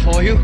For 0.00 0.22
you. 0.22 0.36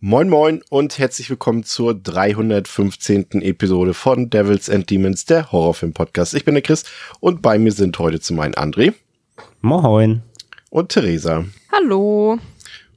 Moin 0.00 0.28
Moin 0.28 0.62
und 0.68 0.98
herzlich 0.98 1.30
willkommen 1.30 1.64
zur 1.64 1.94
315. 1.94 3.42
Episode 3.42 3.94
von 3.94 4.30
Devils 4.30 4.70
and 4.70 4.88
Demons, 4.88 5.24
der 5.24 5.50
Horrorfilm-Podcast. 5.50 6.34
Ich 6.34 6.44
bin 6.44 6.54
der 6.54 6.62
Chris 6.62 6.84
und 7.20 7.42
bei 7.42 7.58
mir 7.58 7.72
sind 7.72 7.98
heute 7.98 8.20
zum 8.20 8.38
einen 8.38 8.54
André 8.54 8.94
Moin. 9.62 10.22
und 10.70 10.90
Theresa. 10.90 11.44
Hallo. 11.72 12.38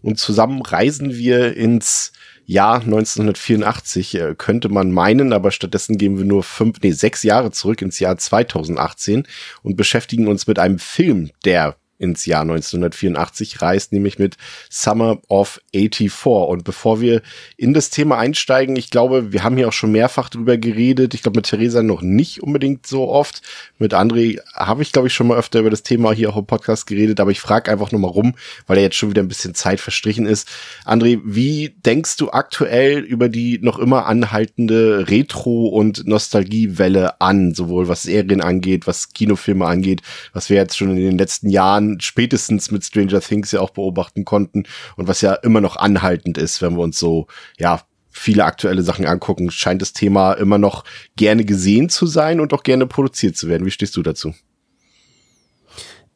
Und 0.04 0.20
zusammen 0.20 0.62
reisen 0.62 1.16
wir 1.16 1.58
ins 1.58 2.12
Jahr 2.50 2.82
1984, 2.82 4.16
äh, 4.16 4.36
könnte 4.36 4.70
man 4.70 4.92
meinen, 4.92 5.34
aber 5.34 5.52
stattdessen 5.52 6.00
gehen 6.00 6.18
wir 6.18 6.26
nur 6.26 6.42
fünf, 6.42 6.82
nee, 6.82 6.90
sechs 6.90 7.22
Jahre 7.22 7.52
zurück 7.52 7.84
ins 7.84 8.00
Jahr 8.00 8.18
2018 8.18 9.28
und 9.62 9.76
beschäftigen 9.76 10.28
uns 10.28 10.48
mit 10.48 10.58
einem 10.58 10.80
Film, 10.80 11.30
der 11.46 11.76
ins 12.00 12.26
Jahr 12.26 12.42
1984 12.42 13.62
reist, 13.62 13.92
nämlich 13.92 14.18
mit 14.18 14.38
Summer 14.70 15.20
of 15.28 15.62
84. 15.74 16.26
Und 16.26 16.64
bevor 16.64 17.02
wir 17.02 17.22
in 17.58 17.74
das 17.74 17.90
Thema 17.90 18.18
einsteigen, 18.18 18.76
ich 18.76 18.90
glaube, 18.90 19.32
wir 19.32 19.44
haben 19.44 19.58
hier 19.58 19.68
auch 19.68 19.74
schon 19.74 19.92
mehrfach 19.92 20.30
drüber 20.30 20.58
geredet. 20.58 21.14
Ich 21.14 21.22
glaube, 21.22 21.38
mit 21.38 21.46
Theresa 21.46 21.84
noch 21.84 22.02
nicht 22.02 22.42
unbedingt 22.42 22.88
so 22.88 23.10
oft. 23.10 23.42
Mit 23.78 23.94
André 23.94 24.40
habe 24.54 24.82
ich, 24.82 24.92
glaube 24.92 25.10
ich, 25.10 25.14
schon 25.14 25.28
mal 25.28 25.38
öfter 25.38 25.60
über 25.60 25.70
das 25.70 25.84
Thema 25.84 26.14
hier 26.14 26.30
auch 26.30 26.38
im 26.38 26.46
Podcast 26.46 26.88
geredet, 26.88 27.20
aber 27.20 27.32
ich 27.32 27.42
frage 27.42 27.72
einfach 27.72 27.92
nur 27.92 28.02
mal 28.02 28.08
rum, 28.08 28.36
weil 28.66 28.78
ja 28.78 28.84
jetzt 28.84 28.96
schon 28.96 29.10
wieder 29.10 29.22
ein 29.22 29.28
bisschen 29.28 29.54
Zeit 29.54 29.80
verstrichen 29.82 30.26
ist. 30.26 30.48
André, 30.86 31.20
wie 31.26 31.76
denkst 31.86 32.18
du 32.18 32.32
aktuell 32.32 33.00
über 33.00 33.28
die 33.28 33.60
noch 33.62 33.78
immer 33.78 34.06
anhaltende 34.06 35.10
Retro- 35.10 35.68
und 35.68 36.08
Nostalgiewelle 36.08 37.20
an, 37.20 37.54
sowohl 37.54 37.90
was 37.90 38.04
Serien 38.04 38.42
angeht, 38.42 38.88
was 38.88 39.14
Kinofilme 39.14 39.66
angeht, 39.66 40.02
was 40.32 40.50
wir 40.50 40.58
jetzt 40.58 40.78
schon 40.78 40.92
in 40.92 40.98
den 40.98 41.18
letzten 41.18 41.50
Jahren 41.50 41.89
spätestens 42.00 42.72
mit 42.72 42.84
Stranger 42.84 43.22
Things 43.22 43.52
ja 43.52 43.62
auch 43.62 43.72
beobachten 43.72 44.26
konnten 44.26 44.64
und 44.96 45.08
was 45.08 45.22
ja 45.22 45.34
immer 45.34 45.62
noch 45.62 45.78
anhaltend 45.78 46.38
ist, 46.38 46.62
wenn 46.62 46.76
wir 46.76 46.84
uns 46.84 47.00
so, 47.00 47.28
ja, 47.58 47.82
viele 48.12 48.44
aktuelle 48.44 48.84
Sachen 48.84 49.06
angucken, 49.06 49.52
scheint 49.52 49.82
das 49.82 49.94
Thema 49.94 50.34
immer 50.34 50.58
noch 50.58 50.84
gerne 51.16 51.46
gesehen 51.46 51.90
zu 51.90 52.06
sein 52.06 52.40
und 52.40 52.54
auch 52.54 52.64
gerne 52.64 52.86
produziert 52.86 53.38
zu 53.38 53.48
werden. 53.48 53.66
Wie 53.66 53.72
stehst 53.72 53.96
du 53.96 54.04
dazu? 54.04 54.34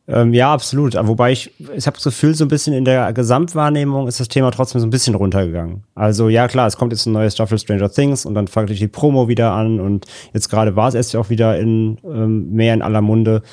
Ähm, 0.06 0.34
ja, 0.34 0.52
absolut. 0.52 0.96
Wobei 0.96 1.32
ich, 1.32 1.52
ich 1.74 1.88
habe 1.88 1.96
das 1.96 2.04
Gefühl, 2.04 2.36
so 2.36 2.44
ein 2.44 2.50
bisschen 2.50 2.74
in 2.74 2.84
der 2.84 3.14
Gesamtwahrnehmung 3.14 4.08
ist 4.10 4.20
das 4.20 4.28
Thema 4.28 4.52
trotzdem 4.52 4.82
so 4.82 4.88
ein 4.88 4.90
bisschen 4.90 5.16
runtergegangen. 5.16 5.84
Also 5.96 6.28
ja, 6.28 6.50
klar, 6.50 6.68
es 6.68 6.76
kommt 6.76 6.92
jetzt 6.92 7.06
ein 7.06 7.14
neues 7.14 7.36
Staffel 7.36 7.58
Stranger 7.58 7.90
Things 7.90 8.26
und 8.26 8.34
dann 8.34 8.50
fangt 8.50 8.70
die 8.70 8.88
Promo 8.90 9.30
wieder 9.30 9.54
an 9.54 9.80
und 9.80 10.06
jetzt 10.34 10.50
gerade 10.50 10.76
war 10.76 10.90
es 10.90 10.96
erst 10.96 11.16
auch 11.16 11.30
wieder 11.30 11.58
in 11.58 12.00
ähm, 12.04 12.52
mehr 12.52 12.74
in 12.74 12.82
aller 12.82 13.02
Munde, 13.02 13.44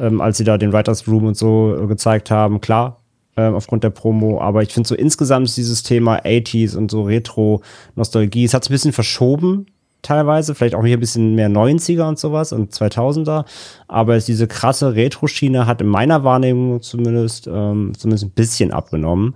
ähm, 0.00 0.20
als 0.20 0.38
sie 0.38 0.44
da 0.44 0.58
den 0.58 0.72
Writers 0.72 1.06
Room 1.08 1.26
und 1.26 1.36
so 1.36 1.76
äh, 1.82 1.86
gezeigt 1.86 2.30
haben. 2.30 2.60
Klar, 2.60 2.98
ähm, 3.36 3.54
aufgrund 3.54 3.84
der 3.84 3.90
Promo, 3.90 4.40
aber 4.40 4.62
ich 4.62 4.72
finde 4.72 4.88
so 4.88 4.94
insgesamt 4.94 5.56
dieses 5.56 5.82
Thema 5.82 6.18
80s 6.24 6.76
und 6.76 6.90
so 6.90 7.02
Retro-Nostalgie, 7.02 8.44
es 8.44 8.54
hat 8.54 8.64
sich 8.64 8.70
ein 8.70 8.74
bisschen 8.74 8.92
verschoben 8.92 9.66
teilweise, 10.02 10.54
vielleicht 10.54 10.74
auch 10.74 10.84
hier 10.84 10.96
ein 10.96 11.00
bisschen 11.00 11.34
mehr 11.34 11.48
90er 11.48 12.08
und 12.08 12.18
sowas 12.18 12.52
und 12.52 12.72
2000er, 12.72 13.44
aber 13.88 14.16
es, 14.16 14.26
diese 14.26 14.46
krasse 14.46 14.94
Retro-Schiene 14.94 15.66
hat 15.66 15.80
in 15.80 15.88
meiner 15.88 16.24
Wahrnehmung 16.24 16.82
zumindest, 16.82 17.46
ähm, 17.46 17.92
zumindest 17.96 18.24
ein 18.24 18.30
bisschen 18.30 18.72
abgenommen. 18.72 19.34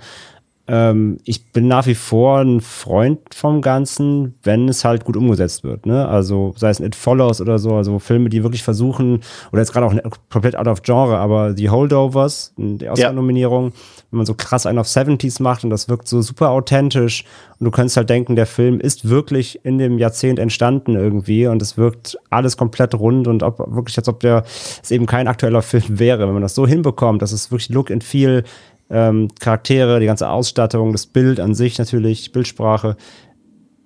Ähm, 0.72 1.18
ich 1.24 1.52
bin 1.52 1.68
nach 1.68 1.86
wie 1.86 1.94
vor 1.94 2.38
ein 2.38 2.62
Freund 2.62 3.34
vom 3.34 3.60
Ganzen, 3.60 4.36
wenn 4.42 4.70
es 4.70 4.86
halt 4.86 5.04
gut 5.04 5.18
umgesetzt 5.18 5.64
wird. 5.64 5.84
Ne? 5.84 6.08
Also 6.08 6.54
sei 6.56 6.70
es 6.70 6.80
It 6.80 6.96
Follows 6.96 7.42
oder 7.42 7.58
so, 7.58 7.74
also 7.74 7.98
Filme, 7.98 8.30
die 8.30 8.42
wirklich 8.42 8.62
versuchen, 8.62 9.20
oder 9.52 9.60
jetzt 9.60 9.74
gerade 9.74 9.84
auch 9.84 9.94
komplett 10.30 10.56
out 10.56 10.68
of 10.68 10.80
Genre, 10.80 11.18
aber 11.18 11.52
die 11.52 11.68
Holdovers, 11.68 12.54
die 12.56 12.88
Oscar-Nominierung, 12.88 13.74
wenn 14.10 14.16
man 14.16 14.24
so 14.24 14.32
krass 14.32 14.64
einen 14.64 14.78
auf 14.78 14.86
70s 14.86 15.42
macht 15.42 15.62
und 15.62 15.68
das 15.68 15.90
wirkt 15.90 16.08
so 16.08 16.22
super 16.22 16.48
authentisch 16.48 17.24
und 17.58 17.66
du 17.66 17.70
könntest 17.70 17.98
halt 17.98 18.08
denken, 18.08 18.34
der 18.34 18.46
Film 18.46 18.80
ist 18.80 19.10
wirklich 19.10 19.62
in 19.64 19.76
dem 19.76 19.98
Jahrzehnt 19.98 20.38
entstanden 20.38 20.96
irgendwie 20.96 21.48
und 21.48 21.60
es 21.60 21.76
wirkt 21.76 22.18
alles 22.30 22.56
komplett 22.56 22.94
rund 22.94 23.28
und 23.28 23.42
ob, 23.42 23.58
wirklich, 23.74 23.98
als 23.98 24.08
ob 24.08 24.20
der 24.20 24.44
es 24.82 24.90
eben 24.90 25.04
kein 25.04 25.28
aktueller 25.28 25.62
Film 25.62 25.98
wäre. 25.98 26.26
Wenn 26.26 26.32
man 26.32 26.42
das 26.42 26.54
so 26.54 26.66
hinbekommt, 26.66 27.20
dass 27.20 27.32
es 27.32 27.50
wirklich 27.50 27.68
Look 27.68 27.90
and 27.90 28.02
Feel 28.02 28.44
ähm, 28.92 29.28
Charaktere, 29.40 29.98
die 29.98 30.06
ganze 30.06 30.28
Ausstattung, 30.28 30.92
das 30.92 31.06
Bild 31.06 31.40
an 31.40 31.54
sich 31.54 31.78
natürlich, 31.78 32.30
Bildsprache. 32.30 32.96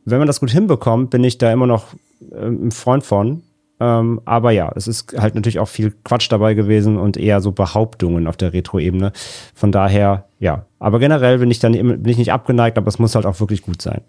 Wenn 0.05 0.19
man 0.19 0.27
das 0.27 0.41
gut 0.41 0.51
hinbekommt, 0.51 1.11
bin 1.11 1.25
ich 1.25 1.39
da 1.39 1.53
immer 1.53 1.67
noch 1.67 1.95
ähm, 2.33 2.67
ein 2.67 2.71
Freund 2.73 3.05
von. 3.05 3.43
Ähm, 3.79 4.21
aber 4.25 4.51
ja, 4.53 4.73
es 4.75 4.89
ist 4.89 5.15
halt 5.19 5.35
natürlich 5.35 5.59
auch 5.59 5.69
viel 5.69 5.95
Quatsch 6.03 6.31
dabei 6.31 6.55
gewesen 6.55 6.97
und 6.97 7.17
eher 7.17 7.41
so 7.41 7.53
Behauptungen 7.53 8.27
auf 8.27 8.37
der 8.37 8.53
Retro-Ebene. 8.53 9.13
Von 9.55 9.71
daher, 9.71 10.29
ja. 10.39 10.67
Aber 10.79 10.99
generell 10.99 11.39
bin 11.39 11.51
ich 11.51 11.61
dann 11.61 11.73
bin 11.73 12.07
ich 12.07 12.19
nicht 12.19 12.33
abgeneigt, 12.33 12.79
aber 12.79 12.89
es 12.89 12.99
muss 12.99 13.15
halt 13.15 13.27
auch 13.27 13.39
wirklich 13.39 13.63
gut 13.63 13.83
sein. 13.83 14.01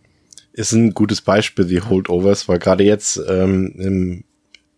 Ist 0.53 0.71
ein 0.71 0.93
gutes 0.93 1.21
Beispiel, 1.21 1.65
die 1.65 1.81
Holdovers, 1.81 2.47
weil 2.47 2.59
gerade 2.59 2.83
jetzt 2.83 3.21
ähm, 3.29 3.73
im 3.77 4.23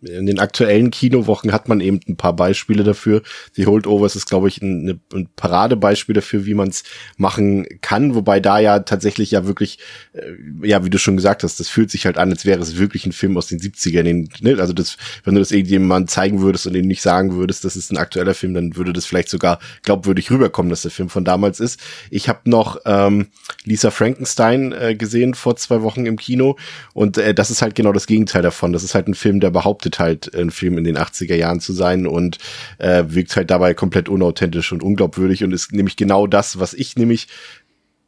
in 0.02 0.26
den 0.26 0.38
aktuellen 0.38 0.90
Kinowochen 0.90 1.52
hat 1.52 1.68
man 1.68 1.80
eben 1.80 2.00
ein 2.08 2.16
paar 2.16 2.34
Beispiele 2.34 2.84
dafür. 2.84 3.22
The 3.54 3.66
Holdovers 3.66 4.16
ist, 4.16 4.28
glaube 4.28 4.48
ich, 4.48 4.62
ein, 4.62 5.00
ein 5.12 5.28
Paradebeispiel 5.36 6.14
dafür, 6.14 6.46
wie 6.46 6.54
man 6.54 6.68
es 6.68 6.84
machen 7.16 7.66
kann, 7.82 8.14
wobei 8.14 8.40
da 8.40 8.58
ja 8.58 8.80
tatsächlich 8.80 9.30
ja 9.32 9.46
wirklich, 9.46 9.78
äh, 10.12 10.66
ja, 10.66 10.84
wie 10.84 10.90
du 10.90 10.98
schon 10.98 11.16
gesagt 11.16 11.42
hast, 11.42 11.60
das 11.60 11.68
fühlt 11.68 11.90
sich 11.90 12.06
halt 12.06 12.16
an, 12.16 12.30
als 12.30 12.46
wäre 12.46 12.60
es 12.60 12.78
wirklich 12.78 13.04
ein 13.04 13.12
Film 13.12 13.36
aus 13.36 13.48
den 13.48 13.58
70ern. 13.58 14.02
Den, 14.02 14.28
ne? 14.40 14.56
Also 14.58 14.72
das, 14.72 14.96
wenn 15.24 15.34
du 15.34 15.40
das 15.40 15.52
irgendjemandem 15.52 16.08
zeigen 16.08 16.40
würdest 16.40 16.66
und 16.66 16.74
ihm 16.74 16.86
nicht 16.86 17.02
sagen 17.02 17.34
würdest, 17.34 17.64
das 17.64 17.76
ist 17.76 17.92
ein 17.92 17.98
aktueller 17.98 18.34
Film, 18.34 18.54
dann 18.54 18.76
würde 18.76 18.92
das 18.92 19.04
vielleicht 19.04 19.28
sogar 19.28 19.58
glaubwürdig 19.82 20.30
rüberkommen, 20.30 20.70
dass 20.70 20.82
der 20.82 20.90
Film 20.90 21.10
von 21.10 21.24
damals 21.24 21.60
ist. 21.60 21.78
Ich 22.10 22.28
habe 22.28 22.40
noch 22.44 22.78
ähm, 22.86 23.26
Lisa 23.64 23.90
Frankenstein 23.90 24.72
äh, 24.72 24.94
gesehen 24.94 25.34
vor 25.34 25.56
zwei 25.56 25.82
Wochen 25.82 26.06
im 26.06 26.16
Kino 26.16 26.56
und 26.94 27.18
äh, 27.18 27.34
das 27.34 27.50
ist 27.50 27.60
halt 27.60 27.74
genau 27.74 27.92
das 27.92 28.06
Gegenteil 28.06 28.42
davon. 28.42 28.72
Das 28.72 28.82
ist 28.82 28.94
halt 28.94 29.08
ein 29.08 29.14
Film, 29.14 29.40
der 29.40 29.50
behauptet 29.50 29.89
halt, 29.98 30.34
ein 30.34 30.50
Film 30.50 30.78
in 30.78 30.84
den 30.84 30.98
80er 30.98 31.34
Jahren 31.34 31.60
zu 31.60 31.72
sein 31.72 32.06
und 32.06 32.38
äh, 32.78 33.04
wirkt 33.08 33.36
halt 33.36 33.50
dabei 33.50 33.74
komplett 33.74 34.08
unauthentisch 34.08 34.72
und 34.72 34.82
unglaubwürdig 34.82 35.44
und 35.44 35.52
ist 35.52 35.72
nämlich 35.72 35.96
genau 35.96 36.26
das, 36.26 36.58
was 36.58 36.74
ich 36.74 36.96
nämlich 36.96 37.28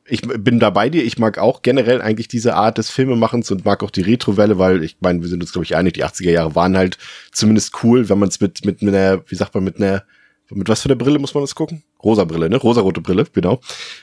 ich 0.04 0.21
bin 0.21 0.59
da 0.59 0.71
bei 0.71 0.91
dir. 0.91 1.04
Ich 1.04 1.19
mag 1.19 1.38
auch 1.38 1.62
generell 1.62 2.03
eigentlich 2.03 2.28
diese 2.28 2.54
Art 2.54 2.76
des 2.76 2.91
Filmemachens 2.91 3.50
und 3.50 3.65
mag 3.65 3.82
auch 3.82 3.91
die 3.91 4.03
Retrowelle, 4.03 4.59
weil 4.59 4.82
ich 4.82 4.97
meine, 5.00 5.22
wir 5.22 5.28
sind 5.28 5.42
uns 5.42 5.53
glaube 5.53 5.65
ich 5.65 5.76
einig, 5.76 5.94
die 5.94 6.04
80er 6.04 6.31
Jahre 6.31 6.54
waren 6.54 6.76
halt 6.76 6.98
zumindest 7.31 7.82
cool, 7.82 8.09
wenn 8.09 8.19
man 8.19 8.28
es 8.28 8.41
mit 8.41 8.65
mit 8.65 8.82
einer, 8.82 9.22
wie 9.28 9.34
sagt 9.37 9.54
man, 9.54 9.65
mit 9.65 9.76
einer 9.76 10.04
mit 10.50 10.69
was 10.69 10.82
für 10.82 10.88
der 10.88 10.97
Brille 10.97 11.19
muss 11.19 11.34
man 11.34 11.44
das 11.44 11.54
gucken? 11.54 11.82
Rosa 12.05 12.25
Brille, 12.25 12.49
ne? 12.51 12.57
Rosarote 12.57 13.01
Brille, 13.01 13.27
genau. 13.33 13.61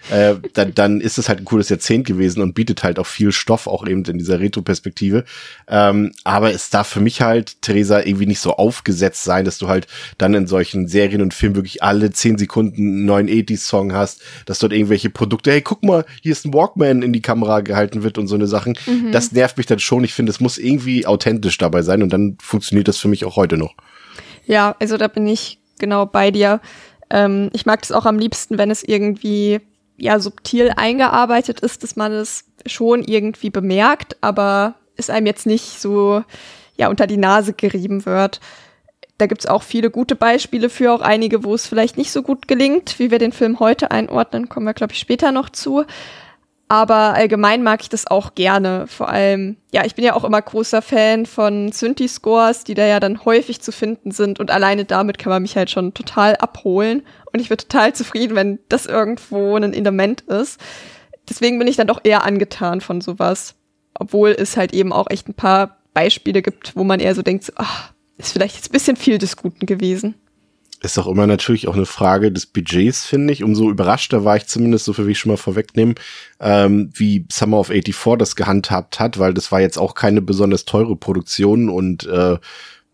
Äh, 0.10 0.36
dann, 0.54 0.74
dann 0.74 1.02
ist 1.02 1.18
es 1.18 1.30
halt 1.30 1.40
ein 1.40 1.46
cooles 1.46 1.70
Jahrzehnt 1.70 2.08
gewesen 2.08 2.42
und 2.42 2.54
bietet 2.54 2.84
halt 2.84 3.00
auch 3.00 3.06
viel 3.06 3.32
Stoff, 3.32 3.68
auch 3.68 3.86
eben 3.86 4.04
in 4.06 4.18
dieser 4.18 4.40
Retro-Perspektive. 4.40 5.26
Ähm, 5.68 6.12
aber 6.24 6.54
es 6.54 6.70
darf 6.70 6.88
für 6.88 7.02
mich 7.02 7.22
halt, 7.22 7.62
Theresa, 7.62 8.00
irgendwie 8.00 8.26
nicht 8.26 8.40
so 8.40 8.56
aufgesetzt 8.56 9.24
sein, 9.24 9.46
dass 9.46 9.58
du 9.58 9.68
halt 9.68 9.88
dann 10.18 10.34
in 10.34 10.48
solchen 10.48 10.88
Serien 10.88 11.22
und 11.22 11.34
Filmen 11.34 11.56
wirklich 11.56 11.84
alle 11.84 12.12
zehn 12.12 12.38
Sekunden 12.38 12.82
einen 12.82 13.06
neuen 13.06 13.28
80s-Song 13.28 13.94
hast, 13.94 14.22
dass 14.46 14.60
dort 14.60 14.74
irgendwelche 14.74 15.10
Produkte, 15.10 15.52
hey, 15.52 15.62
guck 15.62 15.84
mal, 15.84 16.06
hier 16.22 16.32
ist 16.32 16.46
ein 16.46 16.54
Walkman 16.54 17.02
in 17.02 17.14
die 17.14 17.22
Kamera 17.22 17.62
gehalten 17.62 18.04
wird 18.04 18.18
und 18.18 18.28
so 18.28 18.36
eine 18.36 18.48
Sachen. 18.48 18.78
Mhm. 18.88 19.12
Das 19.12 19.32
nervt 19.32 19.58
mich 19.58 19.66
dann 19.68 19.80
schon. 19.80 20.04
Ich 20.04 20.14
finde, 20.14 20.32
es 20.32 20.40
muss 20.40 20.58
irgendwie 20.58 21.06
authentisch 21.06 21.58
dabei 21.58 21.82
sein 21.82 22.04
und 22.04 22.12
dann 22.12 22.38
funktioniert 22.42 22.88
das 22.88 22.98
für 22.98 23.08
mich 23.08 23.26
auch 23.26 23.36
heute 23.36 23.58
noch. 23.58 23.74
Ja, 24.46 24.76
also 24.80 24.98
da 24.98 25.08
bin 25.08 25.28
ich 25.28 25.60
genau 25.80 26.06
bei 26.06 26.32
dir. 26.32 26.60
Ähm, 27.10 27.50
ich 27.54 27.66
mag 27.66 27.82
das 27.82 27.92
auch 27.92 28.06
am 28.06 28.20
liebsten, 28.20 28.58
wenn 28.58 28.72
es 28.72 28.84
irgendwie 28.84 29.62
ja 29.98 30.20
subtil 30.20 30.72
eingearbeitet 30.76 31.60
ist, 31.60 31.84
dass 31.84 31.96
man 31.96 32.12
es 32.12 32.46
schon 32.66 33.04
irgendwie 33.04 33.50
bemerkt, 33.50 34.18
aber 34.22 34.76
es 34.96 35.10
einem 35.10 35.28
jetzt 35.28 35.46
nicht 35.46 35.80
so 35.80 36.24
ja 36.78 36.90
unter 36.90 37.08
die 37.08 37.18
Nase 37.18 37.54
gerieben 37.54 38.06
wird. 38.06 38.40
Da 39.18 39.28
gibt's 39.28 39.46
auch 39.46 39.64
viele 39.64 39.92
gute 39.92 40.16
Beispiele 40.16 40.70
für, 40.70 40.94
auch 40.94 41.02
einige, 41.02 41.44
wo 41.44 41.54
es 41.54 41.68
vielleicht 41.68 41.98
nicht 41.98 42.12
so 42.12 42.22
gut 42.24 42.48
gelingt, 42.48 43.00
wie 43.00 43.12
wir 43.12 43.20
den 43.20 43.34
Film 43.34 43.60
heute 43.60 43.92
einordnen, 43.92 44.48
kommen 44.48 44.66
wir, 44.66 44.74
glaube 44.74 44.94
ich, 44.94 45.00
später 45.00 45.34
noch 45.34 45.50
zu. 45.50 45.84
Aber 46.72 47.16
allgemein 47.16 47.64
mag 47.64 47.82
ich 47.82 47.90
das 47.90 48.06
auch 48.06 48.36
gerne. 48.36 48.86
Vor 48.86 49.10
allem, 49.10 49.58
ja, 49.74 49.86
ich 49.86 49.96
bin 49.96 50.06
ja 50.06 50.14
auch 50.14 50.24
immer 50.24 50.40
großer 50.40 50.84
Fan 50.84 51.26
von 51.26 51.72
Synthi-Scores, 51.72 52.64
die 52.64 52.76
da 52.76 52.86
ja 52.86 53.00
dann 53.00 53.26
häufig 53.26 53.60
zu 53.60 53.72
finden 53.72 54.12
sind. 54.12 54.40
Und 54.40 54.52
alleine 54.52 54.86
damit 54.86 55.18
kann 55.18 55.32
man 55.32 55.42
mich 55.42 55.58
halt 55.58 55.72
schon 55.72 55.96
total 55.96 56.36
abholen. 56.36 57.02
Und 57.34 57.40
ich 57.40 57.50
bin 57.50 57.58
total 57.58 57.94
zufrieden, 57.94 58.36
wenn 58.36 58.60
das 58.70 58.86
irgendwo 58.86 59.56
ein 59.58 59.74
Element 59.74 60.22
ist. 60.22 60.62
Deswegen 61.28 61.58
bin 61.58 61.68
ich 61.68 61.76
dann 61.76 61.88
doch 61.88 62.02
eher 62.04 62.24
angetan 62.24 62.82
von 62.82 63.02
sowas. 63.02 63.56
Obwohl 63.96 64.30
es 64.30 64.56
halt 64.56 64.72
eben 64.72 64.94
auch 64.94 65.10
echt 65.10 65.28
ein 65.28 65.34
paar 65.34 65.80
Beispiele 65.96 66.44
gibt, 66.44 66.76
wo 66.76 66.84
man 66.84 67.00
eher 67.00 67.16
so 67.16 67.24
denkt, 67.24 67.52
ach, 67.56 67.94
ist 68.20 68.32
vielleicht 68.32 68.56
jetzt 68.56 68.70
ein 68.70 68.74
bisschen 68.74 68.96
viel 68.96 69.18
des 69.18 69.38
Guten 69.38 69.66
gewesen 69.66 70.14
ist 70.82 70.98
auch 70.98 71.08
immer 71.08 71.28
natürlich 71.28 71.68
auch 71.68 71.76
eine 71.76 71.86
Frage 71.86 72.32
des 72.32 72.46
Budgets, 72.46 73.06
finde 73.06 73.34
ich. 73.34 73.44
Umso 73.44 73.70
überraschter 73.70 74.24
war 74.24 74.38
ich 74.38 74.48
zumindest, 74.48 74.86
so 74.86 74.94
viel 74.94 75.08
wie 75.08 75.12
ich 75.12 75.20
schon 75.20 75.32
mal 75.32 75.38
vorwegnehmen, 75.38 75.96
ähm, 76.40 76.92
wie 76.94 77.26
Summer 77.32 77.60
of 77.60 77.68
84 77.68 78.18
das 78.18 78.36
gehandhabt 78.36 79.00
hat, 79.00 79.20
weil 79.20 79.34
das 79.34 79.52
war 79.52 79.62
jetzt 79.62 79.78
auch 79.78 79.94
keine 79.94 80.22
besonders 80.22 80.66
teure 80.66 80.96
Produktion 80.96 81.70
und 81.70 82.06
äh, 82.06 82.38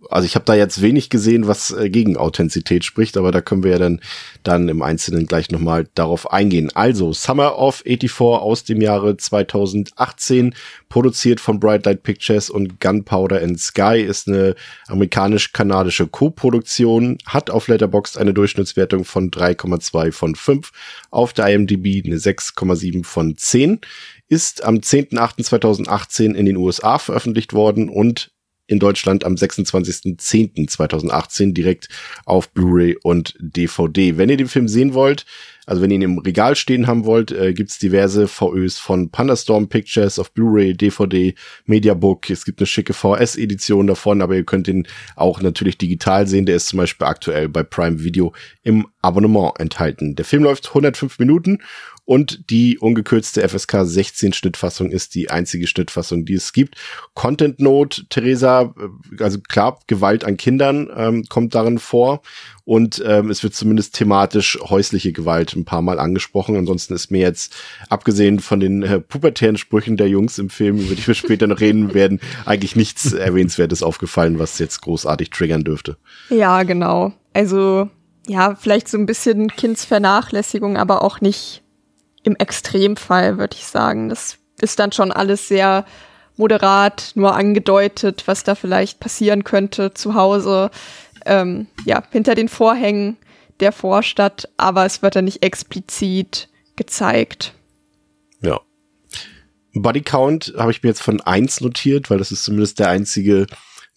also 0.09 0.25
ich 0.25 0.35
habe 0.35 0.45
da 0.45 0.55
jetzt 0.55 0.81
wenig 0.81 1.09
gesehen, 1.09 1.47
was 1.47 1.71
äh, 1.71 1.89
gegen 1.89 2.17
Authentizität 2.17 2.83
spricht, 2.83 3.17
aber 3.17 3.31
da 3.31 3.41
können 3.41 3.63
wir 3.63 3.71
ja 3.71 3.79
dann, 3.79 4.01
dann 4.43 4.69
im 4.69 4.81
Einzelnen 4.81 5.25
gleich 5.25 5.51
nochmal 5.51 5.87
darauf 5.95 6.31
eingehen. 6.31 6.71
Also, 6.73 7.13
Summer 7.13 7.57
of 7.57 7.83
84 7.85 8.21
aus 8.21 8.63
dem 8.63 8.81
Jahre 8.81 9.17
2018, 9.17 10.53
produziert 10.89 11.39
von 11.39 11.59
Bright 11.59 11.85
Light 11.85 12.03
Pictures 12.03 12.49
und 12.49 12.79
Gunpowder 12.79 13.41
and 13.41 13.59
Sky, 13.59 14.01
ist 14.01 14.27
eine 14.27 14.55
amerikanisch-kanadische 14.87 16.07
Co-Produktion, 16.07 17.17
hat 17.25 17.49
auf 17.49 17.67
Letterboxd 17.67 18.17
eine 18.17 18.33
Durchschnittswertung 18.33 19.05
von 19.05 19.31
3,2 19.31 20.11
von 20.11 20.35
5, 20.35 20.71
auf 21.11 21.33
der 21.33 21.47
IMDb 21.47 22.05
eine 22.05 22.17
6,7 22.17 23.03
von 23.03 23.37
10, 23.37 23.81
ist 24.27 24.63
am 24.63 24.75
10.08.2018 24.77 26.33
in 26.33 26.45
den 26.45 26.57
USA 26.57 26.97
veröffentlicht 26.97 27.53
worden 27.53 27.89
und 27.89 28.34
in 28.67 28.79
Deutschland 28.79 29.25
am 29.25 29.35
26.10.2018 29.35 31.53
direkt 31.53 31.87
auf 32.25 32.49
Blu-ray 32.49 32.97
und 33.01 33.35
DVD. 33.39 34.17
Wenn 34.17 34.29
ihr 34.29 34.37
den 34.37 34.47
Film 34.47 34.67
sehen 34.67 34.93
wollt, 34.93 35.25
also 35.65 35.81
wenn 35.81 35.91
ihr 35.91 35.95
ihn 35.95 36.03
im 36.03 36.19
Regal 36.19 36.55
stehen 36.55 36.87
haben 36.87 37.05
wollt, 37.05 37.31
äh, 37.31 37.53
gibt's 37.53 37.79
diverse 37.79 38.27
VÖs 38.27 38.77
von 38.77 39.09
Pandastorm 39.09 39.67
Pictures 39.67 40.19
auf 40.19 40.31
Blu-ray, 40.31 40.75
DVD, 40.75 41.33
Mediabook. 41.65 42.29
Es 42.29 42.45
gibt 42.45 42.59
eine 42.59 42.67
schicke 42.67 42.93
VS-Edition 42.93 43.87
davon, 43.87 44.21
aber 44.21 44.35
ihr 44.35 44.43
könnt 44.43 44.67
ihn 44.67 44.87
auch 45.15 45.41
natürlich 45.41 45.77
digital 45.77 46.27
sehen. 46.27 46.45
Der 46.45 46.57
ist 46.57 46.67
zum 46.67 46.77
Beispiel 46.77 47.07
aktuell 47.07 47.49
bei 47.49 47.63
Prime 47.63 48.03
Video 48.03 48.33
im 48.63 48.87
Abonnement 49.01 49.53
enthalten. 49.59 50.15
Der 50.15 50.25
Film 50.25 50.43
läuft 50.43 50.67
105 50.67 51.19
Minuten 51.19 51.59
und 52.05 52.49
die 52.51 52.77
ungekürzte 52.77 53.47
FSK 53.47 53.79
16 53.83 54.33
Schnittfassung 54.33 54.91
ist 54.91 55.15
die 55.15 55.31
einzige 55.31 55.67
Schnittfassung, 55.67 56.23
die 56.23 56.35
es 56.35 56.53
gibt. 56.53 56.75
Content 57.15 57.59
Note, 57.59 58.05
Theresa, 58.09 58.73
äh, 58.77 59.23
also 59.23 59.39
klar, 59.39 59.79
Gewalt 59.87 60.23
an 60.23 60.37
Kindern 60.37 60.89
ähm, 60.95 61.25
kommt 61.27 61.55
darin 61.55 61.79
vor 61.79 62.21
und 62.63 63.03
ähm, 63.05 63.29
es 63.29 63.43
wird 63.43 63.55
zumindest 63.55 63.95
thematisch 63.95 64.59
häusliche 64.61 65.13
Gewalt 65.13 65.55
ein 65.55 65.65
paar 65.65 65.81
Mal 65.81 65.99
angesprochen. 65.99 66.55
Ansonsten 66.55 66.93
ist 66.93 67.09
mir 67.09 67.21
jetzt, 67.21 67.55
abgesehen 67.89 68.39
von 68.39 68.59
den 68.59 68.83
äh, 68.83 68.99
pubertären 68.99 69.57
Sprüchen 69.57 69.97
der 69.97 70.07
Jungs 70.07 70.37
im 70.37 70.49
Film, 70.49 70.77
über 70.77 70.95
die 70.95 71.05
wir 71.05 71.15
später 71.15 71.47
noch 71.47 71.59
reden 71.59 71.93
werden, 71.93 72.19
eigentlich 72.45 72.75
nichts 72.75 73.13
Erwähnenswertes 73.13 73.81
aufgefallen, 73.81 74.37
was 74.37 74.59
jetzt 74.59 74.81
großartig 74.81 75.31
triggern 75.31 75.63
dürfte. 75.63 75.97
Ja, 76.29 76.63
genau. 76.63 77.13
Also 77.33 77.89
ja, 78.27 78.55
vielleicht 78.55 78.87
so 78.87 78.97
ein 78.97 79.05
bisschen 79.05 79.49
Kindsvernachlässigung, 79.49 80.77
aber 80.77 81.03
auch 81.03 81.21
nicht 81.21 81.61
im 82.25 82.35
Extremfall, 82.35 83.37
würde 83.37 83.55
ich 83.55 83.65
sagen. 83.65 84.09
Das 84.09 84.37
ist 84.59 84.79
dann 84.79 84.91
schon 84.91 85.11
alles 85.11 85.47
sehr 85.47 85.85
moderat, 86.37 87.11
nur 87.15 87.35
angedeutet, 87.35 88.23
was 88.25 88.43
da 88.43 88.55
vielleicht 88.55 88.99
passieren 88.99 89.43
könnte 89.43 89.93
zu 89.93 90.15
Hause. 90.15 90.71
Ähm, 91.25 91.67
ja, 91.85 92.03
hinter 92.11 92.35
den 92.35 92.49
Vorhängen 92.49 93.17
der 93.59 93.71
Vorstadt, 93.71 94.49
aber 94.57 94.85
es 94.85 95.01
wird 95.01 95.15
dann 95.15 95.25
nicht 95.25 95.43
explizit 95.43 96.49
gezeigt. 96.75 97.53
Ja. 98.41 98.59
Body 99.73 100.01
Count 100.01 100.53
habe 100.57 100.71
ich 100.71 100.83
mir 100.83 100.89
jetzt 100.89 101.01
von 101.01 101.21
eins 101.21 101.61
notiert, 101.61 102.09
weil 102.09 102.17
das 102.17 102.31
ist 102.31 102.43
zumindest 102.43 102.79
der 102.79 102.89
einzige 102.89 103.47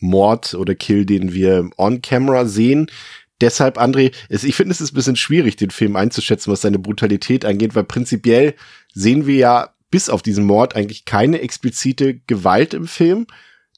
Mord 0.01 0.55
oder 0.55 0.75
Kill, 0.75 1.05
den 1.07 1.33
wir 1.33 1.69
on 1.77 2.03
camera 2.03 2.47
sehen 2.47 2.91
deshalb, 3.41 3.79
André, 3.79 4.13
ich 4.29 4.55
finde, 4.55 4.73
es 4.73 4.81
ist 4.81 4.93
ein 4.93 4.95
bisschen 4.95 5.17
schwierig, 5.17 5.57
den 5.57 5.71
Film 5.71 5.97
einzuschätzen, 5.97 6.53
was 6.53 6.61
seine 6.61 6.79
Brutalität 6.79 7.45
angeht, 7.45 7.75
weil 7.75 7.85
prinzipiell 7.85 8.55
sehen 8.95 9.27
wir 9.27 9.37
ja 9.37 9.75
bis 9.91 10.09
auf 10.09 10.23
diesen 10.23 10.45
Mord 10.45 10.77
eigentlich 10.77 11.05
keine 11.05 11.41
explizite 11.41 12.21
Gewalt 12.27 12.75
im 12.75 12.87
Film. 12.87 13.27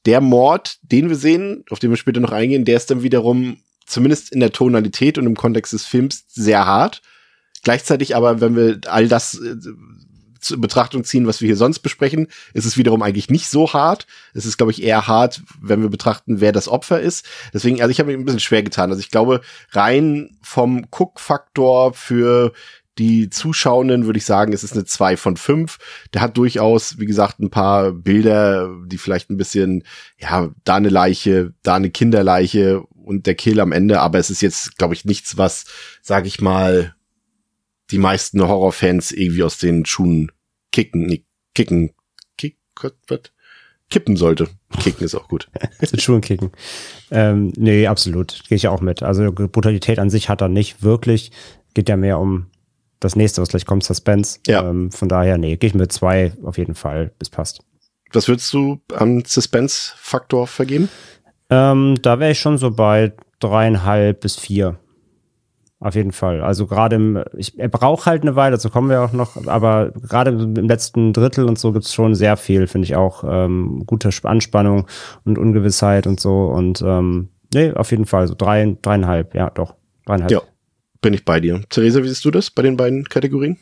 Der 0.07 0.21
Mord, 0.21 0.79
den 0.83 1.09
wir 1.09 1.17
sehen, 1.17 1.65
auf 1.71 1.79
den 1.79 1.91
wir 1.91 1.97
später 1.97 2.21
noch 2.21 2.33
eingehen, 2.33 2.65
der 2.65 2.77
ist 2.77 2.91
dann 2.91 3.03
wiederum 3.03 3.59
zumindest 3.87 4.33
in 4.33 4.41
der 4.41 4.53
Tonalität 4.53 5.19
und 5.19 5.27
im 5.27 5.37
Kontext 5.37 5.73
des 5.73 5.85
Films 5.85 6.25
sehr 6.29 6.65
hart. 6.65 7.03
Gleichzeitig 7.63 8.17
aber, 8.17 8.41
wenn 8.41 8.57
wir 8.57 8.81
all 8.87 9.09
das 9.09 9.35
äh, 9.35 9.57
zu 10.41 10.61
Betrachtung 10.61 11.05
ziehen, 11.05 11.27
was 11.27 11.41
wir 11.41 11.47
hier 11.47 11.57
sonst 11.57 11.81
besprechen, 11.81 12.29
ist 12.55 12.65
es 12.65 12.77
wiederum 12.77 13.03
eigentlich 13.03 13.31
nicht 13.31 13.49
so 13.49 13.73
hart. 13.73 14.07
Es 14.35 14.47
ist, 14.47 14.57
glaube 14.57 14.73
ich, 14.73 14.83
eher 14.83 15.07
hart, 15.07 15.43
wenn 15.61 15.83
wir 15.83 15.89
betrachten, 15.89 16.41
wer 16.41 16.53
das 16.53 16.69
Opfer 16.69 17.01
ist. 17.01 17.27
Deswegen, 17.53 17.81
also 17.81 17.91
ich 17.91 18.01
habe 18.01 18.11
mir 18.11 18.19
ein 18.19 18.25
bisschen 18.25 18.41
schwer 18.41 18.63
getan. 18.63 18.91
Also 18.91 19.01
ich 19.01 19.11
glaube, 19.11 19.41
rein 19.73 20.37
vom 20.43 20.87
Cook-Faktor 20.91 21.95
für 21.95 22.53
die 22.99 23.31
Zuschauenden 23.31 24.05
würde 24.05 24.19
ich 24.19 24.27
sagen, 24.27 24.53
es 24.53 24.63
ist 24.63 24.75
eine 24.75 24.85
2 24.85 25.17
von 25.17 25.37
5. 25.37 25.79
Der 26.13 26.21
hat 26.21 26.37
durchaus, 26.37 26.99
wie 26.99 27.07
gesagt, 27.07 27.41
ein 27.41 27.51
paar 27.51 27.93
Bilder, 27.93 28.71
die 28.87 28.99
vielleicht 28.99 29.31
ein 29.31 29.39
bisschen, 29.39 29.85
ja, 30.19 30.51
da 30.65 30.77
eine 30.77 30.91
Leiche, 30.91 31.55
da 31.63 31.77
eine 31.77 31.91
Kinderleiche 31.91 32.83
und 33.03 33.27
der 33.27 33.35
Kill 33.35 33.59
am 33.61 33.73
Ende, 33.73 34.01
aber 34.01 34.19
es 34.19 34.29
ist 34.29 34.43
jetzt, 34.43 34.77
glaube 34.77 34.95
ich, 34.95 35.05
nichts, 35.05 35.39
was, 35.39 35.65
sage 36.03 36.29
ich 36.29 36.41
mal, 36.41 36.95
die 37.91 37.99
meisten 37.99 38.43
Horrorfans 38.43 39.13
irgendwie 39.13 39.43
aus 39.43 39.59
den 39.59 39.85
Schuhen 39.85 40.31
kicken, 40.73 41.07
nee, 41.07 41.25
kicken, 41.55 41.93
kick, 42.37 42.57
was? 43.09 43.21
kippen 43.91 44.17
sollte. 44.17 44.49
Kicken 44.79 45.05
ist 45.05 45.15
auch 45.15 45.29
gut. 45.29 45.49
Aus 45.83 45.91
den 45.91 45.99
Schuhen 45.99 46.21
kicken. 46.21 46.53
Ähm, 47.11 47.53
nee, 47.57 47.89
absolut. 47.89 48.45
Gehe 48.49 48.57
ich 48.57 48.69
auch 48.69 48.81
mit. 48.81 49.03
Also 49.03 49.33
Brutalität 49.33 49.99
an 49.99 50.11
sich 50.11 50.29
hat 50.29 50.41
er 50.41 50.49
nicht 50.49 50.83
wirklich. 50.83 51.33
Geht 51.75 51.89
ja 51.89 51.97
mehr 51.97 52.19
um 52.21 52.47
das 53.01 53.17
nächste, 53.17 53.43
was 53.43 53.49
gleich 53.49 53.67
kommt, 53.67 53.83
Suspense. 53.83 54.39
Ja. 54.47 54.69
Ähm, 54.69 54.93
von 54.93 55.09
daher, 55.09 55.39
nee, 55.39 55.57
gehe 55.57 55.69
ich 55.69 55.75
mit 55.75 55.93
zwei 55.93 56.33
auf 56.45 56.57
jeden 56.57 56.77
Fall. 56.77 57.13
Es 57.19 57.31
passt. 57.31 57.63
Was 58.13 58.29
würdest 58.29 58.53
du 58.53 58.81
am 58.95 59.25
Suspense-Faktor 59.25 60.47
vergeben? 60.47 60.89
Ähm, 61.49 61.97
da 62.03 62.21
wäre 62.21 62.33
ich 62.33 62.41
schon 62.41 62.59
so 62.59 62.71
bei 62.71 63.13
dreieinhalb 63.41 64.21
bis 64.21 64.37
vier. 64.37 64.79
Auf 65.83 65.95
jeden 65.95 66.13
Fall. 66.13 66.43
Also 66.43 66.67
gerade 66.67 66.97
im, 66.97 67.25
ich, 67.35 67.59
er 67.59 67.69
braucht 67.69 68.05
halt 68.05 68.21
eine 68.21 68.37
Weile, 68.37 68.53
dazu 68.53 68.69
kommen 68.69 68.91
wir 68.91 69.01
auch 69.01 69.13
noch, 69.13 69.47
aber 69.47 69.93
gerade 69.93 70.31
im 70.31 70.55
letzten 70.55 71.15
Drittel 71.15 71.47
und 71.47 71.59
so 71.59 71.73
gibt's 71.73 71.95
schon 71.95 72.15
sehr 72.15 72.37
viel, 72.37 72.67
finde 72.67 72.85
ich 72.85 72.97
auch. 72.97 73.25
Ähm, 73.27 73.85
gute 73.87 74.11
Anspannung 74.25 74.87
und 75.25 75.39
Ungewissheit 75.39 76.07
und 76.07 76.21
so. 76.21 76.49
Und 76.49 76.83
ähm, 76.83 77.31
nee, 77.55 77.73
auf 77.73 77.91
jeden 77.93 78.05
Fall. 78.05 78.29
So 78.29 78.35
drei, 78.37 78.77
dreieinhalb, 78.83 79.35
ja, 79.35 79.49
doch. 79.49 79.75
Dreieinhalb. 80.05 80.31
Ja, 80.31 80.43
bin 81.01 81.15
ich 81.15 81.25
bei 81.25 81.41
dir. 81.41 81.63
Theresa, 81.71 82.03
wie 82.03 82.09
siehst 82.09 82.27
du 82.27 82.31
das 82.31 82.51
bei 82.51 82.61
den 82.61 82.77
beiden 82.77 83.05
Kategorien? 83.05 83.57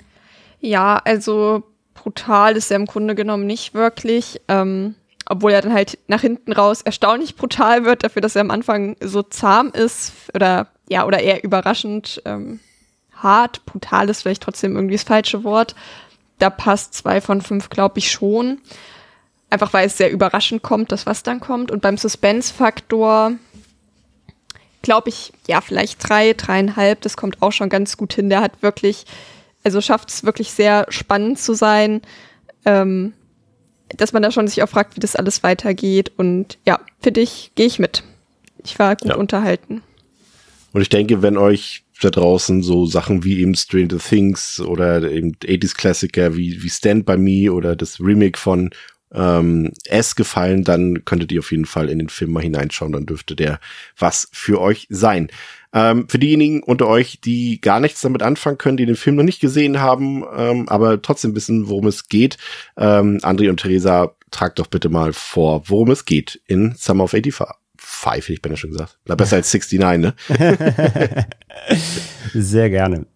Ja, 0.58 1.00
also 1.04 1.62
brutal 1.94 2.56
ist 2.56 2.72
er 2.72 2.78
im 2.78 2.86
Grunde 2.86 3.14
genommen 3.14 3.46
nicht 3.46 3.74
wirklich. 3.74 4.40
Ähm, 4.48 4.96
obwohl 5.28 5.52
er 5.52 5.62
dann 5.62 5.74
halt 5.74 5.98
nach 6.06 6.22
hinten 6.22 6.52
raus 6.52 6.82
erstaunlich 6.82 7.36
brutal 7.36 7.84
wird, 7.84 8.02
dafür, 8.02 8.22
dass 8.22 8.34
er 8.34 8.40
am 8.40 8.50
Anfang 8.50 8.96
so 9.00 9.22
zahm 9.22 9.70
ist 9.70 10.12
oder 10.34 10.68
ja, 10.88 11.04
oder 11.06 11.20
eher 11.20 11.44
überraschend 11.44 12.22
ähm, 12.24 12.60
hart. 13.14 13.64
Brutal 13.66 14.08
ist 14.08 14.22
vielleicht 14.22 14.42
trotzdem 14.42 14.74
irgendwie 14.74 14.94
das 14.94 15.04
falsche 15.04 15.44
Wort. 15.44 15.74
Da 16.38 16.50
passt 16.50 16.94
zwei 16.94 17.20
von 17.20 17.42
fünf, 17.42 17.68
glaube 17.68 17.98
ich, 17.98 18.10
schon. 18.10 18.58
Einfach 19.50 19.72
weil 19.72 19.86
es 19.86 19.98
sehr 19.98 20.10
überraschend 20.10 20.62
kommt, 20.62 20.92
dass 20.92 21.04
was 21.04 21.22
dann 21.22 21.40
kommt. 21.40 21.70
Und 21.70 21.82
beim 21.82 21.98
Suspense-Faktor 21.98 23.32
glaube 24.82 25.08
ich, 25.10 25.32
ja, 25.46 25.60
vielleicht 25.60 26.08
drei, 26.08 26.32
dreieinhalb. 26.32 27.02
Das 27.02 27.16
kommt 27.16 27.42
auch 27.42 27.52
schon 27.52 27.68
ganz 27.68 27.96
gut 27.96 28.14
hin. 28.14 28.30
Der 28.30 28.40
hat 28.40 28.62
wirklich, 28.62 29.04
also 29.64 29.80
schafft 29.80 30.08
es 30.08 30.24
wirklich 30.24 30.52
sehr 30.52 30.86
spannend 30.88 31.38
zu 31.38 31.54
sein. 31.54 32.00
Ähm, 32.64 33.12
dass 33.96 34.12
man 34.12 34.22
da 34.22 34.30
schon 34.30 34.48
sich 34.48 34.62
auch 34.62 34.68
fragt, 34.68 34.96
wie 34.96 35.00
das 35.00 35.16
alles 35.16 35.42
weitergeht. 35.42 36.12
Und 36.16 36.58
ja, 36.66 36.80
für 37.00 37.12
dich 37.12 37.52
gehe 37.54 37.66
ich 37.66 37.78
mit. 37.78 38.02
Ich 38.64 38.78
war 38.78 38.96
gut 38.96 39.10
ja. 39.10 39.16
unterhalten. 39.16 39.82
Und 40.72 40.82
ich 40.82 40.88
denke, 40.88 41.22
wenn 41.22 41.36
euch 41.36 41.84
da 42.00 42.10
draußen 42.10 42.62
so 42.62 42.86
Sachen 42.86 43.24
wie 43.24 43.40
eben 43.40 43.54
Stranger 43.54 43.98
Things 43.98 44.60
oder 44.60 45.10
eben 45.10 45.32
80s 45.32 45.76
Klassiker 45.76 46.36
wie, 46.36 46.62
wie 46.62 46.70
Stand 46.70 47.06
By 47.06 47.16
Me 47.16 47.52
oder 47.52 47.74
das 47.74 48.00
Remake 48.00 48.38
von 48.38 48.70
ähm, 49.12 49.72
S 49.86 50.14
gefallen, 50.14 50.64
dann 50.64 51.04
könntet 51.04 51.32
ihr 51.32 51.40
auf 51.40 51.50
jeden 51.50 51.64
Fall 51.64 51.88
in 51.88 51.98
den 51.98 52.08
Film 52.08 52.32
mal 52.32 52.42
hineinschauen, 52.42 52.92
dann 52.92 53.06
dürfte 53.06 53.34
der 53.34 53.58
was 53.98 54.28
für 54.32 54.60
euch 54.60 54.86
sein. 54.90 55.28
Ähm, 55.72 56.08
für 56.08 56.18
diejenigen 56.18 56.62
unter 56.62 56.86
euch, 56.86 57.20
die 57.20 57.60
gar 57.60 57.80
nichts 57.80 58.00
damit 58.00 58.22
anfangen 58.22 58.58
können, 58.58 58.76
die 58.76 58.86
den 58.86 58.96
Film 58.96 59.16
noch 59.16 59.24
nicht 59.24 59.40
gesehen 59.40 59.80
haben, 59.80 60.24
ähm, 60.36 60.68
aber 60.68 61.02
trotzdem 61.02 61.34
wissen, 61.34 61.68
worum 61.68 61.86
es 61.86 62.08
geht, 62.08 62.38
ähm, 62.76 63.18
André 63.18 63.50
und 63.50 63.60
Theresa, 63.60 64.14
tragt 64.30 64.58
doch 64.58 64.66
bitte 64.66 64.88
mal 64.88 65.12
vor, 65.12 65.62
worum 65.68 65.90
es 65.90 66.04
geht 66.04 66.40
in 66.46 66.74
Summer 66.76 67.04
of 67.04 67.10
85. 67.10 67.56
Five, 67.80 68.28
ich 68.28 68.42
bin 68.42 68.52
ja 68.52 68.56
schon 68.56 68.72
gesagt. 68.72 68.98
Na, 69.06 69.14
besser 69.14 69.36
als 69.36 69.52
69, 69.52 70.00
ne? 70.00 70.14
Sehr 72.34 72.70
gerne. 72.70 73.06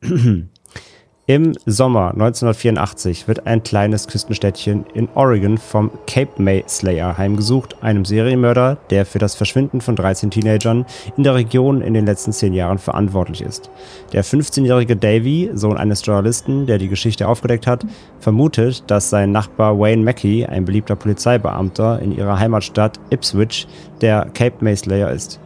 Im 1.28 1.52
Sommer 1.66 2.10
1984 2.14 3.28
wird 3.28 3.46
ein 3.46 3.62
kleines 3.62 4.08
Küstenstädtchen 4.08 4.84
in 4.92 5.08
Oregon 5.14 5.56
vom 5.56 5.92
Cape 6.08 6.42
May 6.42 6.64
Slayer 6.66 7.16
heimgesucht, 7.16 7.80
einem 7.80 8.04
Serienmörder, 8.04 8.78
der 8.90 9.06
für 9.06 9.20
das 9.20 9.36
Verschwinden 9.36 9.80
von 9.80 9.94
13 9.94 10.32
Teenagern 10.32 10.84
in 11.16 11.22
der 11.22 11.36
Region 11.36 11.80
in 11.80 11.94
den 11.94 12.06
letzten 12.06 12.32
zehn 12.32 12.54
Jahren 12.54 12.78
verantwortlich 12.78 13.40
ist. 13.40 13.70
Der 14.12 14.24
15-jährige 14.24 14.96
Davy, 14.96 15.52
Sohn 15.54 15.76
eines 15.76 16.04
Journalisten, 16.04 16.66
der 16.66 16.78
die 16.78 16.88
Geschichte 16.88 17.28
aufgedeckt 17.28 17.68
hat, 17.68 17.86
vermutet, 18.18 18.82
dass 18.88 19.08
sein 19.08 19.30
Nachbar 19.30 19.78
Wayne 19.78 20.02
Mackey, 20.02 20.44
ein 20.44 20.64
beliebter 20.64 20.96
Polizeibeamter 20.96 22.02
in 22.02 22.10
ihrer 22.10 22.40
Heimatstadt 22.40 22.98
Ipswich, 23.10 23.68
der 24.00 24.26
Cape 24.34 24.56
May 24.58 24.74
Slayer 24.74 25.12
ist. 25.12 25.38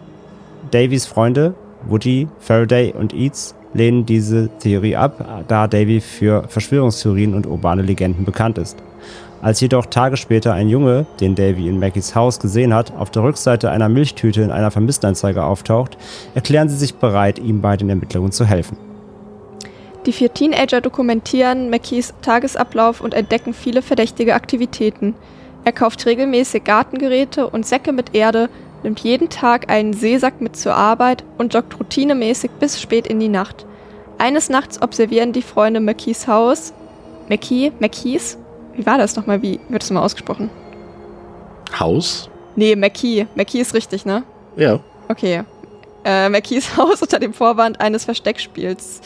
Davys 0.70 1.04
Freunde, 1.04 1.54
Woody, 1.86 2.28
Faraday 2.38 2.94
und 2.94 3.12
Eats 3.12 3.55
lehnen 3.76 4.06
diese 4.06 4.48
Theorie 4.58 4.96
ab, 4.96 5.44
da 5.48 5.68
Davy 5.68 6.00
für 6.00 6.44
Verschwörungstheorien 6.48 7.34
und 7.34 7.46
urbane 7.46 7.82
Legenden 7.82 8.24
bekannt 8.24 8.58
ist. 8.58 8.78
Als 9.42 9.60
jedoch 9.60 9.86
Tage 9.86 10.16
später 10.16 10.54
ein 10.54 10.68
Junge, 10.68 11.06
den 11.20 11.34
Davy 11.34 11.68
in 11.68 11.78
Mackies 11.78 12.14
Haus 12.14 12.40
gesehen 12.40 12.72
hat, 12.74 12.92
auf 12.96 13.10
der 13.10 13.22
Rückseite 13.22 13.70
einer 13.70 13.88
Milchtüte 13.88 14.42
in 14.42 14.50
einer 14.50 14.70
Vermisstenanzeige 14.70 15.44
auftaucht, 15.44 15.98
erklären 16.34 16.68
sie 16.68 16.76
sich 16.76 16.94
bereit, 16.94 17.38
ihm 17.38 17.60
bei 17.60 17.76
den 17.76 17.90
Ermittlungen 17.90 18.32
zu 18.32 18.46
helfen. 18.46 18.78
Die 20.06 20.12
vier 20.12 20.32
Teenager 20.32 20.80
dokumentieren 20.80 21.68
Mackies 21.68 22.14
Tagesablauf 22.22 23.00
und 23.00 23.12
entdecken 23.12 23.52
viele 23.52 23.82
verdächtige 23.82 24.34
Aktivitäten. 24.34 25.14
Er 25.64 25.72
kauft 25.72 26.06
regelmäßig 26.06 26.64
Gartengeräte 26.64 27.48
und 27.48 27.66
Säcke 27.66 27.92
mit 27.92 28.14
Erde, 28.14 28.48
nimmt 28.84 29.00
jeden 29.00 29.28
Tag 29.28 29.68
einen 29.68 29.92
Seesack 29.92 30.40
mit 30.40 30.56
zur 30.56 30.74
Arbeit 30.74 31.24
und 31.38 31.52
joggt 31.54 31.78
routinemäßig 31.78 32.52
bis 32.52 32.80
spät 32.80 33.06
in 33.08 33.18
die 33.18 33.28
Nacht. 33.28 33.65
Eines 34.18 34.48
Nachts 34.48 34.80
observieren 34.80 35.32
die 35.32 35.42
Freunde 35.42 35.80
McKees 35.80 36.26
Haus. 36.26 36.72
McKee? 37.28 37.72
McKees? 37.80 38.38
Wie 38.74 38.86
war 38.86 38.98
das 38.98 39.16
nochmal? 39.16 39.42
Wie 39.42 39.60
wird 39.68 39.82
das 39.82 39.90
mal 39.90 40.02
ausgesprochen? 40.02 40.50
Haus? 41.78 42.30
Nee, 42.54 42.76
McKee. 42.76 43.26
McKee 43.34 43.60
ist 43.60 43.74
richtig, 43.74 44.06
ne? 44.06 44.22
Ja. 44.56 44.80
Okay. 45.08 45.42
Äh, 46.04 46.28
McKees 46.30 46.76
Haus 46.76 47.02
unter 47.02 47.18
dem 47.18 47.34
Vorwand 47.34 47.80
eines 47.80 48.04
Versteckspiels 48.04 49.00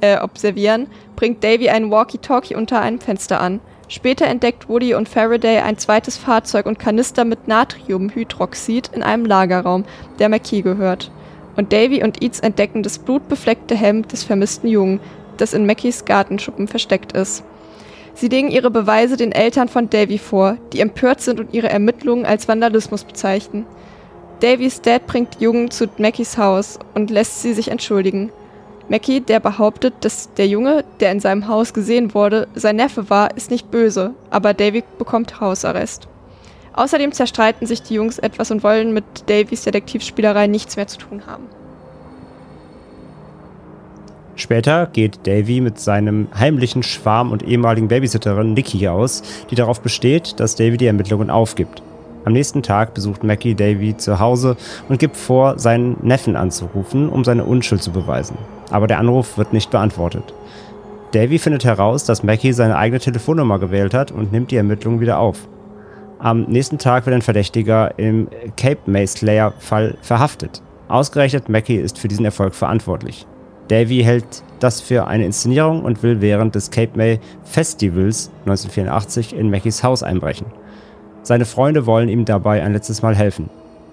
äh, 0.00 0.18
observieren, 0.18 0.88
bringt 1.16 1.42
Davy 1.44 1.68
einen 1.68 1.90
Walkie-Talkie 1.90 2.54
unter 2.54 2.80
einem 2.80 3.00
Fenster 3.00 3.40
an. 3.40 3.60
Später 3.88 4.26
entdeckt 4.26 4.68
Woody 4.68 4.94
und 4.94 5.08
Faraday 5.08 5.60
ein 5.60 5.78
zweites 5.78 6.16
Fahrzeug 6.16 6.66
und 6.66 6.78
Kanister 6.78 7.24
mit 7.24 7.46
Natriumhydroxid 7.46 8.90
in 8.92 9.02
einem 9.02 9.24
Lagerraum, 9.24 9.84
der 10.18 10.28
McKee 10.28 10.62
gehört. 10.62 11.10
Und 11.56 11.72
Davy 11.72 12.02
und 12.02 12.22
Eats 12.22 12.40
entdecken 12.40 12.82
das 12.82 12.98
blutbefleckte 12.98 13.74
Hemd 13.74 14.12
des 14.12 14.24
vermissten 14.24 14.68
Jungen, 14.68 15.00
das 15.38 15.54
in 15.54 15.66
Mackies 15.66 16.04
Gartenschuppen 16.04 16.68
versteckt 16.68 17.12
ist. 17.12 17.44
Sie 18.14 18.28
legen 18.28 18.48
ihre 18.48 18.70
Beweise 18.70 19.16
den 19.16 19.32
Eltern 19.32 19.68
von 19.68 19.90
Davy 19.90 20.18
vor, 20.18 20.56
die 20.72 20.80
empört 20.80 21.20
sind 21.20 21.38
und 21.38 21.52
ihre 21.52 21.68
Ermittlungen 21.68 22.24
als 22.24 22.48
Vandalismus 22.48 23.04
bezeichnen. 23.04 23.66
Davys 24.40 24.80
Dad 24.82 25.06
bringt 25.06 25.40
Jungen 25.40 25.70
zu 25.70 25.86
Mackies 25.98 26.38
Haus 26.38 26.78
und 26.94 27.10
lässt 27.10 27.42
sie 27.42 27.54
sich 27.54 27.68
entschuldigen. 27.68 28.32
Mackie, 28.88 29.20
der 29.20 29.40
behauptet, 29.40 29.94
dass 30.00 30.32
der 30.34 30.46
Junge, 30.46 30.84
der 31.00 31.10
in 31.10 31.20
seinem 31.20 31.48
Haus 31.48 31.74
gesehen 31.74 32.14
wurde, 32.14 32.46
sein 32.54 32.76
Neffe 32.76 33.10
war, 33.10 33.36
ist 33.36 33.50
nicht 33.50 33.70
böse, 33.70 34.14
aber 34.30 34.54
Davy 34.54 34.84
bekommt 34.98 35.40
Hausarrest. 35.40 36.06
Außerdem 36.76 37.12
zerstreiten 37.12 37.66
sich 37.66 37.82
die 37.82 37.94
Jungs 37.94 38.18
etwas 38.18 38.50
und 38.50 38.62
wollen 38.62 38.92
mit 38.92 39.04
Davys 39.28 39.62
Detektivspielerei 39.62 40.46
nichts 40.46 40.76
mehr 40.76 40.86
zu 40.86 40.98
tun 40.98 41.22
haben. 41.26 41.44
Später 44.36 44.86
geht 44.86 45.26
Davy 45.26 45.62
mit 45.62 45.80
seinem 45.80 46.28
heimlichen 46.38 46.82
Schwarm 46.82 47.32
und 47.32 47.42
ehemaligen 47.42 47.88
Babysitterin 47.88 48.52
Nikki 48.52 48.86
aus, 48.86 49.22
die 49.50 49.54
darauf 49.54 49.80
besteht, 49.80 50.38
dass 50.38 50.56
Davy 50.56 50.76
die 50.76 50.86
Ermittlungen 50.86 51.30
aufgibt. 51.30 51.82
Am 52.26 52.34
nächsten 52.34 52.62
Tag 52.62 52.92
besucht 52.92 53.24
Mackie 53.24 53.54
Davy 53.54 53.96
zu 53.96 54.20
Hause 54.20 54.56
und 54.88 54.98
gibt 54.98 55.16
vor, 55.16 55.58
seinen 55.58 55.96
Neffen 56.02 56.36
anzurufen, 56.36 57.08
um 57.08 57.24
seine 57.24 57.44
Unschuld 57.44 57.82
zu 57.82 57.92
beweisen 57.92 58.36
aber 58.70 58.86
der 58.86 58.98
Anruf 58.98 59.38
wird 59.38 59.52
nicht 59.52 59.70
beantwortet. 59.70 60.34
Davy 61.12 61.38
findet 61.38 61.64
heraus, 61.64 62.04
dass 62.04 62.22
Mackie 62.22 62.52
seine 62.52 62.76
eigene 62.76 63.00
Telefonnummer 63.00 63.58
gewählt 63.58 63.94
hat 63.94 64.10
und 64.10 64.32
nimmt 64.32 64.50
die 64.50 64.56
Ermittlungen 64.56 65.00
wieder 65.00 65.18
auf. 65.18 65.48
Am 66.18 66.44
nächsten 66.44 66.78
Tag 66.78 67.04
wird 67.04 67.14
ein 67.14 67.22
Verdächtiger 67.22 67.98
im 67.98 68.28
Cape 68.56 68.78
May 68.86 69.06
Slayer 69.06 69.52
Fall 69.58 69.98
verhaftet. 70.00 70.62
Ausgerechnet 70.88 71.50
Mackie 71.50 71.76
ist 71.76 71.98
für 71.98 72.08
diesen 72.08 72.24
Erfolg 72.24 72.54
verantwortlich. 72.54 73.26
Davy 73.68 74.02
hält 74.02 74.42
das 74.60 74.80
für 74.80 75.06
eine 75.08 75.26
Inszenierung 75.26 75.82
und 75.84 76.02
will 76.02 76.22
während 76.22 76.54
des 76.54 76.70
Cape 76.70 76.92
May 76.94 77.20
Festivals 77.44 78.30
1984 78.46 79.36
in 79.36 79.50
Mackies 79.50 79.82
Haus 79.82 80.02
einbrechen. 80.02 80.46
Seine 81.22 81.44
Freunde 81.44 81.84
wollen 81.84 82.08
ihm 82.08 82.24
dabei 82.24 82.62
ein 82.62 82.72
letztes 82.72 83.02
Mal 83.02 83.14
helfen. 83.14 83.50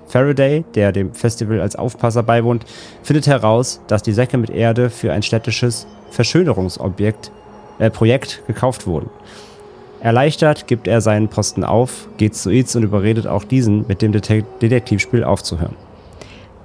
Faraday, 0.08 0.64
der 0.76 0.92
dem 0.92 1.14
Festival 1.14 1.60
als 1.60 1.76
Aufpasser 1.76 2.24
beiwohnt, 2.24 2.66
findet 3.02 3.28
heraus, 3.28 3.82
dass 3.88 4.04
die 4.04 4.14
Säcke 4.14 4.38
mit 4.38 4.52
Erde 4.52 4.90
für 4.90 5.12
ein 5.12 5.24
städtisches 5.24 5.88
Verschönerungsobjekt 6.12 7.32
äh, 7.80 7.90
Projekt 7.90 8.44
gekauft 8.48 8.86
wurden. 8.86 9.10
Erleichtert 10.04 10.68
gibt 10.68 10.90
er 10.90 11.00
seinen 11.00 11.30
Posten 11.30 11.64
auf, 11.64 12.10
geht 12.18 12.36
zu 12.36 12.50
Eats 12.50 12.76
und 12.76 12.84
überredet 12.84 13.26
auch 13.26 13.46
diesen, 13.46 13.88
mit 13.88 14.02
dem 14.02 14.12
Det 14.12 14.44
Detektivspiel 14.62 15.24
aufzuhören. 15.24 15.78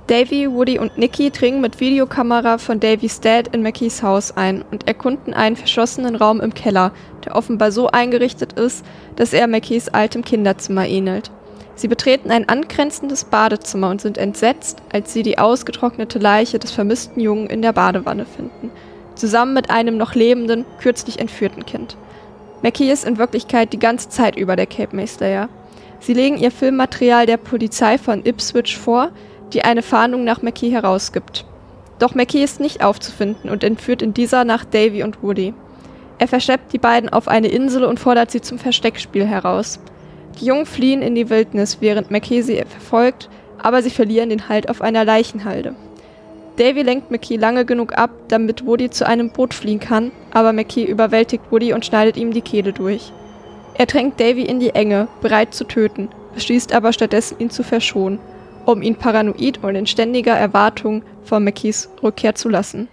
Davy, 0.08 0.50
Woody 0.50 0.80
und 0.80 0.98
Nicky 0.98 1.30
dringen 1.30 1.60
mit 1.60 1.78
Videokamera 1.78 2.58
von 2.58 2.80
Davys 2.80 3.20
Dad 3.20 3.54
in 3.54 3.62
Mackies 3.62 4.02
Haus 4.02 4.36
ein 4.36 4.64
und 4.72 4.88
erkunden 4.88 5.34
einen 5.34 5.54
verschlossenen 5.54 6.16
Raum 6.16 6.40
im 6.40 6.52
Keller, 6.52 6.90
der 7.24 7.36
offenbar 7.36 7.70
so 7.70 7.86
eingerichtet 7.86 8.54
ist, 8.54 8.84
dass 9.14 9.32
er 9.32 9.46
Mackies 9.46 9.88
altem 9.88 10.24
Kinderzimmer 10.24 10.88
ähnelt. 10.88 11.30
Sie 11.76 11.86
betreten 11.86 12.32
ein 12.32 12.48
angrenzendes 12.48 13.22
Badezimmer 13.22 13.90
und 13.90 14.00
sind 14.00 14.18
entsetzt, 14.18 14.82
als 14.92 15.12
sie 15.12 15.22
die 15.22 15.38
ausgetrocknete 15.38 16.18
Leiche 16.18 16.58
des 16.58 16.72
vermissten 16.72 17.20
Jungen 17.20 17.46
in 17.46 17.62
der 17.62 17.72
Badewanne 17.72 18.26
finden, 18.26 18.72
zusammen 19.14 19.54
mit 19.54 19.70
einem 19.70 19.96
noch 19.96 20.16
lebenden, 20.16 20.64
kürzlich 20.80 21.20
entführten 21.20 21.64
Kind. 21.64 21.96
Mackie 22.62 22.90
ist 22.90 23.04
in 23.04 23.18
Wirklichkeit 23.18 23.72
die 23.72 23.78
ganze 23.78 24.08
Zeit 24.08 24.36
über 24.36 24.56
der 24.56 24.66
Cape 24.66 24.94
May 24.94 25.06
Slayer. 25.06 25.48
Sie 26.00 26.12
legen 26.12 26.38
ihr 26.38 26.50
Filmmaterial 26.50 27.26
der 27.26 27.36
Polizei 27.36 27.98
von 27.98 28.24
Ipswich 28.24 28.76
vor, 28.76 29.10
die 29.52 29.64
eine 29.64 29.82
Fahndung 29.82 30.24
nach 30.24 30.42
Mackie 30.42 30.70
herausgibt. 30.70 31.44
Doch 31.98 32.14
Mackie 32.14 32.42
ist 32.42 32.60
nicht 32.60 32.82
aufzufinden 32.82 33.50
und 33.50 33.64
entführt 33.64 34.02
in 34.02 34.14
dieser 34.14 34.44
Nacht 34.44 34.74
Davy 34.74 35.02
und 35.02 35.22
Woody. 35.22 35.54
Er 36.18 36.28
verschleppt 36.28 36.72
die 36.72 36.78
beiden 36.78 37.08
auf 37.08 37.28
eine 37.28 37.48
Insel 37.48 37.84
und 37.84 38.00
fordert 38.00 38.30
sie 38.30 38.40
zum 38.40 38.58
Versteckspiel 38.58 39.24
heraus. 39.24 39.78
Die 40.40 40.46
Jungen 40.46 40.66
fliehen 40.66 41.02
in 41.02 41.14
die 41.14 41.30
Wildnis, 41.30 41.78
während 41.80 42.10
McKay 42.10 42.42
sie 42.42 42.56
verfolgt, 42.56 43.28
aber 43.58 43.82
sie 43.82 43.90
verlieren 43.90 44.30
den 44.30 44.48
Halt 44.48 44.68
auf 44.68 44.82
einer 44.82 45.04
Leichenhalde. 45.04 45.74
Davy 46.58 46.82
lenkt 46.82 47.12
McKee 47.12 47.36
lange 47.36 47.64
genug 47.64 47.96
ab, 47.96 48.10
damit 48.26 48.66
Woody 48.66 48.90
zu 48.90 49.06
einem 49.06 49.30
Boot 49.30 49.54
fliehen 49.54 49.78
kann, 49.78 50.10
aber 50.32 50.52
McKee 50.52 50.84
überwältigt 50.84 51.44
Woody 51.50 51.72
und 51.72 51.86
schneidet 51.86 52.16
ihm 52.16 52.32
die 52.32 52.40
Kehle 52.40 52.72
durch. 52.72 53.12
Er 53.74 53.86
drängt 53.86 54.18
Davy 54.18 54.42
in 54.42 54.58
die 54.58 54.70
Enge, 54.70 55.06
bereit 55.22 55.54
zu 55.54 55.64
töten, 55.64 56.08
beschließt 56.34 56.72
aber 56.72 56.92
stattdessen 56.92 57.38
ihn 57.38 57.50
zu 57.50 57.62
verschonen, 57.62 58.18
um 58.66 58.82
ihn 58.82 58.96
paranoid 58.96 59.62
und 59.62 59.76
in 59.76 59.86
ständiger 59.86 60.34
Erwartung 60.34 61.02
vor 61.22 61.38
McKees 61.38 61.90
Rückkehr 62.02 62.34
zu 62.34 62.48
lassen. 62.48 62.88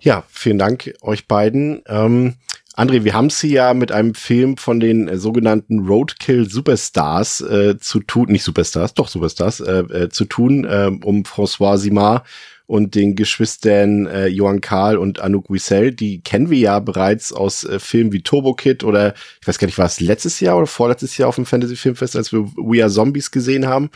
Ja, 0.00 0.24
vielen 0.28 0.58
Dank 0.58 0.92
euch 1.00 1.26
beiden. 1.26 1.82
Ähm, 1.88 2.34
André, 2.76 3.04
wir 3.04 3.14
haben 3.14 3.30
sie 3.30 3.52
ja 3.52 3.72
mit 3.72 3.90
einem 3.90 4.14
Film 4.14 4.58
von 4.58 4.80
den 4.80 5.08
äh, 5.08 5.16
sogenannten 5.16 5.86
Roadkill 5.86 6.48
Superstars 6.48 7.40
äh, 7.40 7.78
zu 7.78 8.00
tun, 8.00 8.26
nicht 8.28 8.44
Superstars, 8.44 8.92
doch 8.92 9.08
Superstars, 9.08 9.60
äh, 9.60 9.78
äh, 9.78 10.08
zu 10.10 10.26
tun, 10.26 10.64
äh, 10.64 10.90
um 11.02 11.22
François 11.22 11.78
Simard 11.78 12.26
und 12.66 12.94
den 12.94 13.14
Geschwistern 13.14 14.06
äh, 14.06 14.26
Johann 14.26 14.60
Karl 14.60 14.98
und 14.98 15.20
Anouk 15.20 15.50
Wissel. 15.50 15.92
Die 15.92 16.20
kennen 16.20 16.50
wir 16.50 16.58
ja 16.58 16.78
bereits 16.80 17.32
aus 17.32 17.64
äh, 17.64 17.78
Filmen 17.78 18.12
wie 18.12 18.22
Turbo 18.22 18.54
Kid 18.54 18.84
oder 18.84 19.14
ich 19.40 19.46
weiß 19.46 19.58
gar 19.58 19.66
nicht, 19.66 19.78
war 19.78 19.86
es 19.86 20.00
letztes 20.00 20.40
Jahr 20.40 20.56
oder 20.56 20.66
vorletztes 20.66 21.16
Jahr 21.16 21.28
auf 21.28 21.36
dem 21.36 21.46
Fantasy 21.46 21.76
Filmfest, 21.76 22.16
als 22.16 22.32
wir 22.32 22.44
We 22.56 22.82
Are 22.82 22.90
Zombies 22.90 23.30
gesehen 23.30 23.66
haben. 23.66 23.90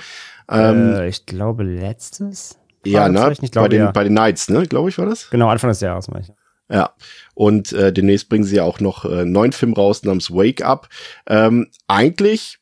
Ähm, 0.48 0.94
äh, 0.94 1.08
ich 1.08 1.26
glaube 1.26 1.64
letztes. 1.64 2.58
Ja, 2.86 3.08
ne? 3.08 3.34
Glaube, 3.34 3.50
bei, 3.52 3.68
den, 3.68 3.80
ja. 3.80 3.90
bei 3.90 4.04
den 4.04 4.14
Knights, 4.14 4.48
ne? 4.48 4.66
Glaube 4.66 4.88
ich, 4.88 4.98
war 4.98 5.06
das? 5.06 5.28
Genau, 5.30 5.48
Anfang 5.48 5.68
des 5.68 5.80
Jahres, 5.80 6.08
meine 6.08 6.24
ich. 6.24 6.32
Ja, 6.72 6.94
und 7.34 7.72
äh, 7.72 7.92
demnächst 7.92 8.28
bringen 8.28 8.44
sie 8.44 8.56
ja 8.56 8.62
auch 8.62 8.78
noch 8.78 9.04
äh, 9.04 9.20
einen 9.20 9.32
neuen 9.32 9.52
Film 9.52 9.72
raus 9.72 10.04
namens 10.04 10.30
Wake 10.30 10.64
Up. 10.64 10.88
Ähm, 11.26 11.66
eigentlich, 11.88 12.58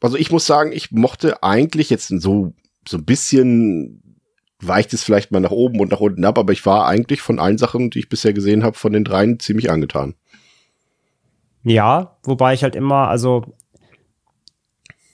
also 0.00 0.18
ich 0.18 0.30
muss 0.30 0.46
sagen, 0.46 0.72
ich 0.72 0.92
mochte 0.92 1.42
eigentlich 1.42 1.88
jetzt 1.88 2.08
so 2.08 2.52
so 2.86 2.98
ein 2.98 3.04
bisschen 3.04 4.02
weicht 4.66 4.92
es 4.92 5.02
vielleicht 5.02 5.32
mal 5.32 5.40
nach 5.40 5.50
oben 5.50 5.80
und 5.80 5.90
nach 5.90 6.00
unten 6.00 6.24
ab, 6.24 6.38
aber 6.38 6.52
ich 6.52 6.64
war 6.66 6.86
eigentlich 6.86 7.22
von 7.22 7.38
allen 7.38 7.58
Sachen, 7.58 7.90
die 7.90 8.00
ich 8.00 8.08
bisher 8.08 8.32
gesehen 8.32 8.64
habe, 8.64 8.76
von 8.76 8.92
den 8.92 9.04
dreien 9.04 9.40
ziemlich 9.40 9.70
angetan. 9.70 10.14
Ja, 11.62 12.16
wobei 12.22 12.54
ich 12.54 12.62
halt 12.62 12.76
immer, 12.76 13.08
also 13.08 13.54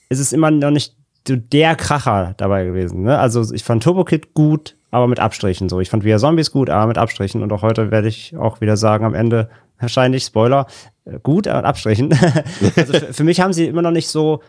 es 0.09 0.19
ist 0.19 0.33
immer 0.33 0.51
noch 0.51 0.71
nicht 0.71 0.97
so 1.27 1.37
der 1.37 1.77
Kracher 1.77 2.35
dabei 2.37 2.65
gewesen. 2.65 3.03
Ne? 3.03 3.19
Also 3.19 3.55
ich 3.55 3.63
fand 3.63 3.83
Turbo 3.83 4.05
Kid 4.05 4.35
gut, 4.35 4.77
aber 4.91 5.07
mit 5.07 5.21
Abstrichen 5.21 5.69
so. 5.69 5.81
Ich 5.81 5.91
fand 5.91 6.05
wieder 6.05 6.19
Zombies 6.19 6.51
gut, 6.51 6.69
aber 6.69 6.89
mit 6.89 6.99
Abstrichen. 6.99 7.43
Und 7.43 7.53
auch 7.53 7.63
heute 7.63 7.91
werde 7.91 8.09
ich 8.09 8.37
auch 8.37 8.61
wieder 8.61 8.77
sagen, 8.77 9.05
am 9.05 9.15
Ende 9.15 9.49
wahrscheinlich, 9.79 10.25
Spoiler, 10.25 10.67
äh, 11.05 11.19
gut, 11.23 11.47
aber 11.47 11.59
mit 11.59 11.67
Abstrichen. 11.67 12.13
also 12.77 12.93
für, 12.93 13.13
für 13.13 13.25
mich 13.25 13.41
haben 13.41 13.53
sie 13.53 13.67
immer 13.67 13.83
noch 13.83 13.93
nicht 13.93 14.09
so 14.09 14.41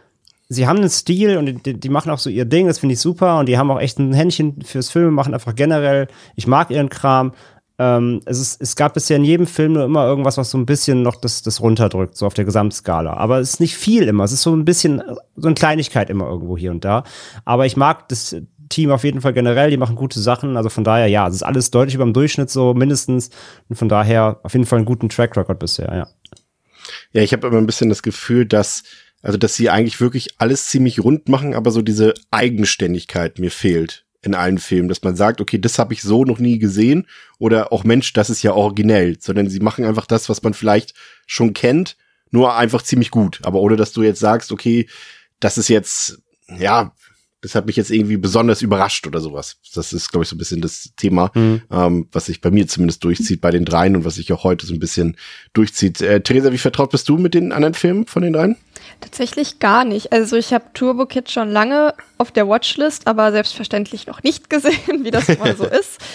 sie 0.52 0.68
haben 0.68 0.78
einen 0.78 0.90
Stil 0.90 1.38
und 1.38 1.66
die, 1.66 1.80
die 1.80 1.90
machen 1.90 2.12
auch 2.12 2.20
so 2.20 2.30
ihr 2.30 2.44
Ding, 2.44 2.68
das 2.68 2.80
finde 2.80 2.94
ich 2.94 3.00
super. 3.00 3.40
Und 3.40 3.48
die 3.48 3.58
haben 3.58 3.72
auch 3.72 3.80
echt 3.80 4.00
ein 4.00 4.14
Händchen 4.14 4.62
fürs 4.64 4.90
Filme 4.90 5.12
machen, 5.12 5.34
einfach 5.34 5.56
generell. 5.56 6.08
Ich 6.36 6.46
mag 6.46 6.72
ihren 6.72 6.90
Kram. 6.90 7.32
Ähm, 7.80 8.20
es, 8.26 8.38
ist, 8.38 8.62
es 8.62 8.76
gab 8.76 8.94
bisher 8.94 9.16
in 9.16 9.24
jedem 9.24 9.48
Film 9.48 9.74
nur 9.74 9.86
immer 9.86 10.06
irgendwas, 10.06 10.38
was 10.38 10.52
so 10.52 10.58
ein 10.58 10.66
bisschen 10.66 11.04
noch 11.04 11.16
das, 11.16 11.42
das 11.42 11.62
runterdrückt, 11.62 12.18
so 12.18 12.26
auf 12.26 12.34
der 12.34 12.44
Gesamtskala. 12.44 13.14
Aber 13.14 13.40
es 13.40 13.54
ist 13.54 13.60
nicht 13.62 13.78
viel 13.78 14.04
immer. 14.04 14.26
Es 14.26 14.34
ist 14.34 14.42
so 14.42 14.54
ein 14.54 14.66
bisschen, 14.66 15.02
so 15.38 15.48
eine 15.48 15.56
Kleinigkeit 15.56 16.10
immer 16.10 16.28
irgendwo 16.28 16.58
hier 16.58 16.72
und 16.72 16.84
da. 16.84 17.06
Aber 17.46 17.66
ich 17.66 17.78
mag 17.78 18.10
das 18.10 18.36
Team 18.68 18.92
auf 18.92 19.06
jeden 19.06 19.22
Fall 19.22 19.34
generell, 19.34 19.70
die 19.70 19.78
machen 19.78 19.96
gute 19.96 20.20
Sachen. 20.20 20.58
Also 20.58 20.68
von 20.68 20.84
daher, 20.84 21.08
ja, 21.08 21.30
es 21.30 21.36
ist 21.36 21.44
alles 21.44 21.72
deutlich 21.72 21.96
über 21.96 22.04
dem 22.04 22.14
Durchschnitt 22.14 22.50
so 22.50 22.74
mindestens. 22.74 23.30
Und 23.70 23.78
von 23.78 23.88
daher 23.88 24.42
auf 24.44 24.52
jeden 24.52 24.66
Fall 24.66 24.80
einen 24.80 24.86
guten 24.86 25.08
Track 25.08 25.38
Record 25.38 25.60
bisher, 25.60 25.96
ja. 25.96 26.08
Ja, 27.14 27.22
ich 27.22 27.32
habe 27.32 27.48
immer 27.48 27.58
ein 27.58 27.66
bisschen 27.66 27.90
das 27.90 28.04
Gefühl, 28.04 28.46
dass 28.46 28.84
also, 29.22 29.38
dass 29.38 29.56
sie 29.56 29.70
eigentlich 29.70 30.02
wirklich 30.02 30.36
alles 30.38 30.68
ziemlich 30.68 31.04
rund 31.04 31.30
machen, 31.30 31.54
aber 31.54 31.72
so 31.72 31.82
diese 31.82 32.14
Eigenständigkeit 32.32 33.40
mir 33.40 33.52
fehlt 33.52 34.06
in 34.24 34.36
allen 34.36 34.60
Filmen, 34.60 34.88
dass 34.88 35.02
man 35.02 35.16
sagt, 35.16 35.42
okay, 35.42 35.58
das 35.58 35.80
habe 35.80 35.94
ich 35.94 36.02
so 36.04 36.26
noch 36.26 36.40
nie 36.40 36.60
gesehen 36.60 37.08
oder 37.40 37.74
auch 37.74 37.84
Mensch, 37.84 38.14
das 38.14 38.30
ist 38.30 38.44
ja 38.44 38.54
originell, 38.54 39.18
sondern 39.20 39.50
sie 39.50 39.60
machen 39.60 39.84
einfach 39.84 40.06
das, 40.06 40.30
was 40.30 40.44
man 40.44 40.54
vielleicht 40.54 40.94
schon 41.26 41.54
kennt, 41.54 41.98
nur 42.30 42.56
einfach 42.56 42.84
ziemlich 42.84 43.10
gut, 43.10 43.40
aber 43.44 43.60
ohne 43.60 43.78
dass 43.78 43.94
du 43.94 44.04
jetzt 44.04 44.20
sagst, 44.20 44.52
okay, 44.52 44.88
das 45.40 45.58
ist 45.58 45.70
jetzt 45.70 46.20
ja 46.56 46.94
das 47.42 47.56
hat 47.56 47.66
mich 47.66 47.76
jetzt 47.76 47.90
irgendwie 47.90 48.18
besonders 48.18 48.62
überrascht 48.62 49.08
oder 49.08 49.20
sowas. 49.20 49.58
Das 49.74 49.94
ist, 49.94 50.12
glaube 50.12 50.24
ich, 50.24 50.30
so 50.30 50.36
ein 50.36 50.38
bisschen 50.38 50.62
das 50.62 50.92
Thema, 50.96 51.32
mhm. 51.34 51.62
ähm, 51.72 52.08
was 52.12 52.28
sich 52.28 52.40
bei 52.40 52.52
mir 52.52 52.68
zumindest 52.68 53.04
durchzieht 53.04 53.42
bei 53.42 53.50
den 53.50 53.66
dreien 53.66 53.96
und 53.96 54.06
was 54.06 54.16
sich 54.16 54.32
auch 54.32 54.44
heute 54.44 54.68
so 54.68 54.74
ein 54.74 54.80
bisschen 54.80 55.18
durchzieht. 55.54 56.02
Äh, 56.02 56.22
Theresa, 56.22 56.52
wie 56.52 56.60
vertraut 56.60 56.92
bist 56.92 57.10
du 57.10 57.18
mit 57.18 57.34
den 57.34 57.52
anderen 57.52 57.74
Filmen 57.74 58.06
von 58.06 58.22
den 58.22 58.34
dreien? 58.34 58.58
Tatsächlich 59.02 59.60
gar 59.60 59.84
nicht. 59.84 60.14
Also 60.14 60.38
ich 60.38 60.54
habe 60.54 60.66
Turbo 60.74 61.06
Kid 61.06 61.30
schon 61.30 61.50
lange 61.50 61.94
auf 62.18 62.32
der 62.32 62.48
Watchlist, 62.48 63.08
aber 63.08 63.32
selbstverständlich 63.32 64.08
noch 64.08 64.24
nicht 64.24 64.50
gesehen, 64.50 65.04
wie 65.04 65.12
das 65.12 65.28
immer 65.28 65.56
so 65.56 65.66
ist. 65.66 66.00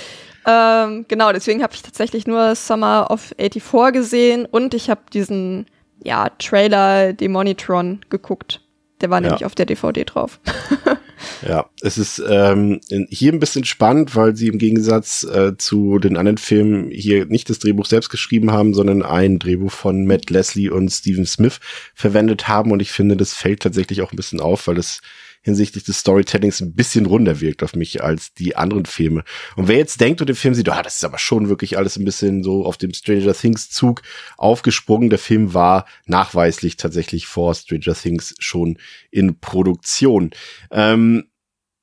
Ähm, 0.49 1.07
genau, 1.09 1.33
deswegen 1.33 1.61
habe 1.65 1.75
ich 1.75 1.83
tatsächlich 1.83 2.29
nur 2.29 2.55
Summer 2.55 3.09
of 3.11 3.35
84 3.37 3.93
gesehen 3.93 4.47
und 4.47 4.75
ich 4.75 4.89
habe 4.89 5.01
diesen 5.13 5.67
ja, 6.05 6.29
Trailer 6.39 7.13
Demonitron 7.13 8.01
geguckt. 8.11 8.61
Der 9.01 9.11
war 9.11 9.19
ja. 9.19 9.23
nämlich 9.23 9.45
auf 9.45 9.57
der 9.57 9.67
DVD 9.67 10.05
drauf. 10.05 10.39
Ja, 11.47 11.69
es 11.81 11.99
ist 11.99 12.23
ähm, 12.29 12.81
hier 13.09 13.33
ein 13.33 13.41
bisschen 13.41 13.65
spannend, 13.65 14.17
weil 14.17 14.37
sie 14.37 14.49
im 14.49 14.59
Gegensatz 14.59 15.25
äh, 15.25 15.57
zu 15.57 15.99
den 15.99 16.17
anderen 16.17 16.39
Filmen 16.39 16.91
hier 16.91 17.27
nicht 17.27 17.51
das 17.51 17.59
Drehbuch 17.59 17.87
selbst 17.87 18.11
geschrieben 18.11 18.53
haben, 18.53 18.75
sondern 18.75 19.03
ein 19.03 19.39
Drehbuch 19.39 19.73
von 19.73 20.07
Matt 20.07 20.31
Leslie 20.31 20.71
und 20.71 20.91
Stephen 20.91 21.27
Smith 21.27 21.61
verwendet 21.95 22.49
haben. 22.49 22.73
Und 22.73 22.81
ich 22.81 22.93
finde, 22.93 23.17
das 23.17 23.35
fällt 23.35 23.61
tatsächlich 23.61 24.03
auch 24.03 24.13
ein 24.13 24.17
bisschen 24.17 24.41
auf, 24.41 24.67
weil 24.67 24.79
es 24.79 25.01
hinsichtlich 25.47 25.85
des 25.85 26.01
Storytellings 26.01 26.61
ein 26.61 26.75
bisschen 26.75 27.07
runder 27.07 27.41
wirkt 27.41 27.63
auf 27.63 27.77
mich 27.77 28.03
als 28.03 28.35
die 28.35 28.57
anderen 28.57 28.85
Filme. 28.85 29.23
Und 29.55 29.69
wer 29.69 29.77
jetzt 29.77 30.01
denkt 30.01 30.21
und 30.21 30.27
den 30.27 30.35
Film 30.35 30.55
sieht, 30.55 30.69
ah, 30.69 30.83
das 30.83 30.97
ist 30.97 31.05
aber 31.05 31.19
schon 31.19 31.49
wirklich 31.49 31.79
alles 31.79 31.97
ein 31.97 32.05
bisschen 32.05 32.43
so 32.43 32.67
auf 32.67 32.77
dem 32.77 32.93
Stranger 32.93 33.33
Things 33.33 33.71
Zug 33.71 34.03
aufgesprungen. 34.37 35.09
Der 35.09 35.21
Film 35.21 35.55
war 35.55 35.87
nachweislich 36.05 36.77
tatsächlich 36.77 37.29
vor 37.29 37.55
Stranger 37.55 37.95
Things 37.95 38.35
schon 38.41 38.79
in 39.13 39.39
Produktion. 39.39 40.31
Ähm, 40.73 41.29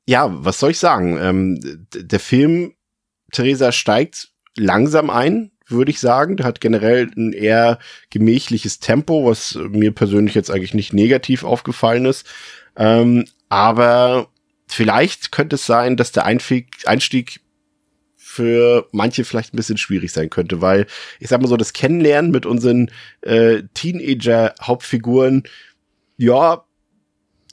ja, 0.05 0.27
was 0.29 0.59
soll 0.59 0.71
ich 0.71 0.79
sagen? 0.79 1.17
Ähm, 1.21 1.87
der 1.95 2.19
Film, 2.19 2.73
Theresa, 3.31 3.71
steigt 3.71 4.27
langsam 4.57 5.09
ein, 5.09 5.51
würde 5.67 5.91
ich 5.91 6.01
sagen. 6.01 6.35
Der 6.35 6.45
hat 6.45 6.59
generell 6.59 7.09
ein 7.15 7.31
eher 7.31 7.79
gemächliches 8.09 8.79
Tempo, 8.79 9.25
was 9.25 9.57
mir 9.69 9.93
persönlich 9.93 10.35
jetzt 10.35 10.51
eigentlich 10.51 10.73
nicht 10.73 10.91
negativ 10.91 11.45
aufgefallen 11.45 12.03
ist. 12.03 12.27
Ähm, 12.75 13.25
aber 13.49 14.27
vielleicht 14.67 15.31
könnte 15.31 15.55
es 15.55 15.65
sein, 15.65 15.97
dass 15.97 16.11
der 16.11 16.25
Einstieg 16.25 17.41
für 18.33 18.87
manche 18.91 19.25
vielleicht 19.25 19.53
ein 19.53 19.57
bisschen 19.57 19.77
schwierig 19.77 20.11
sein 20.11 20.31
könnte, 20.31 20.59
weil 20.59 20.87
ich 21.19 21.29
sag 21.29 21.39
mal 21.39 21.47
so, 21.47 21.55
das 21.55 21.73
Kennenlernen 21.73 22.31
mit 22.31 22.47
unseren 22.47 22.89
äh, 23.21 23.61
Teenager-Hauptfiguren, 23.75 25.43
ja, 26.17 26.63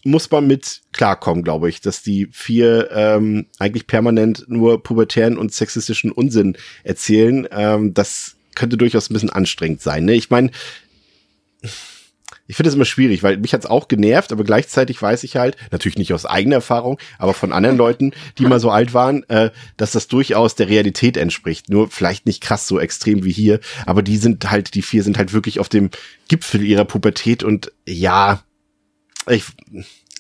muss 0.05 0.31
man 0.31 0.47
mit 0.47 0.81
klarkommen, 0.93 1.45
glaube 1.45 1.69
ich, 1.69 1.83
dass 1.83 2.03
die 2.03 2.29
vier 2.33 2.91
ähm, 2.93 3.47
eigentlich 3.59 3.87
permanent 3.87 4.47
nur 4.49 4.83
pubertären 4.83 5.37
und 5.37 5.53
sexistischen 5.53 6.13
Unsinn 6.13 6.57
erzählen. 6.83 7.47
Ähm, 7.51 7.93
das 7.93 8.37
könnte 8.55 8.79
durchaus 8.79 9.11
ein 9.11 9.15
bisschen 9.15 9.31
anstrengend 9.31 9.83
sein. 9.83 10.07
Ne? 10.07 10.15
Ich 10.15 10.31
meine, 10.31 10.51
ich 12.51 12.57
finde 12.57 12.69
es 12.69 12.75
immer 12.75 12.85
schwierig, 12.85 13.23
weil 13.23 13.37
mich 13.37 13.55
hat's 13.55 13.65
auch 13.65 13.87
genervt, 13.87 14.33
aber 14.33 14.43
gleichzeitig 14.43 15.01
weiß 15.01 15.23
ich 15.23 15.37
halt, 15.37 15.57
natürlich 15.71 15.97
nicht 15.97 16.13
aus 16.13 16.27
eigener 16.27 16.57
Erfahrung, 16.57 16.99
aber 17.17 17.33
von 17.33 17.53
anderen 17.53 17.77
Leuten, 17.77 18.11
die 18.39 18.45
mal 18.45 18.59
so 18.59 18.73
alt 18.73 18.93
waren, 18.93 19.23
äh, 19.29 19.53
dass 19.77 19.93
das 19.93 20.09
durchaus 20.09 20.57
der 20.57 20.69
Realität 20.69 21.17
entspricht. 21.17 21.71
Nur 21.71 21.89
vielleicht 21.91 22.27
nicht 22.27 22.43
krass 22.43 22.67
so 22.67 22.81
extrem 22.81 23.23
wie 23.25 23.31
hier, 23.31 23.61
aber 23.87 24.03
die 24.03 24.17
sind 24.17 24.51
halt, 24.51 24.75
die 24.75 24.83
vier 24.83 25.05
sind 25.05 25.17
halt 25.17 25.33
wirklich 25.33 25.61
auf 25.61 25.69
dem 25.69 25.91
Gipfel 26.27 26.65
ihrer 26.65 26.85
Pubertät 26.85 27.45
und 27.45 27.71
ja, 27.87 28.43
ich 29.29 29.45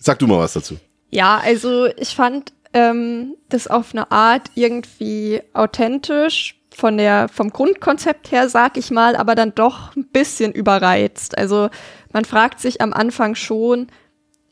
sag 0.00 0.20
du 0.20 0.28
mal 0.28 0.38
was 0.38 0.52
dazu. 0.52 0.78
Ja, 1.10 1.38
also 1.38 1.86
ich 1.96 2.10
fand 2.10 2.52
ähm, 2.72 3.34
das 3.48 3.66
auf 3.66 3.92
eine 3.92 4.12
Art 4.12 4.52
irgendwie 4.54 5.42
authentisch, 5.52 6.59
von 6.80 6.96
der, 6.96 7.28
vom 7.28 7.50
Grundkonzept 7.50 8.32
her, 8.32 8.48
sag 8.48 8.78
ich 8.78 8.90
mal, 8.90 9.14
aber 9.14 9.34
dann 9.34 9.54
doch 9.54 9.94
ein 9.94 10.06
bisschen 10.06 10.52
überreizt. 10.52 11.36
Also 11.36 11.68
man 12.12 12.24
fragt 12.24 12.58
sich 12.58 12.80
am 12.80 12.94
Anfang 12.94 13.34
schon, 13.34 13.88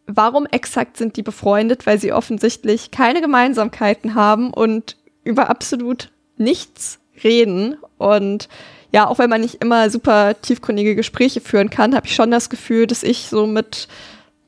warum 0.06 0.46
exakt 0.46 0.98
sind 0.98 1.16
die 1.16 1.22
befreundet, 1.22 1.86
weil 1.86 1.98
sie 1.98 2.12
offensichtlich 2.12 2.90
keine 2.90 3.22
Gemeinsamkeiten 3.22 4.14
haben 4.14 4.52
und 4.52 4.96
über 5.24 5.48
absolut 5.48 6.10
nichts 6.36 6.98
reden. 7.24 7.78
Und 7.96 8.50
ja, 8.92 9.06
auch 9.06 9.18
wenn 9.18 9.30
man 9.30 9.40
nicht 9.40 9.62
immer 9.62 9.88
super 9.88 10.34
tiefgründige 10.40 10.94
Gespräche 10.94 11.40
führen 11.40 11.70
kann, 11.70 11.94
habe 11.94 12.06
ich 12.06 12.14
schon 12.14 12.30
das 12.30 12.50
Gefühl, 12.50 12.86
dass 12.86 13.02
ich 13.02 13.28
so 13.28 13.46
mit, 13.46 13.88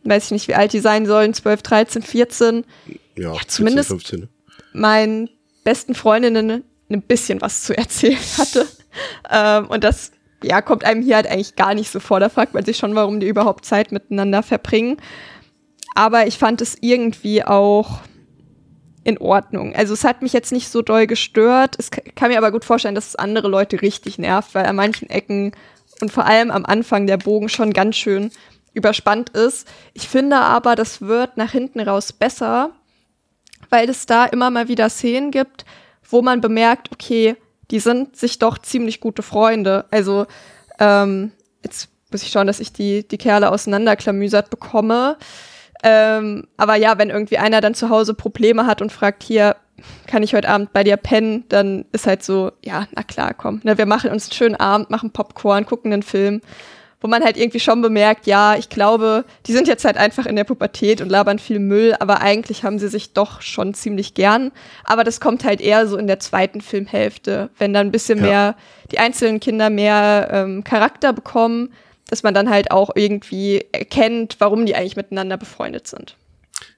weiß 0.04 0.26
ich 0.26 0.30
nicht, 0.32 0.48
wie 0.48 0.54
alt 0.54 0.74
die 0.74 0.80
sein 0.80 1.06
sollen, 1.06 1.32
12, 1.32 1.62
13, 1.62 2.02
14, 2.02 2.64
ja, 3.16 3.32
ja 3.32 3.40
zumindest 3.46 3.88
14, 3.88 4.18
15. 4.18 4.28
meinen 4.74 5.30
besten 5.64 5.94
Freundinnen 5.94 6.64
ein 6.90 7.03
bisschen 7.03 7.40
was 7.40 7.62
zu 7.62 7.76
erzählen 7.76 8.18
hatte. 8.38 8.66
ähm, 9.31 9.66
und 9.68 9.85
das 9.85 10.12
ja, 10.42 10.62
kommt 10.62 10.85
einem 10.85 11.03
hier 11.03 11.16
halt 11.16 11.26
eigentlich 11.26 11.57
gar 11.57 11.74
nicht 11.74 11.90
so 11.90 12.00
vor. 12.00 12.20
Da 12.20 12.29
fragt 12.29 12.55
man 12.55 12.64
sich 12.64 12.79
schon, 12.79 12.94
warum 12.94 13.20
die 13.20 13.29
überhaupt 13.29 13.64
Zeit 13.64 13.92
miteinander 13.92 14.42
verbringen. 14.42 14.96
Aber 15.94 16.26
ich 16.26 16.38
fand 16.38 16.61
es 16.61 16.76
irgendwie 16.81 17.44
auch 17.44 18.00
in 19.05 19.18
Ordnung. 19.18 19.74
Also 19.74 19.94
es 19.94 20.05
hat 20.05 20.22
mich 20.22 20.33
jetzt 20.33 20.53
nicht 20.53 20.68
so 20.68 20.83
doll 20.83 21.07
gestört. 21.07 21.76
Es 21.79 21.90
kann 21.90 22.31
mir 22.31 22.38
aber 22.38 22.53
gut 22.53 22.64
vorstellen, 22.64 22.94
dass 22.94 23.09
es 23.09 23.16
andere 23.16 23.48
Leute 23.48 23.83
richtig 23.83 24.18
nervt, 24.18 24.55
weil 24.55 24.66
an 24.66 24.76
manchen 24.76 25.11
Ecken 25.11 25.53
und 26.00 26.11
vor 26.11 26.26
allem 26.26 26.50
am 26.50 26.64
Anfang 26.64 27.07
der 27.07 27.16
Bogen 27.16 27.48
schon 27.48 27.72
ganz 27.72 27.96
schön 27.96 28.31
überspannt 28.72 29.31
ist. 29.31 29.66
Ich 29.94 30.09
finde 30.09 30.37
aber, 30.37 30.76
das 30.76 31.00
wird 31.00 31.37
nach 31.37 31.53
hinten 31.53 31.81
raus 31.81 32.12
besser, 32.12 32.70
weil 33.68 33.88
es 33.88 34.07
da 34.07 34.26
immer 34.26 34.50
mal 34.50 34.68
wieder 34.68 34.88
Szenen 34.88 35.31
gibt, 35.31 35.64
wo 36.10 36.22
man 36.22 36.40
bemerkt, 36.40 36.90
okay, 36.92 37.36
die 37.70 37.78
sind 37.78 38.16
sich 38.16 38.38
doch 38.38 38.58
ziemlich 38.58 39.00
gute 39.00 39.22
Freunde. 39.22 39.86
Also 39.90 40.26
ähm, 40.78 41.32
jetzt 41.64 41.88
muss 42.10 42.22
ich 42.22 42.30
schauen, 42.30 42.46
dass 42.46 42.60
ich 42.60 42.72
die, 42.72 43.06
die 43.06 43.18
Kerle 43.18 43.50
auseinanderklamüsert 43.50 44.50
bekomme. 44.50 45.16
Ähm, 45.82 46.46
aber 46.56 46.74
ja, 46.74 46.98
wenn 46.98 47.10
irgendwie 47.10 47.38
einer 47.38 47.60
dann 47.60 47.74
zu 47.74 47.88
Hause 47.88 48.14
Probleme 48.14 48.66
hat 48.66 48.82
und 48.82 48.92
fragt, 48.92 49.22
hier, 49.22 49.56
kann 50.06 50.22
ich 50.22 50.34
heute 50.34 50.48
Abend 50.48 50.72
bei 50.72 50.84
dir 50.84 50.96
pennen, 50.98 51.44
dann 51.48 51.86
ist 51.92 52.06
halt 52.06 52.22
so, 52.22 52.52
ja, 52.62 52.86
na 52.94 53.02
klar, 53.02 53.32
komm. 53.32 53.60
Ne, 53.64 53.78
wir 53.78 53.86
machen 53.86 54.10
uns 54.10 54.26
einen 54.26 54.34
schönen 54.34 54.56
Abend, 54.56 54.90
machen 54.90 55.10
Popcorn, 55.10 55.64
gucken 55.64 55.92
einen 55.92 56.02
Film. 56.02 56.42
Wo 57.00 57.08
man 57.08 57.24
halt 57.24 57.36
irgendwie 57.36 57.60
schon 57.60 57.80
bemerkt, 57.80 58.26
ja, 58.26 58.56
ich 58.56 58.68
glaube, 58.68 59.24
die 59.46 59.52
sind 59.52 59.68
jetzt 59.68 59.84
halt 59.84 59.96
einfach 59.96 60.26
in 60.26 60.36
der 60.36 60.44
Pubertät 60.44 61.00
und 61.00 61.08
labern 61.08 61.38
viel 61.38 61.58
Müll, 61.58 61.94
aber 61.98 62.20
eigentlich 62.20 62.62
haben 62.62 62.78
sie 62.78 62.88
sich 62.88 63.12
doch 63.14 63.40
schon 63.40 63.72
ziemlich 63.74 64.14
gern. 64.14 64.52
Aber 64.84 65.02
das 65.02 65.20
kommt 65.20 65.44
halt 65.44 65.60
eher 65.60 65.86
so 65.86 65.96
in 65.96 66.06
der 66.06 66.20
zweiten 66.20 66.60
Filmhälfte, 66.60 67.50
wenn 67.58 67.72
dann 67.72 67.88
ein 67.88 67.92
bisschen 67.92 68.18
Ja. 68.18 68.24
mehr 68.24 68.56
die 68.90 68.98
einzelnen 68.98 69.40
Kinder 69.40 69.70
mehr 69.70 70.28
ähm, 70.30 70.62
Charakter 70.64 71.12
bekommen, 71.12 71.72
dass 72.08 72.22
man 72.22 72.34
dann 72.34 72.50
halt 72.50 72.70
auch 72.70 72.90
irgendwie 72.94 73.64
erkennt, 73.72 74.36
warum 74.38 74.66
die 74.66 74.74
eigentlich 74.74 74.96
miteinander 74.96 75.36
befreundet 75.36 75.86
sind. 75.86 76.16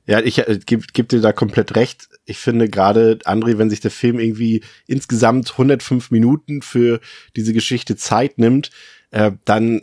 Ja, 0.06 0.20
ich 0.20 0.38
äh, 0.38 0.58
gebe 0.64 0.85
geb 0.92 1.08
dir 1.08 1.20
da 1.20 1.32
komplett 1.32 1.74
recht. 1.76 2.08
Ich 2.24 2.38
finde 2.38 2.68
gerade, 2.68 3.18
André, 3.24 3.58
wenn 3.58 3.70
sich 3.70 3.80
der 3.80 3.90
Film 3.90 4.18
irgendwie 4.18 4.62
insgesamt 4.87 5.52
105 5.52 6.11
Minuten 6.11 6.62
für 6.62 7.00
diese 7.37 7.52
Geschichte 7.52 7.96
Zeit 7.96 8.38
nimmt, 8.38 8.70
äh, 9.11 9.32
dann 9.44 9.82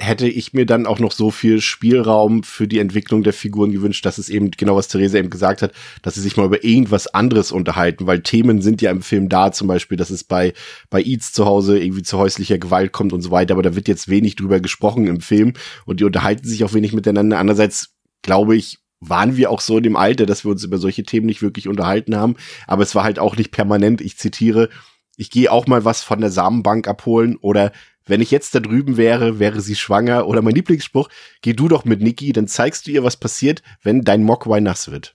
hätte 0.00 0.28
ich 0.28 0.52
mir 0.52 0.64
dann 0.64 0.86
auch 0.86 1.00
noch 1.00 1.10
so 1.10 1.32
viel 1.32 1.60
Spielraum 1.60 2.44
für 2.44 2.68
die 2.68 2.78
Entwicklung 2.78 3.24
der 3.24 3.32
Figuren 3.32 3.72
gewünscht, 3.72 4.06
dass 4.06 4.18
es 4.18 4.28
eben 4.28 4.52
genau 4.52 4.76
was 4.76 4.86
Therese 4.86 5.18
eben 5.18 5.28
gesagt 5.28 5.60
hat, 5.60 5.72
dass 6.02 6.14
sie 6.14 6.20
sich 6.20 6.36
mal 6.36 6.46
über 6.46 6.62
irgendwas 6.62 7.08
anderes 7.08 7.50
unterhalten, 7.50 8.06
weil 8.06 8.22
Themen 8.22 8.62
sind 8.62 8.80
ja 8.80 8.92
im 8.92 9.02
Film 9.02 9.28
da, 9.28 9.50
zum 9.50 9.66
Beispiel, 9.66 9.98
dass 9.98 10.10
es 10.10 10.22
bei 10.22 10.54
bei 10.88 11.02
Eats 11.02 11.32
zu 11.32 11.46
Hause 11.46 11.80
irgendwie 11.80 12.04
zu 12.04 12.16
häuslicher 12.16 12.58
Gewalt 12.58 12.92
kommt 12.92 13.12
und 13.12 13.22
so 13.22 13.32
weiter, 13.32 13.54
aber 13.54 13.62
da 13.62 13.74
wird 13.74 13.88
jetzt 13.88 14.08
wenig 14.08 14.36
drüber 14.36 14.60
gesprochen 14.60 15.08
im 15.08 15.20
Film 15.20 15.54
und 15.84 15.98
die 15.98 16.04
unterhalten 16.04 16.46
sich 16.46 16.62
auch 16.62 16.74
wenig 16.74 16.92
miteinander. 16.92 17.38
Andererseits 17.38 17.96
glaube 18.22 18.56
ich, 18.56 18.78
waren 19.00 19.36
wir 19.36 19.50
auch 19.50 19.60
so 19.60 19.78
in 19.78 19.82
dem 19.82 19.96
Alter, 19.96 20.26
dass 20.26 20.44
wir 20.44 20.52
uns 20.52 20.64
über 20.64 20.78
solche 20.78 21.02
Themen 21.02 21.26
nicht 21.26 21.42
wirklich 21.42 21.66
unterhalten 21.66 22.16
haben, 22.16 22.36
aber 22.68 22.84
es 22.84 22.94
war 22.94 23.02
halt 23.02 23.18
auch 23.18 23.36
nicht 23.36 23.50
permanent. 23.50 24.00
Ich 24.00 24.16
zitiere, 24.16 24.68
ich 25.16 25.30
gehe 25.30 25.50
auch 25.50 25.66
mal 25.66 25.84
was 25.84 26.04
von 26.04 26.20
der 26.20 26.30
Samenbank 26.30 26.86
abholen 26.86 27.36
oder 27.36 27.72
wenn 28.08 28.20
ich 28.20 28.30
jetzt 28.30 28.54
da 28.54 28.60
drüben 28.60 28.96
wäre, 28.96 29.38
wäre 29.38 29.60
sie 29.60 29.76
schwanger 29.76 30.26
oder 30.26 30.42
mein 30.42 30.54
Lieblingsspruch, 30.54 31.08
geh 31.42 31.52
du 31.52 31.68
doch 31.68 31.84
mit 31.84 32.00
Niki, 32.00 32.32
dann 32.32 32.48
zeigst 32.48 32.86
du 32.86 32.90
ihr, 32.90 33.04
was 33.04 33.16
passiert, 33.16 33.62
wenn 33.82 34.02
dein 34.02 34.22
Mogwai 34.22 34.60
nass 34.60 34.90
wird. 34.90 35.14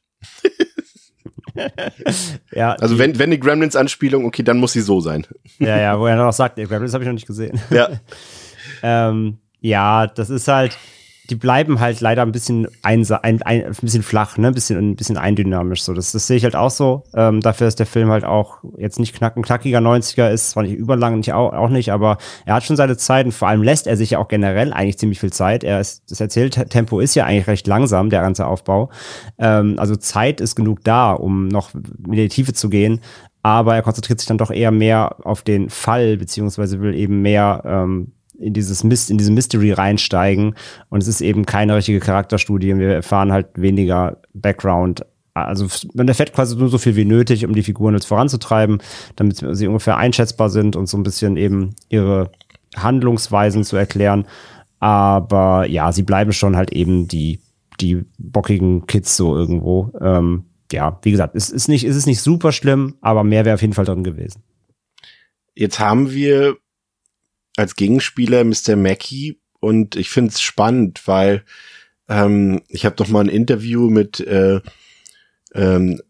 Ja, 2.51 2.73
Also 2.73 2.97
wenn, 2.97 3.19
wenn 3.19 3.29
eine 3.29 3.37
Gremlins-Anspielung, 3.37 4.25
okay, 4.25 4.41
dann 4.41 4.57
muss 4.57 4.73
sie 4.73 4.81
so 4.81 4.99
sein. 5.01 5.27
Ja, 5.59 5.79
ja, 5.79 5.99
wo 5.99 6.07
er 6.07 6.15
noch 6.15 6.33
sagt, 6.33 6.57
ey, 6.57 6.65
Gremlins 6.65 6.93
habe 6.93 7.03
ich 7.03 7.07
noch 7.07 7.13
nicht 7.13 7.27
gesehen. 7.27 7.59
Ja. 7.69 7.89
ähm, 8.83 9.37
ja, 9.59 10.07
das 10.07 10.29
ist 10.31 10.47
halt, 10.47 10.77
die 11.29 11.35
bleiben 11.35 11.79
halt 11.79 12.01
leider 12.01 12.21
ein 12.21 12.33
bisschen 12.33 12.67
einsa 12.81 13.17
ein, 13.17 13.41
ein, 13.43 13.63
ein 13.63 13.75
bisschen 13.81 14.03
flach, 14.03 14.37
ne, 14.37 14.47
ein 14.47 14.53
bisschen, 14.53 14.77
ein 14.77 14.95
bisschen 14.95 15.17
eindynamisch. 15.17 15.83
So, 15.83 15.93
das, 15.93 16.11
das 16.11 16.27
sehe 16.27 16.35
ich 16.35 16.43
halt 16.43 16.55
auch 16.55 16.69
so. 16.69 17.03
Ähm, 17.15 17.39
dafür 17.39 17.67
ist 17.67 17.79
der 17.79 17.85
Film 17.85 18.09
halt 18.09 18.25
auch 18.25 18.57
jetzt 18.77 18.99
nicht 18.99 19.15
knack, 19.15 19.37
ein 19.37 19.43
knackiger 19.43 19.79
90er 19.79 20.29
ist, 20.29 20.51
zwar 20.51 20.63
nicht 20.63 20.75
überlang, 20.75 21.17
nicht 21.17 21.31
auch, 21.31 21.53
auch 21.53 21.69
nicht, 21.69 21.91
aber 21.91 22.17
er 22.45 22.55
hat 22.55 22.63
schon 22.63 22.75
seine 22.75 22.97
Zeit 22.97 23.25
und 23.25 23.31
vor 23.31 23.47
allem 23.47 23.63
lässt 23.63 23.87
er 23.87 23.95
sich 23.95 24.11
ja 24.11 24.19
auch 24.19 24.27
generell 24.27 24.73
eigentlich 24.73 24.97
ziemlich 24.97 25.19
viel 25.21 25.31
Zeit. 25.31 25.63
Er 25.63 25.79
ist, 25.79 26.03
das 26.11 26.19
Erzähltempo 26.19 26.99
ist 26.99 27.15
ja 27.15 27.25
eigentlich 27.25 27.47
recht 27.47 27.67
langsam, 27.67 28.09
der 28.09 28.21
ganze 28.21 28.45
Aufbau. 28.45 28.89
Ähm, 29.37 29.75
also 29.77 29.95
Zeit 29.95 30.41
ist 30.41 30.55
genug 30.55 30.83
da, 30.83 31.13
um 31.13 31.47
noch 31.47 31.73
in 31.73 32.11
die 32.11 32.27
Tiefe 32.27 32.53
zu 32.53 32.69
gehen. 32.69 32.99
Aber 33.43 33.75
er 33.75 33.81
konzentriert 33.81 34.19
sich 34.19 34.27
dann 34.27 34.37
doch 34.37 34.51
eher 34.51 34.71
mehr 34.71 35.17
auf 35.23 35.41
den 35.41 35.69
Fall, 35.69 36.17
beziehungsweise 36.17 36.79
will 36.79 36.95
eben 36.95 37.21
mehr 37.21 37.61
ähm, 37.65 38.13
in 38.37 38.53
dieses 38.53 38.83
Mist, 38.83 39.09
in 39.09 39.17
diese 39.17 39.31
Mystery 39.31 39.71
reinsteigen. 39.71 40.55
Und 40.89 41.01
es 41.01 41.07
ist 41.07 41.21
eben 41.21 41.45
keine 41.45 41.75
richtige 41.75 41.99
Charakterstudie. 41.99 42.77
Wir 42.77 42.95
erfahren 42.95 43.31
halt 43.31 43.47
weniger 43.55 44.21
Background. 44.33 45.05
Also 45.33 45.67
man 45.93 46.07
erfährt 46.07 46.33
quasi 46.33 46.55
nur 46.55 46.69
so 46.69 46.77
viel 46.77 46.95
wie 46.95 47.05
nötig, 47.05 47.45
um 47.45 47.53
die 47.53 47.63
Figuren 47.63 47.95
jetzt 47.95 48.05
voranzutreiben, 48.05 48.79
damit 49.15 49.43
sie 49.51 49.67
ungefähr 49.67 49.97
einschätzbar 49.97 50.49
sind 50.49 50.75
und 50.75 50.87
so 50.87 50.97
ein 50.97 51.03
bisschen 51.03 51.37
eben 51.37 51.75
ihre 51.89 52.31
Handlungsweisen 52.75 53.63
zu 53.63 53.75
erklären. 53.75 54.27
Aber 54.79 55.65
ja, 55.67 55.91
sie 55.91 56.03
bleiben 56.03 56.33
schon 56.33 56.55
halt 56.55 56.71
eben 56.71 57.07
die, 57.07 57.39
die 57.79 58.03
bockigen 58.19 58.85
Kids 58.85 59.15
so 59.15 59.35
irgendwo. 59.35 59.91
Ähm, 60.01 60.45
ja, 60.71 60.99
wie 61.03 61.11
gesagt, 61.11 61.35
es 61.35 61.49
ist 61.49 61.67
nicht, 61.67 61.83
es 61.83 61.95
ist 61.95 62.05
nicht 62.05 62.21
super 62.21 62.51
schlimm, 62.51 62.95
aber 63.01 63.23
mehr 63.23 63.45
wäre 63.45 63.55
auf 63.55 63.61
jeden 63.61 63.73
Fall 63.73 63.85
drin 63.85 64.03
gewesen. 64.03 64.43
Jetzt 65.55 65.79
haben 65.79 66.11
wir 66.11 66.57
als 67.57 67.75
Gegenspieler 67.75 68.43
Mr. 68.43 68.75
Mackey 68.75 69.39
und 69.59 69.95
ich 69.95 70.09
finde 70.09 70.31
es 70.31 70.41
spannend, 70.41 71.07
weil 71.07 71.43
ähm, 72.09 72.61
ich 72.67 72.85
habe 72.85 72.95
doch 72.95 73.07
mal 73.07 73.21
ein 73.21 73.29
Interview 73.29 73.89
mit 73.89 74.19
äh, 74.19 74.59
ähm, 75.53 76.01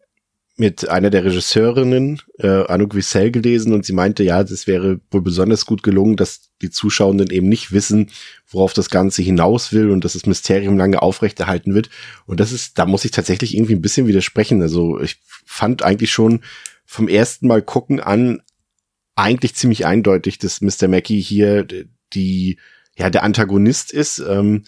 mit 0.56 0.88
einer 0.88 1.10
der 1.10 1.26
Regisseurinnen, 1.26 2.22
äh, 2.38 2.48
Anouk 2.48 2.94
Wissel, 2.94 3.32
gelesen 3.32 3.74
und 3.74 3.86
sie 3.86 3.94
meinte, 3.94 4.24
ja, 4.24 4.44
das 4.44 4.68
wäre 4.68 5.00
wohl 5.10 5.22
besonders 5.22 5.66
gut 5.66 5.82
gelungen, 5.82 6.16
dass 6.16 6.52
die 6.62 6.70
Zuschauenden 6.70 7.32
eben 7.32 7.50
nicht 7.50 7.72
wissen, 7.72 8.12
worauf 8.48 8.74
das 8.74 8.92
Ganze 8.92 9.24
hinaus 9.24 9.74
will 9.74 9.90
und 9.90 10.06
dass 10.06 10.14
das 10.14 10.28
Mysterium 10.28 10.78
lange 10.78 11.02
aufrechterhalten 11.02 11.74
wird. 11.74 11.90
Und 12.28 12.40
das 12.40 12.52
ist, 12.52 12.78
da 12.78 12.86
muss 12.86 13.04
ich 13.04 13.12
tatsächlich 13.12 13.56
irgendwie 13.56 13.74
ein 13.74 13.82
bisschen 13.82 14.06
widersprechen. 14.06 14.62
Also 14.62 15.00
ich 15.00 15.18
fand 15.44 15.82
eigentlich 15.82 16.12
schon 16.12 16.42
vom 16.86 17.08
ersten 17.08 17.48
Mal 17.48 17.64
gucken 17.64 18.00
an 18.00 18.42
eigentlich 19.16 19.56
ziemlich 19.56 19.86
eindeutig, 19.86 20.38
dass 20.38 20.62
Mr. 20.62 20.88
Mackey 20.88 21.22
hier 21.22 21.68
die, 22.14 22.60
ja, 22.96 23.10
der 23.10 23.24
Antagonist 23.24 23.92
ist. 23.92 24.20
Ähm, 24.20 24.64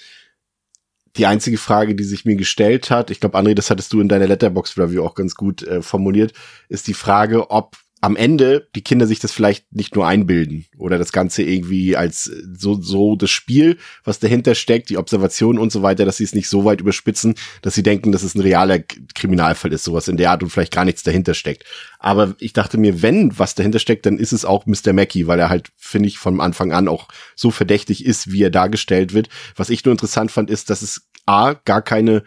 die 1.18 1.26
einzige 1.26 1.58
Frage, 1.58 1.96
die 1.96 2.04
sich 2.04 2.26
mir 2.26 2.36
gestellt 2.36 2.90
hat, 2.90 3.10
ich 3.10 3.22
glaube, 3.22 3.38
André, 3.38 3.54
das 3.54 3.70
hattest 3.70 3.94
du 3.94 4.02
in 4.02 4.10
deiner 4.10 4.28
Letterbox-Review 4.28 5.04
auch 5.04 5.16
ganz 5.16 5.36
gut 5.36 5.64
äh, 5.64 5.82
formuliert, 5.82 6.34
ist 6.68 6.88
die 6.88 6.94
Frage, 6.94 7.50
ob 7.52 7.78
am 8.06 8.16
Ende 8.16 8.68
die 8.76 8.84
Kinder 8.84 9.08
sich 9.08 9.18
das 9.18 9.32
vielleicht 9.32 9.74
nicht 9.74 9.96
nur 9.96 10.06
einbilden 10.06 10.68
oder 10.78 11.00
das 11.00 11.12
Ganze 11.12 11.42
irgendwie 11.42 11.98
als 11.98 12.26
so, 12.56 12.80
so 12.80 13.16
das 13.16 13.32
Spiel, 13.32 13.80
was 14.04 14.20
dahinter 14.20 14.54
steckt, 14.54 14.90
die 14.90 15.00
Observation 15.00 15.58
und 15.58 15.72
so 15.72 15.82
weiter, 15.82 16.06
dass 16.06 16.18
sie 16.18 16.24
es 16.24 16.36
nicht 16.36 16.48
so 16.48 16.66
weit 16.66 16.82
überspitzen, 16.82 17.34
dass 17.64 17.74
sie 17.74 17.82
denken, 17.82 18.12
dass 18.12 18.22
es 18.22 18.36
ein 18.36 18.42
realer 18.42 18.78
Kriminalfall 19.16 19.74
ist, 19.74 19.86
sowas 19.86 20.08
in 20.08 20.18
der 20.18 20.30
Art 20.30 20.44
und 20.44 20.52
vielleicht 20.52 20.72
gar 20.72 20.86
nichts 20.86 21.02
dahinter 21.02 21.34
steckt. 21.34 21.64
Aber 21.98 22.36
ich 22.38 22.54
dachte 22.54 22.78
mir, 22.78 23.02
wenn 23.02 23.40
was 23.40 23.56
dahinter 23.56 23.80
steckt, 23.80 24.06
dann 24.06 24.20
ist 24.20 24.34
es 24.34 24.46
auch 24.46 24.68
Mr. 24.68 24.94
Mackey, 24.94 25.26
weil 25.26 25.40
er 25.40 25.50
halt, 25.50 25.72
finde 25.76 26.08
ich, 26.08 26.20
von 26.20 26.40
Anfang 26.42 26.74
an 26.74 26.88
auch 26.88 27.08
so 27.36 27.50
verdächtig 27.50 28.06
ist, 28.06 28.32
wie 28.32 28.44
er 28.44 28.52
dargestellt 28.52 29.16
wird. 29.16 29.30
Was 29.56 29.72
ich 29.72 29.84
nur 29.84 29.94
interessant 29.94 30.30
fand, 30.30 30.52
ist, 30.52 30.70
dass 30.70 30.84
es 30.84 31.08
A, 31.26 31.54
gar 31.54 31.82
keine 31.82 32.24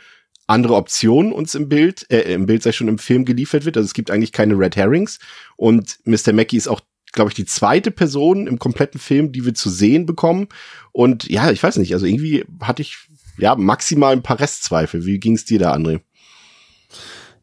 andere 0.48 0.74
Option 0.74 1.32
uns 1.32 1.54
im 1.54 1.68
Bild, 1.68 2.06
äh, 2.10 2.32
im 2.32 2.46
Bild 2.46 2.62
sei 2.62 2.72
schon 2.72 2.88
im 2.88 2.98
Film 2.98 3.24
geliefert 3.24 3.64
wird. 3.64 3.76
Also 3.76 3.86
es 3.86 3.94
gibt 3.94 4.10
eigentlich 4.10 4.32
keine 4.32 4.58
Red 4.58 4.76
Herrings. 4.76 5.20
Und 5.56 5.98
Mr. 6.04 6.32
Mackey 6.32 6.56
ist 6.56 6.68
auch, 6.68 6.80
glaube 7.12 7.30
ich, 7.30 7.34
die 7.34 7.44
zweite 7.44 7.90
Person 7.90 8.46
im 8.46 8.58
kompletten 8.58 8.98
Film, 8.98 9.30
die 9.30 9.44
wir 9.44 9.54
zu 9.54 9.68
sehen 9.68 10.06
bekommen. 10.06 10.48
Und 10.90 11.28
ja, 11.28 11.50
ich 11.50 11.62
weiß 11.62 11.76
nicht, 11.76 11.92
also 11.92 12.06
irgendwie 12.06 12.44
hatte 12.60 12.82
ich 12.82 12.96
ja 13.36 13.54
maximal 13.54 14.12
ein 14.12 14.22
paar 14.22 14.40
Restzweifel. 14.40 15.04
Wie 15.04 15.20
ging 15.20 15.34
es 15.34 15.44
dir 15.44 15.58
da, 15.58 15.72
André? 15.72 16.00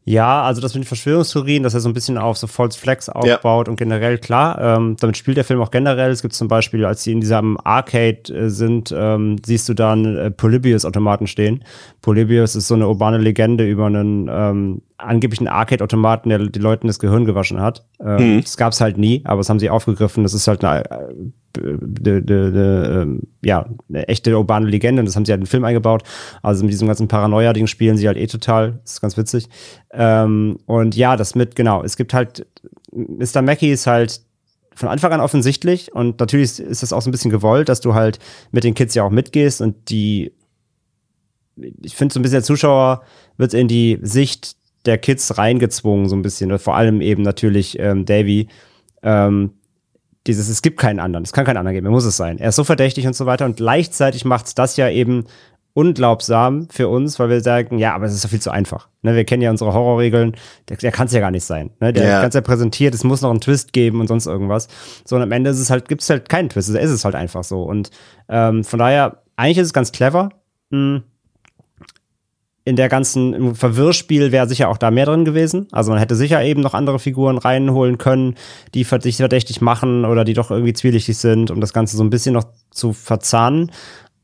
Ja, 0.08 0.42
also 0.42 0.60
das 0.60 0.72
mit 0.72 0.84
den 0.84 0.86
Verschwörungstheorien, 0.86 1.64
dass 1.64 1.74
er 1.74 1.80
so 1.80 1.88
ein 1.88 1.92
bisschen 1.92 2.16
auf 2.16 2.38
so 2.38 2.46
False 2.46 2.78
Flags 2.78 3.08
aufbaut 3.08 3.68
und 3.68 3.74
generell 3.74 4.18
klar, 4.18 4.56
ähm, 4.60 4.96
damit 5.00 5.16
spielt 5.16 5.36
der 5.36 5.42
Film 5.42 5.60
auch 5.60 5.72
generell. 5.72 6.12
Es 6.12 6.22
gibt 6.22 6.32
zum 6.32 6.46
Beispiel, 6.46 6.84
als 6.84 7.02
sie 7.02 7.10
in 7.10 7.20
diesem 7.20 7.58
Arcade 7.64 8.32
äh, 8.32 8.48
sind, 8.48 8.94
ähm, 8.96 9.36
siehst 9.44 9.68
du 9.68 9.74
dann 9.74 10.16
äh, 10.16 10.30
Polybius-Automaten 10.30 11.26
stehen. 11.26 11.64
Polybius 12.02 12.54
ist 12.54 12.68
so 12.68 12.76
eine 12.76 12.86
urbane 12.86 13.18
Legende 13.18 13.68
über 13.68 13.86
einen 13.86 14.30
ähm, 14.30 14.82
angeblichen 14.98 15.46
Arcade-Automaten, 15.48 16.30
der 16.30 16.38
die 16.38 16.58
Leuten 16.58 16.86
das 16.86 16.98
Gehirn 16.98 17.24
gewaschen 17.24 17.60
hat. 17.60 17.86
Ähm, 18.00 18.36
Mhm. 18.36 18.40
Das 18.42 18.56
gab's 18.56 18.80
halt 18.80 18.96
nie, 18.98 19.22
aber 19.24 19.38
das 19.38 19.48
haben 19.50 19.58
sie 19.58 19.68
aufgegriffen. 19.70 20.22
Das 20.22 20.32
ist 20.34 20.48
halt 20.48 20.64
eine, 20.64 20.90
äh, 20.90 21.14
de, 21.54 22.20
de, 22.22 22.50
de, 22.50 23.02
ähm, 23.02 23.22
ja, 23.44 23.68
eine 23.88 24.08
echte 24.08 24.36
urbane 24.36 24.66
Legende 24.66 25.00
und 25.00 25.06
das 25.06 25.14
haben 25.16 25.24
sie 25.24 25.32
halt 25.32 25.40
in 25.40 25.44
den 25.44 25.50
Film 25.50 25.64
eingebaut. 25.64 26.02
Also 26.42 26.64
mit 26.64 26.72
diesem 26.72 26.88
ganzen 26.88 27.08
Paranoia-Ding 27.08 27.66
spielen 27.66 27.96
sie 27.98 28.06
halt 28.06 28.16
eh 28.16 28.26
total. 28.26 28.78
Das 28.82 28.92
ist 28.94 29.00
ganz 29.00 29.16
witzig. 29.16 29.48
Ähm, 29.92 30.58
und 30.66 30.96
ja, 30.96 31.16
das 31.16 31.34
mit, 31.34 31.56
genau, 31.56 31.82
es 31.82 31.96
gibt 31.96 32.14
halt, 32.14 32.46
Mr. 32.92 33.42
Mackey 33.42 33.70
ist 33.72 33.86
halt 33.86 34.22
von 34.74 34.88
Anfang 34.88 35.12
an 35.12 35.20
offensichtlich 35.20 35.94
und 35.94 36.20
natürlich 36.20 36.60
ist 36.60 36.82
das 36.82 36.92
auch 36.92 37.00
so 37.02 37.08
ein 37.08 37.12
bisschen 37.12 37.30
gewollt, 37.30 37.68
dass 37.68 37.80
du 37.80 37.94
halt 37.94 38.18
mit 38.50 38.64
den 38.64 38.74
Kids 38.74 38.94
ja 38.94 39.04
auch 39.04 39.10
mitgehst 39.10 39.60
und 39.62 39.88
die, 39.90 40.32
ich 41.82 41.96
finde 41.96 42.12
so 42.12 42.20
ein 42.20 42.22
bisschen 42.22 42.36
der 42.36 42.42
Zuschauer 42.44 43.02
wird 43.38 43.54
in 43.54 43.68
die 43.68 43.98
Sicht 44.02 44.56
der 44.86 44.98
Kids 44.98 45.38
reingezwungen, 45.38 46.08
so 46.08 46.16
ein 46.16 46.22
bisschen, 46.22 46.58
vor 46.58 46.76
allem 46.76 47.00
eben 47.00 47.22
natürlich 47.22 47.78
ähm, 47.78 48.04
Davy, 48.04 48.48
ähm, 49.02 49.52
dieses, 50.26 50.48
es 50.48 50.62
gibt 50.62 50.78
keinen 50.78 50.98
anderen, 50.98 51.24
es 51.24 51.32
kann 51.32 51.44
keinen 51.44 51.58
anderen 51.58 51.74
geben, 51.74 51.86
er 51.86 51.92
muss 51.92 52.04
es 52.04 52.16
sein. 52.16 52.38
Er 52.38 52.48
ist 52.48 52.56
so 52.56 52.64
verdächtig 52.64 53.06
und 53.06 53.14
so 53.14 53.26
weiter 53.26 53.44
und 53.44 53.56
gleichzeitig 53.56 54.24
macht 54.24 54.46
es 54.46 54.54
das 54.54 54.76
ja 54.76 54.88
eben 54.88 55.24
unglaubsam 55.76 56.68
für 56.70 56.88
uns, 56.88 57.18
weil 57.18 57.28
wir 57.28 57.42
sagen, 57.42 57.78
ja, 57.78 57.94
aber 57.94 58.06
es 58.06 58.14
ist 58.14 58.24
doch 58.24 58.30
viel 58.30 58.40
zu 58.40 58.50
einfach. 58.50 58.88
Ne, 59.02 59.14
wir 59.14 59.24
kennen 59.24 59.42
ja 59.42 59.50
unsere 59.50 59.74
Horrorregeln, 59.74 60.34
der, 60.70 60.78
der 60.78 60.90
kann 60.90 61.06
es 61.06 61.12
ja 61.12 61.20
gar 61.20 61.30
nicht 61.30 61.44
sein. 61.44 61.70
Ne, 61.80 61.92
der 61.92 62.08
Ja. 62.08 62.22
ganz 62.22 62.34
ja 62.34 62.40
präsentiert, 62.40 62.94
es 62.94 63.04
muss 63.04 63.20
noch 63.20 63.28
einen 63.30 63.42
Twist 63.42 63.74
geben 63.74 64.00
und 64.00 64.06
sonst 64.06 64.24
irgendwas. 64.26 64.68
So, 65.04 65.16
und 65.16 65.22
am 65.22 65.32
Ende 65.32 65.50
ist 65.50 65.60
es 65.60 65.68
halt, 65.68 65.88
gibt 65.88 66.00
es 66.00 66.08
halt 66.08 66.30
keinen 66.30 66.48
Twist, 66.48 66.70
es 66.70 66.74
ist 66.74 66.90
es 66.90 67.04
halt 67.04 67.14
einfach 67.14 67.44
so. 67.44 67.62
Und 67.62 67.90
ähm, 68.30 68.64
von 68.64 68.78
daher, 68.78 69.22
eigentlich 69.36 69.58
ist 69.58 69.66
es 69.66 69.72
ganz 69.74 69.92
clever. 69.92 70.30
Hm. 70.70 71.02
In 72.66 72.74
der 72.74 72.88
ganzen 72.88 73.32
im 73.32 73.54
Verwirrspiel 73.54 74.32
wäre 74.32 74.48
sicher 74.48 74.68
auch 74.68 74.76
da 74.76 74.90
mehr 74.90 75.06
drin 75.06 75.24
gewesen. 75.24 75.68
Also 75.70 75.92
man 75.92 76.00
hätte 76.00 76.16
sicher 76.16 76.42
eben 76.42 76.62
noch 76.62 76.74
andere 76.74 76.98
Figuren 76.98 77.38
reinholen 77.38 77.96
können, 77.96 78.34
die 78.74 78.82
sich 78.82 79.16
verdächtig 79.18 79.60
machen 79.60 80.04
oder 80.04 80.24
die 80.24 80.34
doch 80.34 80.50
irgendwie 80.50 80.72
zwielichtig 80.72 81.16
sind, 81.16 81.52
um 81.52 81.60
das 81.60 81.72
Ganze 81.72 81.96
so 81.96 82.02
ein 82.02 82.10
bisschen 82.10 82.34
noch 82.34 82.48
zu 82.72 82.92
verzahnen. 82.92 83.70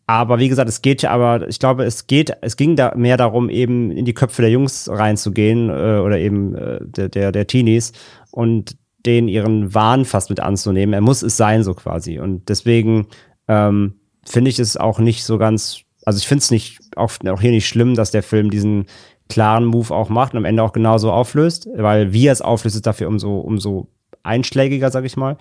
Aber 0.09 0.41
wie 0.41 0.49
gesagt, 0.49 0.69
es 0.69 0.83
geht 0.83 1.03
ja, 1.03 1.11
aber 1.11 1.49
ich 1.49 1.61
glaube, 1.61 1.85
es 1.85 2.09
geht, 2.09 2.37
es 2.41 2.57
ging 2.57 2.75
da 2.75 2.93
mehr 2.97 3.17
darum, 3.17 3.49
eben 3.49 3.93
in 3.93 4.05
die 4.05 4.13
Köpfe 4.13 4.43
der 4.43 4.51
Jungs 4.51 4.91
reinzugehen 4.91 5.71
äh, 5.71 6.01
oder 6.01 6.19
eben 6.19 6.57
äh, 6.57 6.81
der, 6.83 7.09
der, 7.09 7.31
der 7.31 7.47
Teenies 7.47 7.93
und 8.33 8.77
den 9.07 9.29
ihren 9.29 9.73
Wahn 9.73 10.05
fast 10.05 10.31
mit 10.31 10.41
anzunehmen. 10.41 10.95
Er 10.95 11.01
muss 11.01 11.23
es 11.23 11.37
sein, 11.37 11.63
so 11.63 11.75
quasi. 11.75 12.19
Und 12.19 12.49
deswegen 12.49 13.07
ähm, 13.47 13.95
finde 14.25 14.51
ich 14.51 14.59
es 14.59 14.77
auch 14.77 14.99
nicht 14.99 15.25
so 15.25 15.39
ganz, 15.39 15.83
also 16.05 16.19
ich 16.19 16.27
finde 16.27 16.43
es 16.43 16.51
nicht, 16.51 16.81
auch, 16.97 17.13
auch 17.29 17.41
hier 17.41 17.51
nicht 17.51 17.69
schlimm, 17.69 17.95
dass 17.95 18.11
der 18.11 18.23
Film 18.23 18.51
diesen 18.51 18.87
klaren 19.29 19.65
Move 19.65 19.95
auch 19.95 20.09
macht 20.09 20.33
und 20.33 20.39
am 20.39 20.45
Ende 20.45 20.63
auch 20.63 20.73
genauso 20.73 21.11
auflöst, 21.11 21.69
weil 21.75 22.13
wie 22.13 22.27
er 22.27 22.33
es 22.33 22.43
auflöst, 22.43 22.77
ist 22.77 22.87
dafür 22.87 23.09
umso, 23.09 23.39
umso 23.39 23.89
einschlägiger, 24.23 24.91
sag 24.91 25.05
ich 25.05 25.17
mal. 25.17 25.37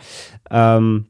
Ähm, 0.49 1.07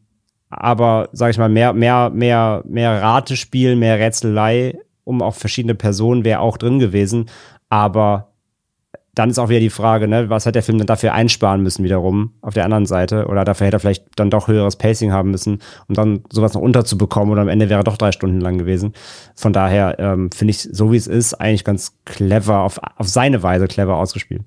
aber, 0.50 1.10
sag 1.14 1.32
ich 1.32 1.38
mal, 1.38 1.50
mehr, 1.50 1.74
mehr, 1.74 2.10
mehr, 2.10 2.64
mehr 2.66 3.02
Ratespiel, 3.02 3.76
mehr 3.76 4.00
Rätselei 4.00 4.76
um 5.04 5.22
auch 5.22 5.36
verschiedene 5.36 5.76
Personen 5.76 6.24
wäre 6.24 6.40
auch 6.40 6.58
drin 6.58 6.80
gewesen. 6.80 7.30
Aber 7.70 8.31
dann 9.14 9.30
ist 9.30 9.40
auch 9.40 9.50
wieder 9.50 9.60
die 9.60 9.70
Frage, 9.70 10.08
ne, 10.08 10.30
was 10.30 10.46
hat 10.46 10.56
der 10.56 10.64
Film 10.64 10.78
dann 10.78 10.88
dafür 10.88 11.14
einsparen 11.14 11.62
müssen 11.62 11.84
wiederum 11.84 12.34
auf 12.42 12.54
der 12.54 12.64
anderen 12.64 12.86
Seite? 12.86 13.26
Oder 13.28 13.44
dafür 13.44 13.68
hätte 13.68 13.78
er 13.78 13.80
vielleicht 13.82 14.06
dann 14.16 14.30
doch 14.30 14.48
höheres 14.48 14.78
Pacing 14.78 15.12
haben 15.12 15.32
müssen, 15.32 15.60
um 15.88 15.96
dann 15.96 16.24
sowas 16.32 16.54
noch 16.54 16.62
unterzubekommen 16.62 17.32
oder 17.32 17.42
am 17.42 17.50
Ende 17.50 17.70
wäre 17.70 17.82
er 17.82 17.84
doch 17.84 17.98
drei 17.98 18.14
Stunden 18.14 18.40
lang 18.40 18.58
gewesen. 18.58 18.94
Von 19.36 19.52
daher 19.52 20.00
ähm, 20.00 20.32
finde 20.32 20.52
ich, 20.52 20.62
so 20.62 20.92
wie 20.92 20.98
es 20.98 21.08
ist, 21.08 21.34
eigentlich 21.34 21.66
ganz 21.66 21.98
clever, 22.06 22.60
auf, 22.60 22.80
auf 22.98 23.10
seine 23.10 23.44
Weise 23.44 23.68
clever 23.68 23.98
ausgespielt. 23.98 24.44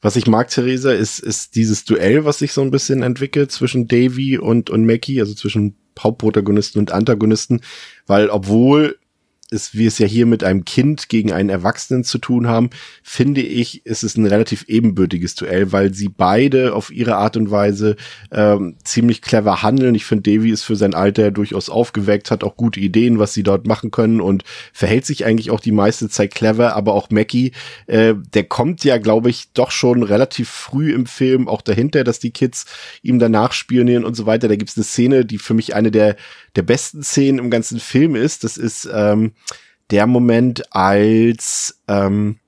Was 0.00 0.14
ich 0.14 0.28
mag, 0.28 0.48
Theresa, 0.48 0.92
ist, 0.92 1.18
ist 1.18 1.56
dieses 1.56 1.84
Duell, 1.84 2.24
was 2.24 2.38
sich 2.38 2.52
so 2.52 2.60
ein 2.60 2.70
bisschen 2.70 3.02
entwickelt 3.02 3.50
zwischen 3.50 3.88
Davy 3.88 4.38
und, 4.38 4.70
und 4.70 4.86
Mackie, 4.86 5.20
also 5.20 5.34
zwischen 5.34 5.76
Hauptprotagonisten 5.98 6.78
und 6.78 6.92
Antagonisten, 6.92 7.62
weil 8.06 8.28
obwohl 8.28 8.98
ist, 9.50 9.76
wie 9.76 9.86
es 9.86 9.98
ja 9.98 10.06
hier 10.06 10.26
mit 10.26 10.42
einem 10.42 10.64
Kind 10.64 11.08
gegen 11.08 11.32
einen 11.32 11.50
Erwachsenen 11.50 12.04
zu 12.04 12.18
tun 12.18 12.48
haben, 12.48 12.70
finde 13.02 13.40
ich, 13.40 13.86
ist 13.86 14.02
es 14.02 14.16
ein 14.16 14.26
relativ 14.26 14.64
ebenbürtiges 14.66 15.36
Duell, 15.36 15.72
weil 15.72 15.94
sie 15.94 16.08
beide 16.08 16.74
auf 16.74 16.90
ihre 16.90 17.16
Art 17.16 17.36
und 17.36 17.50
Weise 17.50 17.96
ähm, 18.32 18.76
ziemlich 18.82 19.22
clever 19.22 19.62
handeln. 19.62 19.94
Ich 19.94 20.04
finde, 20.04 20.30
Davy 20.30 20.50
ist 20.50 20.64
für 20.64 20.74
sein 20.74 20.94
Alter 20.94 21.30
durchaus 21.30 21.68
aufgeweckt, 21.68 22.30
hat 22.30 22.42
auch 22.42 22.56
gute 22.56 22.80
Ideen, 22.80 23.18
was 23.18 23.34
sie 23.34 23.44
dort 23.44 23.66
machen 23.66 23.90
können 23.90 24.20
und 24.20 24.42
verhält 24.72 25.06
sich 25.06 25.24
eigentlich 25.24 25.50
auch 25.50 25.60
die 25.60 25.72
meiste 25.72 26.08
Zeit 26.08 26.34
clever. 26.34 26.74
Aber 26.74 26.94
auch 26.94 27.10
Mackie, 27.10 27.52
äh, 27.86 28.14
der 28.34 28.44
kommt 28.44 28.84
ja, 28.84 28.98
glaube 28.98 29.30
ich, 29.30 29.52
doch 29.52 29.70
schon 29.70 30.02
relativ 30.02 30.48
früh 30.48 30.92
im 30.92 31.06
Film 31.06 31.46
auch 31.46 31.62
dahinter, 31.62 32.02
dass 32.02 32.18
die 32.18 32.32
Kids 32.32 32.66
ihm 33.02 33.20
danach 33.20 33.52
spionieren 33.52 34.04
und 34.04 34.14
so 34.14 34.26
weiter. 34.26 34.48
Da 34.48 34.56
gibt 34.56 34.70
es 34.70 34.76
eine 34.76 34.84
Szene, 34.84 35.24
die 35.24 35.38
für 35.38 35.54
mich 35.54 35.74
eine 35.74 35.92
der 35.92 36.16
der 36.56 36.62
besten 36.62 37.02
Szenen 37.02 37.38
im 37.38 37.50
ganzen 37.50 37.80
Film 37.80 38.14
ist. 38.14 38.44
Das 38.44 38.56
ist 38.56 38.88
ähm, 38.92 39.32
der 39.90 40.06
Moment, 40.06 40.74
als 40.74 41.80
ähm, 41.88 42.38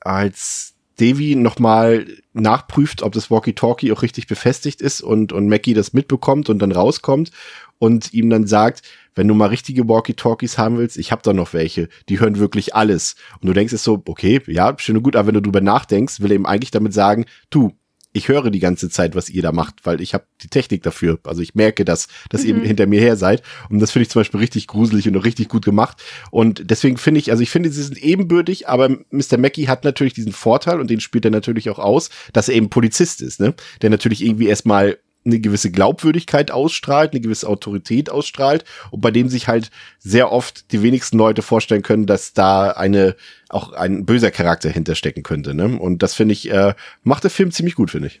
als 0.00 0.74
Devi 1.00 1.36
nochmal 1.36 2.06
nachprüft, 2.32 3.02
ob 3.02 3.12
das 3.12 3.30
Walkie-Talkie 3.30 3.92
auch 3.92 4.02
richtig 4.02 4.26
befestigt 4.26 4.80
ist 4.80 5.02
und, 5.02 5.32
und 5.32 5.48
Mackie 5.48 5.74
das 5.74 5.92
mitbekommt 5.92 6.48
und 6.48 6.58
dann 6.58 6.72
rauskommt 6.72 7.32
und 7.78 8.14
ihm 8.14 8.30
dann 8.30 8.46
sagt, 8.46 8.82
wenn 9.14 9.28
du 9.28 9.34
mal 9.34 9.48
richtige 9.48 9.88
Walkie-Talkies 9.88 10.58
haben 10.58 10.78
willst, 10.78 10.96
ich 10.96 11.12
habe 11.12 11.22
da 11.22 11.32
noch 11.32 11.52
welche, 11.52 11.88
die 12.08 12.20
hören 12.20 12.38
wirklich 12.38 12.74
alles. 12.74 13.16
Und 13.40 13.48
du 13.48 13.52
denkst 13.52 13.72
es 13.72 13.84
so, 13.84 14.02
okay, 14.06 14.40
ja, 14.46 14.74
schön 14.78 14.96
und 14.96 15.02
gut, 15.02 15.16
aber 15.16 15.28
wenn 15.28 15.34
du 15.34 15.42
drüber 15.42 15.60
nachdenkst, 15.60 16.20
will 16.20 16.30
er 16.30 16.36
ihm 16.36 16.46
eigentlich 16.46 16.70
damit 16.70 16.94
sagen, 16.94 17.26
du, 17.50 17.72
ich 18.16 18.28
höre 18.28 18.50
die 18.50 18.60
ganze 18.60 18.88
Zeit, 18.88 19.14
was 19.14 19.28
ihr 19.28 19.42
da 19.42 19.52
macht, 19.52 19.84
weil 19.84 20.00
ich 20.00 20.14
habe 20.14 20.24
die 20.42 20.48
Technik 20.48 20.82
dafür. 20.82 21.18
Also 21.24 21.42
ich 21.42 21.54
merke, 21.54 21.84
dass, 21.84 22.08
dass 22.30 22.42
mhm. 22.44 22.48
ihr 22.48 22.68
hinter 22.68 22.86
mir 22.86 23.00
her 23.00 23.16
seid. 23.16 23.42
Und 23.68 23.78
das 23.78 23.90
finde 23.90 24.04
ich 24.04 24.10
zum 24.10 24.20
Beispiel 24.20 24.40
richtig 24.40 24.66
gruselig 24.66 25.06
und 25.06 25.16
auch 25.18 25.24
richtig 25.24 25.48
gut 25.48 25.64
gemacht. 25.64 26.02
Und 26.30 26.70
deswegen 26.70 26.96
finde 26.96 27.20
ich, 27.20 27.30
also 27.30 27.42
ich 27.42 27.50
finde, 27.50 27.70
sie 27.70 27.82
sind 27.82 27.98
ebenbürtig, 27.98 28.68
aber 28.68 28.88
Mr. 29.10 29.36
Mackey 29.38 29.64
hat 29.64 29.84
natürlich 29.84 30.14
diesen 30.14 30.32
Vorteil 30.32 30.80
und 30.80 30.88
den 30.88 31.00
spielt 31.00 31.26
er 31.26 31.30
natürlich 31.30 31.68
auch 31.68 31.78
aus, 31.78 32.08
dass 32.32 32.48
er 32.48 32.54
eben 32.54 32.70
Polizist 32.70 33.20
ist, 33.20 33.38
ne? 33.38 33.54
Der 33.82 33.90
natürlich 33.90 34.24
irgendwie 34.24 34.48
erstmal 34.48 34.98
eine 35.26 35.40
gewisse 35.40 35.70
Glaubwürdigkeit 35.70 36.50
ausstrahlt, 36.50 37.12
eine 37.12 37.20
gewisse 37.20 37.48
Autorität 37.48 38.10
ausstrahlt 38.10 38.64
und 38.90 39.00
bei 39.00 39.10
dem 39.10 39.28
sich 39.28 39.48
halt 39.48 39.70
sehr 39.98 40.32
oft 40.32 40.72
die 40.72 40.82
wenigsten 40.82 41.18
Leute 41.18 41.42
vorstellen 41.42 41.82
können, 41.82 42.06
dass 42.06 42.32
da 42.32 42.70
eine 42.70 43.16
auch 43.48 43.72
ein 43.72 44.06
böser 44.06 44.30
Charakter 44.30 44.70
hinterstecken 44.70 45.22
könnte. 45.22 45.54
Ne? 45.54 45.78
Und 45.78 46.02
das 46.02 46.14
finde 46.14 46.32
ich 46.32 46.50
äh, 46.50 46.74
macht 47.02 47.24
der 47.24 47.30
Film 47.30 47.50
ziemlich 47.50 47.74
gut, 47.74 47.90
finde 47.90 48.08
ich. 48.08 48.20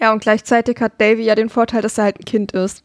Ja, 0.00 0.12
und 0.12 0.22
gleichzeitig 0.22 0.80
hat 0.80 1.00
Davy 1.00 1.24
ja 1.24 1.34
den 1.34 1.50
Vorteil, 1.50 1.82
dass 1.82 1.98
er 1.98 2.04
halt 2.04 2.20
ein 2.20 2.24
Kind 2.24 2.52
ist. 2.52 2.82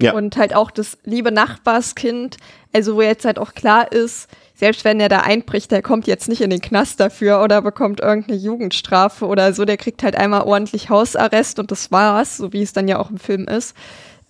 Ja. 0.00 0.12
Und 0.12 0.36
halt 0.36 0.54
auch 0.54 0.70
das 0.70 0.98
liebe 1.04 1.32
Nachbarskind, 1.32 2.36
also 2.72 2.96
wo 2.96 3.02
jetzt 3.02 3.24
halt 3.24 3.38
auch 3.38 3.54
klar 3.54 3.92
ist, 3.92 4.28
selbst 4.56 4.84
wenn 4.84 5.00
er 5.00 5.10
da 5.10 5.20
einbricht, 5.20 5.70
der 5.70 5.82
kommt 5.82 6.06
jetzt 6.06 6.28
nicht 6.28 6.40
in 6.40 6.50
den 6.50 6.62
Knast 6.62 6.98
dafür 6.98 7.42
oder 7.42 7.60
bekommt 7.60 8.00
irgendeine 8.00 8.38
Jugendstrafe 8.38 9.26
oder 9.26 9.52
so, 9.52 9.66
der 9.66 9.76
kriegt 9.76 10.02
halt 10.02 10.16
einmal 10.16 10.42
ordentlich 10.42 10.88
Hausarrest 10.88 11.58
und 11.58 11.70
das 11.70 11.92
war's, 11.92 12.38
so 12.38 12.52
wie 12.54 12.62
es 12.62 12.72
dann 12.72 12.88
ja 12.88 12.98
auch 12.98 13.10
im 13.10 13.18
Film 13.18 13.46
ist. 13.46 13.76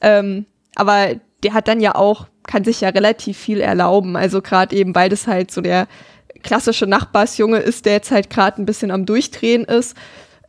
Ähm, 0.00 0.44
aber 0.74 1.14
der 1.44 1.54
hat 1.54 1.68
dann 1.68 1.80
ja 1.80 1.94
auch, 1.94 2.26
kann 2.42 2.64
sich 2.64 2.80
ja 2.80 2.88
relativ 2.88 3.38
viel 3.38 3.60
erlauben. 3.60 4.16
Also 4.16 4.42
gerade 4.42 4.74
eben, 4.74 4.94
weil 4.96 5.08
das 5.08 5.28
halt 5.28 5.52
so 5.52 5.60
der 5.60 5.86
klassische 6.42 6.86
Nachbarsjunge 6.86 7.58
ist, 7.58 7.86
der 7.86 7.94
jetzt 7.94 8.10
halt 8.10 8.28
gerade 8.28 8.60
ein 8.60 8.66
bisschen 8.66 8.90
am 8.90 9.06
Durchdrehen 9.06 9.64
ist, 9.64 9.96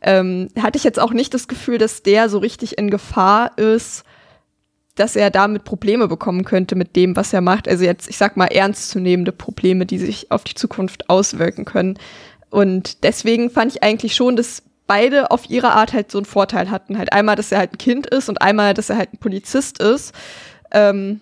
ähm, 0.02 0.48
hatte 0.60 0.76
ich 0.76 0.84
jetzt 0.84 0.98
auch 0.98 1.12
nicht 1.12 1.34
das 1.34 1.46
Gefühl, 1.46 1.78
dass 1.78 2.02
der 2.02 2.28
so 2.28 2.38
richtig 2.38 2.78
in 2.78 2.90
Gefahr 2.90 3.56
ist, 3.56 4.04
dass 4.98 5.16
er 5.16 5.30
damit 5.30 5.64
Probleme 5.64 6.08
bekommen 6.08 6.44
könnte 6.44 6.74
mit 6.74 6.96
dem, 6.96 7.16
was 7.16 7.32
er 7.32 7.40
macht. 7.40 7.68
Also 7.68 7.84
jetzt, 7.84 8.08
ich 8.08 8.16
sag 8.16 8.36
mal, 8.36 8.46
ernstzunehmende 8.46 9.32
Probleme, 9.32 9.86
die 9.86 9.98
sich 9.98 10.30
auf 10.30 10.44
die 10.44 10.54
Zukunft 10.54 11.08
auswirken 11.08 11.64
können. 11.64 11.98
Und 12.50 13.04
deswegen 13.04 13.50
fand 13.50 13.74
ich 13.74 13.82
eigentlich 13.82 14.14
schon, 14.14 14.36
dass 14.36 14.62
beide 14.86 15.30
auf 15.30 15.48
ihre 15.50 15.70
Art 15.70 15.92
halt 15.92 16.10
so 16.10 16.18
einen 16.18 16.24
Vorteil 16.24 16.70
hatten. 16.70 16.98
Halt 16.98 17.12
einmal, 17.12 17.36
dass 17.36 17.52
er 17.52 17.58
halt 17.58 17.74
ein 17.74 17.78
Kind 17.78 18.06
ist 18.06 18.28
und 18.28 18.42
einmal, 18.42 18.74
dass 18.74 18.90
er 18.90 18.96
halt 18.96 19.12
ein 19.12 19.18
Polizist 19.18 19.80
ist. 19.80 20.12
Ähm, 20.72 21.20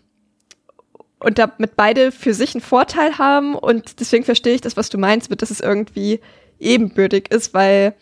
und 1.18 1.38
damit 1.38 1.76
beide 1.76 2.12
für 2.12 2.32
sich 2.32 2.54
einen 2.54 2.62
Vorteil 2.62 3.18
haben. 3.18 3.54
Und 3.54 4.00
deswegen 4.00 4.24
verstehe 4.24 4.54
ich 4.54 4.60
das, 4.60 4.76
was 4.76 4.88
du 4.88 4.98
meinst, 4.98 5.28
mit, 5.28 5.42
dass 5.42 5.50
es 5.50 5.60
irgendwie 5.60 6.20
ebenbürtig 6.58 7.30
ist, 7.30 7.52
weil, 7.52 7.94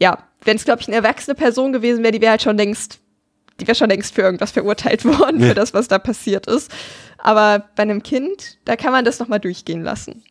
ja, 0.00 0.18
wenn 0.44 0.56
es, 0.56 0.64
glaube 0.64 0.80
ich, 0.80 0.88
eine 0.88 0.96
erwachsene 0.96 1.34
Person 1.34 1.72
gewesen 1.72 2.02
wäre, 2.02 2.12
die 2.12 2.20
wäre 2.20 2.32
halt 2.32 2.42
schon 2.42 2.56
längst 2.56 3.00
die 3.60 3.66
wäre 3.66 3.74
schon 3.74 3.90
längst 3.90 4.14
für 4.14 4.22
irgendwas 4.22 4.52
verurteilt 4.52 5.04
worden, 5.04 5.40
für 5.40 5.54
das, 5.54 5.74
was 5.74 5.88
da 5.88 5.98
passiert 5.98 6.46
ist. 6.46 6.70
Aber 7.18 7.68
bei 7.76 7.82
einem 7.82 8.02
Kind, 8.02 8.58
da 8.64 8.76
kann 8.76 8.92
man 8.92 9.04
das 9.04 9.18
nochmal 9.18 9.40
durchgehen 9.40 9.82
lassen. 9.82 10.22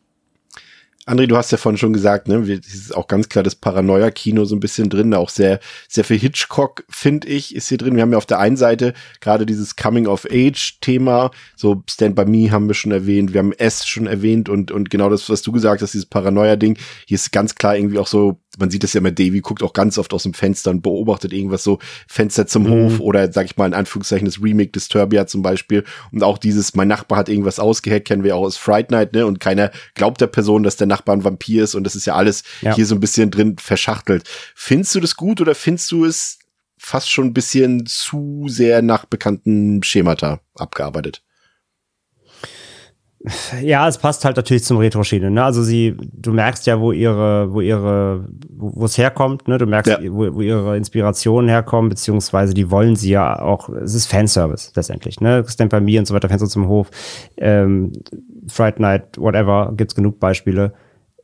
André, 1.08 1.26
du 1.26 1.38
hast 1.38 1.50
ja 1.50 1.56
vorhin 1.56 1.78
schon 1.78 1.94
gesagt, 1.94 2.28
ne, 2.28 2.36
es 2.36 2.74
ist 2.74 2.94
auch 2.94 3.08
ganz 3.08 3.30
klar 3.30 3.42
das 3.42 3.54
Paranoia-Kino 3.54 4.44
so 4.44 4.54
ein 4.54 4.60
bisschen 4.60 4.90
drin, 4.90 5.14
auch 5.14 5.30
sehr, 5.30 5.58
sehr 5.88 6.04
viel 6.04 6.18
Hitchcock, 6.18 6.84
finde 6.90 7.28
ich, 7.28 7.56
ist 7.56 7.70
hier 7.70 7.78
drin. 7.78 7.96
Wir 7.96 8.02
haben 8.02 8.12
ja 8.12 8.18
auf 8.18 8.26
der 8.26 8.40
einen 8.40 8.58
Seite 8.58 8.92
gerade 9.22 9.46
dieses 9.46 9.74
Coming-of-Age-Thema, 9.76 11.30
so 11.56 11.82
Stand 11.88 12.14
By 12.14 12.26
Me 12.26 12.50
haben 12.50 12.68
wir 12.68 12.74
schon 12.74 12.92
erwähnt, 12.92 13.32
wir 13.32 13.38
haben 13.38 13.52
S 13.52 13.86
schon 13.86 14.06
erwähnt 14.06 14.50
und, 14.50 14.70
und 14.70 14.90
genau 14.90 15.08
das, 15.08 15.30
was 15.30 15.40
du 15.40 15.50
gesagt 15.50 15.80
hast, 15.80 15.94
dieses 15.94 16.04
Paranoia-Ding, 16.04 16.76
hier 17.06 17.14
ist 17.14 17.32
ganz 17.32 17.54
klar 17.54 17.74
irgendwie 17.74 17.98
auch 17.98 18.06
so 18.06 18.38
man 18.58 18.70
sieht 18.70 18.84
es 18.84 18.92
ja 18.92 18.98
immer, 18.98 19.10
Davy 19.10 19.40
guckt 19.40 19.62
auch 19.62 19.72
ganz 19.72 19.98
oft 19.98 20.12
aus 20.12 20.24
dem 20.24 20.34
Fenster 20.34 20.70
und 20.70 20.82
beobachtet 20.82 21.32
irgendwas 21.32 21.64
so 21.64 21.78
Fenster 22.06 22.46
zum 22.46 22.64
mhm. 22.64 22.70
Hof 22.70 23.00
oder 23.00 23.32
sag 23.32 23.46
ich 23.46 23.56
mal 23.56 23.66
in 23.66 23.74
Anführungszeichen 23.74 24.26
das 24.26 24.42
Remake 24.42 24.70
Disturbia 24.70 25.26
zum 25.26 25.42
Beispiel 25.42 25.84
und 26.12 26.22
auch 26.22 26.38
dieses, 26.38 26.74
mein 26.74 26.88
Nachbar 26.88 27.18
hat 27.18 27.28
irgendwas 27.28 27.58
ausgehackt, 27.58 28.06
kennen 28.06 28.24
wir 28.24 28.36
auch 28.36 28.42
aus 28.42 28.56
Fright 28.56 28.90
Night, 28.90 29.12
ne, 29.12 29.26
und 29.26 29.40
keiner 29.40 29.70
glaubt 29.94 30.20
der 30.20 30.26
Person, 30.26 30.62
dass 30.62 30.76
der 30.76 30.86
Nachbar 30.86 31.16
ein 31.16 31.24
Vampir 31.24 31.64
ist 31.64 31.74
und 31.74 31.84
das 31.84 31.96
ist 31.96 32.06
ja 32.06 32.14
alles 32.14 32.42
ja. 32.60 32.74
hier 32.74 32.86
so 32.86 32.94
ein 32.94 33.00
bisschen 33.00 33.30
drin 33.30 33.56
verschachtelt. 33.58 34.28
Findest 34.54 34.94
du 34.94 35.00
das 35.00 35.16
gut 35.16 35.40
oder 35.40 35.54
findest 35.54 35.90
du 35.92 36.04
es 36.04 36.38
fast 36.78 37.10
schon 37.10 37.26
ein 37.26 37.34
bisschen 37.34 37.86
zu 37.86 38.46
sehr 38.48 38.82
nach 38.82 39.04
bekannten 39.04 39.82
Schemata 39.82 40.40
abgearbeitet? 40.54 41.22
Ja, 43.62 43.88
es 43.88 43.98
passt 43.98 44.24
halt 44.24 44.36
natürlich 44.36 44.64
zum 44.64 44.78
Retro-Schiene. 44.78 45.30
Ne? 45.30 45.42
Also 45.42 45.62
sie, 45.62 45.96
du 46.12 46.32
merkst 46.32 46.66
ja, 46.66 46.80
wo 46.80 46.92
ihre, 46.92 47.52
wo 47.52 47.60
ihre, 47.60 48.28
wo 48.48 48.84
es 48.84 48.96
herkommt. 48.96 49.48
Ne? 49.48 49.58
Du 49.58 49.66
merkst, 49.66 49.98
ja. 50.00 50.12
wo, 50.12 50.34
wo 50.34 50.40
ihre 50.40 50.76
Inspirationen 50.76 51.48
herkommen, 51.48 51.88
beziehungsweise 51.88 52.54
die 52.54 52.70
wollen 52.70 52.94
sie 52.94 53.10
ja 53.10 53.40
auch. 53.40 53.68
Es 53.70 53.94
ist 53.94 54.06
Fanservice 54.06 54.70
letztendlich. 54.76 55.20
Ne? 55.20 55.44
Stand 55.48 55.70
bei 55.70 55.80
mir 55.80 55.98
und 55.98 56.06
so 56.06 56.14
weiter, 56.14 56.28
Fenster 56.28 56.48
zum 56.48 56.68
Hof, 56.68 56.90
ähm, 57.38 57.92
Fright 58.46 58.78
Night, 58.78 59.18
whatever, 59.18 59.72
gibt's 59.76 59.96
genug 59.96 60.20
Beispiele. 60.20 60.72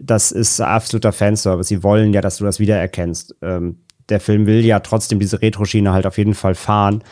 Das 0.01 0.33
ist 0.33 0.61
absoluter 0.61 1.13
Fanservice. 1.13 1.69
Sie 1.69 1.85
wollen 1.85 2.13
ja, 2.13 2.21
dass 2.21 2.39
du 2.39 2.45
das 2.45 2.59
wiedererkennst. 2.59 3.37
Ähm, 3.41 3.79
der 4.09 4.21
Film 4.21 4.47
will 4.47 4.65
ja 4.65 4.81
trotzdem 4.81 5.21
diese 5.21 5.41
Retro-Schiene 5.41 5.93
halt 5.93 6.07
auf 6.07 6.19
jeden 6.19 6.35
Fall 6.35 6.55
fahren 6.57 7.05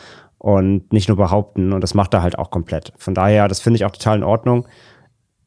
und 0.43 0.91
nicht 0.91 1.07
nur 1.07 1.15
behaupten. 1.15 1.71
Und 1.71 1.79
das 1.79 1.93
macht 1.93 2.13
er 2.13 2.21
halt 2.21 2.37
auch 2.37 2.51
komplett. 2.51 2.91
Von 2.97 3.15
daher, 3.15 3.47
das 3.47 3.61
finde 3.61 3.77
ich 3.77 3.85
auch 3.85 3.91
total 3.91 4.17
in 4.17 4.23
Ordnung. 4.25 4.67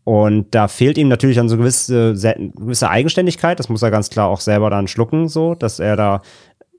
Und 0.05 0.55
da 0.55 0.69
fehlt 0.69 0.97
ihm 0.97 1.09
natürlich 1.09 1.37
dann 1.37 1.51
so 1.51 1.59
gewisse, 1.59 2.15
gewisse 2.15 2.89
Eigenständigkeit. 2.89 3.59
Das 3.59 3.69
muss 3.69 3.83
er 3.83 3.91
ganz 3.91 4.09
klar 4.09 4.29
auch 4.29 4.41
selber 4.41 4.71
dann 4.71 4.89
schlucken, 4.89 5.29
so, 5.29 5.55
dass 5.55 5.81
er 5.81 5.97
da 5.97 6.23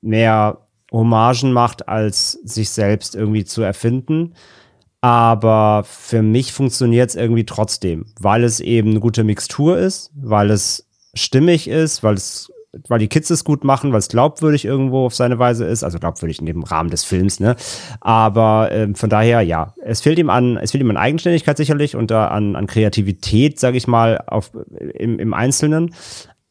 mehr 0.02 0.66
Hommagen 0.92 1.54
macht, 1.54 1.88
als 1.88 2.32
sich 2.32 2.72
selbst 2.72 3.14
irgendwie 3.14 3.46
zu 3.46 3.62
erfinden. 3.62 4.34
Aber 5.00 5.84
für 5.86 6.24
mich 6.24 6.54
funktioniert 6.54 7.12
es 7.12 7.16
irgendwie 7.16 7.46
trotzdem, 7.46 8.08
weil 8.20 8.44
es 8.44 8.60
eben 8.60 8.90
eine 8.90 9.00
gute 9.00 9.24
Mixtur 9.24 9.78
ist, 9.78 10.12
weil 10.16 10.50
es 10.50 10.90
stimmig 11.14 11.68
ist, 11.68 12.02
weil 12.02 12.16
es 12.16 12.52
weil 12.88 13.00
die 13.00 13.08
Kids 13.08 13.30
es 13.30 13.44
gut 13.44 13.64
machen, 13.64 13.92
weil 13.92 14.00
es 14.00 14.10
glaubwürdig 14.10 14.66
irgendwo 14.66 15.06
auf 15.06 15.16
seine 15.16 15.40
Weise 15.40 15.66
ist, 15.66 15.84
also 15.84 16.00
glaubwürdig 16.00 16.40
in 16.40 16.46
dem 16.46 16.64
Rahmen 16.64 16.90
des 16.90 17.04
Films, 17.04 17.40
ne? 17.40 17.56
Aber 18.02 18.70
ähm, 18.72 18.96
von 18.96 19.10
daher, 19.10 19.42
ja, 19.42 19.74
es 19.84 20.02
fehlt 20.02 20.20
ihm 20.20 20.30
an, 20.30 20.58
es 20.58 20.72
fehlt 20.72 20.84
ihm 20.84 20.90
an 20.90 20.98
Eigenständigkeit 20.98 21.58
sicherlich 21.58 21.96
und 21.96 22.12
da 22.12 22.28
an, 22.28 22.56
an 22.56 22.68
Kreativität, 22.68 23.60
sag 23.60 23.76
ich 23.76 23.88
mal, 23.88 24.24
auf, 24.28 24.52
im, 24.94 25.20
im 25.20 25.34
Einzelnen. 25.34 25.94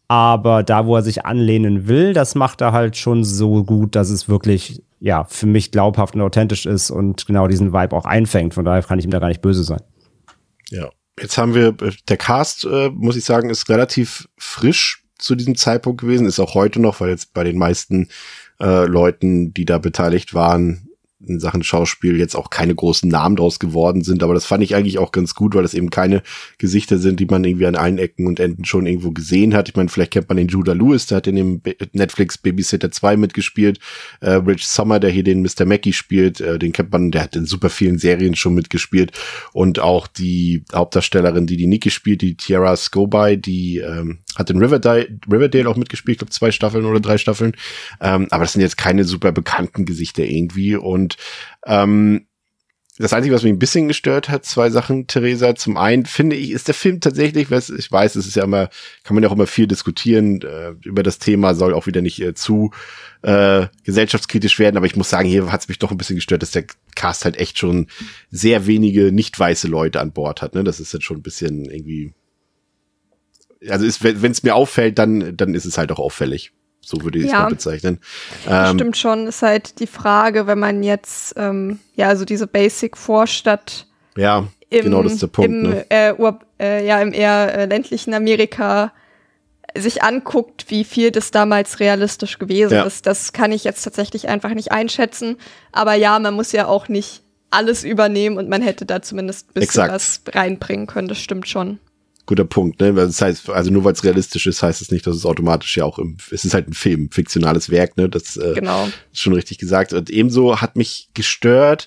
Aber 0.08 0.62
da, 0.62 0.86
wo 0.86 0.96
er 0.96 1.02
sich 1.02 1.26
anlehnen 1.26 1.88
will, 1.88 2.12
das 2.12 2.36
macht 2.36 2.60
er 2.60 2.72
halt 2.72 2.96
schon 2.96 3.24
so 3.24 3.64
gut, 3.64 3.96
dass 3.96 4.10
es 4.10 4.28
wirklich, 4.28 4.82
ja, 5.00 5.24
für 5.24 5.46
mich 5.46 5.72
glaubhaft 5.72 6.14
und 6.14 6.22
authentisch 6.22 6.64
ist 6.64 6.90
und 6.90 7.26
genau 7.26 7.48
diesen 7.48 7.72
Vibe 7.72 7.94
auch 7.94 8.04
einfängt. 8.04 8.54
Von 8.54 8.64
daher 8.64 8.82
kann 8.82 8.98
ich 9.00 9.04
ihm 9.04 9.10
da 9.10 9.18
gar 9.18 9.28
nicht 9.28 9.42
böse 9.42 9.64
sein. 9.64 9.80
Ja. 10.70 10.88
Jetzt 11.18 11.38
haben 11.38 11.54
wir, 11.54 11.68
äh, 11.80 11.92
der 12.08 12.18
Cast, 12.18 12.66
äh, 12.66 12.90
muss 12.90 13.16
ich 13.16 13.24
sagen, 13.24 13.48
ist 13.48 13.68
relativ 13.68 14.28
frisch 14.36 15.05
zu 15.18 15.34
diesem 15.34 15.56
Zeitpunkt 15.56 16.00
gewesen, 16.00 16.26
ist 16.26 16.40
auch 16.40 16.54
heute 16.54 16.80
noch, 16.80 17.00
weil 17.00 17.10
jetzt 17.10 17.32
bei 17.34 17.44
den 17.44 17.58
meisten 17.58 18.08
äh, 18.60 18.86
Leuten, 18.86 19.52
die 19.54 19.64
da 19.64 19.78
beteiligt 19.78 20.34
waren, 20.34 20.86
in 21.24 21.40
Sachen 21.40 21.62
Schauspiel 21.62 22.18
jetzt 22.18 22.36
auch 22.36 22.50
keine 22.50 22.74
großen 22.74 23.08
Namen 23.08 23.36
draus 23.36 23.58
geworden 23.58 24.02
sind, 24.02 24.22
aber 24.22 24.34
das 24.34 24.44
fand 24.44 24.62
ich 24.62 24.74
eigentlich 24.74 24.98
auch 24.98 25.12
ganz 25.12 25.34
gut, 25.34 25.54
weil 25.54 25.62
das 25.62 25.74
eben 25.74 25.90
keine 25.90 26.22
Gesichter 26.58 26.98
sind, 26.98 27.20
die 27.20 27.26
man 27.26 27.44
irgendwie 27.44 27.66
an 27.66 27.74
allen 27.74 27.98
Ecken 27.98 28.26
und 28.26 28.38
Enden 28.38 28.64
schon 28.64 28.86
irgendwo 28.86 29.12
gesehen 29.12 29.54
hat. 29.54 29.68
Ich 29.68 29.76
meine, 29.76 29.88
vielleicht 29.88 30.12
kennt 30.12 30.28
man 30.28 30.36
den 30.36 30.48
Judah 30.48 30.74
Lewis, 30.74 31.06
der 31.06 31.16
hat 31.16 31.26
in 31.26 31.36
dem 31.36 31.62
Netflix 31.92 32.38
Babysitter 32.38 32.90
2 32.90 33.16
mitgespielt. 33.16 33.78
Äh, 34.20 34.32
Rich 34.32 34.66
Sommer, 34.66 35.00
der 35.00 35.10
hier 35.10 35.24
den 35.24 35.42
Mr. 35.42 35.64
Mackey 35.64 35.92
spielt, 35.92 36.40
äh, 36.40 36.58
den 36.58 36.72
kennt 36.72 36.92
man, 36.92 37.10
der 37.10 37.22
hat 37.22 37.36
in 37.36 37.46
super 37.46 37.70
vielen 37.70 37.98
Serien 37.98 38.36
schon 38.36 38.54
mitgespielt 38.54 39.12
und 39.52 39.78
auch 39.78 40.06
die 40.06 40.64
Hauptdarstellerin, 40.72 41.46
die 41.46 41.56
die 41.56 41.66
Nikki 41.66 41.90
spielt, 41.90 42.22
die 42.22 42.36
Tiara 42.36 42.76
Scobie, 42.76 43.36
die 43.36 43.78
ähm, 43.78 44.18
hat 44.36 44.50
in 44.50 44.58
Riverdale, 44.58 45.08
Riverdale 45.30 45.68
auch 45.68 45.76
mitgespielt, 45.76 46.18
glaube 46.18 46.32
zwei 46.32 46.50
Staffeln 46.50 46.84
oder 46.84 47.00
drei 47.00 47.18
Staffeln. 47.18 47.52
Ähm, 48.00 48.28
aber 48.30 48.44
das 48.44 48.52
sind 48.52 48.62
jetzt 48.62 48.76
keine 48.76 49.04
super 49.04 49.32
bekannten 49.32 49.84
Gesichter 49.84 50.24
irgendwie. 50.24 50.76
Und 50.76 51.16
ähm, 51.66 52.26
das 52.98 53.12
Einzige, 53.12 53.34
was 53.34 53.42
mich 53.42 53.52
ein 53.52 53.58
bisschen 53.58 53.88
gestört 53.88 54.30
hat, 54.30 54.46
zwei 54.46 54.70
Sachen, 54.70 55.06
Theresa. 55.06 55.54
Zum 55.54 55.76
einen 55.76 56.06
finde 56.06 56.34
ich, 56.34 56.52
ist 56.52 56.66
der 56.66 56.74
Film 56.74 57.00
tatsächlich, 57.00 57.50
was 57.50 57.68
ich 57.68 57.92
weiß, 57.92 58.16
es 58.16 58.26
ist 58.26 58.36
ja 58.36 58.44
immer, 58.44 58.70
kann 59.04 59.14
man 59.14 59.22
ja 59.22 59.28
auch 59.28 59.34
immer 59.34 59.46
viel 59.46 59.66
diskutieren 59.66 60.40
äh, 60.40 60.70
über 60.82 61.02
das 61.02 61.18
Thema, 61.18 61.54
soll 61.54 61.74
auch 61.74 61.86
wieder 61.86 62.00
nicht 62.00 62.20
äh, 62.22 62.32
zu 62.32 62.70
äh, 63.20 63.66
gesellschaftskritisch 63.84 64.58
werden, 64.58 64.78
aber 64.78 64.86
ich 64.86 64.96
muss 64.96 65.10
sagen, 65.10 65.28
hier 65.28 65.52
hat 65.52 65.60
es 65.60 65.68
mich 65.68 65.78
doch 65.78 65.90
ein 65.90 65.98
bisschen 65.98 66.16
gestört, 66.16 66.40
dass 66.40 66.52
der 66.52 66.64
Cast 66.94 67.26
halt 67.26 67.36
echt 67.36 67.58
schon 67.58 67.88
sehr 68.30 68.66
wenige 68.66 69.12
nicht 69.12 69.38
weiße 69.38 69.68
Leute 69.68 70.00
an 70.00 70.12
Bord 70.12 70.40
hat. 70.40 70.54
Ne? 70.54 70.64
Das 70.64 70.80
ist 70.80 70.94
jetzt 70.94 71.04
schon 71.04 71.18
ein 71.18 71.22
bisschen 71.22 71.66
irgendwie 71.66 72.14
also 73.68 73.84
ist, 73.84 74.02
wenn 74.02 74.30
es 74.30 74.42
mir 74.42 74.54
auffällt, 74.54 74.98
dann, 74.98 75.36
dann 75.36 75.54
ist 75.54 75.64
es 75.64 75.78
halt 75.78 75.90
auch 75.92 75.98
auffällig. 75.98 76.52
So 76.80 77.02
würde 77.02 77.18
ich 77.18 77.26
es 77.26 77.32
mal 77.32 77.48
bezeichnen. 77.48 77.98
Ähm, 78.48 78.74
stimmt 78.74 78.96
schon, 78.96 79.26
ist 79.26 79.42
halt 79.42 79.80
die 79.80 79.88
Frage, 79.88 80.46
wenn 80.46 80.60
man 80.60 80.84
jetzt, 80.84 81.34
ähm, 81.36 81.80
ja, 81.96 82.06
also 82.08 82.24
diese 82.24 82.46
Basic-Vorstadt 82.46 83.88
ja, 84.16 84.46
im, 84.70 84.84
genau 84.84 85.02
das 85.02 85.14
ist 85.14 85.22
der 85.22 85.26
Punkt. 85.26 85.50
Im, 85.50 85.62
ne? 85.62 85.86
äh, 85.88 86.14
Ur, 86.16 86.38
äh, 86.60 86.86
ja, 86.86 87.00
im 87.00 87.12
eher 87.12 87.54
äh, 87.58 87.64
ländlichen 87.66 88.14
Amerika 88.14 88.92
sich 89.76 90.02
anguckt, 90.04 90.66
wie 90.68 90.84
viel 90.84 91.10
das 91.10 91.32
damals 91.32 91.80
realistisch 91.80 92.38
gewesen 92.38 92.74
ja. 92.74 92.84
ist. 92.84 93.04
Das 93.04 93.32
kann 93.32 93.50
ich 93.50 93.64
jetzt 93.64 93.82
tatsächlich 93.82 94.28
einfach 94.28 94.54
nicht 94.54 94.70
einschätzen. 94.70 95.36
Aber 95.72 95.94
ja, 95.94 96.18
man 96.20 96.34
muss 96.34 96.52
ja 96.52 96.66
auch 96.66 96.88
nicht 96.88 97.22
alles 97.50 97.82
übernehmen 97.82 98.38
und 98.38 98.48
man 98.48 98.62
hätte 98.62 98.86
da 98.86 99.02
zumindest 99.02 99.50
ein 99.50 99.54
bisschen 99.54 99.64
Exakt. 99.64 99.92
was 99.92 100.20
reinbringen 100.28 100.86
können. 100.86 101.08
Das 101.08 101.18
stimmt 101.18 101.48
schon 101.48 101.78
guter 102.26 102.44
Punkt, 102.44 102.80
ne? 102.80 102.92
Das 102.92 103.22
heißt, 103.22 103.48
also 103.50 103.70
nur 103.70 103.84
weil 103.84 103.92
es 103.92 104.04
realistisch 104.04 104.46
ist, 104.46 104.62
heißt 104.62 104.82
es 104.82 104.90
nicht, 104.90 105.06
dass 105.06 105.16
es 105.16 105.24
automatisch 105.24 105.76
ja 105.76 105.84
auch 105.84 105.98
im, 105.98 106.16
es 106.30 106.44
ist 106.44 106.54
halt 106.54 106.68
ein 106.68 106.74
Film, 106.74 107.10
fiktionales 107.10 107.70
Werk, 107.70 107.96
ne? 107.96 108.08
Das 108.08 108.36
äh, 108.36 108.54
genau. 108.54 108.88
ist 109.12 109.20
schon 109.20 109.32
richtig 109.32 109.58
gesagt. 109.58 109.92
Und 109.92 110.10
ebenso 110.10 110.60
hat 110.60 110.76
mich 110.76 111.08
gestört, 111.14 111.86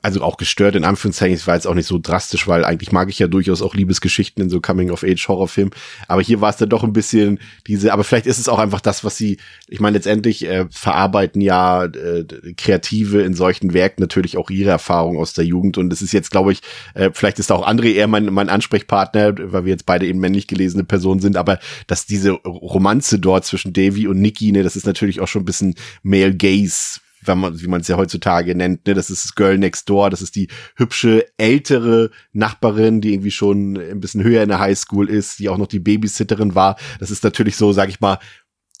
also 0.00 0.22
auch 0.22 0.36
gestört 0.36 0.76
in 0.76 0.84
Anführungszeichen, 0.84 1.34
es 1.34 1.46
war 1.46 1.54
jetzt 1.54 1.66
auch 1.66 1.74
nicht 1.74 1.86
so 1.86 1.98
drastisch, 2.00 2.46
weil 2.46 2.64
eigentlich 2.64 2.92
mag 2.92 3.08
ich 3.08 3.18
ja 3.18 3.26
durchaus 3.26 3.62
auch 3.62 3.74
Liebesgeschichten 3.74 4.42
in 4.42 4.50
so 4.50 4.60
Coming-of-Age-Horrorfilmen, 4.60 5.74
aber 6.08 6.22
hier 6.22 6.40
war 6.40 6.50
es 6.50 6.56
dann 6.56 6.68
doch 6.68 6.84
ein 6.84 6.92
bisschen 6.92 7.40
diese, 7.66 7.92
aber 7.92 8.04
vielleicht 8.04 8.26
ist 8.26 8.38
es 8.38 8.48
auch 8.48 8.58
einfach 8.58 8.80
das, 8.80 9.04
was 9.04 9.16
sie, 9.16 9.38
ich 9.68 9.80
meine, 9.80 9.96
letztendlich 9.96 10.46
äh, 10.46 10.66
verarbeiten 10.70 11.40
ja 11.40 11.84
äh, 11.84 12.24
Kreative 12.56 13.22
in 13.22 13.34
solchen 13.34 13.74
Werken 13.74 14.02
natürlich 14.02 14.36
auch 14.36 14.50
ihre 14.50 14.70
Erfahrung 14.70 15.18
aus 15.18 15.32
der 15.32 15.44
Jugend. 15.44 15.78
Und 15.78 15.92
es 15.92 16.02
ist 16.02 16.12
jetzt, 16.12 16.30
glaube 16.30 16.52
ich, 16.52 16.60
äh, 16.94 17.10
vielleicht 17.12 17.38
ist 17.38 17.52
auch 17.52 17.66
André 17.66 17.92
eher 17.92 18.06
mein, 18.06 18.26
mein 18.26 18.48
Ansprechpartner, 18.48 19.34
weil 19.52 19.64
wir 19.64 19.72
jetzt 19.72 19.86
beide 19.86 20.06
eben 20.06 20.20
männlich 20.20 20.46
gelesene 20.46 20.84
Personen 20.84 21.20
sind, 21.20 21.36
aber 21.36 21.58
dass 21.86 22.06
diese 22.06 22.30
Romanze 22.32 23.18
dort 23.18 23.44
zwischen 23.44 23.72
Davy 23.72 24.06
und 24.06 24.20
Nikki, 24.20 24.52
ne, 24.52 24.62
das 24.62 24.76
ist 24.76 24.86
natürlich 24.86 25.20
auch 25.20 25.28
schon 25.28 25.42
ein 25.42 25.46
bisschen 25.46 25.74
Male 26.02 26.34
Gaze 26.34 27.01
wenn 27.24 27.38
man, 27.38 27.60
wie 27.60 27.66
man 27.66 27.80
es 27.80 27.88
ja 27.88 27.96
heutzutage 27.96 28.54
nennt, 28.54 28.86
ne, 28.86 28.94
das 28.94 29.10
ist 29.10 29.24
das 29.24 29.34
Girl 29.34 29.58
Next 29.58 29.88
Door, 29.88 30.10
das 30.10 30.22
ist 30.22 30.36
die 30.36 30.48
hübsche 30.76 31.26
ältere 31.36 32.10
Nachbarin, 32.32 33.00
die 33.00 33.12
irgendwie 33.14 33.30
schon 33.30 33.76
ein 33.76 34.00
bisschen 34.00 34.22
höher 34.22 34.42
in 34.42 34.48
der 34.48 34.58
Highschool 34.58 35.08
ist, 35.08 35.38
die 35.38 35.48
auch 35.48 35.58
noch 35.58 35.66
die 35.66 35.80
Babysitterin 35.80 36.54
war. 36.54 36.76
Das 37.00 37.10
ist 37.10 37.24
natürlich 37.24 37.56
so, 37.56 37.72
sag 37.72 37.88
ich 37.88 38.00
mal, 38.00 38.18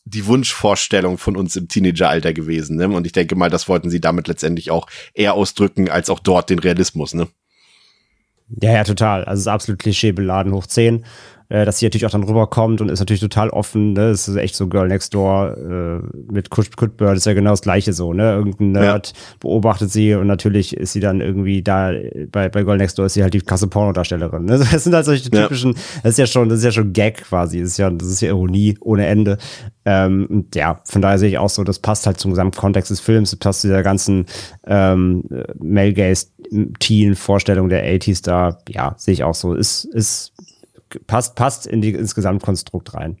die 0.04 0.26
Wunschvorstellung 0.26 1.16
von 1.18 1.36
uns 1.36 1.54
im 1.56 1.68
Teenageralter 1.68 2.32
gewesen. 2.32 2.76
Ne? 2.76 2.88
Und 2.88 3.06
ich 3.06 3.12
denke 3.12 3.36
mal, 3.36 3.50
das 3.50 3.68
wollten 3.68 3.90
sie 3.90 4.00
damit 4.00 4.26
letztendlich 4.26 4.70
auch 4.70 4.88
eher 5.14 5.34
ausdrücken, 5.34 5.88
als 5.88 6.10
auch 6.10 6.18
dort 6.18 6.50
den 6.50 6.58
Realismus. 6.58 7.14
Ne? 7.14 7.28
Ja, 8.60 8.72
ja, 8.72 8.84
total. 8.84 9.24
Also 9.24 9.40
es 9.40 9.46
ist 9.46 9.52
absolut 9.52 9.78
klischeebeladen 9.78 10.52
hoch 10.52 10.66
10 10.66 11.04
äh, 11.52 11.66
dass 11.66 11.78
sie 11.78 11.84
natürlich 11.84 12.06
auch 12.06 12.10
dann 12.10 12.24
rüberkommt 12.24 12.80
und 12.80 12.88
ist 12.88 13.00
natürlich 13.00 13.20
total 13.20 13.50
offen. 13.50 13.92
Ne? 13.92 14.08
Das 14.08 14.26
ist 14.26 14.36
echt 14.36 14.54
so 14.54 14.68
Girl 14.68 14.88
Next 14.88 15.12
Door 15.12 15.58
äh, 15.58 16.32
mit 16.32 16.48
Kutbird 16.48 17.18
ist 17.18 17.26
ja 17.26 17.34
genau 17.34 17.50
das 17.50 17.60
gleiche 17.60 17.92
so. 17.92 18.14
Ne? 18.14 18.32
Irgendein 18.32 18.72
Nerd 18.72 19.08
ja. 19.08 19.36
beobachtet 19.40 19.90
sie 19.90 20.14
und 20.14 20.28
natürlich 20.28 20.74
ist 20.74 20.94
sie 20.94 21.00
dann 21.00 21.20
irgendwie 21.20 21.62
da 21.62 21.92
bei, 22.30 22.48
bei 22.48 22.62
Girl 22.62 22.78
Next 22.78 22.98
Door 22.98 23.04
ist 23.04 23.14
sie 23.14 23.22
halt 23.22 23.34
die 23.34 23.42
krasse 23.42 23.66
Pornodarstellerin. 23.66 24.46
Ne? 24.46 24.62
Das 24.72 24.84
sind 24.84 24.94
halt 24.94 25.04
solche 25.04 25.28
typischen, 25.28 25.72
ja. 25.72 25.80
das 26.02 26.12
ist 26.12 26.18
ja 26.18 26.26
schon, 26.26 26.48
das 26.48 26.60
ist 26.60 26.64
ja 26.64 26.72
schon 26.72 26.94
Gag 26.94 27.22
quasi. 27.24 27.60
Das 27.60 27.68
ist 27.70 27.76
ja, 27.76 27.90
das 27.90 28.08
ist 28.08 28.22
ja 28.22 28.28
Ironie 28.28 28.78
ohne 28.80 29.06
Ende. 29.06 29.36
Ähm, 29.84 30.26
und 30.30 30.54
ja, 30.54 30.80
von 30.84 31.02
daher 31.02 31.18
sehe 31.18 31.28
ich 31.28 31.36
auch 31.36 31.50
so, 31.50 31.64
das 31.64 31.80
passt 31.80 32.06
halt 32.06 32.18
zum 32.18 32.30
Gesamtkontext 32.30 32.90
des 32.90 33.00
Films, 33.00 33.30
das 33.30 33.38
passt 33.38 33.60
zu 33.60 33.68
der 33.68 33.82
ganzen 33.82 34.24
ähm, 34.66 35.24
Male 35.58 35.92
Gaze 35.92 36.28
Teen 36.78 37.14
Vorstellung 37.14 37.68
der 37.68 37.84
80s 37.84 38.22
da, 38.24 38.58
ja, 38.68 38.94
sehe 38.96 39.12
ich 39.12 39.24
auch 39.24 39.34
so. 39.34 39.54
Ist, 39.54 39.84
ist 39.84 40.32
passt, 41.06 41.34
passt 41.34 41.66
in 41.66 41.80
die, 41.80 41.92
ins 41.92 42.14
Gesamtkonstrukt 42.14 42.94
rein. 42.94 43.18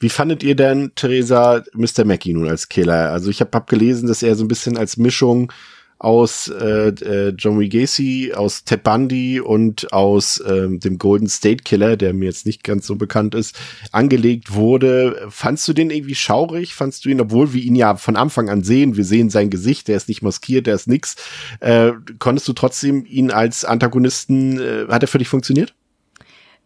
Wie 0.00 0.08
fandet 0.08 0.42
ihr 0.42 0.56
denn, 0.56 0.92
Theresa, 0.94 1.62
Mr. 1.72 2.04
Mackey 2.04 2.32
nun 2.34 2.48
als 2.48 2.68
Killer? 2.68 3.10
Also 3.10 3.30
ich 3.30 3.40
habe 3.40 3.50
hab 3.54 3.68
gelesen, 3.68 4.08
dass 4.08 4.22
er 4.22 4.34
so 4.34 4.44
ein 4.44 4.48
bisschen 4.48 4.76
als 4.76 4.96
Mischung 4.96 5.52
aus 5.98 6.48
äh, 6.48 6.88
äh, 6.88 7.34
John 7.38 7.66
Gacy, 7.68 8.32
aus 8.34 8.64
Ted 8.64 8.82
Bundy 8.82 9.40
und 9.40 9.92
aus 9.92 10.42
ähm, 10.46 10.80
dem 10.80 10.98
Golden 10.98 11.28
State 11.28 11.62
Killer, 11.64 11.96
der 11.96 12.12
mir 12.12 12.26
jetzt 12.26 12.44
nicht 12.44 12.62
ganz 12.62 12.86
so 12.86 12.96
bekannt 12.96 13.34
ist, 13.34 13.58
angelegt 13.92 14.52
wurde. 14.52 15.26
Fandst 15.30 15.66
du 15.68 15.72
den 15.72 15.90
irgendwie 15.90 16.14
schaurig? 16.14 16.74
Fandst 16.74 17.04
du 17.04 17.08
ihn, 17.08 17.20
obwohl 17.20 17.54
wir 17.54 17.62
ihn 17.62 17.76
ja 17.76 17.96
von 17.96 18.16
Anfang 18.16 18.50
an 18.50 18.62
sehen, 18.62 18.96
wir 18.96 19.04
sehen 19.04 19.30
sein 19.30 19.48
Gesicht, 19.48 19.88
der 19.88 19.96
ist 19.96 20.08
nicht 20.08 20.20
maskiert, 20.20 20.66
der 20.66 20.74
ist 20.74 20.88
nix, 20.88 21.16
äh, 21.60 21.92
konntest 22.18 22.46
du 22.48 22.52
trotzdem 22.52 23.06
ihn 23.06 23.30
als 23.30 23.64
Antagonisten, 23.64 24.60
äh, 24.60 24.86
hat 24.88 25.02
er 25.02 25.08
für 25.08 25.18
dich 25.18 25.28
funktioniert? 25.28 25.74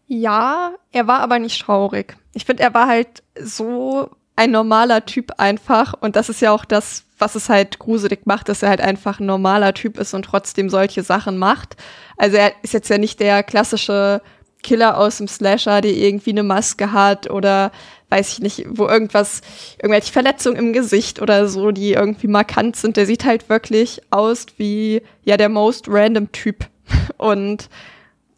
Ja, 0.08 0.72
er 0.90 1.06
war 1.06 1.20
aber 1.20 1.38
nicht 1.38 1.60
traurig. 1.60 2.16
Ich 2.32 2.46
finde, 2.46 2.62
er 2.62 2.74
war 2.74 2.88
halt 2.88 3.22
so 3.40 4.10
ein 4.36 4.50
normaler 4.50 5.04
Typ 5.04 5.32
einfach. 5.36 5.94
Und 6.00 6.16
das 6.16 6.28
ist 6.28 6.40
ja 6.40 6.50
auch 6.52 6.64
das, 6.64 7.04
was 7.18 7.34
es 7.34 7.48
halt 7.48 7.78
gruselig 7.78 8.20
macht, 8.24 8.48
dass 8.48 8.62
er 8.62 8.70
halt 8.70 8.80
einfach 8.80 9.20
ein 9.20 9.26
normaler 9.26 9.74
Typ 9.74 9.98
ist 9.98 10.14
und 10.14 10.24
trotzdem 10.24 10.70
solche 10.70 11.02
Sachen 11.02 11.36
macht. 11.36 11.76
Also 12.16 12.36
er 12.36 12.52
ist 12.62 12.72
jetzt 12.72 12.88
ja 12.88 12.98
nicht 12.98 13.20
der 13.20 13.42
klassische 13.42 14.22
Killer 14.62 14.96
aus 14.96 15.18
dem 15.18 15.28
Slasher, 15.28 15.80
der 15.82 15.92
irgendwie 15.92 16.30
eine 16.30 16.42
Maske 16.42 16.92
hat 16.92 17.30
oder 17.30 17.70
weiß 18.08 18.32
ich 18.32 18.40
nicht, 18.40 18.64
wo 18.68 18.86
irgendwas, 18.86 19.42
irgendwelche 19.76 20.12
Verletzungen 20.12 20.56
im 20.56 20.72
Gesicht 20.72 21.20
oder 21.20 21.48
so, 21.48 21.70
die 21.70 21.92
irgendwie 21.92 22.28
markant 22.28 22.76
sind. 22.76 22.96
Der 22.96 23.06
sieht 23.06 23.24
halt 23.24 23.48
wirklich 23.48 24.00
aus 24.10 24.46
wie, 24.56 25.02
ja, 25.24 25.36
der 25.36 25.48
most 25.48 25.86
random 25.88 26.32
Typ. 26.32 26.66
Und 27.18 27.68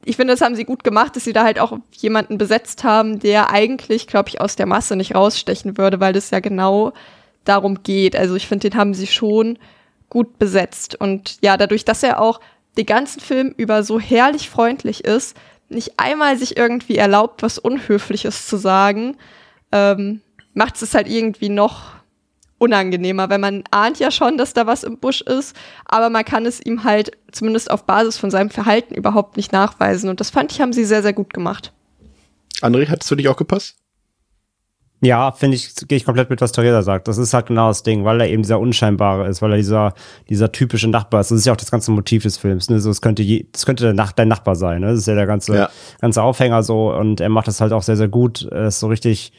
ich 0.05 0.17
finde, 0.17 0.33
das 0.33 0.41
haben 0.41 0.55
sie 0.55 0.65
gut 0.65 0.83
gemacht, 0.83 1.15
dass 1.15 1.25
sie 1.25 1.33
da 1.33 1.45
halt 1.45 1.59
auch 1.59 1.79
jemanden 1.93 2.39
besetzt 2.39 2.85
haben, 2.85 3.19
der 3.19 3.51
eigentlich, 3.51 4.07
glaube 4.07 4.31
ich, 4.31 4.41
aus 4.41 4.57
der 4.57 4.67
Masse 4.67 4.97
nicht 4.97 5.15
rausstechen 5.15 5.77
würde, 5.77 6.01
weil 6.01 6.13
das 6.13 6.31
ja 6.31 6.41
genau 6.41 6.93
darum 7.45 7.83
geht. 7.83 8.17
Also 8.17 8.35
ich 8.35 8.47
finde, 8.47 8.71
den 8.71 8.79
haben 8.79 8.95
sie 8.95 9.07
schon 9.07 9.59
gut 10.09 10.39
besetzt. 10.39 10.95
Und 10.99 11.39
ja, 11.43 11.57
dadurch, 11.57 11.85
dass 11.85 12.03
er 12.03 12.21
auch 12.21 12.41
den 12.77 12.87
ganzen 12.87 13.21
Film 13.21 13.55
über 13.57 13.83
so 13.83 14.01
herrlich 14.01 14.49
freundlich 14.49 15.05
ist, 15.05 15.37
nicht 15.69 15.99
einmal 15.99 16.37
sich 16.37 16.57
irgendwie 16.57 16.97
erlaubt, 16.97 17.43
was 17.43 17.59
Unhöfliches 17.59 18.47
zu 18.47 18.57
sagen, 18.57 19.17
ähm, 19.71 20.21
macht 20.55 20.81
es 20.83 20.95
halt 20.95 21.09
irgendwie 21.09 21.49
noch 21.49 22.00
unangenehmer, 22.61 23.31
weil 23.31 23.39
man 23.39 23.65
ahnt 23.71 23.99
ja 23.99 24.11
schon, 24.11 24.37
dass 24.37 24.53
da 24.53 24.67
was 24.67 24.85
im 24.85 24.99
Busch 24.99 25.23
ist, 25.23 25.57
aber 25.87 26.11
man 26.11 26.25
kann 26.25 26.47
es 26.47 26.61
ihm 26.65 26.85
halt 26.85 27.13
zumindest 27.33 27.71
auf 27.71 27.85
Basis 27.85 28.19
von 28.19 28.31
seinem 28.31 28.51
Verhalten 28.51 28.95
überhaupt 28.95 29.37
nicht 29.37 29.51
nachweisen. 29.51 30.11
Und 30.11 30.21
das 30.21 30.31
fand 30.31 30.53
ich, 30.53 30.61
haben 30.61 30.73
sie 30.73 30.85
sehr, 30.85 31.03
sehr 31.03 31.15
gut 31.15 31.33
gemacht. 31.33 31.73
André, 32.61 32.89
hat 32.89 33.03
es 33.03 33.09
für 33.09 33.17
dich 33.17 33.29
auch 33.29 33.37
gepasst? 33.37 33.77
Ja, 35.03 35.33
finde 35.33 35.57
ich, 35.57 35.75
gehe 35.89 35.97
ich 35.97 36.05
komplett 36.05 36.29
mit, 36.29 36.43
was 36.43 36.53
Theresa 36.53 36.83
sagt. 36.83 37.09
Das 37.09 37.17
ist 37.17 37.33
halt 37.33 37.47
genau 37.47 37.69
das 37.69 37.83
Ding, 37.83 38.05
weil 38.05 38.21
er 38.21 38.29
eben 38.29 38.43
dieser 38.43 38.61
Unscheinbare 38.61 39.27
ist, 39.29 39.41
weil 39.41 39.53
er 39.53 39.57
dieser, 39.57 39.95
dieser 40.29 40.53
typische 40.53 40.89
Nachbar 40.89 41.23
ist. 41.23 41.31
Das 41.31 41.39
ist 41.39 41.47
ja 41.47 41.55
auch 41.55 41.57
das 41.57 41.71
ganze 41.71 41.91
Motiv 41.91 42.25
des 42.25 42.37
Films. 42.37 42.69
Ne? 42.69 42.81
So, 42.81 42.91
es 42.91 43.01
könnte, 43.01 43.23
je, 43.23 43.47
das 43.51 43.65
könnte 43.65 43.85
der 43.85 43.95
Nach 43.95 44.13
dein 44.13 44.29
Nachbar 44.29 44.57
sein. 44.57 44.83
Ne? 44.83 44.89
Das 44.89 44.99
ist 44.99 45.07
ja 45.07 45.15
der 45.15 45.27
ganze, 45.27 45.57
ja. 45.57 45.71
ganze 46.03 46.23
Aufhänger 46.23 46.63
so. 46.63 46.93
Und 46.93 47.23
er 47.23 47.31
macht 47.31 47.49
das 47.49 47.63
halt 47.63 47.73
auch 47.73 47.83
sehr, 47.83 47.97
sehr 47.97 48.09
gut. 48.09 48.47
Er 48.51 48.67
ist 48.67 48.81
so 48.81 48.89
richtig 48.89 49.33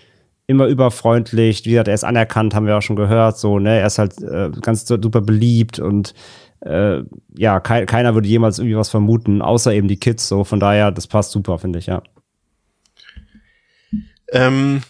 immer 0.47 0.67
überfreundlich. 0.67 1.65
Wie 1.65 1.71
gesagt, 1.71 1.87
er 1.87 1.93
ist 1.93 2.03
anerkannt, 2.03 2.53
haben 2.53 2.65
wir 2.65 2.77
auch 2.77 2.81
schon 2.81 2.95
gehört. 2.95 3.37
So, 3.37 3.59
ne? 3.59 3.79
Er 3.79 3.87
ist 3.87 3.97
halt 3.97 4.21
äh, 4.21 4.49
ganz 4.61 4.85
super 4.85 5.21
beliebt 5.21 5.79
und 5.79 6.13
äh, 6.61 7.03
ja, 7.35 7.59
ke 7.59 7.85
keiner 7.85 8.13
würde 8.13 8.27
jemals 8.27 8.59
irgendwie 8.59 8.77
was 8.77 8.89
vermuten, 8.89 9.41
außer 9.41 9.73
eben 9.73 9.87
die 9.87 9.99
Kids. 9.99 10.27
So, 10.27 10.43
von 10.43 10.59
daher, 10.59 10.91
das 10.91 11.07
passt 11.07 11.31
super, 11.31 11.57
finde 11.57 11.79
ich, 11.79 11.87
ja. 11.87 12.03
Ähm, 14.31 14.81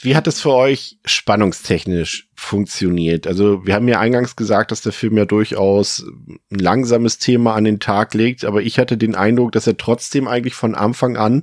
wie 0.00 0.14
hat 0.14 0.26
es 0.26 0.40
für 0.40 0.52
euch 0.52 0.98
spannungstechnisch 1.04 2.28
funktioniert? 2.34 3.26
Also 3.26 3.66
wir 3.66 3.74
haben 3.74 3.88
ja 3.88 3.98
eingangs 3.98 4.36
gesagt, 4.36 4.70
dass 4.70 4.82
der 4.82 4.92
Film 4.92 5.16
ja 5.16 5.24
durchaus 5.24 6.04
ein 6.50 6.58
langsames 6.58 7.18
Thema 7.18 7.54
an 7.54 7.64
den 7.64 7.80
Tag 7.80 8.14
legt, 8.14 8.44
aber 8.44 8.62
ich 8.62 8.78
hatte 8.78 8.96
den 8.96 9.14
Eindruck, 9.14 9.52
dass 9.52 9.66
er 9.66 9.76
trotzdem 9.76 10.28
eigentlich 10.28 10.54
von 10.54 10.74
Anfang 10.74 11.16
an 11.16 11.42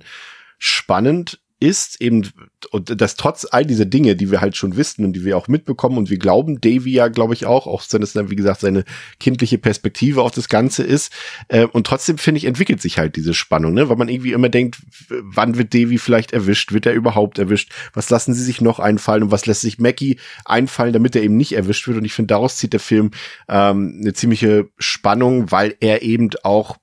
spannend 0.59 1.39
ist 1.63 2.01
eben, 2.01 2.29
und 2.71 2.99
das 2.99 3.15
trotz 3.15 3.47
all 3.49 3.65
dieser 3.65 3.85
Dinge, 3.85 4.17
die 4.17 4.29
wir 4.29 4.41
halt 4.41 4.57
schon 4.57 4.75
wissen 4.75 5.05
und 5.05 5.13
die 5.13 5.23
wir 5.23 5.37
auch 5.37 5.47
mitbekommen 5.47 5.97
und 5.97 6.09
wir 6.09 6.17
glauben, 6.17 6.59
Davy 6.59 6.91
ja, 6.91 7.07
glaube 7.07 7.33
ich, 7.33 7.45
auch, 7.45 7.67
auch 7.67 7.81
wenn 7.91 8.03
es 8.03 8.11
dann, 8.11 8.29
wie 8.29 8.35
gesagt, 8.35 8.59
seine 8.59 8.83
kindliche 9.17 9.57
Perspektive 9.57 10.23
auf 10.23 10.31
das 10.31 10.49
Ganze 10.49 10.83
ist. 10.83 11.13
Äh, 11.47 11.65
und 11.65 11.87
trotzdem, 11.87 12.17
finde 12.17 12.39
ich, 12.39 12.45
entwickelt 12.45 12.81
sich 12.81 12.97
halt 12.97 13.15
diese 13.15 13.33
Spannung, 13.33 13.73
ne? 13.73 13.87
Weil 13.87 13.95
man 13.95 14.09
irgendwie 14.09 14.33
immer 14.33 14.49
denkt, 14.49 14.81
wann 15.07 15.57
wird 15.57 15.73
Davy 15.73 15.97
vielleicht 15.97 16.33
erwischt? 16.33 16.73
Wird 16.73 16.85
er 16.85 16.93
überhaupt 16.93 17.39
erwischt? 17.39 17.71
Was 17.93 18.09
lassen 18.09 18.33
sie 18.33 18.43
sich 18.43 18.59
noch 18.59 18.79
einfallen 18.79 19.23
und 19.23 19.31
was 19.31 19.45
lässt 19.45 19.61
sich 19.61 19.79
Mackie 19.79 20.19
einfallen, 20.43 20.91
damit 20.91 21.15
er 21.15 21.23
eben 21.23 21.37
nicht 21.37 21.53
erwischt 21.53 21.87
wird? 21.87 21.97
Und 21.97 22.03
ich 22.05 22.13
finde, 22.13 22.33
daraus 22.33 22.57
zieht 22.57 22.73
der 22.73 22.81
Film 22.81 23.11
ähm, 23.47 23.99
eine 24.01 24.11
ziemliche 24.11 24.69
Spannung, 24.77 25.49
weil 25.49 25.77
er 25.79 26.01
eben 26.01 26.29
auch, 26.43 26.75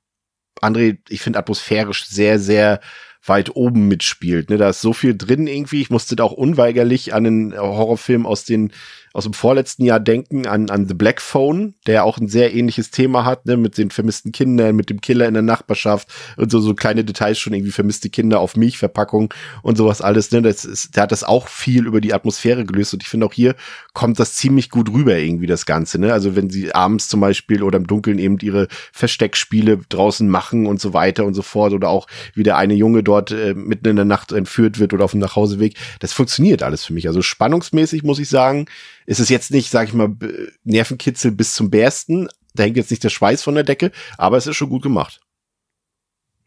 André, 0.62 0.98
ich 1.10 1.20
finde 1.20 1.38
atmosphärisch 1.38 2.06
sehr, 2.06 2.38
sehr 2.38 2.80
weit 3.24 3.54
oben 3.54 3.88
mitspielt. 3.88 4.50
Ne? 4.50 4.56
Da 4.56 4.70
ist 4.70 4.80
so 4.80 4.92
viel 4.92 5.16
drin 5.16 5.46
irgendwie. 5.46 5.80
Ich 5.80 5.90
musste 5.90 6.16
da 6.16 6.24
auch 6.24 6.32
unweigerlich 6.32 7.12
an 7.14 7.26
einen 7.26 7.58
Horrorfilm 7.58 8.26
aus 8.26 8.44
den 8.44 8.72
aus 9.12 9.24
dem 9.24 9.32
vorletzten 9.32 9.84
Jahr 9.84 9.98
denken 9.98 10.46
an, 10.46 10.70
an 10.70 10.86
The 10.86 10.94
Black 10.94 11.20
Phone, 11.20 11.74
der 11.86 12.04
auch 12.04 12.18
ein 12.18 12.28
sehr 12.28 12.54
ähnliches 12.54 12.92
Thema 12.92 13.24
hat, 13.24 13.44
ne, 13.44 13.56
mit 13.56 13.76
den 13.76 13.90
vermissten 13.90 14.30
Kindern, 14.30 14.76
mit 14.76 14.88
dem 14.88 15.00
Killer 15.00 15.26
in 15.26 15.34
der 15.34 15.42
Nachbarschaft 15.42 16.08
und 16.36 16.50
so, 16.50 16.60
so 16.60 16.74
kleine 16.74 17.04
Details 17.04 17.38
schon 17.38 17.52
irgendwie 17.52 17.72
vermisste 17.72 18.08
Kinder 18.08 18.38
auf 18.38 18.56
Milchverpackung 18.56 19.34
und 19.62 19.76
sowas 19.76 20.00
alles, 20.00 20.30
ne, 20.30 20.42
das 20.42 20.64
ist, 20.64 20.94
der 20.94 21.04
hat 21.04 21.12
das 21.12 21.24
auch 21.24 21.48
viel 21.48 21.86
über 21.86 22.00
die 22.00 22.14
Atmosphäre 22.14 22.64
gelöst 22.64 22.94
und 22.94 23.02
ich 23.02 23.08
finde 23.08 23.26
auch 23.26 23.32
hier 23.32 23.56
kommt 23.94 24.20
das 24.20 24.34
ziemlich 24.34 24.70
gut 24.70 24.92
rüber 24.92 25.16
irgendwie 25.16 25.48
das 25.48 25.66
Ganze, 25.66 25.98
ne, 25.98 26.12
also 26.12 26.36
wenn 26.36 26.48
sie 26.48 26.72
abends 26.72 27.08
zum 27.08 27.18
Beispiel 27.20 27.64
oder 27.64 27.78
im 27.78 27.88
Dunkeln 27.88 28.20
eben 28.20 28.38
ihre 28.38 28.68
Versteckspiele 28.92 29.80
draußen 29.88 30.28
machen 30.28 30.66
und 30.66 30.80
so 30.80 30.94
weiter 30.94 31.24
und 31.24 31.34
so 31.34 31.42
fort 31.42 31.72
oder 31.72 31.88
auch 31.88 32.06
wie 32.34 32.44
der 32.44 32.56
eine 32.56 32.74
Junge 32.74 33.02
dort 33.02 33.32
äh, 33.32 33.54
mitten 33.54 33.88
in 33.88 33.96
der 33.96 34.04
Nacht 34.04 34.30
entführt 34.30 34.78
wird 34.78 34.92
oder 34.92 35.04
auf 35.04 35.10
dem 35.10 35.20
Nachhauseweg, 35.20 35.74
das 35.98 36.12
funktioniert 36.12 36.62
alles 36.62 36.84
für 36.84 36.92
mich, 36.92 37.08
also 37.08 37.22
spannungsmäßig 37.22 38.04
muss 38.04 38.20
ich 38.20 38.28
sagen, 38.28 38.66
ist 39.10 39.18
es 39.18 39.28
jetzt 39.28 39.50
nicht, 39.50 39.72
sag 39.72 39.88
ich 39.88 39.92
mal, 39.92 40.14
Nervenkitzel 40.62 41.32
bis 41.32 41.54
zum 41.54 41.68
Bersten. 41.68 42.28
Da 42.54 42.62
hängt 42.62 42.76
jetzt 42.76 42.92
nicht 42.92 43.02
der 43.02 43.08
Schweiß 43.08 43.42
von 43.42 43.56
der 43.56 43.64
Decke, 43.64 43.90
aber 44.16 44.36
es 44.36 44.46
ist 44.46 44.54
schon 44.54 44.68
gut 44.68 44.82
gemacht. 44.82 45.20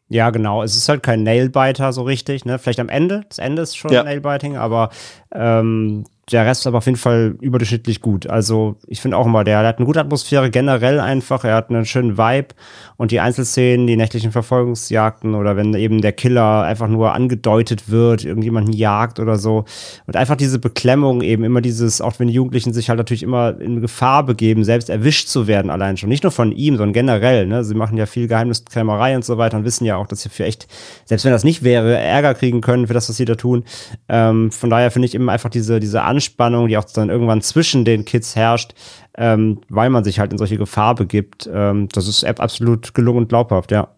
Ja, 0.07 0.29
genau. 0.29 0.63
Es 0.63 0.77
ist 0.77 0.87
halt 0.87 1.03
kein 1.03 1.23
Nailbiter 1.23 1.91
so 1.91 2.03
richtig, 2.03 2.45
ne? 2.45 2.59
Vielleicht 2.59 2.79
am 2.79 2.87
Ende. 2.87 3.25
Das 3.27 3.39
Ende 3.39 3.63
ist 3.63 3.75
schon 3.75 3.91
ja. 3.91 4.03
Nailbiting, 4.03 4.55
aber 4.55 4.91
ähm, 5.33 6.05
der 6.31 6.45
Rest 6.45 6.61
ist 6.61 6.67
aber 6.67 6.77
auf 6.77 6.85
jeden 6.85 6.97
Fall 6.97 7.35
überdurchschnittlich 7.41 7.99
gut. 7.99 8.27
Also 8.27 8.77
ich 8.87 9.01
finde 9.01 9.17
auch 9.17 9.25
immer, 9.25 9.43
der, 9.43 9.59
der, 9.59 9.67
hat 9.67 9.77
eine 9.77 9.85
gute 9.85 9.99
Atmosphäre 9.99 10.49
generell 10.49 11.01
einfach. 11.01 11.43
Er 11.43 11.55
hat 11.55 11.69
einen 11.69 11.85
schönen 11.85 12.17
Vibe 12.17 12.55
und 12.95 13.11
die 13.11 13.19
Einzelszenen, 13.19 13.87
die 13.87 13.97
nächtlichen 13.97 14.31
Verfolgungsjagden 14.31 15.35
oder 15.35 15.57
wenn 15.57 15.73
eben 15.73 16.01
der 16.01 16.13
Killer 16.13 16.63
einfach 16.63 16.87
nur 16.87 17.13
angedeutet 17.13 17.89
wird, 17.89 18.23
irgendjemanden 18.23 18.71
jagt 18.71 19.19
oder 19.19 19.37
so. 19.37 19.65
Und 20.07 20.15
einfach 20.15 20.37
diese 20.37 20.59
Beklemmung 20.59 21.21
eben, 21.21 21.43
immer 21.43 21.59
dieses, 21.59 21.99
auch 21.99 22.17
wenn 22.19 22.29
die 22.29 22.33
Jugendlichen 22.33 22.71
sich 22.71 22.87
halt 22.87 22.99
natürlich 22.99 23.23
immer 23.23 23.59
in 23.59 23.81
Gefahr 23.81 24.25
begeben, 24.25 24.63
selbst 24.63 24.89
erwischt 24.89 25.27
zu 25.27 25.47
werden 25.47 25.69
allein 25.69 25.97
schon. 25.97 26.07
Nicht 26.07 26.23
nur 26.23 26.31
von 26.31 26.53
ihm, 26.53 26.77
sondern 26.77 26.93
generell. 26.93 27.47
Ne? 27.47 27.65
Sie 27.65 27.75
machen 27.75 27.97
ja 27.97 28.05
viel 28.05 28.29
Geheimniskrämerei 28.29 29.17
und 29.17 29.25
so 29.25 29.37
weiter 29.37 29.57
und 29.57 29.65
wissen 29.65 29.83
ja 29.83 29.97
auch, 29.97 30.07
dass 30.07 30.21
sie 30.21 30.29
für 30.29 30.45
echt, 30.45 30.67
selbst 31.03 31.25
wenn 31.25 31.33
das 31.33 31.43
nicht 31.43 31.63
wäre, 31.63 31.97
Ärger 31.97 32.33
kriegen 32.33 32.61
können 32.61 32.87
für 32.87 32.93
das, 32.93 33.09
was 33.09 33.17
sie 33.17 33.25
da 33.25 33.35
tun. 33.35 33.65
Ähm, 34.07 34.51
von 34.51 34.69
daher 34.69 34.89
finde 34.89 35.07
ich 35.07 35.15
eben 35.15 35.29
einfach 35.29 35.49
diese, 35.49 35.81
diese 35.81 36.03
Anspannung, 36.13 36.67
die 36.67 36.77
auch 36.77 36.85
dann 36.85 37.09
irgendwann 37.09 37.41
zwischen 37.41 37.85
den 37.85 38.05
Kids 38.05 38.35
herrscht, 38.35 38.73
ähm, 39.17 39.61
weil 39.69 39.89
man 39.89 40.03
sich 40.03 40.19
halt 40.19 40.31
in 40.31 40.37
solche 40.37 40.57
Gefahr 40.57 40.95
begibt. 40.95 41.49
Ähm, 41.51 41.89
das 41.91 42.07
ist 42.07 42.23
absolut 42.23 42.93
gelungen 42.93 43.19
und 43.19 43.29
glaubhaft, 43.29 43.71
ja. 43.71 43.95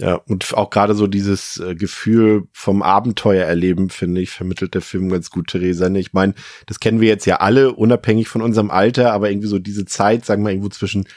Ja, 0.00 0.14
und 0.14 0.54
auch 0.54 0.70
gerade 0.70 0.94
so 0.94 1.08
dieses 1.08 1.58
äh, 1.58 1.74
Gefühl 1.74 2.46
vom 2.52 2.82
Abenteuer 2.82 3.44
erleben, 3.44 3.90
finde 3.90 4.20
ich, 4.20 4.30
vermittelt 4.30 4.74
der 4.74 4.80
Film 4.80 5.08
ganz 5.08 5.30
gut, 5.30 5.48
Theresa. 5.48 5.88
Ne? 5.88 5.98
Ich 5.98 6.12
meine, 6.12 6.34
das 6.66 6.78
kennen 6.78 7.00
wir 7.00 7.08
jetzt 7.08 7.26
ja 7.26 7.36
alle, 7.36 7.72
unabhängig 7.72 8.28
von 8.28 8.40
unserem 8.40 8.70
Alter, 8.70 9.12
aber 9.12 9.28
irgendwie 9.28 9.48
so 9.48 9.58
diese 9.58 9.86
Zeit, 9.86 10.24
sagen 10.24 10.44
wir 10.44 10.50
irgendwo 10.50 10.68
zwischen 10.68 11.08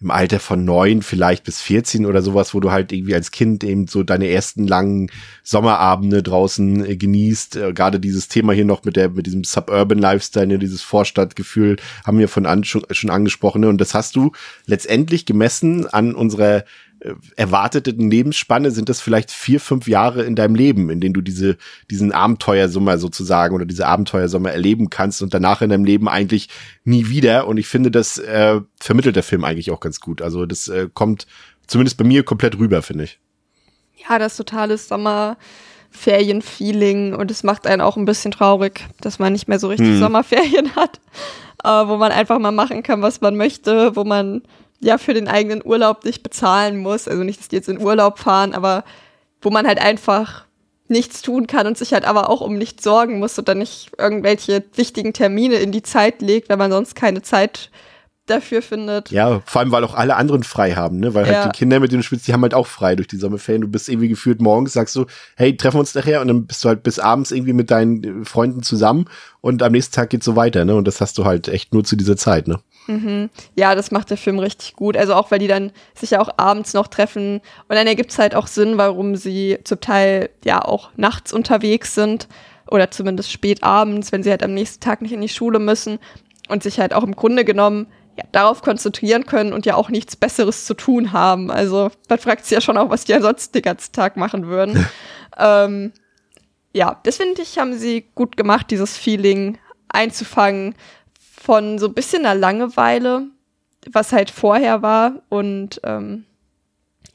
im 0.00 0.10
Alter 0.10 0.40
von 0.40 0.64
neun, 0.64 1.02
vielleicht 1.02 1.44
bis 1.44 1.60
14 1.62 2.04
oder 2.04 2.20
sowas, 2.20 2.52
wo 2.52 2.60
du 2.60 2.70
halt 2.70 2.92
irgendwie 2.92 3.14
als 3.14 3.30
Kind 3.30 3.62
eben 3.64 3.86
so 3.86 4.02
deine 4.02 4.28
ersten 4.28 4.66
langen 4.66 5.08
Sommerabende 5.42 6.22
draußen 6.22 6.84
äh, 6.84 6.96
genießt. 6.96 7.56
Äh, 7.56 7.72
Gerade 7.72 8.00
dieses 8.00 8.28
Thema 8.28 8.52
hier 8.52 8.64
noch 8.64 8.84
mit 8.84 8.96
der, 8.96 9.10
mit 9.10 9.26
diesem 9.26 9.44
Suburban 9.44 9.98
Lifestyle, 9.98 10.46
ne, 10.46 10.58
dieses 10.58 10.82
Vorstadtgefühl 10.82 11.76
haben 12.04 12.18
wir 12.18 12.28
von 12.28 12.44
an 12.44 12.64
schon, 12.64 12.82
schon 12.90 13.10
angesprochen. 13.10 13.60
Ne? 13.60 13.68
Und 13.68 13.80
das 13.80 13.94
hast 13.94 14.16
du 14.16 14.32
letztendlich 14.66 15.26
gemessen 15.26 15.86
an 15.86 16.14
unserer 16.14 16.64
äh, 17.04 17.14
erwarteten 17.36 18.10
Lebensspanne 18.10 18.70
sind 18.70 18.88
das 18.88 19.02
vielleicht 19.02 19.30
vier, 19.30 19.60
fünf 19.60 19.86
Jahre 19.86 20.22
in 20.22 20.34
deinem 20.36 20.54
Leben, 20.54 20.88
in 20.88 21.00
denen 21.00 21.12
du 21.12 21.20
diese, 21.20 21.58
diesen 21.90 22.12
Abenteuersommer 22.12 22.96
sozusagen 22.96 23.54
oder 23.54 23.66
diese 23.66 23.86
Abenteuersommer 23.86 24.52
erleben 24.52 24.88
kannst 24.88 25.20
und 25.22 25.34
danach 25.34 25.60
in 25.60 25.68
deinem 25.68 25.84
Leben 25.84 26.08
eigentlich 26.08 26.48
nie 26.84 27.08
wieder. 27.08 27.46
Und 27.46 27.58
ich 27.58 27.66
finde, 27.66 27.90
das 27.90 28.16
äh, 28.18 28.62
vermittelt 28.80 29.16
der 29.16 29.22
Film 29.22 29.44
eigentlich 29.44 29.70
auch 29.70 29.80
ganz 29.80 30.00
gut. 30.00 30.22
Also 30.22 30.46
das 30.46 30.68
äh, 30.68 30.88
kommt 30.92 31.26
zumindest 31.66 31.98
bei 31.98 32.04
mir 32.04 32.24
komplett 32.24 32.58
rüber, 32.58 32.80
finde 32.80 33.04
ich. 33.04 33.18
Ja, 34.08 34.18
das 34.18 34.38
totale 34.38 34.78
Sommerferien-Feeling 34.78 37.14
und 37.14 37.30
es 37.30 37.42
macht 37.42 37.66
einen 37.66 37.82
auch 37.82 37.98
ein 37.98 38.06
bisschen 38.06 38.30
traurig, 38.30 38.80
dass 39.00 39.18
man 39.18 39.34
nicht 39.34 39.48
mehr 39.48 39.58
so 39.58 39.68
richtig 39.68 39.88
hm. 39.88 39.98
Sommerferien 39.98 40.74
hat, 40.76 41.00
äh, 41.64 41.86
wo 41.86 41.98
man 41.98 42.12
einfach 42.12 42.38
mal 42.38 42.50
machen 42.50 42.82
kann, 42.82 43.02
was 43.02 43.20
man 43.20 43.36
möchte, 43.36 43.94
wo 43.94 44.04
man 44.04 44.40
ja 44.84 44.98
für 44.98 45.14
den 45.14 45.28
eigenen 45.28 45.64
Urlaub 45.64 46.04
nicht 46.04 46.22
bezahlen 46.22 46.76
muss. 46.78 47.08
Also 47.08 47.24
nicht, 47.24 47.40
dass 47.40 47.48
die 47.48 47.56
jetzt 47.56 47.68
in 47.68 47.80
Urlaub 47.80 48.18
fahren, 48.18 48.54
aber 48.54 48.84
wo 49.40 49.50
man 49.50 49.66
halt 49.66 49.80
einfach 49.80 50.44
nichts 50.88 51.22
tun 51.22 51.46
kann 51.46 51.66
und 51.66 51.78
sich 51.78 51.94
halt 51.94 52.04
aber 52.04 52.28
auch 52.28 52.42
um 52.42 52.58
nichts 52.58 52.84
sorgen 52.84 53.18
muss 53.18 53.38
oder 53.38 53.54
nicht 53.54 53.92
irgendwelche 53.98 54.62
wichtigen 54.74 55.14
Termine 55.14 55.56
in 55.56 55.72
die 55.72 55.82
Zeit 55.82 56.20
legt, 56.20 56.50
wenn 56.50 56.58
man 56.58 56.70
sonst 56.70 56.94
keine 56.94 57.22
Zeit 57.22 57.70
dafür 58.26 58.62
findet. 58.62 59.10
Ja, 59.10 59.42
vor 59.44 59.60
allem, 59.60 59.72
weil 59.72 59.84
auch 59.84 59.94
alle 59.94 60.16
anderen 60.16 60.42
frei 60.42 60.72
haben, 60.72 60.98
ne? 60.98 61.14
Weil 61.14 61.24
halt 61.24 61.34
ja. 61.34 61.48
die 61.48 61.56
Kinder, 61.56 61.80
mit 61.80 61.92
denen 61.92 62.00
du 62.00 62.06
spielst, 62.06 62.26
die 62.26 62.32
haben 62.32 62.42
halt 62.42 62.54
auch 62.54 62.66
frei 62.66 62.96
durch 62.96 63.08
die 63.08 63.16
Sommerferien. 63.16 63.62
Du 63.62 63.68
bist 63.68 63.88
irgendwie 63.88 64.08
gefühlt 64.08 64.40
morgens, 64.40 64.72
sagst 64.72 64.96
du, 64.96 65.06
hey, 65.36 65.56
treffen 65.56 65.76
wir 65.76 65.80
uns 65.80 65.94
nachher 65.94 66.20
und 66.20 66.28
dann 66.28 66.46
bist 66.46 66.64
du 66.64 66.68
halt 66.68 66.82
bis 66.82 66.98
abends 66.98 67.30
irgendwie 67.30 67.52
mit 67.52 67.70
deinen 67.70 68.24
Freunden 68.24 68.62
zusammen 68.62 69.06
und 69.40 69.62
am 69.62 69.72
nächsten 69.72 69.94
Tag 69.94 70.10
geht's 70.10 70.24
so 70.24 70.36
weiter, 70.36 70.64
ne? 70.64 70.74
Und 70.74 70.88
das 70.88 71.00
hast 71.00 71.18
du 71.18 71.24
halt 71.24 71.48
echt 71.48 71.74
nur 71.74 71.84
zu 71.84 71.96
dieser 71.96 72.16
Zeit, 72.16 72.48
ne? 72.48 72.60
Mhm. 72.86 73.30
Ja, 73.54 73.74
das 73.74 73.90
macht 73.90 74.10
der 74.10 74.16
Film 74.16 74.38
richtig 74.38 74.74
gut. 74.74 74.96
Also 74.96 75.14
auch, 75.14 75.30
weil 75.30 75.38
die 75.38 75.46
dann 75.46 75.72
sich 75.94 76.10
ja 76.10 76.20
auch 76.20 76.30
abends 76.36 76.74
noch 76.74 76.88
treffen. 76.88 77.40
Und 77.68 77.76
dann 77.76 77.86
ergibt 77.86 78.10
es 78.10 78.18
halt 78.18 78.34
auch 78.34 78.46
Sinn, 78.46 78.76
warum 78.76 79.16
sie 79.16 79.58
zum 79.64 79.80
Teil 79.80 80.30
ja 80.44 80.62
auch 80.62 80.90
nachts 80.96 81.32
unterwegs 81.32 81.94
sind 81.94 82.28
oder 82.70 82.90
zumindest 82.90 83.30
spät 83.30 83.62
abends, 83.62 84.12
wenn 84.12 84.22
sie 84.22 84.30
halt 84.30 84.42
am 84.42 84.54
nächsten 84.54 84.80
Tag 84.80 85.02
nicht 85.02 85.12
in 85.12 85.20
die 85.20 85.28
Schule 85.28 85.58
müssen 85.58 85.98
und 86.48 86.62
sich 86.62 86.80
halt 86.80 86.94
auch 86.94 87.04
im 87.04 87.16
Grunde 87.16 87.44
genommen 87.44 87.86
ja, 88.16 88.24
darauf 88.32 88.62
konzentrieren 88.62 89.26
können 89.26 89.52
und 89.52 89.66
ja 89.66 89.74
auch 89.74 89.90
nichts 89.90 90.16
Besseres 90.16 90.66
zu 90.66 90.74
tun 90.74 91.12
haben. 91.12 91.50
Also 91.50 91.90
man 92.08 92.18
fragt 92.18 92.44
sich 92.44 92.52
ja 92.52 92.60
schon 92.60 92.78
auch, 92.78 92.90
was 92.90 93.04
die 93.04 93.14
ansonsten 93.14 93.52
den 93.52 93.62
ganzen 93.62 93.92
Tag 93.92 94.16
machen 94.16 94.46
würden. 94.46 94.86
ähm, 95.38 95.92
ja, 96.72 97.00
das 97.04 97.16
finde 97.16 97.42
ich, 97.42 97.58
haben 97.58 97.74
sie 97.74 98.06
gut 98.14 98.36
gemacht, 98.36 98.70
dieses 98.70 98.96
Feeling 98.96 99.58
einzufangen 99.88 100.74
von 101.18 101.78
so 101.78 101.86
ein 101.86 101.94
bisschen 101.94 102.24
einer 102.24 102.38
Langeweile, 102.38 103.28
was 103.90 104.12
halt 104.12 104.30
vorher 104.30 104.82
war 104.82 105.22
und 105.28 105.80
ähm, 105.84 106.24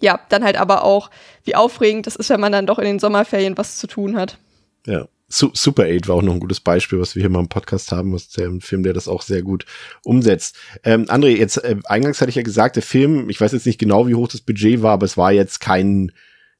ja, 0.02 0.20
dann 0.30 0.43
halt 0.43 0.58
aber 0.58 0.84
auch, 0.84 1.10
wie 1.43 1.56
aufregend 1.56 2.08
das 2.08 2.16
ist, 2.16 2.30
wenn 2.30 2.39
man 2.39 2.52
dann 2.52 2.66
doch 2.66 2.80
in 2.80 2.86
den 2.86 3.00
Sommerferien 3.00 3.58
was 3.58 3.78
zu 3.78 3.88
tun 3.88 4.16
hat. 4.16 4.38
Ja. 4.86 5.08
Su 5.30 5.51
Super 5.53 5.84
8 5.84 6.07
war 6.07 6.15
auch 6.15 6.21
noch 6.21 6.34
ein 6.34 6.39
gutes 6.39 6.59
Beispiel, 6.59 6.99
was 6.99 7.15
wir 7.15 7.21
hier 7.21 7.30
mal 7.30 7.39
im 7.39 7.49
Podcast 7.49 7.91
haben, 7.91 8.13
was 8.13 8.30
der 8.30 8.47
ein 8.47 8.61
Film, 8.61 8.84
der 8.84 8.93
das 8.93 9.07
auch 9.07 9.21
sehr 9.21 9.43
gut 9.43 9.65
umsetzt. 10.03 10.57
Ähm, 10.84 11.05
André, 11.05 11.38
jetzt 11.38 11.63
äh, 11.63 11.75
eingangs 11.86 12.19
hatte 12.19 12.30
ich 12.30 12.36
ja 12.36 12.41
gesagt, 12.41 12.75
der 12.75 12.84
Film, 12.84 13.30
ich 13.30 13.39
weiß 13.39 13.51
jetzt 13.51 13.67
nicht 13.67 13.80
genau, 13.80 14.07
wie 14.07 14.15
hoch 14.15 14.27
das 14.27 14.41
Budget 14.41 14.82
war, 14.82 14.93
aber 14.93 15.05
es 15.05 15.17
war 15.17 15.32
jetzt 15.32 15.59
kein 15.59 16.11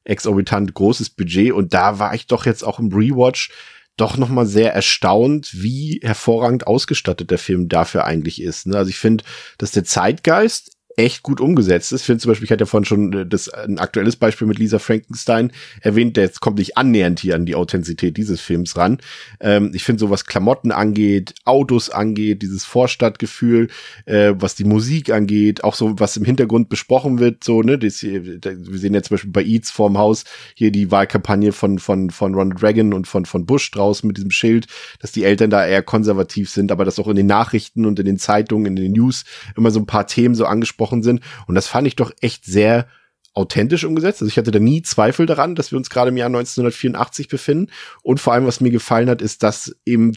exorbitant 0.04 0.72
großes 0.72 1.10
Budget 1.10 1.52
und 1.52 1.74
da 1.74 1.98
war 1.98 2.14
ich 2.14 2.26
doch 2.26 2.46
jetzt 2.46 2.62
auch 2.62 2.78
im 2.78 2.92
Rewatch 2.92 3.50
doch 3.96 4.16
noch 4.16 4.28
mal 4.30 4.46
sehr 4.46 4.72
erstaunt, 4.72 5.50
wie 5.52 6.00
hervorragend 6.02 6.66
ausgestattet 6.66 7.30
der 7.30 7.38
Film 7.38 7.68
dafür 7.68 8.04
eigentlich 8.04 8.40
ist. 8.40 8.66
Ne? 8.66 8.78
Also 8.78 8.88
ich 8.88 8.98
finde, 8.98 9.24
dass 9.58 9.72
der 9.72 9.84
Zeitgeist 9.84 10.76
echt 10.96 11.22
gut 11.22 11.40
umgesetzt 11.40 11.92
ist. 11.92 12.00
Ich 12.00 12.06
finde 12.06 12.20
zum 12.20 12.30
Beispiel, 12.30 12.44
ich 12.44 12.50
hatte 12.50 12.62
ja 12.62 12.66
vorhin 12.66 12.84
schon 12.84 13.12
äh, 13.12 13.26
das, 13.26 13.48
ein 13.48 13.78
aktuelles 13.78 14.16
Beispiel 14.16 14.46
mit 14.46 14.58
Lisa 14.58 14.78
Frankenstein 14.78 15.52
erwähnt, 15.80 16.16
der 16.16 16.24
jetzt 16.24 16.40
kommt 16.40 16.58
nicht 16.58 16.76
annähernd 16.76 17.20
hier 17.20 17.36
an 17.36 17.46
die 17.46 17.54
Authentizität 17.54 18.16
dieses 18.16 18.40
Films 18.40 18.76
ran. 18.76 18.98
Ähm, 19.40 19.70
ich 19.72 19.84
finde 19.84 20.00
so, 20.00 20.10
was 20.10 20.26
Klamotten 20.26 20.72
angeht, 20.72 21.34
Autos 21.44 21.90
angeht, 21.90 22.42
dieses 22.42 22.64
Vorstadtgefühl, 22.64 23.68
äh, 24.06 24.34
was 24.36 24.56
die 24.56 24.64
Musik 24.64 25.10
angeht, 25.10 25.64
auch 25.64 25.74
so, 25.74 25.98
was 25.98 26.16
im 26.16 26.24
Hintergrund 26.24 26.68
besprochen 26.68 27.18
wird, 27.18 27.44
so, 27.44 27.62
ne, 27.62 27.78
das 27.78 27.98
hier, 27.98 28.24
wir 28.24 28.78
sehen 28.78 28.94
ja 28.94 29.02
zum 29.02 29.14
Beispiel 29.14 29.32
bei 29.32 29.44
Eats 29.44 29.70
vorm 29.70 29.96
Haus 29.96 30.24
hier 30.54 30.72
die 30.72 30.90
Wahlkampagne 30.90 31.52
von, 31.52 31.78
von, 31.78 32.10
von 32.10 32.34
Ronald 32.34 32.62
Reagan 32.62 32.92
und 32.92 33.06
von, 33.06 33.24
von 33.24 33.46
Bush 33.46 33.70
draußen 33.70 34.06
mit 34.06 34.16
diesem 34.16 34.30
Schild, 34.30 34.66
dass 35.00 35.12
die 35.12 35.24
Eltern 35.24 35.50
da 35.50 35.64
eher 35.64 35.82
konservativ 35.82 36.50
sind, 36.50 36.72
aber 36.72 36.84
dass 36.84 36.98
auch 36.98 37.08
in 37.08 37.16
den 37.16 37.26
Nachrichten 37.26 37.86
und 37.86 37.98
in 37.98 38.06
den 38.06 38.18
Zeitungen, 38.18 38.76
in 38.76 38.82
den 38.82 38.92
News 38.92 39.24
immer 39.56 39.70
so 39.70 39.80
ein 39.80 39.86
paar 39.86 40.06
Themen 40.06 40.34
so 40.34 40.46
angesprochen 40.46 40.79
gesprochen 40.80 41.02
sind. 41.02 41.20
Und 41.46 41.54
das 41.54 41.66
fand 41.66 41.86
ich 41.86 41.96
doch 41.96 42.10
echt 42.20 42.44
sehr 42.44 42.86
authentisch 43.32 43.84
umgesetzt. 43.84 44.22
Also 44.22 44.28
ich 44.28 44.38
hatte 44.38 44.50
da 44.50 44.58
nie 44.58 44.82
Zweifel 44.82 45.26
daran, 45.26 45.54
dass 45.54 45.70
wir 45.70 45.78
uns 45.78 45.90
gerade 45.90 46.08
im 46.08 46.16
Jahr 46.16 46.26
1984 46.26 47.28
befinden. 47.28 47.70
Und 48.02 48.18
vor 48.18 48.32
allem, 48.32 48.46
was 48.46 48.60
mir 48.60 48.70
gefallen 48.70 49.08
hat, 49.08 49.22
ist, 49.22 49.42
dass 49.42 49.76
eben 49.84 50.12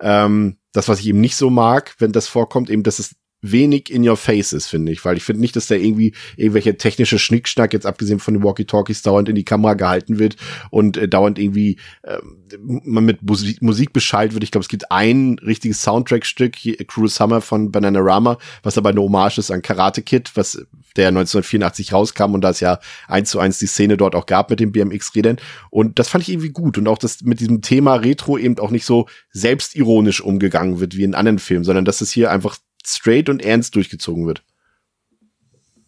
ähm, 0.00 0.56
das, 0.72 0.88
was 0.88 1.00
ich 1.00 1.06
eben 1.06 1.20
nicht 1.20 1.36
so 1.36 1.50
mag, 1.50 1.94
wenn 1.98 2.12
das 2.12 2.26
vorkommt, 2.26 2.70
eben, 2.70 2.82
dass 2.82 2.98
es 2.98 3.14
wenig 3.40 3.92
in 3.92 4.08
your 4.08 4.16
face 4.16 4.52
ist, 4.52 4.66
finde 4.66 4.92
ich, 4.92 5.04
weil 5.04 5.16
ich 5.16 5.22
finde 5.22 5.40
nicht, 5.40 5.54
dass 5.56 5.68
da 5.68 5.74
irgendwie 5.74 6.14
irgendwelche 6.36 6.76
technische 6.76 7.18
Schnickschnack 7.18 7.72
jetzt 7.72 7.86
abgesehen 7.86 8.18
von 8.18 8.34
den 8.34 8.42
Walkie-Talkies 8.42 9.02
dauernd 9.02 9.28
in 9.28 9.34
die 9.34 9.44
Kamera 9.44 9.74
gehalten 9.74 10.18
wird 10.18 10.36
und 10.70 10.96
äh, 10.96 11.08
dauernd 11.08 11.38
irgendwie 11.38 11.78
äh, 12.02 12.18
man 12.58 13.04
mit 13.04 13.22
Musik, 13.22 13.62
Musik 13.62 13.92
beschallt 13.92 14.34
wird. 14.34 14.42
Ich 14.42 14.50
glaube, 14.50 14.62
es 14.62 14.68
gibt 14.68 14.90
ein 14.90 15.38
richtiges 15.44 15.82
Soundtrack-Stück, 15.82 16.56
Cruel 16.88 17.08
Summer 17.08 17.40
von 17.40 17.70
Bananarama, 17.70 18.38
was 18.62 18.78
aber 18.78 18.90
eine 18.90 19.00
Hommage 19.00 19.38
ist 19.38 19.50
an 19.50 19.62
Karate 19.62 20.02
Kid, 20.02 20.32
was 20.34 20.66
der 20.96 21.08
1984 21.08 21.92
rauskam 21.92 22.34
und 22.34 22.40
das 22.42 22.60
ja 22.60 22.80
eins 23.06 23.30
zu 23.30 23.38
eins 23.38 23.58
die 23.58 23.66
Szene 23.66 23.96
dort 23.96 24.14
auch 24.14 24.26
gab 24.26 24.50
mit 24.50 24.60
den 24.60 24.72
BMX-Rädern. 24.72 25.36
Und 25.70 25.98
das 25.98 26.08
fand 26.08 26.22
ich 26.22 26.30
irgendwie 26.30 26.50
gut. 26.50 26.76
Und 26.78 26.88
auch, 26.88 26.98
dass 26.98 27.22
mit 27.22 27.40
diesem 27.40 27.62
Thema 27.62 27.94
Retro 27.94 28.36
eben 28.36 28.58
auch 28.58 28.70
nicht 28.70 28.84
so 28.84 29.06
selbstironisch 29.30 30.20
umgegangen 30.20 30.80
wird 30.80 30.96
wie 30.96 31.04
in 31.04 31.14
anderen 31.14 31.38
Filmen, 31.38 31.64
sondern 31.64 31.84
dass 31.84 32.00
es 32.00 32.10
hier 32.10 32.30
einfach 32.30 32.56
straight 32.84 33.28
und 33.28 33.44
ernst 33.44 33.74
durchgezogen 33.74 34.26
wird. 34.26 34.42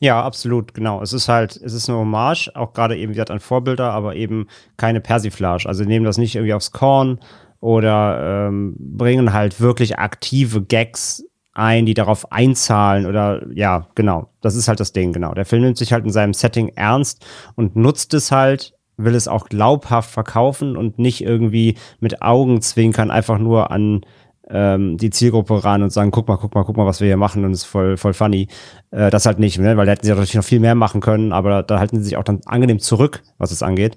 Ja, 0.02 0.22
absolut, 0.22 0.72
genau. 0.72 1.02
Es 1.02 1.12
ist 1.12 1.28
halt, 1.28 1.56
es 1.56 1.74
ist 1.74 1.88
eine 1.90 1.98
Hommage, 1.98 2.50
auch 2.54 2.72
gerade 2.72 2.96
eben 2.96 3.14
wie 3.14 3.20
an 3.20 3.38
Vorbilder, 3.38 3.92
aber 3.92 4.16
eben 4.16 4.46
keine 4.78 5.02
Persiflage. 5.02 5.68
Also 5.68 5.84
nehmen 5.84 6.06
das 6.06 6.16
nicht 6.16 6.36
irgendwie 6.36 6.54
aufs 6.54 6.70
Korn 6.70 7.20
oder 7.60 8.48
ähm, 8.48 8.74
bringen 8.78 9.34
halt 9.34 9.60
wirklich 9.60 9.98
aktive 9.98 10.62
Gags 10.62 11.22
ein, 11.52 11.84
die 11.84 11.92
darauf 11.92 12.32
einzahlen 12.32 13.04
oder 13.04 13.46
ja, 13.52 13.88
genau. 13.94 14.30
Das 14.40 14.56
ist 14.56 14.68
halt 14.68 14.80
das 14.80 14.92
Ding, 14.92 15.12
genau. 15.12 15.34
Der 15.34 15.44
Film 15.44 15.62
nimmt 15.62 15.76
sich 15.76 15.92
halt 15.92 16.06
in 16.06 16.12
seinem 16.12 16.32
Setting 16.32 16.68
ernst 16.70 17.26
und 17.54 17.76
nutzt 17.76 18.14
es 18.14 18.32
halt, 18.32 18.72
will 18.96 19.14
es 19.14 19.28
auch 19.28 19.50
glaubhaft 19.50 20.10
verkaufen 20.10 20.78
und 20.78 20.98
nicht 20.98 21.22
irgendwie 21.22 21.76
mit 21.98 22.22
Augenzwinkern 22.22 23.10
einfach 23.10 23.38
nur 23.38 23.70
an 23.70 24.06
ähm, 24.50 24.96
die 24.96 25.10
Zielgruppe 25.10 25.64
ran 25.64 25.82
und 25.82 25.90
sagen, 25.90 26.10
guck 26.10 26.28
mal, 26.28 26.36
guck 26.36 26.54
mal, 26.54 26.64
guck 26.64 26.76
mal, 26.76 26.86
was 26.86 27.00
wir 27.00 27.06
hier 27.06 27.16
machen 27.16 27.44
und 27.44 27.52
es 27.52 27.60
ist 27.60 27.66
voll, 27.66 27.96
voll 27.96 28.12
funny. 28.12 28.48
Äh, 28.90 29.10
das 29.10 29.26
halt 29.26 29.38
nicht, 29.38 29.58
ne? 29.58 29.76
weil 29.76 29.86
da 29.86 29.92
hätten 29.92 30.04
sie 30.04 30.10
natürlich 30.10 30.34
noch 30.34 30.44
viel 30.44 30.60
mehr 30.60 30.74
machen 30.74 31.00
können, 31.00 31.32
aber 31.32 31.62
da 31.62 31.78
halten 31.78 31.98
sie 31.98 32.04
sich 32.04 32.16
auch 32.16 32.24
dann 32.24 32.40
angenehm 32.46 32.80
zurück, 32.80 33.22
was 33.38 33.52
es 33.52 33.62
angeht. 33.62 33.96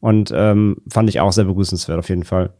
Und 0.00 0.32
ähm, 0.34 0.76
fand 0.92 1.08
ich 1.08 1.20
auch 1.20 1.32
sehr 1.32 1.44
begrüßenswert 1.44 1.98
auf 1.98 2.08
jeden 2.10 2.24
Fall. 2.24 2.52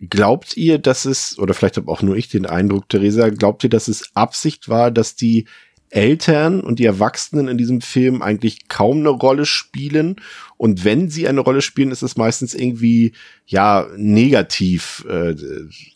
Glaubt 0.00 0.56
ihr, 0.56 0.78
dass 0.78 1.04
es, 1.04 1.38
oder 1.38 1.54
vielleicht 1.54 1.76
habe 1.76 1.90
auch 1.90 2.02
nur 2.02 2.16
ich 2.16 2.28
den 2.28 2.44
Eindruck, 2.44 2.88
Theresa, 2.88 3.30
glaubt 3.30 3.64
ihr, 3.64 3.70
dass 3.70 3.88
es 3.88 4.10
Absicht 4.14 4.68
war, 4.68 4.90
dass 4.90 5.14
die 5.14 5.46
Eltern 5.92 6.60
und 6.60 6.78
die 6.78 6.86
Erwachsenen 6.86 7.48
in 7.48 7.58
diesem 7.58 7.82
Film 7.82 8.22
eigentlich 8.22 8.68
kaum 8.68 9.00
eine 9.00 9.10
Rolle 9.10 9.44
spielen. 9.44 10.16
Und 10.56 10.86
wenn 10.86 11.10
sie 11.10 11.28
eine 11.28 11.40
Rolle 11.40 11.60
spielen, 11.60 11.90
ist 11.90 12.02
es 12.02 12.16
meistens 12.16 12.54
irgendwie, 12.54 13.12
ja, 13.46 13.86
negativ 13.96 15.04
äh, 15.06 15.34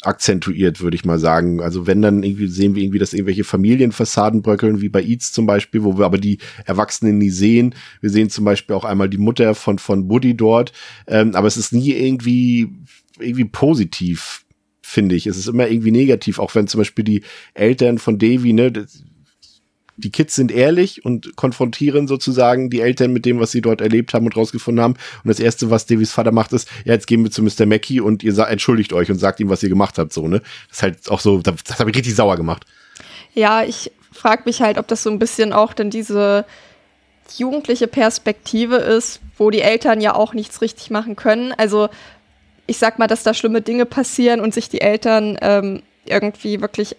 akzentuiert, 0.02 0.82
würde 0.82 0.96
ich 0.96 1.06
mal 1.06 1.18
sagen. 1.18 1.62
Also 1.62 1.86
wenn 1.86 2.02
dann 2.02 2.22
irgendwie 2.22 2.48
sehen 2.48 2.74
wir 2.74 2.82
irgendwie, 2.82 2.98
dass 2.98 3.14
irgendwelche 3.14 3.44
Familienfassaden 3.44 4.42
bröckeln, 4.42 4.82
wie 4.82 4.90
bei 4.90 5.02
Eats 5.02 5.32
zum 5.32 5.46
Beispiel, 5.46 5.82
wo 5.82 5.96
wir 5.96 6.04
aber 6.04 6.18
die 6.18 6.38
Erwachsenen 6.66 7.16
nie 7.16 7.30
sehen. 7.30 7.74
Wir 8.02 8.10
sehen 8.10 8.28
zum 8.28 8.44
Beispiel 8.44 8.76
auch 8.76 8.84
einmal 8.84 9.08
die 9.08 9.18
Mutter 9.18 9.54
von, 9.54 9.78
von 9.78 10.08
Buddy 10.08 10.36
dort. 10.36 10.72
Ähm, 11.06 11.34
aber 11.34 11.46
es 11.46 11.56
ist 11.56 11.72
nie 11.72 11.92
irgendwie, 11.92 12.68
irgendwie 13.18 13.46
positiv 13.46 14.42
finde 14.82 15.16
ich. 15.16 15.26
Es 15.26 15.36
ist 15.36 15.48
immer 15.48 15.68
irgendwie 15.68 15.90
negativ, 15.90 16.38
auch 16.38 16.54
wenn 16.54 16.68
zum 16.68 16.78
Beispiel 16.78 17.04
die 17.04 17.22
Eltern 17.54 17.98
von 17.98 18.18
Davy, 18.18 18.52
ne, 18.52 18.86
die 19.96 20.10
Kids 20.10 20.34
sind 20.34 20.52
ehrlich 20.52 21.04
und 21.04 21.36
konfrontieren 21.36 22.06
sozusagen 22.06 22.70
die 22.70 22.80
Eltern 22.80 23.12
mit 23.12 23.24
dem, 23.24 23.40
was 23.40 23.50
sie 23.50 23.60
dort 23.62 23.80
erlebt 23.80 24.14
haben 24.14 24.26
und 24.26 24.36
rausgefunden 24.36 24.82
haben. 24.82 24.94
Und 24.94 25.28
das 25.28 25.40
erste, 25.40 25.70
was 25.70 25.86
Davies 25.86 26.12
Vater 26.12 26.32
macht, 26.32 26.52
ist, 26.52 26.68
ja, 26.84 26.92
jetzt 26.92 27.06
gehen 27.06 27.24
wir 27.24 27.30
zu 27.30 27.42
Mr. 27.42 27.66
Mackey 27.66 28.00
und 28.00 28.22
ihr 28.22 28.36
entschuldigt 28.38 28.92
euch 28.92 29.10
und 29.10 29.18
sagt 29.18 29.40
ihm, 29.40 29.48
was 29.48 29.62
ihr 29.62 29.68
gemacht 29.68 29.98
habt, 29.98 30.12
so, 30.12 30.28
ne? 30.28 30.40
Das 30.68 30.78
ist 30.78 30.82
halt 30.82 31.10
auch 31.10 31.20
so, 31.20 31.38
das, 31.38 31.64
das 31.64 31.78
habe 31.78 31.90
ich 31.90 31.96
richtig 31.96 32.14
sauer 32.14 32.36
gemacht. 32.36 32.64
Ja, 33.34 33.64
ich 33.64 33.90
frage 34.12 34.42
mich 34.46 34.62
halt, 34.62 34.78
ob 34.78 34.88
das 34.88 35.02
so 35.02 35.10
ein 35.10 35.18
bisschen 35.18 35.52
auch 35.52 35.72
denn 35.72 35.90
diese 35.90 36.44
jugendliche 37.36 37.88
Perspektive 37.88 38.76
ist, 38.76 39.20
wo 39.36 39.50
die 39.50 39.60
Eltern 39.60 40.00
ja 40.00 40.14
auch 40.14 40.34
nichts 40.34 40.62
richtig 40.62 40.90
machen 40.90 41.16
können. 41.16 41.52
Also 41.52 41.88
ich 42.66 42.78
sag 42.78 42.98
mal, 42.98 43.06
dass 43.06 43.22
da 43.22 43.34
schlimme 43.34 43.62
Dinge 43.62 43.86
passieren 43.86 44.40
und 44.40 44.54
sich 44.54 44.68
die 44.68 44.80
Eltern 44.80 45.38
ähm, 45.40 45.82
irgendwie 46.04 46.60
wirklich 46.60 46.96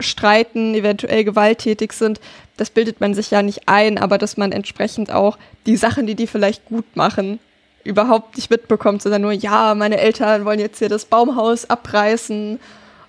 streiten, 0.00 0.74
eventuell 0.74 1.24
gewalttätig 1.24 1.92
sind, 1.92 2.20
das 2.56 2.70
bildet 2.70 3.00
man 3.00 3.14
sich 3.14 3.30
ja 3.30 3.42
nicht 3.42 3.68
ein, 3.68 3.98
aber 3.98 4.18
dass 4.18 4.36
man 4.36 4.52
entsprechend 4.52 5.12
auch 5.12 5.38
die 5.66 5.76
Sachen, 5.76 6.06
die 6.06 6.14
die 6.14 6.26
vielleicht 6.26 6.64
gut 6.66 6.96
machen, 6.96 7.40
überhaupt 7.84 8.36
nicht 8.36 8.50
mitbekommt, 8.50 9.02
sondern 9.02 9.22
nur, 9.22 9.32
ja, 9.32 9.74
meine 9.74 9.98
Eltern 9.98 10.44
wollen 10.44 10.58
jetzt 10.58 10.78
hier 10.78 10.88
das 10.88 11.04
Baumhaus 11.04 11.68
abreißen 11.68 12.58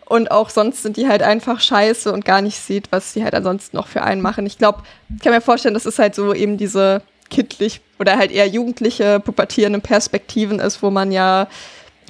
und 0.06 0.32
auch 0.32 0.50
sonst 0.50 0.84
sind 0.84 0.98
die 0.98 1.08
halt 1.08 1.24
einfach 1.24 1.60
scheiße 1.60 2.12
und 2.12 2.26
gar 2.26 2.42
nicht 2.42 2.58
sieht, 2.58 2.92
was 2.92 3.14
sie 3.14 3.24
halt 3.24 3.34
ansonsten 3.34 3.78
noch 3.78 3.88
für 3.88 4.04
einen 4.04 4.22
machen. 4.22 4.46
Ich 4.46 4.58
glaube, 4.58 4.84
ich 5.16 5.24
kann 5.24 5.34
mir 5.34 5.42
vorstellen, 5.42 5.74
dass 5.74 5.86
es 5.86 5.98
halt 5.98 6.14
so 6.14 6.34
eben 6.34 6.58
diese 6.58 7.02
kindlich 7.30 7.82
oder 8.00 8.18
halt 8.18 8.32
eher 8.32 8.48
jugendliche, 8.48 9.20
pubertierende 9.20 9.80
Perspektiven 9.80 10.60
ist, 10.60 10.84
wo 10.84 10.92
man 10.92 11.12
ja 11.12 11.48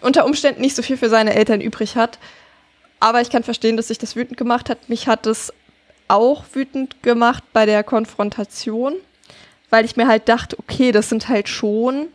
unter 0.02 0.26
Umständen 0.26 0.62
nicht 0.62 0.76
so 0.76 0.82
viel 0.82 0.98
für 0.98 1.10
seine 1.10 1.34
Eltern 1.36 1.62
übrig 1.62 1.96
hat 1.96 2.20
aber 3.00 3.22
ich 3.22 3.30
kann 3.30 3.44
verstehen, 3.44 3.78
dass 3.78 3.90
sich 3.90 3.98
das 3.98 4.16
wütend 4.16 4.38
gemacht 4.38 4.70
hat. 4.70 4.90
Mich 4.90 5.08
hat 5.08 5.28
es 5.28 5.54
auch 6.08 6.44
wütend 6.54 7.02
gemacht 7.04 7.44
bei 7.54 7.66
der 7.66 7.84
Konfrontation, 7.84 8.94
weil 9.70 9.86
ich 9.86 9.96
mir 9.96 10.08
halt 10.08 10.30
dachte, 10.30 10.58
okay, 10.60 10.92
das 10.92 11.10
sind 11.10 11.28
halt 11.28 11.50
schon 11.50 12.08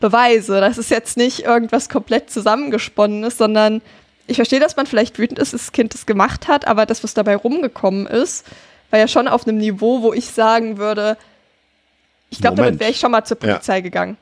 Beweise. 0.00 0.60
Das 0.60 0.78
ist 0.78 0.90
jetzt 0.90 1.16
nicht 1.16 1.40
irgendwas 1.44 1.88
komplett 1.88 2.30
zusammengesponnenes, 2.30 3.38
sondern 3.38 3.80
ich 4.26 4.36
verstehe, 4.36 4.60
dass 4.60 4.76
man 4.76 4.86
vielleicht 4.86 5.18
wütend 5.18 5.38
ist, 5.38 5.52
dass 5.52 5.62
das 5.62 5.72
Kind 5.72 5.94
das 5.94 6.06
gemacht 6.06 6.48
hat, 6.48 6.66
aber 6.66 6.86
das, 6.86 7.04
was 7.04 7.14
dabei 7.14 7.36
rumgekommen 7.36 8.06
ist, 8.06 8.46
war 8.90 8.98
ja 8.98 9.08
schon 9.08 9.28
auf 9.28 9.46
einem 9.46 9.58
Niveau, 9.58 10.02
wo 10.02 10.12
ich 10.12 10.26
sagen 10.26 10.78
würde, 10.78 11.16
ich 12.30 12.40
glaube, 12.40 12.56
damit 12.56 12.80
wäre 12.80 12.90
ich 12.90 12.98
schon 12.98 13.12
mal 13.12 13.24
zur 13.24 13.38
Polizei 13.38 13.76
ja. 13.76 13.80
gegangen. 13.80 14.16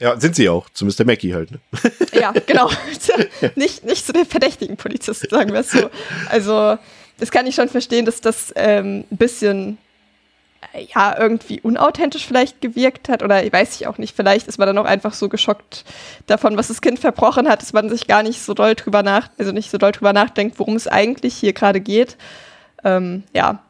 Ja, 0.00 0.18
sind 0.18 0.34
sie 0.34 0.48
auch. 0.48 0.68
Zu 0.70 0.86
Mr. 0.86 1.04
Mackey 1.04 1.30
halt. 1.30 1.50
Ne? 1.50 1.58
Ja, 2.12 2.32
genau. 2.46 2.70
nicht, 3.54 3.84
nicht 3.84 4.06
zu 4.06 4.12
den 4.12 4.24
verdächtigen 4.24 4.76
Polizisten, 4.76 5.28
sagen 5.30 5.52
wir 5.52 5.60
es 5.60 5.70
so. 5.70 5.90
Also, 6.30 6.78
das 7.18 7.30
kann 7.30 7.46
ich 7.46 7.54
schon 7.54 7.68
verstehen, 7.68 8.06
dass 8.06 8.22
das 8.22 8.52
ähm, 8.56 9.04
ein 9.10 9.16
bisschen 9.18 9.76
äh, 10.72 10.86
ja, 10.94 11.18
irgendwie 11.18 11.60
unauthentisch 11.60 12.26
vielleicht 12.26 12.62
gewirkt 12.62 13.10
hat. 13.10 13.22
Oder 13.22 13.40
weiß 13.52 13.78
ich 13.78 13.86
auch 13.86 13.98
nicht, 13.98 14.16
vielleicht 14.16 14.48
ist 14.48 14.58
man 14.58 14.66
dann 14.66 14.78
auch 14.78 14.86
einfach 14.86 15.12
so 15.12 15.28
geschockt 15.28 15.84
davon, 16.26 16.56
was 16.56 16.68
das 16.68 16.80
Kind 16.80 16.98
verbrochen 16.98 17.46
hat, 17.46 17.60
dass 17.60 17.74
man 17.74 17.90
sich 17.90 18.06
gar 18.06 18.22
nicht 18.22 18.40
so 18.40 18.54
doll 18.54 18.74
drüber 18.74 19.02
nach, 19.02 19.28
also 19.36 19.52
nicht 19.52 19.70
so 19.70 19.76
doll 19.76 19.92
drüber 19.92 20.14
nachdenkt, 20.14 20.58
worum 20.58 20.76
es 20.76 20.88
eigentlich 20.88 21.34
hier 21.34 21.52
gerade 21.52 21.80
geht. 21.80 22.16
Ähm, 22.84 23.24
ja, 23.34 23.62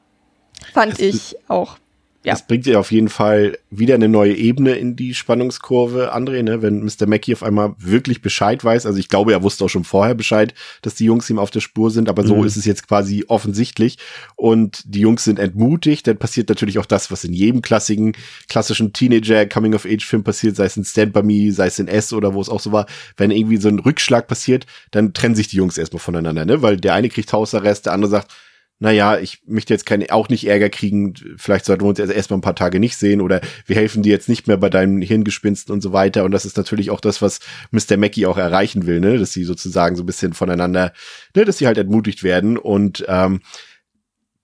fand 0.73 0.93
es 0.93 1.01
ich 1.01 1.37
auch 1.49 1.77
Ja. 2.23 2.35
Das 2.35 2.47
bringt 2.47 2.67
ja 2.67 2.79
auf 2.79 2.93
jeden 2.93 3.09
Fall 3.09 3.57
wieder 3.71 3.95
eine 3.95 4.07
neue 4.09 4.35
Ebene 4.35 4.73
in 4.75 4.95
die 4.95 5.15
Spannungskurve, 5.15 6.15
André, 6.15 6.43
ne? 6.43 6.61
wenn 6.61 6.85
Mr. 6.85 7.07
Mackey 7.07 7.33
auf 7.33 7.43
einmal 7.43 7.75
wirklich 7.79 8.21
Bescheid 8.21 8.63
weiß. 8.63 8.85
Also 8.85 8.99
ich 8.99 9.09
glaube, 9.09 9.33
er 9.33 9.43
wusste 9.43 9.65
auch 9.65 9.71
schon 9.71 9.85
vorher 9.85 10.15
Bescheid, 10.15 10.53
dass 10.83 10.95
die 10.95 11.07
Jungs 11.07 11.31
ihm 11.31 11.39
auf 11.39 11.51
der 11.51 11.61
Spur 11.61 11.91
sind, 11.91 12.11
aber 12.11 12.23
so 12.27 12.37
Mhm. 12.37 12.45
ist 12.45 12.57
es 12.57 12.67
jetzt 12.67 12.87
quasi 12.87 13.25
offensichtlich. 13.29 13.97
Und 14.37 14.83
die 14.85 15.01
Jungs 15.01 15.25
sind 15.25 15.39
entmutigt. 15.39 16.07
Dann 16.07 16.19
passiert 16.19 16.51
natürlich 16.51 16.79
auch 16.79 16.85
das, 16.85 17.11
was 17.11 17.25
in 17.25 17.33
jedem 17.33 17.63
klassischen, 17.63 18.13
klassischen 18.51 18.93
Teenager-Coming-of-Age-Film 18.93 20.23
passiert, 20.23 20.57
sei 20.57 20.67
es 20.67 20.77
in 20.77 20.85
Stand 20.85 21.15
By 21.15 21.23
Me, 21.23 21.53
sei 21.53 21.69
es 21.69 21.79
in 21.79 21.89
S 21.89 22.13
oder 22.13 22.35
wo 22.35 22.41
es 22.43 22.49
auch 22.51 22.61
so 22.61 22.71
war. 22.73 22.85
Wenn 23.17 23.31
irgendwie 23.31 23.57
so 23.57 23.69
ein 23.69 23.79
Rückschlag 23.79 24.29
passiert, 24.29 24.67
dann 24.91 25.15
trennen 25.15 25.35
sich 25.35 25.49
die 25.49 25.57
Jungs 25.57 25.79
erstmal 25.79 26.01
voneinander, 26.01 26.45
ne? 26.45 26.61
Weil 26.61 26.77
der 26.77 26.95
eine 26.95 27.09
kriegt 27.09 27.33
Hausarrest, 27.33 27.87
der 27.87 27.95
andere 27.95 28.11
sagt, 28.11 28.31
naja, 28.83 29.19
ich 29.19 29.43
möchte 29.47 29.75
jetzt 29.75 29.85
keine, 29.85 30.11
auch 30.11 30.31
nicht 30.31 30.49
Ärger 30.49 30.71
kriegen, 30.71 31.13
vielleicht 31.37 31.67
sollten 31.67 31.85
wir 31.85 31.91
uns 31.91 31.99
erst 31.99 32.13
erstmal 32.13 32.39
ein 32.39 32.43
paar 32.43 32.57
Tage 32.57 32.81
nicht 32.81 32.97
sehen 32.97 33.21
oder 33.21 33.43
wir 33.67 33.77
helfen 33.77 34.03
dir 34.03 34.11
jetzt 34.11 34.31
nicht 34.31 34.49
mehr 34.49 34.57
bei 34.57 34.71
deinen 34.71 35.03
Hirngespinsten 35.03 35.73
und 35.73 35.83
so 35.83 35.93
weiter. 35.93 36.25
Und 36.25 36.33
das 36.33 36.47
ist 36.47 36.57
natürlich 36.57 36.91
auch 36.91 37.03
das, 37.03 37.21
was 37.21 37.41
Mr. 37.73 37.99
Mackey 37.99 38.25
auch 38.25 38.39
erreichen 38.39 38.87
will, 38.87 39.01
ne? 39.01 39.19
Dass 39.19 39.33
sie 39.33 39.45
sozusagen 39.45 39.97
so 39.97 40.03
ein 40.03 40.07
bisschen 40.07 40.33
voneinander, 40.33 40.95
ne, 41.37 41.45
dass 41.45 41.59
sie 41.59 41.67
halt 41.67 41.77
entmutigt 41.77 42.23
werden 42.23 42.57
und 42.57 43.05
ähm, 43.07 43.43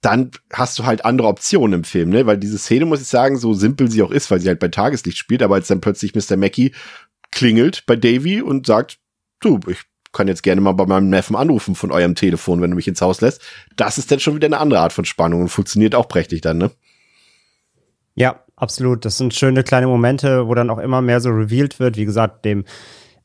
dann 0.03 0.31
hast 0.53 0.79
du 0.79 0.85
halt 0.85 1.07
andere 1.07 1.29
Optionen 1.29 1.81
im 1.81 1.85
Film, 1.85 2.11
ne? 2.11 2.27
Weil 2.27 2.37
diese 2.37 2.59
Szene, 2.59 2.85
muss 2.85 3.01
ich 3.01 3.09
sagen, 3.09 3.39
so 3.39 3.55
simpel 3.55 3.91
sie 3.91 4.03
auch 4.03 4.11
ist, 4.11 4.31
weil 4.31 4.41
sie 4.41 4.49
halt 4.49 4.61
bei 4.61 4.69
Tageslicht 4.69 5.17
spielt, 5.17 5.43
aber 5.43 5.55
als 5.55 5.69
dann 5.69 5.81
plötzlich 5.81 6.15
Mr. 6.15 6.37
Mackey 6.37 6.75
klingelt 7.31 7.85
bei 7.87 7.97
Davy 7.97 8.43
und 8.43 8.67
sagt, 8.67 8.99
du, 9.41 9.61
ich 9.67 9.79
kann 10.17 10.29
jetzt 10.29 10.43
gerne 10.43 10.61
mal 10.61 10.73
bei 10.73 10.87
meinem 10.87 11.11
Neffen 11.11 11.37
anrufen 11.37 11.75
von 11.75 11.93
eurem 11.93 12.15
Telefon, 12.15 12.61
wenn 12.61 12.71
du 12.71 12.77
mich 12.77 12.89
ins 12.89 13.01
Haus 13.01 13.21
lässt. 13.21 13.41
Das 13.77 13.99
ist 13.99 14.11
dann 14.11 14.21
schon 14.21 14.35
wieder 14.35 14.47
eine 14.47 14.59
andere 14.59 14.81
Art 14.81 14.93
von 14.93 15.05
Spannung 15.05 15.43
und 15.43 15.49
funktioniert 15.49 15.95
auch 15.95 16.09
prächtig 16.09 16.41
dann, 16.41 16.59
ne? 16.59 16.71
Ja, 18.15 18.41
absolut. 18.57 19.05
Das 19.05 19.19
sind 19.19 19.35
schöne 19.35 19.63
kleine 19.63 19.87
Momente, 19.87 20.49
wo 20.49 20.55
dann 20.55 20.71
auch 20.71 20.79
immer 20.79 21.03
mehr 21.03 21.21
so 21.21 21.29
revealed 21.29 21.79
wird. 21.79 21.97
Wie 21.97 22.07
gesagt, 22.07 22.45
dem 22.45 22.65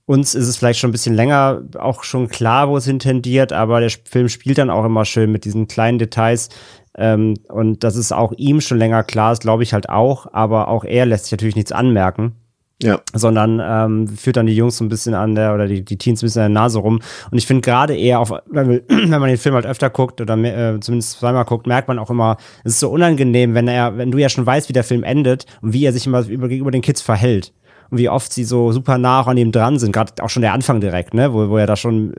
uns 0.06 0.36
ist 0.36 0.48
es 0.48 0.58
vielleicht 0.58 0.80
schon 0.80 0.90
ein 0.90 0.92
bisschen 0.92 1.16
länger 1.16 1.64
auch 1.80 2.04
schon 2.04 2.28
klar, 2.28 2.68
wo 2.68 2.76
es 2.76 2.86
hintendiert, 2.86 3.54
aber 3.54 3.80
der 3.80 3.92
Film 4.10 4.28
spielt 4.28 4.58
dann 4.58 4.70
auch 4.70 4.84
immer 4.84 5.06
schön 5.06 5.32
mit 5.32 5.46
diesen 5.46 5.68
kleinen 5.68 6.00
Details. 6.00 6.50
Ähm, 6.98 7.36
und 7.48 7.86
das 7.86 7.96
ist 7.96 8.12
auch 8.12 8.34
ihm 8.36 8.60
schon 8.60 8.78
länger 8.78 9.04
klar, 9.04 9.32
ist 9.32 9.44
glaube 9.44 9.64
ich 9.64 9.74
halt 9.74 9.88
auch, 9.88 10.28
aber 10.34 10.68
auch 10.68 10.84
er 10.84 11.06
lässt 11.06 11.26
sich 11.26 11.32
natürlich 11.32 11.56
nichts 11.56 11.72
anmerken 11.72 12.41
Ja. 12.82 13.00
sondern 13.14 13.62
ähm, 13.64 14.08
führt 14.08 14.38
dann 14.38 14.48
die 14.48 14.56
Jungs 14.56 14.78
so 14.78 14.84
ein 14.84 14.90
bisschen 14.90 15.14
an 15.14 15.36
der 15.36 15.54
oder 15.54 15.68
die, 15.68 15.84
die 15.84 15.98
Teens 15.98 16.22
ein 16.22 16.26
bisschen 16.26 16.44
an 16.44 16.54
der 16.54 16.62
Nase 16.62 16.80
rum. 16.80 17.00
Und 17.32 17.38
ich 17.38 17.46
finde 17.46 17.62
gerade 17.62 17.96
eher 17.96 18.20
auf, 18.20 18.32
wenn, 18.48 18.82
man 19.10 19.24
den 19.24 19.38
Film 19.38 19.56
halt 19.56 19.66
öfter 19.66 19.90
guckt 19.90 20.22
oder 20.22 20.38
äh, 20.38 20.80
zumindest 20.80 21.20
zweimal 21.20 21.46
guckt, 21.46 21.68
merkt 21.68 21.88
man 21.88 22.00
auch 22.00 22.10
immer, 22.10 22.38
es 22.64 22.74
ist 22.74 22.80
so 22.80 22.90
unangenehm, 22.90 23.54
wenn 23.54 23.68
er, 23.68 23.98
wenn 23.98 24.12
du 24.12 24.18
ja 24.18 24.30
schon 24.30 24.46
weißt, 24.46 24.70
wie 24.70 24.74
der 24.74 24.84
Film 24.84 25.04
endet 25.04 25.46
und 25.62 25.74
wie 25.74 25.86
er 25.86 25.94
sich 25.94 26.08
immer 26.08 26.26
über, 26.28 26.48
gegenüber 26.48 26.72
den 26.72 26.82
Kids 26.82 27.02
verhält. 27.02 27.54
Und 27.90 27.98
wie 27.98 28.08
oft 28.08 28.32
sie 28.32 28.46
so 28.46 28.72
super 28.72 28.98
nah 28.98 29.22
an 29.22 29.36
ihm 29.36 29.52
dran 29.52 29.78
sind, 29.78 29.92
gerade 29.92 30.24
auch 30.24 30.30
schon 30.30 30.42
der 30.42 30.54
Anfang 30.54 30.80
direkt, 30.80 31.14
ne, 31.14 31.34
wo, 31.34 31.50
wo 31.50 31.58
er 31.58 31.68
da 31.68 31.76
schon 31.76 32.14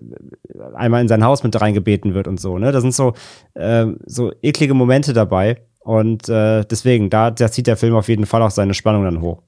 einmal 0.74 1.00
in 1.00 1.08
sein 1.08 1.24
Haus 1.24 1.42
mit 1.42 1.58
reingebeten 1.58 2.12
wird 2.12 2.28
und 2.28 2.38
so, 2.38 2.58
ne. 2.58 2.72
Da 2.72 2.80
sind 2.82 2.94
so, 2.94 3.14
äh, 3.54 3.86
so 4.04 4.32
eklige 4.42 4.74
Momente 4.74 5.14
dabei. 5.14 5.62
Und 5.80 6.28
äh, 6.28 6.64
deswegen, 6.64 7.10
da, 7.10 7.30
da 7.30 7.50
zieht 7.50 7.66
der 7.66 7.76
Film 7.76 7.96
auf 7.96 8.08
jeden 8.08 8.26
Fall 8.26 8.42
auch 8.42 8.50
seine 8.50 8.74
Spannung 8.74 9.04
dann 9.04 9.20
hoch. 9.20 9.42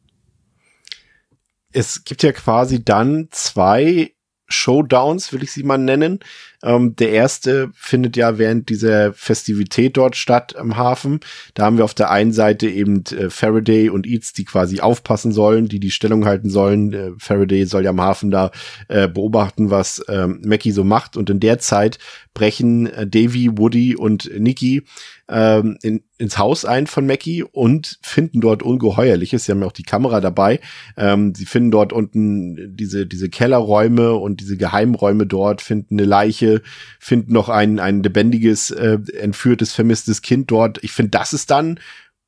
Es 1.75 2.05
gibt 2.05 2.23
ja 2.23 2.33
quasi 2.33 2.85
dann 2.85 3.29
zwei 3.33 4.13
Showdowns, 4.47 5.33
will 5.33 5.43
ich 5.43 5.53
sie 5.53 5.65
mal 5.65 5.79
nennen. 5.79 6.21
Ähm, 6.63 6.95
der 6.97 7.11
erste 7.11 7.71
findet 7.75 8.17
ja 8.17 8.39
während 8.39 8.69
dieser 8.69 9.13
Festivität 9.13 9.97
dort 9.97 10.17
statt 10.17 10.55
am 10.57 10.77
Hafen. 10.77 11.21
Da 11.55 11.65
haben 11.65 11.77
wir 11.77 11.85
auf 11.85 11.95
der 11.95 12.11
einen 12.11 12.33
Seite 12.33 12.69
eben 12.69 13.05
äh, 13.07 13.31
Faraday 13.31 13.89
und 13.89 14.07
Eats, 14.07 14.33
die 14.33 14.45
quasi 14.45 14.81
aufpassen 14.81 15.33
sollen, 15.33 15.69
die 15.69 15.81
die 15.81 15.91
Stellung 15.91 16.25
halten 16.25 16.51
sollen. 16.51 16.93
Äh, 16.93 17.11
Faraday 17.19 17.65
soll 17.65 17.85
ja 17.85 17.91
am 17.91 18.01
Hafen 18.01 18.31
da 18.31 18.51
äh, 18.89 19.09
beobachten, 19.09 19.71
was 19.71 20.05
ähm, 20.09 20.41
Mackie 20.45 20.73
so 20.73 20.85
macht. 20.85 21.17
Und 21.17 21.31
in 21.31 21.41
der 21.41 21.59
Zeit 21.59 21.99
brechen 22.35 22.87
äh, 22.87 23.07
Davy, 23.07 23.51
Woody 23.59 23.97
und 23.97 24.31
Nikki 24.39 24.85
ähm, 25.29 25.79
in, 25.83 26.03
ins 26.19 26.39
Haus 26.39 26.65
ein 26.65 26.87
von 26.87 27.07
Mackie 27.07 27.43
und 27.43 27.99
finden 28.03 28.41
dort 28.41 28.63
Ungeheuerliches. 28.63 29.45
Sie 29.45 29.53
haben 29.53 29.61
ja 29.61 29.67
auch 29.67 29.73
die 29.73 29.83
Kamera 29.83 30.21
dabei. 30.21 30.61
Ähm, 30.97 31.35
sie 31.35 31.47
finden 31.47 31.71
dort 31.71 31.93
unten 31.93 32.77
diese, 32.77 33.07
diese 33.07 33.31
Kellerräume 33.31 34.15
und 34.15 34.41
diese 34.41 34.57
Geheimräume 34.57 35.27
dort, 35.27 35.63
finden 35.63 35.99
eine 35.99 36.07
Leiche, 36.07 36.63
finden 36.99 37.33
noch 37.33 37.49
ein, 37.49 37.79
ein 37.79 38.03
lebendiges, 38.03 38.71
äh, 38.71 38.99
entführtes, 39.19 39.73
vermisstes 39.73 40.23
Kind 40.23 40.51
dort. 40.51 40.83
Ich 40.83 40.93
finde, 40.93 41.11
das 41.11 41.33
ist 41.33 41.51
dann, 41.51 41.81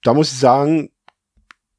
da 0.02 0.14
muss 0.14 0.32
ich 0.32 0.38
sagen, 0.38 0.90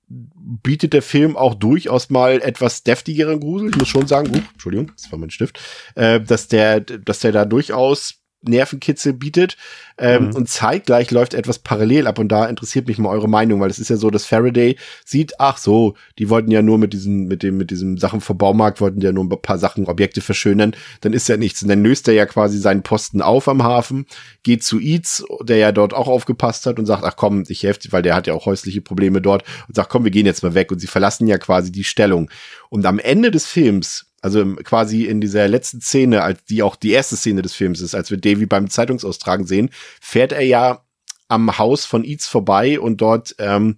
bietet 0.10 0.94
der 0.94 1.02
Film 1.02 1.36
auch 1.36 1.56
durchaus 1.56 2.10
mal 2.10 2.42
etwas 2.42 2.84
deftigeren 2.84 3.40
Grusel. 3.40 3.70
Ich 3.70 3.76
muss 3.76 3.90
schon 3.90 4.08
sagen, 4.08 4.30
uh, 4.34 4.42
Entschuldigung, 4.54 4.92
das 4.96 5.12
war 5.12 5.20
mein 5.20 5.32
Stift, 5.32 5.60
äh, 5.96 6.22
dass 6.22 6.48
der, 6.48 6.80
dass 6.80 7.20
der 7.20 7.34
da 7.34 7.44
durchaus 7.44 8.17
Nervenkitzel 8.42 9.14
bietet 9.14 9.58
ähm, 9.98 10.28
Mhm. 10.28 10.36
und 10.36 10.50
zeitgleich 10.50 11.10
läuft 11.12 11.34
etwas 11.34 11.60
parallel 11.60 12.06
ab 12.08 12.20
und 12.20 12.28
da 12.30 12.46
interessiert 12.46 12.88
mich 12.88 12.98
mal 13.00 13.10
eure 13.10 13.28
Meinung, 13.28 13.60
weil 13.60 13.70
es 13.70 13.80
ist 13.80 13.90
ja 13.90 13.98
so, 13.98 14.10
dass 14.12 14.26
Faraday 14.26 14.76
sieht, 15.04 15.40
ach 15.40 15.58
so, 15.58 15.96
die 16.20 16.30
wollten 16.30 16.52
ja 16.52 16.62
nur 16.62 16.78
mit 16.78 16.94
diesen, 16.94 17.26
mit 17.28 17.42
dem, 17.44 17.58
mit 17.58 17.72
diesem 17.72 17.98
Sachen 17.98 18.22
vom 18.22 18.38
Baumarkt, 18.38 18.80
wollten 18.80 19.02
ja 19.02 19.12
nur 19.12 19.24
ein 19.24 19.42
paar 19.42 19.58
Sachen, 19.58 19.86
Objekte 19.88 20.22
verschönern, 20.22 20.76
dann 21.02 21.14
ist 21.14 21.28
ja 21.28 21.38
nichts. 21.38 21.64
Und 21.64 21.70
dann 21.70 21.84
löst 21.84 22.08
er 22.08 22.14
ja 22.14 22.26
quasi 22.26 22.60
seinen 22.60 22.84
Posten 22.84 23.22
auf 23.22 23.48
am 23.48 23.64
Hafen, 23.64 24.06
geht 24.44 24.64
zu 24.64 24.80
Eats, 24.80 25.24
der 25.42 25.58
ja 25.58 25.72
dort 25.72 25.94
auch 25.94 26.08
aufgepasst 26.08 26.66
hat 26.68 26.78
und 26.80 26.86
sagt, 26.86 27.04
ach 27.04 27.16
komm, 27.16 27.44
ich 27.48 27.64
helfe 27.64 27.80
dir, 27.80 27.92
weil 27.92 28.04
der 28.04 28.16
hat 28.16 28.28
ja 28.28 28.34
auch 28.34 28.46
häusliche 28.46 28.82
Probleme 28.82 29.22
dort 29.22 29.44
und 29.68 29.76
sagt, 29.76 29.90
komm, 29.90 30.04
wir 30.04 30.12
gehen 30.12 30.26
jetzt 30.26 30.44
mal 30.44 30.54
weg. 30.54 30.72
Und 30.72 30.80
sie 30.80 30.88
verlassen 30.88 31.28
ja 31.28 31.38
quasi 31.38 31.72
die 31.72 31.84
Stellung. 31.84 32.30
Und 32.70 32.86
am 32.86 33.00
Ende 33.00 33.32
des 33.32 33.46
Films 33.48 34.07
also 34.28 34.56
quasi 34.58 35.06
in 35.06 35.22
dieser 35.22 35.48
letzten 35.48 35.80
Szene, 35.80 36.22
als 36.22 36.44
die 36.44 36.64
auch 36.64 36.76
die 36.76 36.92
erste 36.92 37.16
Szene 37.16 37.42
des 37.42 37.54
Films 37.54 37.80
ist, 37.80 37.96
als 37.96 38.12
wir 38.12 38.18
Davy 38.18 38.46
beim 38.46 38.70
Zeitungsaustragen 38.70 39.48
sehen, 39.48 39.70
fährt 40.02 40.34
er 40.34 40.42
ja 40.42 40.86
am 41.30 41.58
Haus 41.58 41.86
von 41.86 42.04
Eats 42.04 42.28
vorbei 42.28 42.78
und 42.80 43.00
dort 43.00 43.36
ähm, 43.40 43.78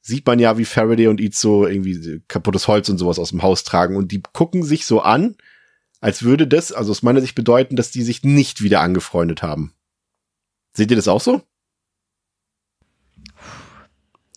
sieht 0.00 0.26
man 0.26 0.38
ja, 0.38 0.56
wie 0.56 0.64
Faraday 0.64 1.08
und 1.08 1.20
Eats 1.20 1.40
so 1.40 1.66
irgendwie 1.66 2.22
kaputtes 2.26 2.68
Holz 2.68 2.88
und 2.88 2.96
sowas 2.96 3.18
aus 3.18 3.30
dem 3.30 3.42
Haus 3.42 3.64
tragen 3.64 3.96
und 3.96 4.12
die 4.12 4.22
gucken 4.32 4.62
sich 4.62 4.86
so 4.86 5.00
an, 5.00 5.36
als 6.00 6.22
würde 6.22 6.46
das, 6.46 6.72
also 6.72 6.90
aus 6.90 7.02
meiner 7.02 7.20
Sicht 7.20 7.34
bedeuten, 7.34 7.76
dass 7.76 7.90
die 7.90 8.02
sich 8.02 8.24
nicht 8.24 8.62
wieder 8.62 8.80
angefreundet 8.80 9.42
haben. 9.42 9.74
Seht 10.72 10.90
ihr 10.90 10.96
das 10.96 11.08
auch 11.08 11.20
so? 11.20 11.42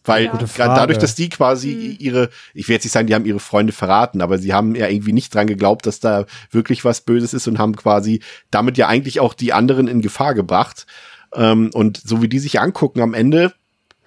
Weil 0.05 0.25
Ja. 0.57 0.75
Dadurch, 0.75 0.97
dass 0.99 1.15
die 1.15 1.29
quasi 1.29 1.71
Hm. 1.71 1.95
ihre, 1.99 2.29
ich 2.53 2.67
will 2.67 2.73
jetzt 2.75 2.83
nicht 2.85 2.91
sagen, 2.93 3.07
die 3.07 3.15
haben 3.15 3.25
ihre 3.25 3.39
Freunde 3.39 3.73
verraten, 3.73 4.21
aber 4.21 4.37
sie 4.37 4.53
haben 4.53 4.75
ja 4.75 4.87
irgendwie 4.87 5.13
nicht 5.13 5.33
dran 5.33 5.47
geglaubt, 5.47 5.85
dass 5.85 5.99
da 5.99 6.25
wirklich 6.51 6.85
was 6.85 7.01
Böses 7.01 7.33
ist 7.33 7.47
und 7.47 7.57
haben 7.59 7.75
quasi 7.75 8.21
damit 8.51 8.77
ja 8.77 8.87
eigentlich 8.87 9.19
auch 9.19 9.33
die 9.33 9.53
anderen 9.53 9.87
in 9.87 10.01
Gefahr 10.01 10.33
gebracht. 10.33 10.85
Ähm, 11.33 11.69
und 11.73 11.97
so 12.05 12.21
wie 12.21 12.29
die 12.29 12.39
sich 12.39 12.59
angucken 12.59 13.01
am 13.01 13.13
Ende, 13.13 13.51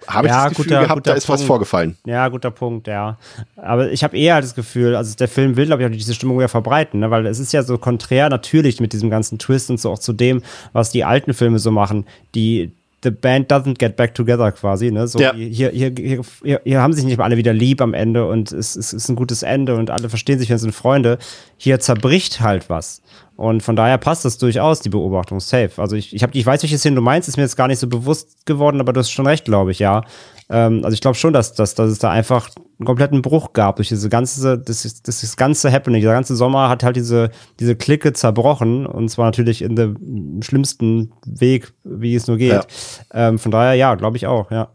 habe 0.07 0.27
ich 0.27 0.31
Ja, 0.33 0.43
das 0.45 0.51
Gefühl 0.51 0.65
guter- 0.65 0.79
gehabt, 0.83 1.07
da 1.07 1.11
guter 1.11 1.17
ist 1.17 1.27
was 1.27 1.41
Punkt. 1.41 1.47
vorgefallen. 1.47 1.97
Ja, 2.05 2.29
guter 2.29 2.51
Punkt, 2.51 2.87
ja. 2.87 3.17
Aber 3.57 3.91
ich 3.91 4.01
habe 4.03 4.17
eher 4.17 4.39
das 4.39 4.55
Gefühl, 4.55 4.95
also 4.95 5.13
der 5.17 5.27
Film 5.27 5.57
will, 5.57 5.65
glaube 5.65 5.83
ich, 5.83 5.89
auch 5.89 5.91
diese 5.91 6.13
Stimmung 6.13 6.37
wieder 6.37 6.47
verbreiten, 6.47 7.01
ne? 7.01 7.11
weil 7.11 7.25
es 7.27 7.37
ist 7.37 7.51
ja 7.51 7.63
so 7.63 7.77
konträr 7.77 8.29
natürlich 8.29 8.79
mit 8.79 8.93
diesem 8.93 9.09
ganzen 9.09 9.37
Twist 9.39 9.69
und 9.69 9.77
so 9.79 9.91
auch 9.91 9.99
zu 9.99 10.13
dem, 10.13 10.41
was 10.71 10.91
die 10.91 11.03
alten 11.03 11.33
Filme 11.33 11.59
so 11.59 11.69
machen, 11.71 12.05
die 12.33 12.71
The 13.03 13.11
Band 13.11 13.51
doesn't 13.51 13.79
get 13.79 13.95
back 13.95 14.13
together 14.13 14.51
quasi, 14.51 14.91
ne? 14.91 15.07
So 15.07 15.19
Ja. 15.19 15.33
hier, 15.33 15.69
hier, 15.69 15.93
hier, 15.95 16.61
hier, 16.63 16.81
haben 16.81 16.93
sich 16.93 17.05
nicht 17.05 17.17
mal 17.17 17.25
alle 17.25 17.37
wieder 17.37 17.53
lieb 17.53 17.81
am 17.81 17.93
Ende 17.93 18.27
und 18.27 18.51
es, 18.51 18.75
es 18.75 18.93
ist 18.93 19.09
ein 19.09 19.15
gutes 19.15 19.43
Ende 19.43 19.75
und 19.75 19.89
alle 19.89 20.09
verstehen 20.09 20.39
sich, 20.39 20.49
wir 20.49 20.57
sind 20.57 20.73
Freunde. 20.73 21.17
Hier 21.57 21.79
zerbricht 21.79 22.41
halt 22.41 22.69
was. 22.69 23.01
Und 23.35 23.63
von 23.63 23.77
daher 23.77 23.97
passt 23.97 24.25
das 24.25 24.37
durchaus, 24.37 24.81
die 24.81 24.89
Beobachtung, 24.89 25.39
safe. 25.39 25.71
Also 25.77 25.95
ich, 25.95 26.13
ich, 26.13 26.23
hab, 26.23 26.35
ich 26.35 26.45
weiß, 26.45 26.61
welche 26.61 26.77
Szene 26.77 26.97
du 26.97 27.01
meinst, 27.01 27.29
ist 27.29 27.37
mir 27.37 27.43
jetzt 27.43 27.55
gar 27.55 27.67
nicht 27.67 27.79
so 27.79 27.87
bewusst 27.87 28.45
geworden, 28.45 28.81
aber 28.81 28.91
du 28.91 28.99
hast 28.99 29.11
schon 29.11 29.27
recht, 29.27 29.45
glaube 29.45 29.71
ich, 29.71 29.79
ja. 29.79 30.03
Ähm, 30.49 30.81
also 30.83 30.93
ich 30.93 30.99
glaube 30.99 31.15
schon, 31.15 31.31
dass, 31.31 31.53
dass, 31.53 31.75
dass 31.75 31.89
es 31.89 31.99
da 31.99 32.11
einfach 32.11 32.49
einen 32.79 32.85
kompletten 32.85 33.21
Bruch 33.21 33.51
gab 33.53 33.75
durch 33.75 33.89
diese 33.89 34.07
ganze, 34.09 34.57
das, 34.57 34.85
ist- 34.85 35.07
das, 35.07 35.35
ganze 35.35 35.71
Happening. 35.71 36.01
Der 36.01 36.13
ganze 36.13 36.35
Sommer 36.35 36.69
hat 36.69 36.83
halt 36.83 36.95
diese, 36.95 37.29
diese 37.59 37.75
Clique 37.75 38.13
zerbrochen 38.13 38.85
und 38.85 39.09
zwar 39.09 39.25
natürlich 39.25 39.61
in 39.61 39.75
dem 39.75 40.41
schlimmsten 40.41 41.11
Weg, 41.25 41.73
wie 41.83 42.15
es 42.15 42.27
nur 42.27 42.37
geht. 42.37 42.51
Ja. 42.51 42.65
Ähm, 43.13 43.37
von 43.37 43.51
daher, 43.51 43.73
ja, 43.73 43.95
glaube 43.95 44.17
ich 44.17 44.27
auch, 44.27 44.49
ja. 44.49 44.69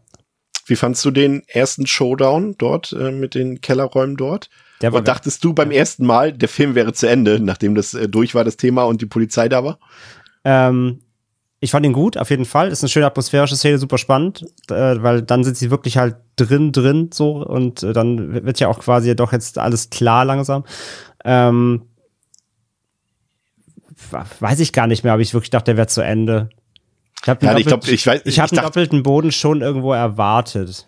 Wie 0.67 0.77
fandst 0.77 1.05
du 1.05 1.11
den 1.11 1.43
ersten 1.47 1.87
Showdown 1.87 2.57
dort 2.59 2.93
äh, 2.93 3.11
mit 3.11 3.35
den 3.35 3.61
Kellerräumen 3.61 4.17
dort? 4.17 4.51
Der 4.83 4.93
Und 4.93 5.09
dachtest 5.09 5.43
du 5.45 5.55
beim 5.55 5.71
ersten 5.71 6.05
Mal, 6.05 6.33
der 6.33 6.49
Film 6.49 6.75
wäre 6.75 6.93
zu 6.93 7.07
Ende, 7.07 7.41
nachdem 7.41 7.75
das 7.75 7.95
äh, 7.95 8.09
durch 8.09 8.35
war, 8.35 8.45
das 8.45 8.57
Thema 8.57 8.85
und 8.85 9.01
die 9.01 9.07
Polizei 9.07 9.49
da 9.49 9.65
war? 9.65 9.79
Ähm, 10.45 11.01
ich 11.65 11.71
fand 11.73 11.85
ihn 11.87 11.93
gut, 11.93 12.17
auf 12.17 12.31
jeden 12.31 12.45
Fall. 12.45 12.69
Ist 12.69 12.83
eine 12.83 12.89
schöne 12.89 13.07
atmosphärische 13.07 13.57
Szene, 13.57 13.79
super 13.79 13.99
spannend, 13.99 14.45
äh, 14.71 14.97
weil 15.03 15.23
dann 15.23 15.43
sind 15.45 15.57
sie 15.57 15.71
wirklich 15.71 15.97
halt 15.97 16.17
drin, 16.37 16.71
drin 16.73 17.11
so 17.13 17.33
und 17.45 17.83
äh, 17.83 17.93
dann 17.93 18.45
wird 18.45 18.61
ja 18.61 18.69
auch 18.69 18.79
quasi 18.79 19.15
doch 19.17 19.33
jetzt 19.33 19.59
alles 19.59 19.91
klar 19.91 20.25
langsam. 20.25 20.65
Ähm, 21.25 21.83
weiß 24.41 24.61
ich 24.61 24.73
gar 24.73 24.87
nicht 24.87 25.05
mehr, 25.05 25.15
ob 25.15 25.21
ich 25.21 25.35
wirklich 25.35 25.51
dachte, 25.51 25.67
der 25.73 25.77
wäre 25.77 25.87
zu 25.87 26.01
Ende. 26.03 26.51
Ich 27.23 27.29
habe 27.29 27.45
Ja, 27.47 27.57
ich 27.57 27.67
glaub, 27.67 27.87
ich 27.89 28.03
weiß- 28.07 28.23
ich 28.25 28.39
hab 28.39 28.47
ich 28.47 28.53
einen 28.53 28.57
dachte- 28.57 28.61
doppelten 28.63 29.03
Boden 29.03 29.33
schon 29.33 29.63
irgendwo 29.63 29.93
erwartet. 29.93 30.87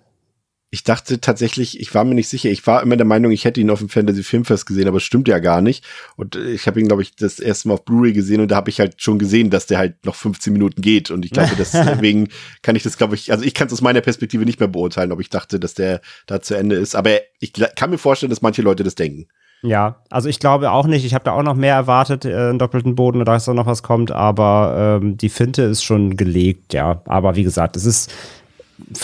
Ich 0.71 0.83
dachte 0.83 1.21
tatsächlich, 1.21 1.81
ich 1.81 1.95
war 1.95 2.05
mir 2.05 2.15
nicht 2.15 2.29
sicher. 2.29 2.51
Ich 2.51 2.67
war 2.67 2.83
immer 2.83 2.97
der 2.97 3.07
Meinung, 3.07 3.31
ich 3.31 3.45
hätte 3.45 3.61
ihn 3.61 3.71
auf 3.71 3.79
dem 3.79 3.89
Fantasy 3.89 4.25
Filmfest 4.25 4.67
gesehen, 4.67 4.89
aber 4.89 4.97
es 4.97 5.05
stimmt 5.05 5.29
ja 5.29 5.39
gar 5.39 5.61
nicht. 5.61 5.85
Und 6.17 6.35
ich 6.35 6.67
habe 6.67 6.81
ihn, 6.81 6.89
glaube 6.89 7.03
ich, 7.03 7.15
das 7.15 7.39
erste 7.39 7.69
Mal 7.69 7.75
auf 7.75 7.85
Blu-ray 7.85 8.13
gesehen 8.13 8.41
und 8.41 8.51
da 8.51 8.57
habe 8.57 8.71
ich 8.71 8.81
halt 8.81 9.01
schon 9.01 9.19
gesehen, 9.19 9.51
dass 9.51 9.67
der 9.67 9.79
halt 9.79 10.05
noch 10.05 10.17
15 10.17 10.53
Minuten 10.53 10.83
geht. 10.83 11.11
Und 11.11 11.25
ich 11.25 11.31
glaube, 11.31 11.53
deswegen 11.59 12.29
kann 12.63 12.75
ich 12.75 12.83
das, 12.83 12.99
glaube 12.99 13.15
ich, 13.15 13.31
also 13.31 13.45
ich 13.45 13.55
kann 13.55 13.69
es 13.69 13.73
aus 13.73 13.81
meiner 13.81 14.01
Perspektive 14.01 14.45
nicht 14.45 14.59
mehr 14.59 14.69
beurteilen, 14.69 15.13
ob 15.13 15.21
ich 15.21 15.31
dachte, 15.31 15.61
dass 15.61 15.75
der 15.75 16.01
da 16.27 16.43
zu 16.43 16.55
Ende 16.55 16.75
ist. 16.77 16.97
Aber 16.97 17.11
ich 17.39 17.53
kann 17.53 17.91
mir 17.91 17.99
vorstellen, 17.99 18.31
dass 18.31 18.43
manche 18.43 18.63
Leute 18.63 18.83
das 18.83 18.97
denken. 18.97 19.29
Ja, 19.63 20.03
also 20.11 20.29
ich 20.29 20.41
glaube 20.41 20.71
auch 20.71 20.87
nicht. 20.87 21.05
Ich 21.05 21.15
habe 21.15 21.25
da 21.25 21.33
auch 21.33 21.43
noch 21.43 21.55
mehr 21.55 21.75
erwartet, 21.75 22.25
äh, 22.25 22.35
einen 22.35 22.59
doppelten 22.59 22.95
Boden 22.97 23.21
oder 23.21 23.33
dass 23.33 23.47
da 23.47 23.55
noch 23.55 23.67
was 23.67 23.83
kommt, 23.83 24.11
aber 24.11 25.01
ähm, 25.01 25.17
die 25.17 25.29
Finte 25.29 25.63
ist 25.63 25.83
schon 25.83 26.17
gelegt, 26.17 26.75
ja. 26.75 27.03
Aber 27.07 27.37
wie 27.37 27.45
gesagt, 27.45 27.77
es 27.77 27.87
ist 27.87 28.13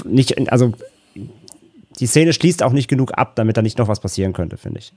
nicht, 0.05 0.53
also 0.53 0.73
die 1.99 2.07
Szene 2.07 2.33
schließt 2.33 2.63
auch 2.63 2.73
nicht 2.73 2.89
genug 2.89 3.13
ab, 3.17 3.37
damit 3.37 3.57
da 3.57 3.63
nicht 3.63 3.79
noch 3.79 3.89
was 3.89 4.01
passieren 4.01 4.33
könnte, 4.33 4.57
finde 4.57 4.81
ich. 4.81 4.93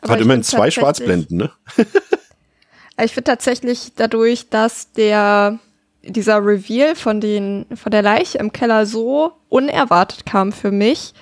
Aber 0.00 0.12
Hat 0.12 0.20
immerhin 0.20 0.42
zwei 0.42 0.70
Schwarzblenden, 0.70 1.36
ne? 1.36 1.50
ich 3.02 3.12
finde 3.12 3.30
tatsächlich 3.30 3.92
dadurch, 3.96 4.48
dass 4.48 4.92
der 4.92 5.58
dieser 6.02 6.38
Reveal 6.44 6.94
von 6.94 7.20
den 7.20 7.66
von 7.74 7.90
der 7.90 8.02
Leiche 8.02 8.38
im 8.38 8.52
Keller 8.52 8.86
so 8.86 9.32
unerwartet 9.48 10.24
kam 10.24 10.52
für 10.52 10.70
mich, 10.70 11.14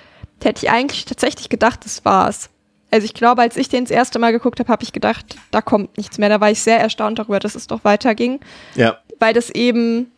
hätte 0.43 0.65
ich 0.65 0.71
eigentlich 0.71 1.05
tatsächlich 1.05 1.49
gedacht, 1.49 1.83
das 1.85 2.05
war's. 2.05 2.49
Also 2.89 3.05
ich 3.05 3.13
glaube, 3.13 3.41
als 3.41 3.57
ich 3.57 3.67
den 3.67 3.83
das 3.83 3.91
erste 3.91 4.17
Mal 4.17 4.31
geguckt 4.31 4.59
habe, 4.59 4.69
habe 4.71 4.83
ich 4.83 4.93
gedacht, 4.93 5.35
da 5.51 5.61
kommt 5.61 5.97
nichts 5.97 6.17
mehr. 6.17 6.29
Da 6.29 6.39
war 6.39 6.51
ich 6.51 6.61
sehr 6.61 6.79
erstaunt 6.79 7.19
darüber, 7.19 7.39
dass 7.39 7.55
es 7.55 7.67
doch 7.67 7.83
weiterging. 7.83 8.39
Ja. 8.75 8.97
Weil 9.19 9.33
das 9.33 9.49
eben 9.49 10.11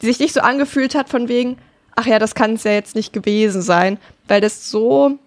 sich 0.00 0.20
nicht 0.20 0.32
so 0.32 0.40
angefühlt 0.40 0.94
hat 0.94 1.08
von 1.08 1.28
wegen, 1.28 1.58
ach 1.96 2.06
ja, 2.06 2.18
das 2.18 2.34
kann 2.34 2.54
es 2.54 2.64
ja 2.64 2.72
jetzt 2.72 2.94
nicht 2.94 3.12
gewesen 3.12 3.62
sein, 3.62 3.98
weil 4.28 4.40
das 4.40 4.70
so 4.70 5.18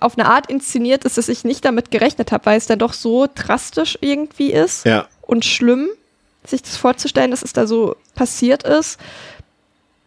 auf 0.00 0.18
eine 0.18 0.28
Art 0.28 0.50
inszeniert 0.50 1.04
ist, 1.04 1.16
dass 1.16 1.28
ich 1.28 1.44
nicht 1.44 1.64
damit 1.64 1.90
gerechnet 1.90 2.32
habe, 2.32 2.46
weil 2.46 2.58
es 2.58 2.66
dann 2.66 2.78
doch 2.78 2.92
so 2.92 3.26
drastisch 3.32 3.98
irgendwie 4.00 4.52
ist 4.52 4.84
ja. 4.84 5.06
und 5.22 5.44
schlimm, 5.44 5.88
sich 6.44 6.62
das 6.62 6.76
vorzustellen, 6.76 7.30
dass 7.30 7.42
es 7.42 7.52
da 7.52 7.66
so 7.66 7.96
passiert 8.14 8.62
ist, 8.62 8.98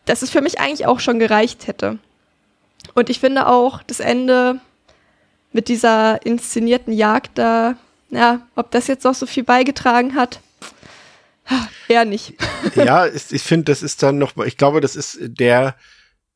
dass 0.06 0.22
es 0.22 0.30
für 0.30 0.42
mich 0.42 0.60
eigentlich 0.60 0.86
auch 0.86 1.00
schon 1.00 1.20
gereicht 1.20 1.68
hätte. 1.68 2.00
Und 2.94 3.10
ich 3.10 3.20
finde 3.20 3.48
auch 3.48 3.84
das 3.84 4.00
Ende 4.00 4.60
mit 5.52 5.68
dieser 5.68 6.26
inszenierten 6.26 6.94
Jagd 6.94 7.38
da, 7.38 7.76
ja, 8.10 8.42
ob 8.56 8.72
das 8.72 8.88
jetzt 8.88 9.04
noch 9.04 9.16
so 9.16 9.26
viel 9.26 9.44
beigetragen 9.44 10.16
hat, 10.16 10.40
eher 11.88 12.06
nicht. 12.06 12.36
ja, 12.76 13.08
ich 13.08 13.44
finde, 13.44 13.66
das 13.66 13.82
ist 13.82 14.04
dann 14.04 14.18
noch, 14.18 14.38
ich 14.46 14.58
glaube, 14.58 14.82
das 14.82 14.96
ist 14.96 15.18
der 15.22 15.76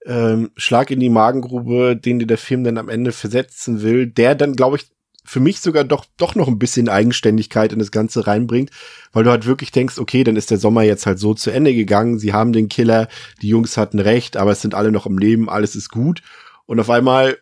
ähm, 0.06 0.52
Schlag 0.56 0.92
in 0.92 1.00
die 1.00 1.10
Magengrube, 1.10 1.96
den 1.96 2.20
dir 2.20 2.28
der 2.28 2.38
Film 2.38 2.64
dann 2.64 2.78
am 2.78 2.90
Ende 2.90 3.12
versetzen 3.12 3.82
will, 3.82 4.08
der 4.08 4.36
dann, 4.36 4.56
glaube 4.56 4.78
ich, 4.78 4.88
für 5.26 5.40
mich 5.40 5.62
sogar 5.62 5.86
doch, 5.86 6.06
doch 6.18 6.36
noch 6.36 6.48
ein 6.48 6.60
bisschen 6.60 6.90
Eigenständigkeit 6.90 7.72
in 7.72 7.80
das 7.80 7.92
Ganze 7.92 8.28
reinbringt, 8.28 8.72
weil 9.14 9.24
du 9.24 9.30
halt 9.30 9.46
wirklich 9.46 9.72
denkst, 9.72 9.98
okay, 9.98 10.24
dann 10.24 10.36
ist 10.36 10.52
der 10.52 10.58
Sommer 10.58 10.84
jetzt 10.84 11.06
halt 11.06 11.20
so 11.20 11.34
zu 11.34 11.50
Ende 11.50 11.74
gegangen, 11.74 12.20
sie 12.20 12.34
haben 12.34 12.52
den 12.52 12.68
Killer, 12.68 13.08
die 13.42 13.48
Jungs 13.48 13.78
hatten 13.78 14.00
recht, 14.00 14.36
aber 14.36 14.52
es 14.52 14.62
sind 14.62 14.76
alle 14.76 14.92
noch 14.92 15.06
im 15.06 15.18
Leben, 15.18 15.50
alles 15.50 15.76
ist 15.76 15.90
gut. 15.90 16.22
Und 16.66 16.80
auf 16.80 16.90
einmal 16.90 17.38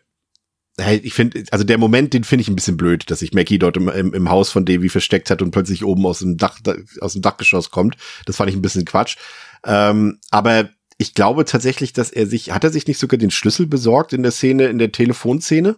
ich 1.02 1.12
finde, 1.12 1.44
also 1.50 1.64
der 1.64 1.76
Moment, 1.76 2.14
den 2.14 2.24
finde 2.24 2.42
ich 2.42 2.48
ein 2.48 2.56
bisschen 2.56 2.78
blöd, 2.78 3.10
dass 3.10 3.18
sich 3.18 3.34
Mackie 3.34 3.58
dort 3.58 3.76
im, 3.76 3.88
im, 3.88 4.14
im, 4.14 4.30
Haus 4.30 4.50
von 4.50 4.64
Davy 4.64 4.88
versteckt 4.88 5.30
hat 5.30 5.42
und 5.42 5.50
plötzlich 5.50 5.84
oben 5.84 6.06
aus 6.06 6.20
dem 6.20 6.38
Dach, 6.38 6.58
aus 7.00 7.12
dem 7.12 7.20
Dachgeschoss 7.20 7.70
kommt. 7.70 7.96
Das 8.24 8.36
fand 8.36 8.48
ich 8.48 8.56
ein 8.56 8.62
bisschen 8.62 8.86
Quatsch. 8.86 9.16
Ähm, 9.66 10.18
aber 10.30 10.70
ich 11.02 11.14
glaube 11.14 11.44
tatsächlich, 11.44 11.92
dass 11.92 12.10
er 12.10 12.26
sich, 12.26 12.52
hat 12.52 12.64
er 12.64 12.70
sich 12.70 12.86
nicht 12.86 12.98
sogar 12.98 13.18
den 13.18 13.32
Schlüssel 13.32 13.66
besorgt 13.66 14.12
in 14.12 14.22
der 14.22 14.32
Szene, 14.32 14.66
in 14.66 14.78
der 14.78 14.92
Telefonszene? 14.92 15.76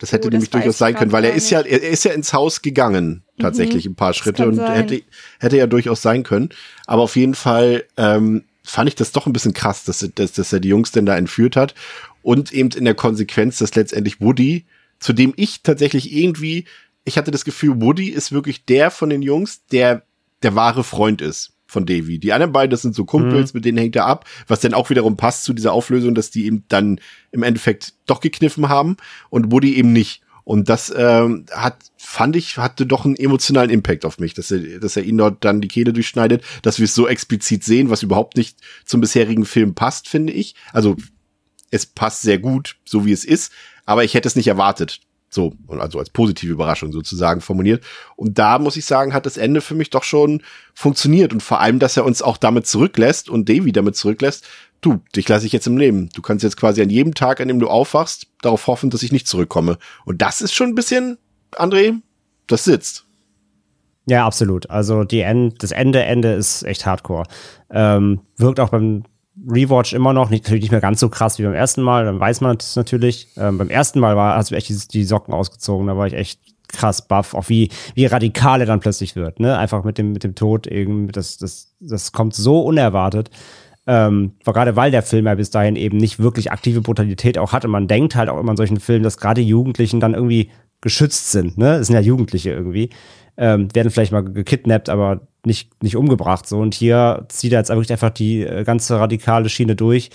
Das 0.00 0.10
hätte 0.10 0.26
oh, 0.26 0.30
nämlich 0.30 0.50
durchaus 0.50 0.78
sein 0.78 0.96
können, 0.96 1.12
weil 1.12 1.24
er 1.24 1.32
ist 1.32 1.48
ja, 1.50 1.60
er 1.60 1.80
ist 1.80 2.04
ja 2.04 2.12
ins 2.12 2.32
Haus 2.32 2.62
gegangen, 2.62 3.22
mhm. 3.36 3.42
tatsächlich 3.42 3.84
mhm, 3.86 3.92
ein 3.92 3.94
paar 3.94 4.14
Schritte 4.14 4.48
und 4.48 4.56
sein. 4.56 4.74
hätte, 4.74 5.02
hätte 5.38 5.56
ja 5.56 5.68
durchaus 5.68 6.02
sein 6.02 6.24
können. 6.24 6.48
Aber 6.86 7.02
auf 7.02 7.14
jeden 7.14 7.36
Fall 7.36 7.84
ähm, 7.96 8.44
fand 8.64 8.88
ich 8.88 8.96
das 8.96 9.12
doch 9.12 9.26
ein 9.26 9.32
bisschen 9.32 9.54
krass, 9.54 9.84
dass, 9.84 10.06
dass, 10.14 10.32
dass 10.32 10.52
er 10.52 10.58
die 10.58 10.68
Jungs 10.68 10.90
denn 10.90 11.06
da 11.06 11.16
entführt 11.16 11.54
hat 11.54 11.76
und 12.22 12.52
eben 12.52 12.70
in 12.70 12.84
der 12.84 12.94
Konsequenz, 12.94 13.58
dass 13.58 13.76
letztendlich 13.76 14.20
Woody, 14.20 14.66
zu 14.98 15.12
dem 15.12 15.34
ich 15.36 15.62
tatsächlich 15.62 16.12
irgendwie, 16.12 16.64
ich 17.04 17.16
hatte 17.16 17.30
das 17.30 17.44
Gefühl, 17.44 17.80
Woody 17.80 18.08
ist 18.08 18.32
wirklich 18.32 18.64
der 18.64 18.90
von 18.90 19.08
den 19.08 19.22
Jungs, 19.22 19.66
der 19.66 20.02
der 20.42 20.56
wahre 20.56 20.82
Freund 20.82 21.22
ist 21.22 21.51
von 21.72 21.86
Davy. 21.86 22.18
Die 22.18 22.32
anderen 22.32 22.52
beiden, 22.52 22.70
das 22.70 22.82
sind 22.82 22.94
so 22.94 23.04
Kumpels, 23.04 23.52
mhm. 23.52 23.58
mit 23.58 23.64
denen 23.64 23.78
hängt 23.78 23.96
er 23.96 24.06
ab, 24.06 24.26
was 24.46 24.60
dann 24.60 24.74
auch 24.74 24.90
wiederum 24.90 25.16
passt 25.16 25.44
zu 25.44 25.52
dieser 25.52 25.72
Auflösung, 25.72 26.14
dass 26.14 26.30
die 26.30 26.46
ihm 26.46 26.64
dann 26.68 27.00
im 27.32 27.42
Endeffekt 27.42 27.94
doch 28.06 28.20
gekniffen 28.20 28.68
haben 28.68 28.96
und 29.30 29.50
Woody 29.50 29.74
eben 29.74 29.92
nicht. 29.92 30.22
Und 30.44 30.68
das 30.68 30.92
ähm, 30.96 31.46
hat, 31.52 31.78
fand 31.96 32.36
ich, 32.36 32.58
hatte 32.58 32.84
doch 32.84 33.04
einen 33.04 33.16
emotionalen 33.16 33.70
Impact 33.70 34.04
auf 34.04 34.18
mich, 34.18 34.34
dass 34.34 34.50
er, 34.50 34.80
dass 34.80 34.96
er 34.96 35.04
ihn 35.04 35.16
dort 35.16 35.44
dann 35.44 35.60
die 35.60 35.68
Kehle 35.68 35.92
durchschneidet, 35.92 36.42
dass 36.62 36.78
wir 36.78 36.84
es 36.84 36.94
so 36.94 37.06
explizit 37.06 37.64
sehen, 37.64 37.90
was 37.90 38.02
überhaupt 38.02 38.36
nicht 38.36 38.58
zum 38.84 39.00
bisherigen 39.00 39.44
Film 39.44 39.74
passt, 39.74 40.08
finde 40.08 40.32
ich. 40.32 40.54
Also 40.72 40.96
es 41.70 41.86
passt 41.86 42.22
sehr 42.22 42.38
gut, 42.38 42.76
so 42.84 43.06
wie 43.06 43.12
es 43.12 43.24
ist, 43.24 43.52
aber 43.86 44.04
ich 44.04 44.14
hätte 44.14 44.28
es 44.28 44.36
nicht 44.36 44.48
erwartet. 44.48 45.00
So, 45.34 45.54
also 45.78 45.98
als 45.98 46.10
positive 46.10 46.52
Überraschung 46.52 46.92
sozusagen 46.92 47.40
formuliert. 47.40 47.82
Und 48.16 48.38
da 48.38 48.58
muss 48.58 48.76
ich 48.76 48.84
sagen, 48.84 49.14
hat 49.14 49.24
das 49.24 49.38
Ende 49.38 49.62
für 49.62 49.74
mich 49.74 49.88
doch 49.88 50.04
schon 50.04 50.42
funktioniert. 50.74 51.32
Und 51.32 51.42
vor 51.42 51.60
allem, 51.60 51.78
dass 51.78 51.96
er 51.96 52.04
uns 52.04 52.20
auch 52.20 52.36
damit 52.36 52.66
zurücklässt 52.66 53.30
und 53.30 53.48
Davy 53.48 53.72
damit 53.72 53.96
zurücklässt, 53.96 54.46
du, 54.82 55.00
dich 55.16 55.26
lasse 55.28 55.46
ich 55.46 55.52
jetzt 55.52 55.66
im 55.66 55.78
Leben. 55.78 56.10
Du 56.12 56.20
kannst 56.20 56.44
jetzt 56.44 56.58
quasi 56.58 56.82
an 56.82 56.90
jedem 56.90 57.14
Tag, 57.14 57.40
an 57.40 57.48
dem 57.48 57.60
du 57.60 57.68
aufwachst, 57.68 58.26
darauf 58.42 58.66
hoffen, 58.66 58.90
dass 58.90 59.02
ich 59.02 59.10
nicht 59.10 59.26
zurückkomme. 59.26 59.78
Und 60.04 60.20
das 60.20 60.42
ist 60.42 60.52
schon 60.52 60.68
ein 60.68 60.74
bisschen, 60.74 61.16
André, 61.52 61.94
das 62.46 62.64
sitzt. 62.64 63.06
Ja, 64.04 64.26
absolut. 64.26 64.68
Also 64.68 65.04
die 65.04 65.20
End, 65.20 65.62
das 65.62 65.70
Ende, 65.70 66.02
Ende 66.02 66.32
ist 66.34 66.64
echt 66.64 66.84
hardcore. 66.84 67.24
Ähm, 67.70 68.20
wirkt 68.36 68.60
auch 68.60 68.70
beim 68.70 69.04
Rewatch 69.48 69.92
immer 69.92 70.12
noch, 70.12 70.30
nicht, 70.30 70.44
natürlich 70.44 70.62
nicht 70.62 70.70
mehr 70.70 70.80
ganz 70.80 71.00
so 71.00 71.08
krass 71.08 71.38
wie 71.38 71.42
beim 71.42 71.54
ersten 71.54 71.82
Mal, 71.82 72.04
dann 72.04 72.20
weiß 72.20 72.40
man 72.40 72.56
das 72.58 72.76
natürlich. 72.76 73.28
Ähm, 73.36 73.58
beim 73.58 73.70
ersten 73.70 74.00
Mal 74.00 74.16
war, 74.16 74.36
hast 74.36 74.50
du 74.50 74.54
echt 74.54 74.94
die, 74.94 75.04
Socken 75.04 75.34
ausgezogen, 75.34 75.86
da 75.86 75.96
war 75.96 76.06
ich 76.06 76.14
echt 76.14 76.40
krass 76.68 77.06
baff, 77.06 77.34
auch 77.34 77.48
wie, 77.48 77.70
wie 77.94 78.06
radikal 78.06 78.60
er 78.60 78.66
dann 78.66 78.80
plötzlich 78.80 79.16
wird, 79.16 79.40
ne? 79.40 79.58
Einfach 79.58 79.84
mit 79.84 79.98
dem, 79.98 80.12
mit 80.12 80.24
dem 80.24 80.34
Tod, 80.34 80.66
irgendwie, 80.66 81.12
das, 81.12 81.36
das, 81.36 81.74
das 81.80 82.12
kommt 82.12 82.34
so 82.34 82.60
unerwartet. 82.60 83.30
Ähm, 83.86 84.34
gerade 84.44 84.76
weil 84.76 84.92
der 84.92 85.02
Film 85.02 85.26
ja 85.26 85.34
bis 85.34 85.50
dahin 85.50 85.74
eben 85.74 85.96
nicht 85.96 86.20
wirklich 86.20 86.52
aktive 86.52 86.82
Brutalität 86.82 87.36
auch 87.36 87.52
hatte. 87.52 87.66
Man 87.66 87.88
denkt 87.88 88.14
halt 88.14 88.28
auch 88.28 88.38
immer 88.38 88.52
in 88.52 88.56
solchen 88.56 88.78
Filmen, 88.78 89.02
dass 89.02 89.18
gerade 89.18 89.40
Jugendlichen 89.40 89.98
dann 89.98 90.14
irgendwie 90.14 90.50
geschützt 90.80 91.32
sind, 91.32 91.58
ne? 91.58 91.74
Es 91.74 91.88
sind 91.88 91.94
ja 91.94 92.02
Jugendliche 92.02 92.50
irgendwie. 92.50 92.90
Ähm, 93.36 93.74
werden 93.74 93.90
vielleicht 93.90 94.12
mal 94.12 94.22
gekidnappt, 94.22 94.88
aber 94.88 95.22
nicht, 95.44 95.82
nicht 95.82 95.96
umgebracht. 95.96 96.46
So. 96.46 96.58
Und 96.58 96.74
hier 96.74 97.24
zieht 97.28 97.52
er 97.52 97.60
jetzt 97.60 97.70
wirklich 97.70 97.92
einfach 97.92 98.10
die 98.10 98.42
äh, 98.42 98.64
ganze 98.64 98.98
radikale 98.98 99.48
Schiene 99.48 99.74
durch. 99.74 100.10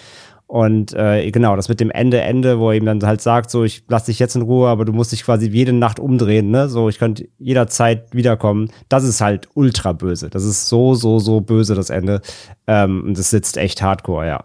Und 0.48 0.94
äh, 0.94 1.30
genau, 1.30 1.58
das 1.58 1.68
mit 1.68 1.82
dem 1.82 1.92
Ende, 1.92 2.22
Ende, 2.22 2.58
wo 2.58 2.72
er 2.72 2.78
ihm 2.78 2.86
dann 2.86 3.04
halt 3.04 3.20
sagt, 3.20 3.52
so, 3.52 3.66
ich 3.66 3.84
lass 3.90 4.06
dich 4.06 4.18
jetzt 4.18 4.38
in 4.38 4.44
Ruhe, 4.44 4.70
aber 4.70 4.86
du 4.86 4.94
musst 4.94 5.12
dich 5.12 5.24
quasi 5.24 5.50
jede 5.50 5.74
Nacht 5.74 6.00
umdrehen, 6.00 6.52
ne? 6.52 6.70
So, 6.70 6.88
ich 6.88 7.00
könnte 7.00 7.28
jederzeit 7.38 8.14
wiederkommen. 8.14 8.72
Das 8.88 9.04
ist 9.04 9.20
halt 9.20 9.50
ultra 9.56 9.92
böse. 9.92 10.30
Das 10.30 10.46
ist 10.46 10.70
so, 10.70 10.94
so, 10.94 11.20
so 11.20 11.42
böse, 11.42 11.76
das 11.76 11.90
Ende. 11.90 12.22
Ähm, 12.66 13.04
und 13.08 13.18
das 13.18 13.30
sitzt 13.30 13.58
echt 13.58 13.82
hardcore, 13.82 14.26
ja. 14.26 14.44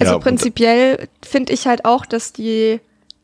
Also 0.00 0.14
ja, 0.14 0.18
prinzipiell 0.18 1.08
finde 1.24 1.52
ich 1.52 1.68
halt 1.68 1.84
auch, 1.84 2.04
dass 2.04 2.32
die 2.32 2.80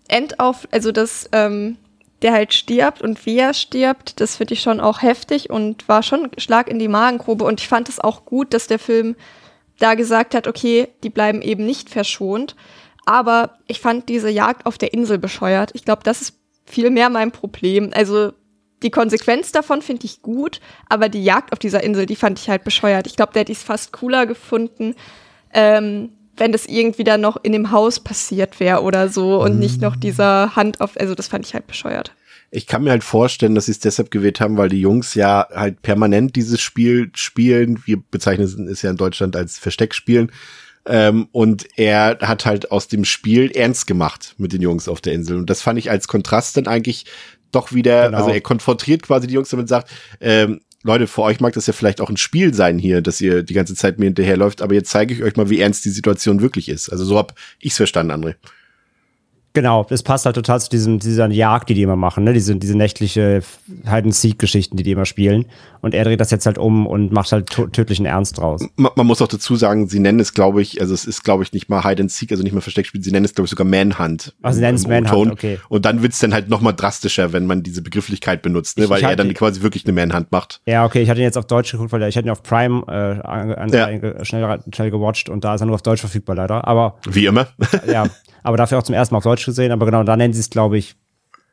Endauf, 0.07 0.69
also 0.71 0.93
das 0.93 1.29
ähm, 1.33 1.77
der 2.23 2.33
halt 2.33 2.53
stirbt 2.53 3.01
und 3.03 3.25
wie 3.27 3.39
er 3.39 3.55
stirbt, 3.55 4.21
das 4.21 4.37
finde 4.37 4.55
ich 4.55 4.61
schon 4.61 4.81
auch 4.81 5.03
heftig 5.03 5.51
und 5.51 5.89
war 5.89 6.03
schon 6.03 6.31
Schlag 6.37 6.69
in 6.69 6.79
die 6.79 6.89
Magengrube. 6.89 7.45
Und 7.45 7.61
ich 7.61 7.69
fand 7.69 7.89
es 7.89 8.01
auch 8.01 8.25
gut, 8.25 8.53
dass 8.55 8.67
der 8.67 8.79
Film 8.79 9.15
da 9.79 9.95
gesagt 9.95 10.35
hat, 10.35 10.49
okay, 10.49 10.89
die 11.05 11.11
bleiben 11.11 11.43
eben 11.43 11.65
nicht 11.65 11.91
verschont. 11.91 12.57
Aber 13.07 13.59
ich 13.67 13.81
fand 13.81 14.09
diese 14.09 14.29
Jagd 14.29 14.67
auf 14.67 14.79
der 14.79 14.93
Insel 14.93 15.19
bescheuert. 15.19 15.71
Ich 15.75 15.85
glaube, 15.85 16.03
das 16.03 16.21
ist 16.21 16.35
viel 16.67 16.91
mehr 16.91 17.09
mein 17.09 17.31
Problem. 17.31 17.91
Also 17.95 18.33
die 18.83 18.91
Konsequenz 18.91 19.53
davon 19.53 19.83
finde 19.83 20.05
ich 20.07 20.23
gut, 20.23 20.61
aber 20.89 21.09
die 21.09 21.25
Jagd 21.25 21.53
auf 21.53 21.59
dieser 21.59 21.83
Insel, 21.83 22.07
die 22.07 22.17
fand 22.17 22.39
ich 22.39 22.49
halt 22.49 22.65
bescheuert. 22.65 23.07
Ich 23.07 23.17
glaube, 23.17 23.33
der 23.33 23.41
hätte 23.41 23.53
ich 23.53 23.59
es 23.59 23.65
fast 23.65 23.93
cooler 23.93 24.27
gefunden, 24.27 24.95
ähm, 25.53 26.11
wenn 26.39 26.53
das 26.53 26.67
irgendwie 26.67 27.05
dann 27.05 27.21
noch 27.21 27.37
in 27.43 27.53
dem 27.53 27.71
Haus 27.71 28.01
passiert 28.01 28.61
wäre 28.61 28.83
oder 28.83 29.09
so 29.09 29.43
und 29.43 29.59
nicht 29.59 29.81
noch 29.81 29.97
dieser 29.97 30.57
Hand 30.57 30.81
auf, 30.81 30.99
also 30.99 31.15
das 31.15 31.29
fand 31.29 31.47
ich 31.47 31.55
halt 31.55 31.67
bescheuert. 31.67 32.13
Ich 32.51 32.67
kann 32.67 32.83
mir 32.83 32.91
halt 32.91 33.05
vorstellen, 33.05 33.55
dass 33.55 33.67
sie 33.67 33.73
es 33.73 33.79
deshalb 33.79 34.11
gewählt 34.11 34.41
haben, 34.41 34.57
weil 34.57 34.71
die 34.71 34.81
Jungs 34.81 35.15
ja 35.15 35.47
halt 35.53 35.83
permanent 35.83 36.35
dieses 36.35 36.61
Spiel 36.61 37.11
spielen. 37.15 37.83
Wir 37.85 37.99
bezeichnen 38.11 38.69
es 38.69 38.81
ja 38.81 38.91
in 38.91 38.97
Deutschland 38.97 39.37
als 39.37 39.59
Versteckspielen. 39.59 40.33
Ähm, 40.87 41.29
und 41.33 41.67
er 41.77 42.19
hat 42.23 42.47
halt 42.47 42.71
aus 42.73 42.89
dem 42.89 43.05
Spiel 43.05 43.51
ernst 43.51 43.87
gemacht 43.87 44.35
mit 44.39 44.55
den 44.55 44.63
Jungs 44.63 44.89
auf 44.89 45.03
der 45.03 45.13
Insel. 45.13 45.37
Und 45.37 45.51
das 45.51 45.61
fand 45.61 45.79
ich 45.79 45.91
als 45.91 46.09
Kontrast 46.09 46.57
dann 46.57 46.67
eigentlich 46.67 47.05
doch 47.53 47.73
wieder, 47.73 48.07
genau. 48.07 48.19
also 48.19 48.31
er 48.31 48.41
konfrontiert 48.41 49.03
quasi 49.03 49.27
die 49.27 49.35
Jungs 49.35 49.51
damit 49.51 49.65
und 49.65 49.69
sagt, 49.69 49.91
ähm, 50.21 50.61
Leute, 50.85 51.07
für 51.09 51.23
euch 51.23 51.41
mag 51.41 51.55
das 51.55 51.67
ja 51.67 51.73
vielleicht 51.73 52.01
auch 52.01 52.09
ein 52.09 52.17
Spiel 52.17 52.55
sein 52.55 52.79
hier, 52.79 53.01
dass 53.01 53.21
ihr 53.21 53.43
die 53.43 53.55
ganze 53.55 53.75
Zeit 53.75 53.99
mir 53.99 54.07
hinterherläuft, 54.07 54.63
aber 54.63 54.75
jetzt 54.75 54.91
zeige 54.91 55.13
ich 55.13 55.23
euch 55.23 55.37
mal, 55.37 55.51
wie 55.51 55.61
ernst 55.61 55.85
die 55.85 55.91
Situation 55.91 56.41
wirklich 56.41 56.69
ist. 56.69 56.89
Also 56.89 57.05
so 57.05 57.19
hab 57.19 57.35
ich's 57.59 57.77
verstanden, 57.77 58.13
André. 58.13 58.35
Genau, 59.59 59.85
das 59.89 60.05
passt 60.05 60.25
halt 60.25 60.37
total 60.37 60.61
zu 60.61 60.71
diesem, 60.71 61.01
dieser 61.01 61.29
Jagd, 61.31 61.69
die 61.69 61.75
die 61.75 61.83
immer 61.83 61.97
machen, 61.97 62.23
ne? 62.23 62.33
Diese, 62.33 62.55
diese 62.55 62.79
nächtliche 62.79 63.43
Hide-and-Seek-Geschichten, 63.87 64.77
die 64.77 64.85
die 64.85 64.93
immer 64.93 65.05
spielen. 65.05 65.47
Und 65.81 65.95
er 65.95 66.05
dreht 66.05 66.21
das 66.21 66.31
jetzt 66.31 66.47
halt 66.47 66.59
um 66.59 66.87
und 66.87 67.11
macht 67.11 67.33
halt 67.33 67.49
tödlichen 67.49 68.07
Ernst 68.07 68.39
draus. 68.39 68.65
Man, 68.77 68.93
man 68.95 69.05
muss 69.05 69.21
auch 69.21 69.27
dazu 69.27 69.57
sagen, 69.57 69.89
sie 69.89 69.99
nennen 69.99 70.21
es, 70.21 70.33
glaube 70.33 70.63
ich, 70.63 70.81
also 70.81 70.95
es 70.95 71.05
ist, 71.07 71.25
glaube 71.25 71.43
ich, 71.43 71.53
nicht 71.53 71.69
mal 71.69 71.83
Hide-and-Seek, 71.83 72.31
also 72.31 72.45
nicht 72.45 72.53
mal 72.53 72.61
Versteckspiel, 72.61 73.03
sie 73.03 73.11
nennen 73.11 73.25
es, 73.25 73.35
glaube 73.35 73.47
ich, 73.47 73.51
sogar 73.51 73.67
Manhunt. 73.67 74.33
Also 74.43 74.59
sie 74.59 74.63
nennen 74.63 74.77
es 74.77 74.87
Manhunt, 74.87 75.33
okay. 75.33 75.59
Und 75.69 75.85
dann 75.85 76.03
wird's 76.03 76.21
dann 76.21 76.33
halt 76.33 76.49
noch 76.49 76.61
mal 76.61 76.71
drastischer, 76.71 77.33
wenn 77.33 77.47
man 77.47 77.65
diese 77.65 77.83
Begrifflichkeit 77.83 78.41
benutzt, 78.41 78.79
ne? 78.79 78.85
Ich, 78.85 78.91
weil 78.91 79.01
ich 79.01 79.09
er 79.09 79.17
dann 79.17 79.35
quasi 79.35 79.63
wirklich 79.63 79.85
eine 79.87 79.93
Manhunt 79.93 80.31
macht. 80.31 80.61
Ja, 80.67 80.85
okay, 80.85 81.03
ich 81.03 81.11
hatte 81.11 81.19
ihn 81.19 81.25
jetzt 81.25 81.39
auf 81.39 81.49
Deutsch 81.49 81.73
geguckt, 81.73 81.91
weil 81.91 82.01
ich 82.05 82.17
hatte 82.17 82.29
ihn 82.29 82.31
auf 82.31 82.45
Prime 82.45 82.85
äh, 82.87 83.27
an, 83.27 83.73
ja. 83.73 83.89
schnell, 84.25 84.65
schnell 84.71 84.91
gewatcht 84.93 85.29
und 85.29 85.43
da 85.43 85.57
ist 85.57 85.63
er 85.63 85.67
nur 85.67 85.75
auf 85.75 85.83
Deutsch 85.83 86.01
verfügbar 86.01 86.37
leider, 86.37 86.69
aber... 86.69 86.99
Wie 87.11 87.27
immer. 87.27 87.49
ja, 87.89 88.07
aber 88.49 88.57
dafür 88.57 88.79
auch 88.79 88.83
zum 88.83 88.95
ersten 88.95 89.15
Mal 89.15 89.19
auf 89.19 89.25
Deutsch 89.25 89.45
gesehen. 89.45 89.73
Aber 89.73 89.85
genau, 89.85 90.03
da 90.03 90.17
nennen 90.17 90.33
sie 90.33 90.41
es, 90.41 90.49
glaube 90.49 90.79
ich, 90.79 90.97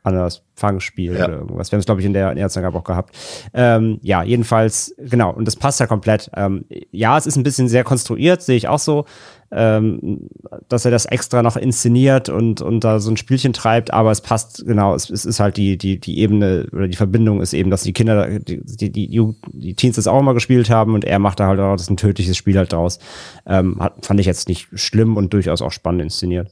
anders 0.06 0.44
Fangspiel 0.56 1.14
ja. 1.14 1.26
oder 1.26 1.40
irgendwas. 1.40 1.72
Wir 1.72 1.76
haben 1.76 1.80
es, 1.82 1.86
glaube 1.86 2.00
ich, 2.00 2.08
in 2.08 2.14
der 2.14 2.38
Erstangabe 2.38 2.78
auch 2.78 2.84
gehabt. 2.84 3.16
Ähm, 3.54 4.00
ja, 4.02 4.24
jedenfalls, 4.24 4.96
genau, 4.98 5.34
und 5.34 5.46
das 5.46 5.56
passt 5.56 5.80
ja 5.80 5.88
komplett. 5.88 6.30
Ähm, 6.36 6.66
ja, 6.92 7.18
es 7.18 7.26
ist 7.26 7.36
ein 7.36 7.44
bisschen 7.44 7.68
sehr 7.68 7.84
konstruiert, 7.84 8.42
sehe 8.42 8.56
ich 8.56 8.68
auch 8.68 8.80
so, 8.80 9.06
ähm, 9.52 10.30
dass 10.70 10.86
er 10.86 10.92
das 10.92 11.06
extra 11.06 11.42
noch 11.42 11.58
inszeniert 11.58 12.30
und, 12.30 12.62
und 12.62 12.84
da 12.84 13.00
so 13.00 13.12
ein 13.12 13.18
Spielchen 13.18 13.52
treibt, 13.52 13.94
aber 13.94 14.12
es 14.12 14.22
passt, 14.22 14.66
genau, 14.66 14.96
es, 14.96 15.10
es 15.10 15.26
ist 15.26 15.40
halt 15.40 15.58
die, 15.58 15.78
die, 15.78 16.00
die 16.00 16.20
Ebene 16.20 16.68
oder 16.72 16.88
die 16.88 16.96
Verbindung 16.96 17.42
ist 17.42 17.54
eben, 17.54 17.70
dass 17.70 17.84
die 17.84 17.94
Kinder, 17.94 18.40
die, 18.40 18.62
die, 18.64 18.92
die, 18.92 19.34
die 19.52 19.74
Teens 19.74 19.96
das 19.96 20.08
auch 20.08 20.20
immer 20.20 20.34
gespielt 20.34 20.70
haben 20.70 20.94
und 20.94 21.04
er 21.04 21.20
macht 21.20 21.40
da 21.40 21.48
halt 21.48 21.60
auch 21.60 21.76
das 21.76 21.90
ein 21.90 21.98
tödliches 21.98 22.38
Spiel 22.38 22.58
halt 22.58 22.74
draus. 22.74 23.00
Ähm, 23.46 23.78
hat, 23.80 24.06
fand 24.06 24.20
ich 24.20 24.26
jetzt 24.26 24.50
nicht 24.50 24.68
schlimm 24.74 25.18
und 25.18 25.34
durchaus 25.34 25.62
auch 25.62 25.72
spannend 25.72 26.04
inszeniert 26.04 26.52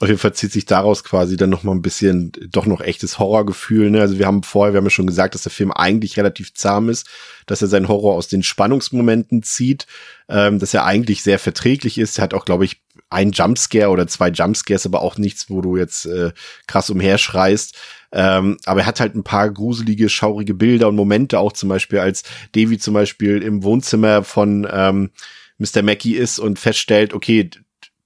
auf 0.00 0.06
jeden 0.06 0.20
Fall 0.20 0.32
zieht 0.32 0.52
sich 0.52 0.64
daraus 0.64 1.02
quasi 1.02 1.36
dann 1.36 1.50
noch 1.50 1.64
mal 1.64 1.72
ein 1.72 1.82
bisschen 1.82 2.30
doch 2.50 2.66
noch 2.66 2.80
echtes 2.80 3.18
Horrorgefühl. 3.18 3.90
Ne? 3.90 4.00
Also 4.00 4.18
wir 4.18 4.26
haben 4.26 4.44
vorher, 4.44 4.72
wir 4.72 4.78
haben 4.78 4.86
ja 4.86 4.90
schon 4.90 5.08
gesagt, 5.08 5.34
dass 5.34 5.42
der 5.42 5.50
Film 5.50 5.72
eigentlich 5.72 6.16
relativ 6.16 6.54
zahm 6.54 6.88
ist, 6.88 7.08
dass 7.46 7.62
er 7.62 7.68
seinen 7.68 7.88
Horror 7.88 8.14
aus 8.14 8.28
den 8.28 8.44
Spannungsmomenten 8.44 9.42
zieht, 9.42 9.88
ähm, 10.28 10.60
dass 10.60 10.72
er 10.72 10.84
eigentlich 10.84 11.24
sehr 11.24 11.40
verträglich 11.40 11.98
ist. 11.98 12.18
Er 12.18 12.24
hat 12.24 12.34
auch, 12.34 12.44
glaube 12.44 12.64
ich, 12.64 12.80
ein 13.10 13.32
Jumpscare 13.32 13.90
oder 13.90 14.06
zwei 14.06 14.28
Jumpscares, 14.28 14.86
aber 14.86 15.02
auch 15.02 15.18
nichts, 15.18 15.50
wo 15.50 15.62
du 15.62 15.76
jetzt 15.76 16.06
äh, 16.06 16.30
krass 16.68 16.90
umherschreist. 16.90 17.76
Ähm, 18.12 18.56
aber 18.66 18.80
er 18.80 18.86
hat 18.86 19.00
halt 19.00 19.16
ein 19.16 19.24
paar 19.24 19.50
gruselige, 19.50 20.08
schaurige 20.08 20.54
Bilder 20.54 20.88
und 20.88 20.96
Momente, 20.96 21.40
auch 21.40 21.52
zum 21.52 21.68
Beispiel, 21.68 21.98
als 21.98 22.22
Davy 22.54 22.78
zum 22.78 22.94
Beispiel 22.94 23.42
im 23.42 23.64
Wohnzimmer 23.64 24.22
von 24.22 24.66
ähm, 24.70 25.10
Mr. 25.58 25.82
Mackey 25.82 26.12
ist 26.12 26.38
und 26.38 26.58
feststellt, 26.60 27.12
okay, 27.12 27.50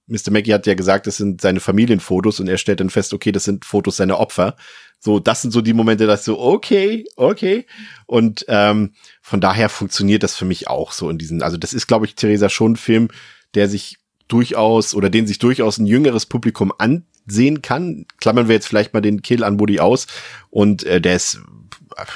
Mr. 0.07 0.31
Maggie 0.31 0.53
hat 0.53 0.67
ja 0.67 0.73
gesagt, 0.73 1.07
das 1.07 1.17
sind 1.17 1.41
seine 1.41 1.59
Familienfotos 1.59 2.39
und 2.39 2.47
er 2.47 2.57
stellt 2.57 2.79
dann 2.79 2.89
fest, 2.89 3.13
okay, 3.13 3.31
das 3.31 3.45
sind 3.45 3.65
Fotos 3.65 3.97
seiner 3.97 4.19
Opfer. 4.19 4.55
So, 4.99 5.19
das 5.19 5.41
sind 5.41 5.51
so 5.51 5.61
die 5.61 5.73
Momente, 5.73 6.07
dass 6.07 6.25
so, 6.25 6.39
okay, 6.39 7.05
okay. 7.15 7.65
Und 8.05 8.45
ähm, 8.47 8.93
von 9.21 9.41
daher 9.41 9.69
funktioniert 9.69 10.23
das 10.23 10.35
für 10.35 10.45
mich 10.45 10.67
auch 10.67 10.91
so 10.91 11.09
in 11.09 11.17
diesen, 11.17 11.41
also 11.41 11.57
das 11.57 11.73
ist, 11.73 11.87
glaube 11.87 12.05
ich, 12.05 12.15
Theresa 12.15 12.49
schon 12.49 12.73
ein 12.73 12.77
Film, 12.77 13.09
der 13.53 13.67
sich 13.67 13.97
durchaus 14.27 14.93
oder 14.93 15.09
den 15.09 15.27
sich 15.27 15.39
durchaus 15.39 15.77
ein 15.77 15.85
jüngeres 15.85 16.25
Publikum 16.25 16.73
ansehen 16.77 17.61
kann. 17.61 18.05
Klammern 18.19 18.47
wir 18.47 18.55
jetzt 18.55 18.67
vielleicht 18.67 18.93
mal 18.93 19.01
den 19.01 19.21
Kill 19.21 19.43
an 19.43 19.59
Woody 19.59 19.79
aus. 19.79 20.07
Und 20.49 20.83
äh, 20.83 21.01
der 21.01 21.15
ist, 21.15 21.39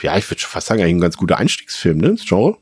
ja, 0.02 0.18
ich 0.18 0.30
würde 0.30 0.42
schon 0.42 0.50
fast 0.50 0.68
sagen, 0.68 0.82
eigentlich 0.82 0.96
ein 0.96 1.02
ganz 1.02 1.18
guter 1.18 1.38
Einstiegsfilm, 1.38 1.98
ne? 1.98 2.16
Das 2.16 2.26
Genre. 2.26 2.58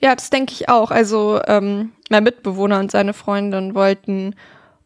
Ja, 0.00 0.14
das 0.14 0.30
denke 0.30 0.52
ich 0.52 0.68
auch. 0.68 0.90
Also 0.90 1.40
ähm, 1.46 1.92
mein 2.10 2.24
Mitbewohner 2.24 2.78
und 2.78 2.90
seine 2.90 3.12
Freundin 3.12 3.74
wollten 3.74 4.34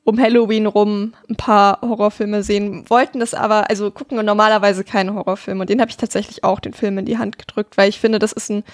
um 0.08 0.18
Halloween 0.18 0.64
rum 0.64 1.12
ein 1.28 1.36
paar 1.36 1.82
Horrorfilme 1.82 2.42
sehen, 2.42 2.88
wollten 2.88 3.20
das 3.20 3.34
aber, 3.34 3.68
also 3.68 3.90
gucken 3.90 4.24
normalerweise 4.24 4.82
keine 4.82 5.12
Horrorfilme. 5.12 5.60
Und 5.60 5.68
den 5.68 5.82
habe 5.82 5.90
ich 5.90 5.98
tatsächlich 5.98 6.44
auch 6.44 6.60
den 6.60 6.72
Film 6.72 6.96
in 6.96 7.04
die 7.04 7.18
Hand 7.18 7.38
gedrückt, 7.38 7.76
weil 7.76 7.90
ich 7.90 8.00
finde, 8.00 8.18
das 8.18 8.32
ist 8.32 8.48
ein 8.48 8.64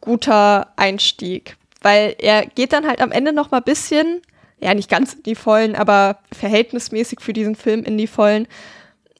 guter 0.00 0.72
Einstieg. 0.74 1.56
Weil 1.80 2.16
er 2.18 2.44
geht 2.44 2.72
dann 2.72 2.88
halt 2.88 3.00
am 3.02 3.12
Ende 3.12 3.32
noch 3.32 3.52
mal 3.52 3.60
bisschen, 3.60 4.20
ja 4.58 4.74
nicht 4.74 4.90
ganz 4.90 5.12
in 5.12 5.22
die 5.22 5.36
Vollen, 5.36 5.76
aber 5.76 6.18
verhältnismäßig 6.32 7.20
für 7.20 7.32
diesen 7.32 7.54
Film 7.54 7.84
in 7.84 7.96
die 7.96 8.08
Vollen. 8.08 8.48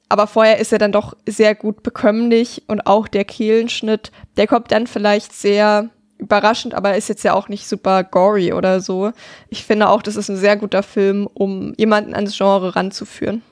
Aber 0.08 0.26
vorher 0.26 0.58
ist 0.58 0.72
er 0.72 0.78
dann 0.80 0.90
doch 0.90 1.16
sehr 1.24 1.54
gut 1.54 1.84
bekömmlich 1.84 2.64
und 2.66 2.84
auch 2.88 3.06
der 3.06 3.24
Kehlenschnitt, 3.24 4.10
der 4.36 4.48
kommt 4.48 4.72
dann 4.72 4.88
vielleicht 4.88 5.32
sehr 5.32 5.88
überraschend, 6.20 6.74
aber 6.74 6.96
ist 6.96 7.08
jetzt 7.08 7.22
ja 7.24 7.34
auch 7.34 7.48
nicht 7.48 7.66
super 7.66 8.04
gory 8.04 8.52
oder 8.52 8.80
so. 8.80 9.12
Ich 9.48 9.64
finde 9.64 9.88
auch, 9.88 10.02
das 10.02 10.16
ist 10.16 10.28
ein 10.28 10.36
sehr 10.36 10.56
guter 10.56 10.82
Film, 10.82 11.26
um 11.32 11.74
jemanden 11.76 12.14
ans 12.14 12.36
Genre 12.36 12.76
ranzuführen. 12.76 13.42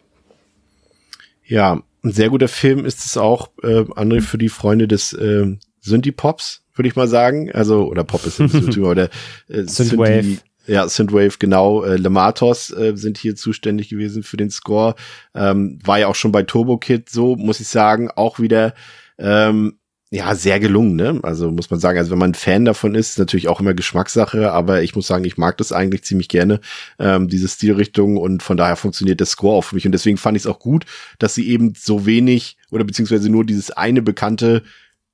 Ja, 1.45 1.83
ein 2.05 2.13
sehr 2.13 2.31
guter 2.31 2.49
Film 2.49 2.85
ist 2.85 3.05
es 3.05 3.17
auch, 3.17 3.51
äh, 3.63 3.85
André, 3.97 4.21
für 4.21 4.39
die 4.39 4.49
Freunde 4.49 4.87
des 4.87 5.13
äh, 5.13 5.57
Synthie-Pops, 5.81 6.63
würde 6.75 6.89
ich 6.89 6.97
mal 6.97 7.09
sagen. 7.09 7.51
Also, 7.53 7.87
oder 7.87 8.05
Pop 8.05 8.25
ist 8.27 8.41
oder 8.79 9.11
äh, 9.49 9.63
Synthwave. 9.65 10.39
Ja, 10.67 10.87
Synthwave, 10.87 11.39
genau. 11.39 11.83
Äh, 11.83 11.97
Lematos 11.97 12.71
äh, 12.71 12.93
sind 12.95 13.17
hier 13.17 13.35
zuständig 13.35 13.89
gewesen 13.89 14.23
für 14.23 14.37
den 14.37 14.51
Score. 14.51 14.95
Ähm, 15.35 15.79
war 15.83 15.99
ja 15.99 16.09
auch 16.09 16.15
schon 16.15 16.31
bei 16.31 16.43
Turbo 16.43 16.77
Kid 16.77 17.09
so, 17.09 17.37
muss 17.37 17.61
ich 17.61 17.69
sagen, 17.69 18.11
auch 18.11 18.39
wieder 18.39 18.75
ähm, 19.19 19.79
ja, 20.11 20.35
sehr 20.35 20.59
gelungen, 20.59 20.97
ne? 20.97 21.21
Also 21.23 21.51
muss 21.51 21.71
man 21.71 21.81
sagen, 21.81 21.99
also 21.99 22.11
wenn 22.11 22.19
man 22.19 22.33
Fan 22.35 22.65
davon 22.65 22.95
ist, 22.95 23.11
ist 23.11 23.19
natürlich 23.19 23.49
auch 23.49 23.61
immer 23.61 23.75
Geschmackssache, 23.75 24.53
aber 24.53 24.83
ich 24.83 24.97
muss 24.97 25.07
sagen, 25.07 25.25
ich 25.25 25.37
mag 25.37 25.59
das 25.59 25.71
eigentlich 25.71 26.03
ziemlich 26.03 26.29
gerne, 26.29 26.61
ähm, 26.99 27.29
diese 27.29 27.49
Stilrichtung 27.49 28.17
und 28.17 28.43
von 28.43 28.57
daher 28.57 28.77
funktioniert 28.77 29.21
der 29.21 29.27
Score 29.27 29.57
auch 29.57 29.65
für 29.65 29.75
mich 29.75 29.85
und 29.85 29.93
deswegen 29.93 30.17
fand 30.17 30.37
ich 30.37 30.45
es 30.45 30.47
auch 30.47 30.61
gut, 30.61 30.87
dass 31.19 31.35
sie 31.35 31.49
eben 31.49 31.75
so 31.77 32.07
wenig 32.07 32.57
oder 32.71 32.85
beziehungsweise 32.85 33.29
nur 33.29 33.45
dieses 33.45 33.71
eine 33.71 34.01
bekannte 34.01 34.63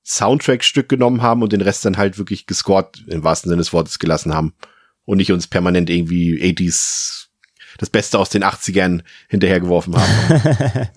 Soundtrack-Stück 0.04 0.88
genommen 0.88 1.22
haben 1.22 1.42
und 1.42 1.52
den 1.52 1.62
Rest 1.62 1.84
dann 1.84 1.96
halt 1.96 2.18
wirklich 2.18 2.46
gescored 2.46 3.04
im 3.08 3.24
wahrsten 3.24 3.48
Sinne 3.48 3.62
des 3.62 3.72
Wortes 3.72 3.98
gelassen 3.98 4.32
haben 4.32 4.54
und 5.06 5.16
nicht 5.16 5.32
uns 5.32 5.48
permanent 5.48 5.90
irgendwie 5.90 6.40
80s 6.40 7.23
das 7.78 7.90
Beste 7.90 8.18
aus 8.18 8.30
den 8.30 8.44
80ern 8.44 9.02
hinterhergeworfen 9.28 9.94
haben. 9.96 10.42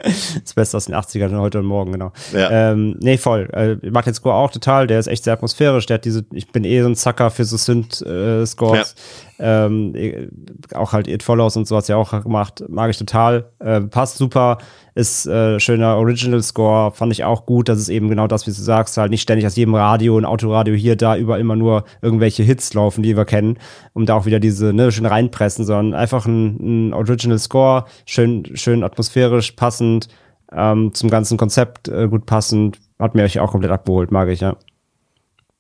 das 0.44 0.54
Beste 0.54 0.78
aus 0.78 0.86
den 0.86 0.96
80ern 0.96 1.38
heute 1.38 1.60
und 1.60 1.66
morgen, 1.66 1.92
genau. 1.92 2.12
Ja. 2.34 2.72
Ähm, 2.72 2.98
nee, 3.00 3.18
voll. 3.18 3.50
Äh, 3.54 3.90
mag 3.90 4.06
den 4.06 4.14
Score 4.14 4.36
auch 4.36 4.52
total. 4.52 4.88
Der 4.88 5.00
ist 5.00 5.08
echt 5.08 5.24
sehr 5.24 5.34
atmosphärisch. 5.34 5.86
Der 5.86 5.96
hat 5.96 6.06
diese, 6.06 6.26
ich 6.32 6.52
bin 6.52 6.64
eh 6.64 6.82
so 6.82 6.88
ein 6.88 6.96
Zacker 6.96 7.32
für 7.32 7.46
so 7.46 7.58
Synth-Scores. 7.58 8.92
Äh, 8.92 9.27
ähm, 9.40 9.94
äh, 9.96 10.28
auch 10.74 10.94
halt 10.94 11.08
It 11.08 11.24
Follows 11.24 11.58
und 11.58 11.68
so 11.68 11.78
hat's 11.78 11.88
ja 11.88 11.96
auch 11.96 12.24
gemacht. 12.24 12.64
Mag 12.68 12.90
ich 12.90 12.98
total. 12.98 13.52
Äh, 13.60 13.82
passt 13.82 14.18
super. 14.18 14.58
Ist 14.96 15.28
äh, 15.28 15.60
schöner 15.60 15.98
Original 15.98 16.42
Score. 16.42 16.92
Fand 16.92 17.12
ich 17.12 17.24
auch 17.24 17.46
gut. 17.46 17.70
Das 17.70 17.78
ist 17.78 17.90
eben 17.90 18.10
genau 18.10 18.28
das, 18.28 18.48
wie 18.48 18.52
du 18.52 18.58
sagst. 18.58 18.98
Halt 18.98 19.12
nicht 19.12 19.22
ständig 19.22 19.46
aus 19.46 19.56
jedem 19.56 19.76
Radio, 19.76 20.18
ein 20.18 20.26
Autoradio 20.26 20.74
hier, 20.74 20.96
da, 20.96 21.16
überall 21.16 21.40
immer 21.40 21.56
nur 21.56 21.84
irgendwelche 22.02 22.44
Hits 22.44 22.74
laufen, 22.74 23.04
die 23.04 23.16
wir 23.16 23.26
kennen, 23.26 23.60
um 23.94 24.06
da 24.06 24.16
auch 24.16 24.26
wieder 24.26 24.40
diese, 24.40 24.74
ne, 24.74 24.92
schön 24.92 25.06
reinpressen, 25.06 25.66
sondern 25.66 26.00
einfach 26.00 26.26
ein, 26.26 26.90
ein 26.90 26.94
Original 26.94 27.38
Score. 27.38 27.86
Schön, 28.06 28.44
schön 28.56 28.84
atmosphärisch, 28.84 29.52
passend. 29.52 30.08
Ähm, 30.52 30.94
zum 30.94 31.10
ganzen 31.10 31.38
Konzept 31.38 31.90
äh, 31.90 32.08
gut 32.08 32.26
passend. 32.26 32.80
Hat 32.98 33.14
mir 33.14 33.24
euch 33.24 33.40
auch 33.40 33.52
komplett 33.52 33.72
abgeholt, 33.72 34.12
mag 34.12 34.30
ich, 34.30 34.40
ja. 34.40 34.56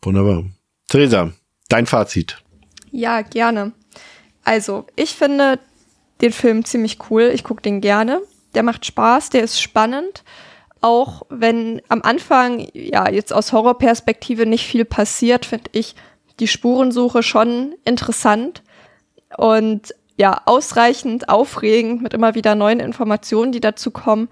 Wunderbar. 0.02 0.46
Theresa, 0.88 1.32
dein 1.70 1.86
Fazit. 1.86 2.42
Ja, 2.98 3.22
gerne. 3.22 3.74
Also, 4.44 4.88
ich 4.96 5.12
finde 5.12 5.60
den 6.20 6.32
Film 6.32 6.66
ziemlich 6.66 6.98
cool. 7.12 7.30
Ich 7.32 7.44
gucke 7.44 7.62
den 7.62 7.80
gerne. 7.80 8.24
Der 8.56 8.64
macht 8.64 8.88
Spaß, 8.88 9.30
der 9.30 9.44
ist 9.44 9.62
spannend. 9.62 10.24
Auch 10.82 11.22
wenn 11.30 11.80
am 11.90 12.02
Anfang, 12.02 12.68
ja, 12.74 13.08
jetzt 13.08 13.32
aus 13.34 13.54
Horrorperspektive 13.54 14.48
nicht 14.48 14.66
viel 14.66 14.84
passiert, 14.84 15.46
finde 15.46 15.70
ich 15.74 15.96
die 16.40 16.48
Spurensuche 16.48 17.22
schon 17.22 17.76
interessant 17.86 18.64
und 19.38 19.94
ja, 20.18 20.42
ausreichend 20.46 21.30
aufregend 21.30 22.02
mit 22.02 22.16
immer 22.16 22.34
wieder 22.34 22.56
neuen 22.56 22.80
Informationen, 22.80 23.52
die 23.52 23.62
dazu 23.62 23.92
kommen, 23.92 24.28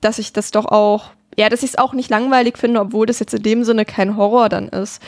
dass 0.00 0.18
ich 0.18 0.32
das 0.32 0.50
doch 0.50 0.64
auch, 0.64 1.10
ja, 1.38 1.48
dass 1.48 1.62
ich 1.62 1.70
es 1.70 1.78
auch 1.78 1.92
nicht 1.92 2.10
langweilig 2.10 2.58
finde, 2.58 2.80
obwohl 2.80 3.06
das 3.06 3.20
jetzt 3.20 3.34
in 3.34 3.44
dem 3.44 3.62
Sinne 3.62 3.84
kein 3.84 4.16
Horror 4.16 4.48
dann 4.48 4.68
ist. 4.70 5.00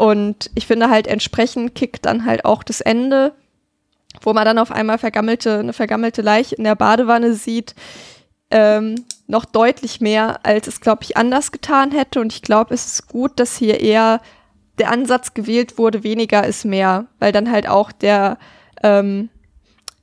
Und 0.00 0.50
ich 0.54 0.66
finde 0.66 0.88
halt 0.88 1.06
entsprechend 1.06 1.74
kickt 1.74 2.06
dann 2.06 2.24
halt 2.24 2.46
auch 2.46 2.62
das 2.62 2.80
Ende, 2.80 3.34
wo 4.22 4.32
man 4.32 4.46
dann 4.46 4.58
auf 4.58 4.72
einmal 4.72 4.96
vergammelte, 4.96 5.58
eine 5.58 5.74
vergammelte 5.74 6.22
Leiche 6.22 6.54
in 6.54 6.64
der 6.64 6.74
Badewanne 6.74 7.34
sieht, 7.34 7.74
ähm, 8.50 9.04
noch 9.26 9.44
deutlich 9.44 10.00
mehr, 10.00 10.40
als 10.42 10.68
es, 10.68 10.80
glaube 10.80 11.02
ich, 11.02 11.18
anders 11.18 11.52
getan 11.52 11.90
hätte. 11.90 12.22
Und 12.22 12.32
ich 12.32 12.40
glaube, 12.40 12.72
es 12.72 12.86
ist 12.86 13.08
gut, 13.08 13.38
dass 13.38 13.58
hier 13.58 13.80
eher 13.80 14.22
der 14.78 14.90
Ansatz 14.90 15.34
gewählt 15.34 15.76
wurde, 15.76 16.02
weniger 16.02 16.46
ist 16.46 16.64
mehr, 16.64 17.04
weil 17.18 17.32
dann 17.32 17.50
halt 17.50 17.68
auch 17.68 17.92
der, 17.92 18.38
ähm, 18.82 19.28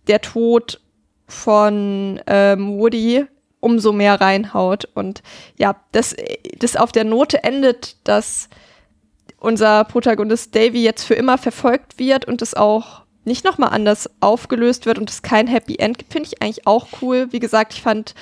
der 0.05 0.21
Tod 0.21 0.79
von 1.25 2.21
ähm, 2.27 2.77
Woody 2.77 3.25
umso 3.61 3.93
mehr 3.93 4.21
reinhaut. 4.21 4.87
Und 4.93 5.23
ja, 5.57 5.75
das, 5.91 6.15
das 6.59 6.75
auf 6.75 6.91
der 6.91 7.03
Note 7.03 7.43
endet, 7.43 7.97
dass 8.07 8.47
unser 9.39 9.83
Protagonist 9.83 10.55
Davy 10.55 10.83
jetzt 10.83 11.03
für 11.03 11.13
immer 11.13 11.37
verfolgt 11.37 11.99
wird 11.99 12.25
und 12.25 12.41
es 12.41 12.53
auch 12.53 13.03
nicht 13.23 13.43
nochmal 13.43 13.69
anders 13.69 14.09
aufgelöst 14.21 14.85
wird 14.85 14.97
und 14.97 15.09
es 15.09 15.21
kein 15.21 15.47
Happy 15.47 15.75
End 15.75 15.97
gibt, 15.97 16.13
finde 16.13 16.29
ich 16.31 16.41
eigentlich 16.41 16.65
auch 16.65 16.87
cool. 17.01 17.27
Wie 17.31 17.39
gesagt, 17.39 17.73
ich 17.73 17.81
fand 17.81 18.15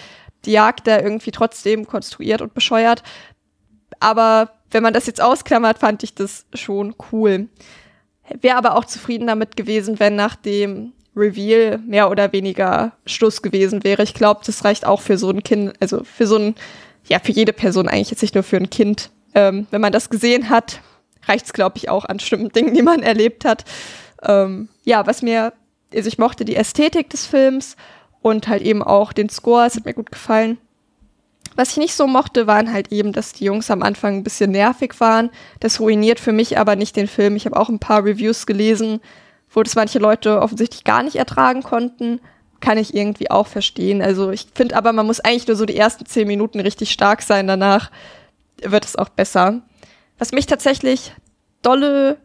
die 0.45 0.51
Jagd 0.51 0.87
da 0.87 0.99
irgendwie 0.99 1.31
trotzdem 1.31 1.87
konstruiert 1.87 2.41
und 2.41 2.53
bescheuert. 2.53 3.03
Aber 3.99 4.51
wenn 4.71 4.83
man 4.83 4.93
das 4.93 5.05
jetzt 5.05 5.21
ausklammert, 5.21 5.79
fand 5.79 6.03
ich 6.03 6.15
das 6.15 6.45
schon 6.53 6.95
cool. 7.11 7.47
Wäre 8.41 8.57
aber 8.57 8.75
auch 8.75 8.85
zufrieden 8.85 9.27
damit 9.27 9.55
gewesen, 9.55 9.99
wenn 9.99 10.15
nach 10.15 10.35
dem 10.35 10.93
Reveal 11.15 11.77
mehr 11.77 12.09
oder 12.09 12.33
weniger 12.33 12.91
Schluss 13.05 13.41
gewesen 13.41 13.83
wäre. 13.83 14.03
Ich 14.03 14.13
glaube, 14.13 14.41
das 14.45 14.65
reicht 14.65 14.85
auch 14.85 15.01
für 15.01 15.17
so 15.17 15.29
ein 15.29 15.43
Kind, 15.43 15.73
also 15.79 16.03
für 16.03 16.27
so 16.27 16.37
ein, 16.37 16.55
ja, 17.05 17.19
für 17.19 17.31
jede 17.31 17.53
Person 17.53 17.87
eigentlich, 17.87 18.11
jetzt 18.11 18.21
nicht 18.21 18.35
nur 18.35 18.43
für 18.43 18.57
ein 18.57 18.69
Kind. 18.69 19.11
Ähm, 19.33 19.67
wenn 19.71 19.81
man 19.81 19.93
das 19.93 20.09
gesehen 20.09 20.49
hat, 20.49 20.81
reicht 21.27 21.45
es, 21.45 21.53
glaube 21.53 21.77
ich, 21.77 21.89
auch 21.89 22.05
an 22.05 22.17
bestimmten 22.17 22.49
Dingen, 22.49 22.73
die 22.73 22.81
man 22.81 23.01
erlebt 23.03 23.45
hat. 23.45 23.65
Ähm, 24.23 24.69
ja, 24.83 25.05
was 25.05 25.21
mir, 25.21 25.53
also 25.93 26.07
ich 26.07 26.17
mochte 26.17 26.45
die 26.45 26.55
Ästhetik 26.55 27.09
des 27.09 27.25
Films 27.25 27.75
und 28.21 28.47
halt 28.47 28.63
eben 28.63 28.81
auch 28.81 29.13
den 29.13 29.29
Score, 29.29 29.65
es 29.65 29.75
hat 29.75 29.85
mir 29.85 29.93
gut 29.93 30.11
gefallen. 30.11 30.57
Was 31.55 31.71
ich 31.71 31.77
nicht 31.77 31.95
so 31.95 32.05
mochte, 32.05 32.47
waren 32.47 32.73
halt 32.73 32.91
eben, 32.91 33.13
dass 33.13 33.31
die 33.31 33.45
Jungs 33.45 33.71
am 33.71 33.81
Anfang 33.81 34.15
ein 34.15 34.23
bisschen 34.23 34.51
nervig 34.51 34.99
waren. 34.99 35.29
Das 35.61 35.79
ruiniert 35.79 36.19
für 36.19 36.33
mich 36.33 36.57
aber 36.57 36.75
nicht 36.75 36.97
den 36.97 37.07
Film. 37.07 37.35
Ich 37.37 37.45
habe 37.45 37.57
auch 37.57 37.69
ein 37.69 37.79
paar 37.79 38.03
Reviews 38.03 38.45
gelesen, 38.45 38.99
wo 39.49 39.63
das 39.63 39.75
manche 39.75 39.99
Leute 39.99 40.41
offensichtlich 40.41 40.83
gar 40.83 41.01
nicht 41.01 41.15
ertragen 41.15 41.63
konnten. 41.63 42.19
Kann 42.59 42.77
ich 42.77 42.93
irgendwie 42.93 43.31
auch 43.31 43.47
verstehen. 43.47 44.01
Also 44.01 44.31
ich 44.31 44.47
finde 44.53 44.75
aber, 44.75 44.91
man 44.91 45.05
muss 45.05 45.21
eigentlich 45.21 45.47
nur 45.47 45.55
so 45.55 45.65
die 45.65 45.77
ersten 45.77 46.05
zehn 46.05 46.27
Minuten 46.27 46.59
richtig 46.59 46.91
stark 46.91 47.21
sein. 47.21 47.47
Danach 47.47 47.89
wird 48.61 48.83
es 48.83 48.97
auch 48.97 49.09
besser. 49.09 49.61
Was 50.17 50.31
mich 50.31 50.45
tatsächlich 50.45 51.13
dolle 51.61 52.17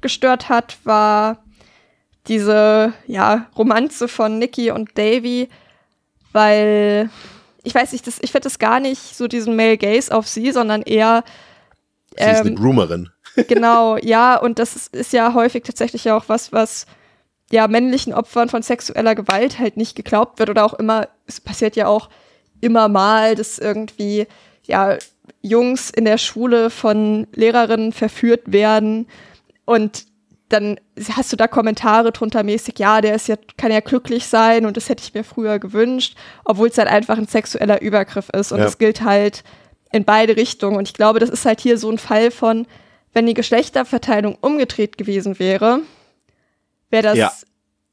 gestört 0.00 0.48
hat, 0.48 0.78
war 0.84 1.44
diese 2.26 2.92
ja, 3.06 3.46
Romanze 3.56 4.08
von 4.08 4.38
Nikki 4.38 4.70
und 4.70 4.96
Davy, 4.98 5.48
weil 6.32 7.10
ich 7.62 7.74
weiß 7.74 7.92
nicht, 7.92 8.06
das, 8.06 8.18
ich 8.20 8.30
finde 8.30 8.44
das 8.44 8.58
gar 8.58 8.80
nicht 8.80 9.16
so 9.16 9.26
diesen 9.26 9.56
Male 9.56 9.78
Gaze 9.78 10.14
auf 10.14 10.28
sie, 10.28 10.52
sondern 10.52 10.82
eher. 10.82 11.24
Sie 12.16 12.22
ähm, 12.24 12.32
ist 12.32 12.40
eine 12.40 12.50
ähm, 12.50 12.56
Groomerin. 12.56 13.10
genau, 13.48 13.96
ja, 13.96 14.36
und 14.36 14.58
das 14.58 14.76
ist, 14.76 14.94
ist 14.94 15.12
ja 15.12 15.34
häufig 15.34 15.64
tatsächlich 15.64 16.10
auch 16.10 16.24
was, 16.28 16.52
was 16.52 16.86
ja 17.50 17.68
männlichen 17.68 18.14
Opfern 18.14 18.48
von 18.48 18.62
sexueller 18.62 19.14
Gewalt 19.14 19.58
halt 19.58 19.76
nicht 19.76 19.94
geglaubt 19.94 20.38
wird 20.38 20.50
oder 20.50 20.64
auch 20.64 20.74
immer, 20.74 21.08
es 21.26 21.40
passiert 21.40 21.76
ja 21.76 21.86
auch 21.86 22.08
immer 22.60 22.88
mal, 22.88 23.34
dass 23.34 23.58
irgendwie 23.58 24.26
ja 24.64 24.96
Jungs 25.48 25.90
in 25.90 26.04
der 26.04 26.18
Schule 26.18 26.70
von 26.70 27.26
Lehrerinnen 27.34 27.92
verführt 27.92 28.42
werden 28.46 29.06
und 29.64 30.06
dann 30.48 30.78
hast 31.10 31.32
du 31.32 31.36
da 31.36 31.48
Kommentare 31.48 32.12
drunter 32.12 32.44
mäßig, 32.44 32.78
ja, 32.78 33.00
der 33.00 33.14
ist 33.14 33.26
ja, 33.26 33.36
kann 33.56 33.72
ja 33.72 33.80
glücklich 33.80 34.26
sein 34.26 34.64
und 34.64 34.76
das 34.76 34.88
hätte 34.88 35.02
ich 35.02 35.12
mir 35.12 35.24
früher 35.24 35.58
gewünscht, 35.58 36.16
obwohl 36.44 36.68
es 36.68 36.78
halt 36.78 36.88
einfach 36.88 37.18
ein 37.18 37.26
sexueller 37.26 37.82
Übergriff 37.82 38.28
ist. 38.28 38.52
Und 38.52 38.58
ja. 38.58 38.64
das 38.64 38.78
gilt 38.78 39.02
halt 39.02 39.42
in 39.92 40.04
beide 40.04 40.36
Richtungen. 40.36 40.76
Und 40.76 40.88
ich 40.88 40.94
glaube, 40.94 41.18
das 41.18 41.30
ist 41.30 41.44
halt 41.44 41.60
hier 41.60 41.78
so 41.78 41.90
ein 41.90 41.98
Fall 41.98 42.30
von, 42.30 42.66
wenn 43.12 43.26
die 43.26 43.34
Geschlechterverteilung 43.34 44.36
umgedreht 44.40 44.98
gewesen 44.98 45.38
wäre, 45.40 45.80
wäre 46.90 47.02
das, 47.02 47.16
ja. 47.16 47.32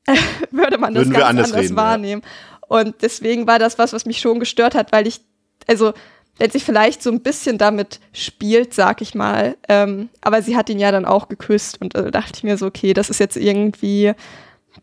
würde 0.51 0.77
man 0.77 0.93
das 0.93 1.05
Würden 1.05 1.13
ganz 1.13 1.25
anders, 1.25 1.51
anders 1.51 1.63
reden, 1.63 1.75
wahrnehmen. 1.75 2.21
Ja. 2.23 2.77
Und 2.77 3.01
deswegen 3.01 3.47
war 3.47 3.57
das 3.57 3.79
was, 3.79 3.93
was 3.93 4.05
mich 4.05 4.19
schon 4.19 4.39
gestört 4.39 4.75
hat, 4.75 4.91
weil 4.91 5.07
ich, 5.07 5.21
also 5.67 5.93
wenn 6.37 6.49
sie 6.49 6.59
vielleicht 6.59 7.03
so 7.03 7.11
ein 7.11 7.21
bisschen 7.21 7.57
damit 7.57 7.99
spielt, 8.11 8.73
sag 8.73 9.01
ich 9.01 9.13
mal. 9.13 9.55
Ähm, 9.69 10.09
aber 10.21 10.41
sie 10.41 10.55
hat 10.57 10.69
ihn 10.69 10.79
ja 10.79 10.91
dann 10.91 11.05
auch 11.05 11.29
geküsst 11.29 11.79
und 11.79 11.95
äh, 11.95 12.11
dachte 12.11 12.33
ich 12.35 12.43
mir 12.43 12.57
so, 12.57 12.65
okay, 12.65 12.93
das 12.93 13.09
ist 13.09 13.19
jetzt 13.19 13.37
irgendwie, 13.37 14.13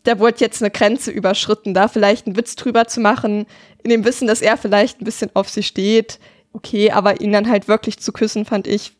da 0.05 0.19
wurde 0.19 0.39
jetzt 0.39 0.63
eine 0.63 0.71
Grenze 0.71 1.11
überschritten, 1.11 1.75
da 1.75 1.89
vielleicht 1.89 2.27
einen 2.27 2.37
Witz 2.37 2.55
drüber 2.55 2.87
zu 2.87 3.01
machen, 3.01 3.47
in 3.83 3.91
dem 3.91 4.05
Wissen, 4.05 4.29
dass 4.29 4.43
er 4.43 4.57
vielleicht 4.57 5.01
ein 5.01 5.05
bisschen 5.05 5.31
auf 5.35 5.49
sie 5.49 5.63
steht. 5.63 6.21
Okay, 6.53 6.91
aber 6.91 7.21
ihn 7.21 7.33
dann 7.33 7.49
halt 7.49 7.69
wirklich 7.69 7.99
zu 7.99 8.13
küssen, 8.13 8.45
fand 8.45 8.67
ich 8.67 8.93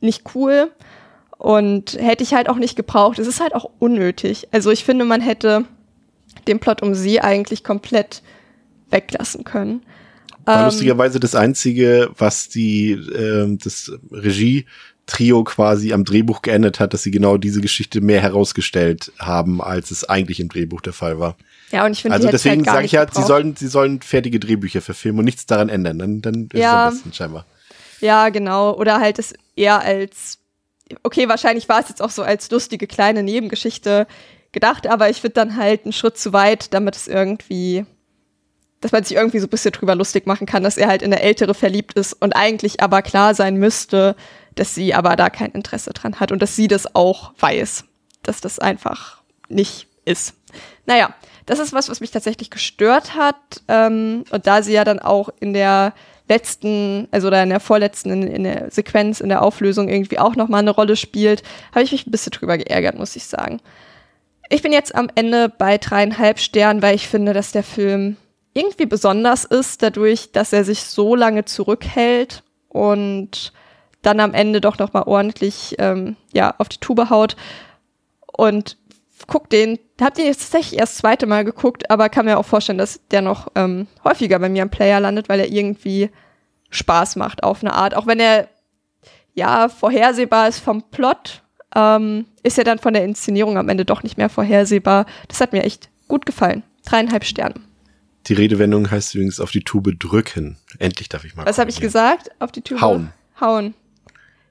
nicht 0.00 0.34
cool. 0.34 0.70
Und 1.36 1.96
hätte 1.98 2.22
ich 2.22 2.34
halt 2.34 2.50
auch 2.50 2.56
nicht 2.56 2.76
gebraucht. 2.76 3.18
Es 3.18 3.26
ist 3.26 3.40
halt 3.40 3.54
auch 3.54 3.70
unnötig. 3.78 4.48
Also 4.50 4.70
ich 4.70 4.84
finde, 4.84 5.06
man 5.06 5.22
hätte 5.22 5.64
den 6.46 6.58
Plot 6.58 6.82
um 6.82 6.94
sie 6.94 7.22
eigentlich 7.22 7.64
komplett 7.64 8.22
weglassen 8.90 9.44
können. 9.44 9.82
War 10.50 10.60
ähm, 10.60 10.64
lustigerweise 10.66 11.20
das 11.20 11.34
Einzige, 11.34 12.10
was 12.16 12.48
die, 12.48 12.92
äh, 12.92 13.56
das 13.62 13.92
Regie-Trio 14.10 15.44
quasi 15.44 15.92
am 15.92 16.04
Drehbuch 16.04 16.42
geändert 16.42 16.80
hat, 16.80 16.92
dass 16.92 17.02
sie 17.02 17.10
genau 17.10 17.36
diese 17.36 17.60
Geschichte 17.60 18.00
mehr 18.00 18.20
herausgestellt 18.20 19.12
haben, 19.18 19.62
als 19.62 19.90
es 19.90 20.08
eigentlich 20.08 20.40
im 20.40 20.48
Drehbuch 20.48 20.80
der 20.80 20.92
Fall 20.92 21.18
war. 21.18 21.36
Ja, 21.70 21.86
und 21.86 21.92
ich 21.92 22.02
finde, 22.02 22.16
also 22.16 22.28
deswegen 22.28 22.66
halt 22.66 22.74
sage 22.74 22.86
ich 22.86 22.92
ja, 22.92 23.06
sie 23.10 23.22
sollen, 23.22 23.54
sie 23.54 23.68
sollen 23.68 24.00
fertige 24.02 24.40
Drehbücher 24.40 24.80
verfilmen 24.80 25.20
und 25.20 25.24
nichts 25.24 25.46
daran 25.46 25.68
ändern. 25.68 25.98
Dann, 25.98 26.20
dann 26.20 26.48
ist 26.52 26.60
ja, 26.60 26.88
es 26.88 26.92
am 26.92 26.94
besten 26.94 27.12
scheinbar. 27.12 27.46
Ja, 28.00 28.30
genau. 28.30 28.74
Oder 28.74 28.98
halt 28.98 29.18
es 29.18 29.34
eher 29.54 29.80
als, 29.80 30.38
okay, 31.04 31.28
wahrscheinlich 31.28 31.68
war 31.68 31.80
es 31.80 31.88
jetzt 31.88 32.02
auch 32.02 32.10
so 32.10 32.22
als 32.22 32.50
lustige 32.50 32.86
kleine 32.86 33.22
Nebengeschichte 33.22 34.06
gedacht, 34.52 34.88
aber 34.88 35.10
ich 35.10 35.20
finde 35.20 35.34
dann 35.34 35.56
halt 35.56 35.84
einen 35.84 35.92
Schritt 35.92 36.18
zu 36.18 36.32
weit, 36.32 36.74
damit 36.74 36.96
es 36.96 37.06
irgendwie 37.06 37.84
dass 38.80 38.92
man 38.92 39.04
sich 39.04 39.16
irgendwie 39.16 39.38
so 39.38 39.46
ein 39.46 39.50
bisschen 39.50 39.72
drüber 39.72 39.94
lustig 39.94 40.26
machen 40.26 40.46
kann, 40.46 40.62
dass 40.62 40.76
er 40.76 40.88
halt 40.88 41.02
in 41.02 41.12
eine 41.12 41.22
ältere 41.22 41.54
verliebt 41.54 41.94
ist 41.94 42.14
und 42.14 42.32
eigentlich 42.32 42.82
aber 42.82 43.02
klar 43.02 43.34
sein 43.34 43.56
müsste, 43.56 44.16
dass 44.54 44.74
sie 44.74 44.94
aber 44.94 45.16
da 45.16 45.30
kein 45.30 45.52
Interesse 45.52 45.90
dran 45.90 46.18
hat 46.18 46.32
und 46.32 46.40
dass 46.40 46.56
sie 46.56 46.68
das 46.68 46.94
auch 46.94 47.32
weiß, 47.38 47.84
dass 48.22 48.40
das 48.40 48.58
einfach 48.58 49.22
nicht 49.48 49.86
ist. 50.04 50.34
Naja, 50.86 51.14
das 51.46 51.58
ist 51.58 51.72
was, 51.72 51.88
was 51.88 52.00
mich 52.00 52.10
tatsächlich 52.10 52.50
gestört 52.50 53.14
hat. 53.14 53.36
Ähm, 53.68 54.24
und 54.30 54.46
da 54.46 54.62
sie 54.62 54.72
ja 54.72 54.84
dann 54.84 54.98
auch 54.98 55.28
in 55.40 55.52
der 55.52 55.94
letzten, 56.28 57.08
also 57.10 57.28
da 57.28 57.42
in 57.42 57.50
der 57.50 57.60
vorletzten, 57.60 58.10
in, 58.10 58.22
in 58.22 58.44
der 58.44 58.70
Sequenz, 58.70 59.20
in 59.20 59.28
der 59.28 59.42
Auflösung 59.42 59.88
irgendwie 59.88 60.18
auch 60.18 60.36
nochmal 60.36 60.60
eine 60.60 60.70
Rolle 60.70 60.96
spielt, 60.96 61.42
habe 61.72 61.82
ich 61.82 61.92
mich 61.92 62.06
ein 62.06 62.10
bisschen 62.10 62.30
drüber 62.30 62.56
geärgert, 62.56 62.96
muss 62.96 63.16
ich 63.16 63.24
sagen. 63.24 63.60
Ich 64.48 64.62
bin 64.62 64.72
jetzt 64.72 64.94
am 64.94 65.08
Ende 65.14 65.48
bei 65.48 65.78
dreieinhalb 65.78 66.38
Sternen, 66.38 66.82
weil 66.82 66.94
ich 66.94 67.08
finde, 67.08 67.32
dass 67.32 67.52
der 67.52 67.62
Film 67.62 68.16
irgendwie 68.52 68.86
besonders 68.86 69.44
ist, 69.44 69.82
dadurch, 69.82 70.32
dass 70.32 70.52
er 70.52 70.64
sich 70.64 70.84
so 70.84 71.14
lange 71.14 71.44
zurückhält 71.44 72.42
und 72.68 73.52
dann 74.02 74.20
am 74.20 74.34
Ende 74.34 74.60
doch 74.60 74.78
noch 74.78 74.92
mal 74.92 75.02
ordentlich 75.02 75.76
ähm, 75.78 76.16
ja 76.32 76.54
auf 76.58 76.68
die 76.68 76.78
Tube 76.78 77.10
haut 77.10 77.36
und 78.26 78.76
guck 79.26 79.50
den, 79.50 79.78
hab 80.00 80.14
den 80.14 80.26
jetzt 80.26 80.40
tatsächlich 80.40 80.80
erst 80.80 80.94
das 80.94 80.98
zweite 81.00 81.26
Mal 81.26 81.44
geguckt, 81.44 81.90
aber 81.90 82.08
kann 82.08 82.24
mir 82.24 82.38
auch 82.38 82.46
vorstellen, 82.46 82.78
dass 82.78 83.00
der 83.10 83.22
noch 83.22 83.48
ähm, 83.54 83.86
häufiger 84.02 84.38
bei 84.38 84.48
mir 84.48 84.62
am 84.62 84.70
Player 84.70 85.00
landet, 85.00 85.28
weil 85.28 85.40
er 85.40 85.50
irgendwie 85.50 86.10
Spaß 86.70 87.16
macht 87.16 87.42
auf 87.42 87.62
eine 87.62 87.74
Art, 87.74 87.94
auch 87.94 88.06
wenn 88.06 88.20
er 88.20 88.48
ja 89.34 89.68
vorhersehbar 89.68 90.48
ist 90.48 90.60
vom 90.60 90.82
Plot, 90.90 91.42
ähm, 91.74 92.26
ist 92.42 92.58
er 92.58 92.64
dann 92.64 92.78
von 92.78 92.94
der 92.94 93.04
Inszenierung 93.04 93.58
am 93.58 93.68
Ende 93.68 93.84
doch 93.84 94.02
nicht 94.02 94.16
mehr 94.16 94.28
vorhersehbar. 94.28 95.06
Das 95.28 95.40
hat 95.40 95.52
mir 95.52 95.62
echt 95.62 95.88
gut 96.08 96.26
gefallen. 96.26 96.62
Dreieinhalb 96.84 97.24
Sterne. 97.24 97.54
Die 98.26 98.34
Redewendung 98.34 98.90
heißt 98.90 99.14
übrigens 99.14 99.40
auf 99.40 99.50
die 99.50 99.62
Tube 99.62 99.98
drücken. 99.98 100.56
Endlich 100.78 101.08
darf 101.08 101.24
ich 101.24 101.34
mal. 101.34 101.46
Was 101.46 101.58
habe 101.58 101.70
ich 101.70 101.80
gesagt? 101.80 102.30
Auf 102.38 102.52
die 102.52 102.62
Tube? 102.62 102.80
Hauen. 102.80 103.12
Hauen. 103.40 103.74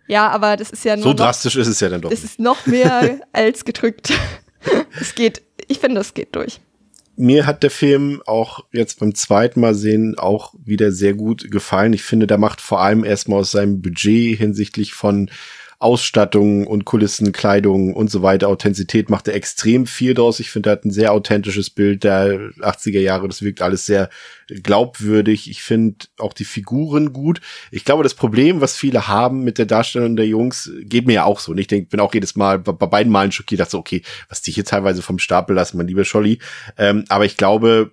Ja, 0.08 0.30
aber 0.30 0.58
das 0.58 0.72
ist 0.72 0.84
ja 0.84 0.96
nur. 0.96 1.04
So 1.04 1.10
noch, 1.10 1.18
drastisch 1.18 1.56
ist 1.56 1.68
es 1.68 1.80
ja 1.80 1.90
dann 1.90 2.02
doch. 2.02 2.10
Das 2.10 2.24
ist 2.24 2.40
noch 2.40 2.66
mehr 2.66 3.22
als 3.32 3.64
gedrückt. 3.64 4.12
es 5.00 5.14
geht, 5.14 5.44
ich 5.68 5.80
finde, 5.80 6.02
es 6.02 6.14
geht 6.16 6.36
durch. 6.36 6.60
Mir 7.16 7.46
hat 7.46 7.64
der 7.64 7.70
Film 7.70 8.24
auch 8.26 8.64
jetzt 8.72 9.02
beim 9.02 9.14
zweiten 9.14 9.60
Mal 9.60 9.76
sehen 9.76 10.18
auch 10.18 10.54
wieder 10.64 10.92
sehr 10.92 11.14
gut 11.14 11.52
gefallen. 11.52 11.94
Ich 11.94 12.02
finde, 12.02 12.28
der 12.28 12.38
macht 12.38 12.62
vor 12.62 12.82
allem 12.82 13.04
erstmal 13.04 13.42
aus 13.42 13.52
seinem 13.52 13.82
Budget 13.82 14.38
hinsichtlich 14.38 14.94
von 14.94 15.30
Ausstattung 15.82 16.68
und 16.68 16.84
Kulissen, 16.84 17.32
Kleidung 17.32 17.94
und 17.94 18.12
so 18.12 18.22
weiter, 18.22 18.50
Authentizität 18.50 19.10
macht 19.10 19.30
er 19.30 19.34
extrem 19.34 19.88
viel 19.88 20.14
draus. 20.14 20.42
Ich 20.42 20.52
finde, 20.52 20.70
er 20.70 20.72
hat 20.74 20.84
ein 20.84 20.92
sehr 20.92 21.14
authentisches 21.14 21.70
Bild 21.70 22.04
der 22.04 22.52
80er 22.60 23.00
Jahre. 23.00 23.30
Das 23.30 23.42
wirkt 23.42 23.62
alles 23.62 23.86
sehr 23.86 24.10
glaubwürdig. 24.50 25.50
Ich 25.50 25.62
finde 25.62 26.08
auch 26.18 26.34
die 26.34 26.44
Figuren 26.44 27.14
gut. 27.14 27.40
Ich 27.72 27.86
glaube, 27.86 28.04
das 28.04 28.14
Problem, 28.14 28.60
was 28.60 28.76
viele 28.76 29.08
haben 29.08 29.46
mit 29.46 29.58
der 29.58 29.68
Darstellung 29.68 30.18
der 30.18 30.28
Jungs, 30.28 30.70
geht 30.82 31.08
mir 31.08 31.14
ja 31.14 31.24
auch 31.24 31.40
so. 31.40 31.54
Und 31.54 31.60
ich 31.60 31.68
denke, 31.68 31.88
bin 31.88 32.02
auch 32.02 32.14
jedes 32.14 32.36
Mal 32.36 32.60
bei 32.60 32.74
beiden 32.74 33.12
Malen 33.12 33.32
schockiert, 33.32 33.62
dachte 33.62 33.72
so, 33.72 33.80
okay, 33.80 34.02
was 34.28 34.42
die 34.42 34.52
hier 34.52 34.66
teilweise 34.66 35.02
vom 35.02 35.18
Stapel 35.18 35.56
lassen, 35.56 35.78
mein 35.78 35.88
lieber 35.88 36.04
Scholli. 36.04 36.40
Ähm, 36.78 37.06
aber 37.08 37.24
ich 37.24 37.38
glaube, 37.38 37.92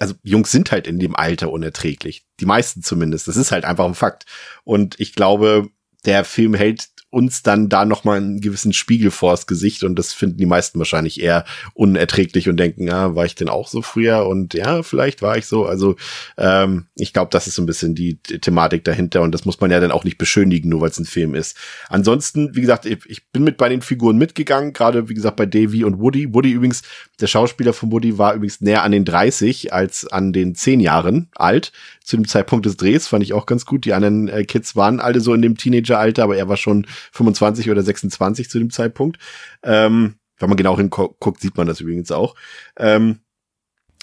also 0.00 0.14
Jungs 0.22 0.50
sind 0.50 0.72
halt 0.72 0.86
in 0.86 0.98
dem 0.98 1.16
Alter 1.16 1.50
unerträglich. 1.50 2.24
Die 2.40 2.46
meisten 2.46 2.82
zumindest. 2.82 3.28
Das 3.28 3.36
ist 3.36 3.52
halt 3.52 3.64
einfach 3.64 3.84
ein 3.84 3.94
Fakt. 3.94 4.24
Und 4.64 4.98
ich 5.00 5.14
glaube, 5.14 5.68
der 6.04 6.24
Film 6.24 6.54
hält 6.54 6.88
uns 7.10 7.42
dann 7.42 7.70
da 7.70 7.86
noch 7.86 8.04
mal 8.04 8.18
einen 8.18 8.40
gewissen 8.40 8.74
Spiegel 8.74 9.10
vors 9.10 9.46
Gesicht 9.46 9.82
und 9.82 9.98
das 9.98 10.12
finden 10.12 10.36
die 10.36 10.46
meisten 10.46 10.78
wahrscheinlich 10.78 11.22
eher 11.22 11.46
unerträglich 11.72 12.50
und 12.50 12.58
denken, 12.58 12.86
ja, 12.86 13.14
war 13.14 13.24
ich 13.24 13.34
denn 13.34 13.48
auch 13.48 13.68
so 13.68 13.80
früher 13.80 14.26
und 14.26 14.52
ja, 14.52 14.82
vielleicht 14.82 15.22
war 15.22 15.38
ich 15.38 15.46
so. 15.46 15.64
Also 15.64 15.96
ähm, 16.36 16.86
ich 16.96 17.14
glaube, 17.14 17.30
das 17.30 17.46
ist 17.46 17.54
so 17.54 17.62
ein 17.62 17.66
bisschen 17.66 17.94
die, 17.94 18.18
Thematik 18.18 18.84
dahinter 18.84 19.22
und 19.22 19.32
das 19.32 19.46
muss 19.46 19.58
man 19.60 19.70
ja 19.70 19.80
dann 19.80 19.90
auch 19.90 20.04
nicht 20.04 20.18
beschönigen, 20.18 20.68
nur 20.68 20.82
weil 20.82 20.90
es 20.90 20.98
ein 20.98 21.06
Film 21.06 21.34
ist. 21.34 21.56
Ansonsten, 21.88 22.54
wie 22.54 22.60
gesagt, 22.60 22.84
ich, 22.84 22.98
ich 23.06 23.30
bin 23.30 23.42
mit 23.42 23.56
bei 23.56 23.70
den 23.70 23.80
Figuren 23.80 24.18
mitgegangen, 24.18 24.74
gerade 24.74 25.08
wie 25.08 25.14
gesagt 25.14 25.36
bei 25.36 25.46
Davy 25.46 25.84
und 25.84 25.98
Woody. 25.98 26.34
Woody 26.34 26.52
übrigens, 26.52 26.82
der 27.20 27.26
Schauspieler 27.26 27.72
von 27.72 27.90
Woody 27.90 28.18
war 28.18 28.34
übrigens 28.34 28.60
näher 28.60 28.82
an 28.82 28.92
den 28.92 29.06
30 29.06 29.72
als 29.72 30.06
an 30.06 30.34
den 30.34 30.54
10 30.54 30.80
Jahren 30.80 31.28
alt 31.34 31.72
zu 32.08 32.16
dem 32.16 32.26
Zeitpunkt 32.26 32.64
des 32.64 32.78
Drehs, 32.78 33.06
fand 33.06 33.22
ich 33.22 33.34
auch 33.34 33.44
ganz 33.44 33.66
gut. 33.66 33.84
Die 33.84 33.92
anderen 33.92 34.28
äh, 34.28 34.44
Kids 34.44 34.74
waren 34.76 34.98
alle 34.98 35.20
so 35.20 35.34
in 35.34 35.42
dem 35.42 35.58
Teenageralter, 35.58 36.22
aber 36.24 36.38
er 36.38 36.48
war 36.48 36.56
schon 36.56 36.86
25 37.12 37.70
oder 37.70 37.82
26 37.82 38.48
zu 38.48 38.58
dem 38.58 38.70
Zeitpunkt. 38.70 39.18
Ähm, 39.62 40.14
wenn 40.38 40.48
man 40.48 40.56
genau 40.56 40.78
hinguckt, 40.78 41.40
sieht 41.40 41.58
man 41.58 41.66
das 41.66 41.80
übrigens 41.80 42.10
auch. 42.10 42.34
Ähm, 42.78 43.18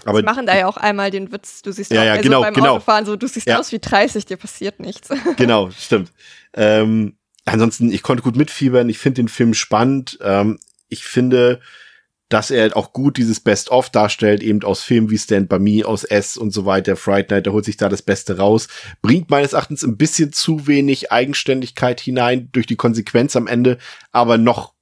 aber 0.04 0.20
Sie 0.20 0.24
machen 0.24 0.46
da 0.46 0.56
ja 0.56 0.68
auch 0.68 0.78
einmal 0.78 1.10
den 1.10 1.32
Witz, 1.32 1.64
du 1.64 1.72
siehst 1.72 1.92
ja, 1.92 2.02
auch 2.02 2.06
ja, 2.06 2.12
also 2.12 2.24
genau, 2.24 2.42
beim 2.42 2.54
genau. 2.54 2.76
Autofahren 2.76 3.06
so, 3.06 3.16
du 3.16 3.28
siehst 3.28 3.48
Ja. 3.48 3.60
aus 3.60 3.72
wie 3.72 3.80
30, 3.80 4.28
dir 4.28 4.38
passiert 4.38 4.80
nichts. 4.80 5.10
genau, 5.38 5.72
stimmt. 5.72 6.12
Ähm, 6.54 7.18
ansonsten, 7.46 7.92
ich 7.92 8.04
konnte 8.04 8.22
gut 8.22 8.36
mitfiebern. 8.36 8.88
Ich 8.88 9.00
finde 9.00 9.24
den 9.24 9.30
Film 9.30 9.56
spannend. 9.56 10.20
Ähm, 10.22 10.60
ich 10.90 11.06
finde, 11.06 11.60
dass 12.30 12.50
er 12.50 12.76
auch 12.76 12.92
gut 12.92 13.18
dieses 13.18 13.40
Best-of 13.40 13.90
darstellt, 13.90 14.42
eben 14.42 14.64
aus 14.64 14.82
Filmen 14.82 15.12
wie 15.12 15.18
Stand 15.18 15.48
By 15.48 15.60
Me, 15.60 15.86
aus 15.86 16.04
S 16.04 16.38
und 16.38 16.52
so 16.52 16.66
weiter, 16.66 16.96
Fright 16.96 17.30
Night, 17.30 17.46
da 17.48 17.52
holt 17.52 17.66
sich 17.66 17.78
da 17.78 17.88
das 17.88 18.02
Beste 18.02 18.38
raus. 18.38 18.68
Bringt 19.02 19.30
meines 19.30 19.54
Erachtens 19.54 19.84
ein 19.84 19.98
bisschen 19.98 20.34
zu 20.34 20.66
wenig 20.68 21.12
Eigenständigkeit 21.12 22.00
hinein 22.00 22.50
durch 22.52 22.66
die 22.66 22.78
Konsequenz 22.78 23.36
am 23.36 23.48
Ende, 23.48 23.78
aber 24.12 24.38
noch 24.38 24.74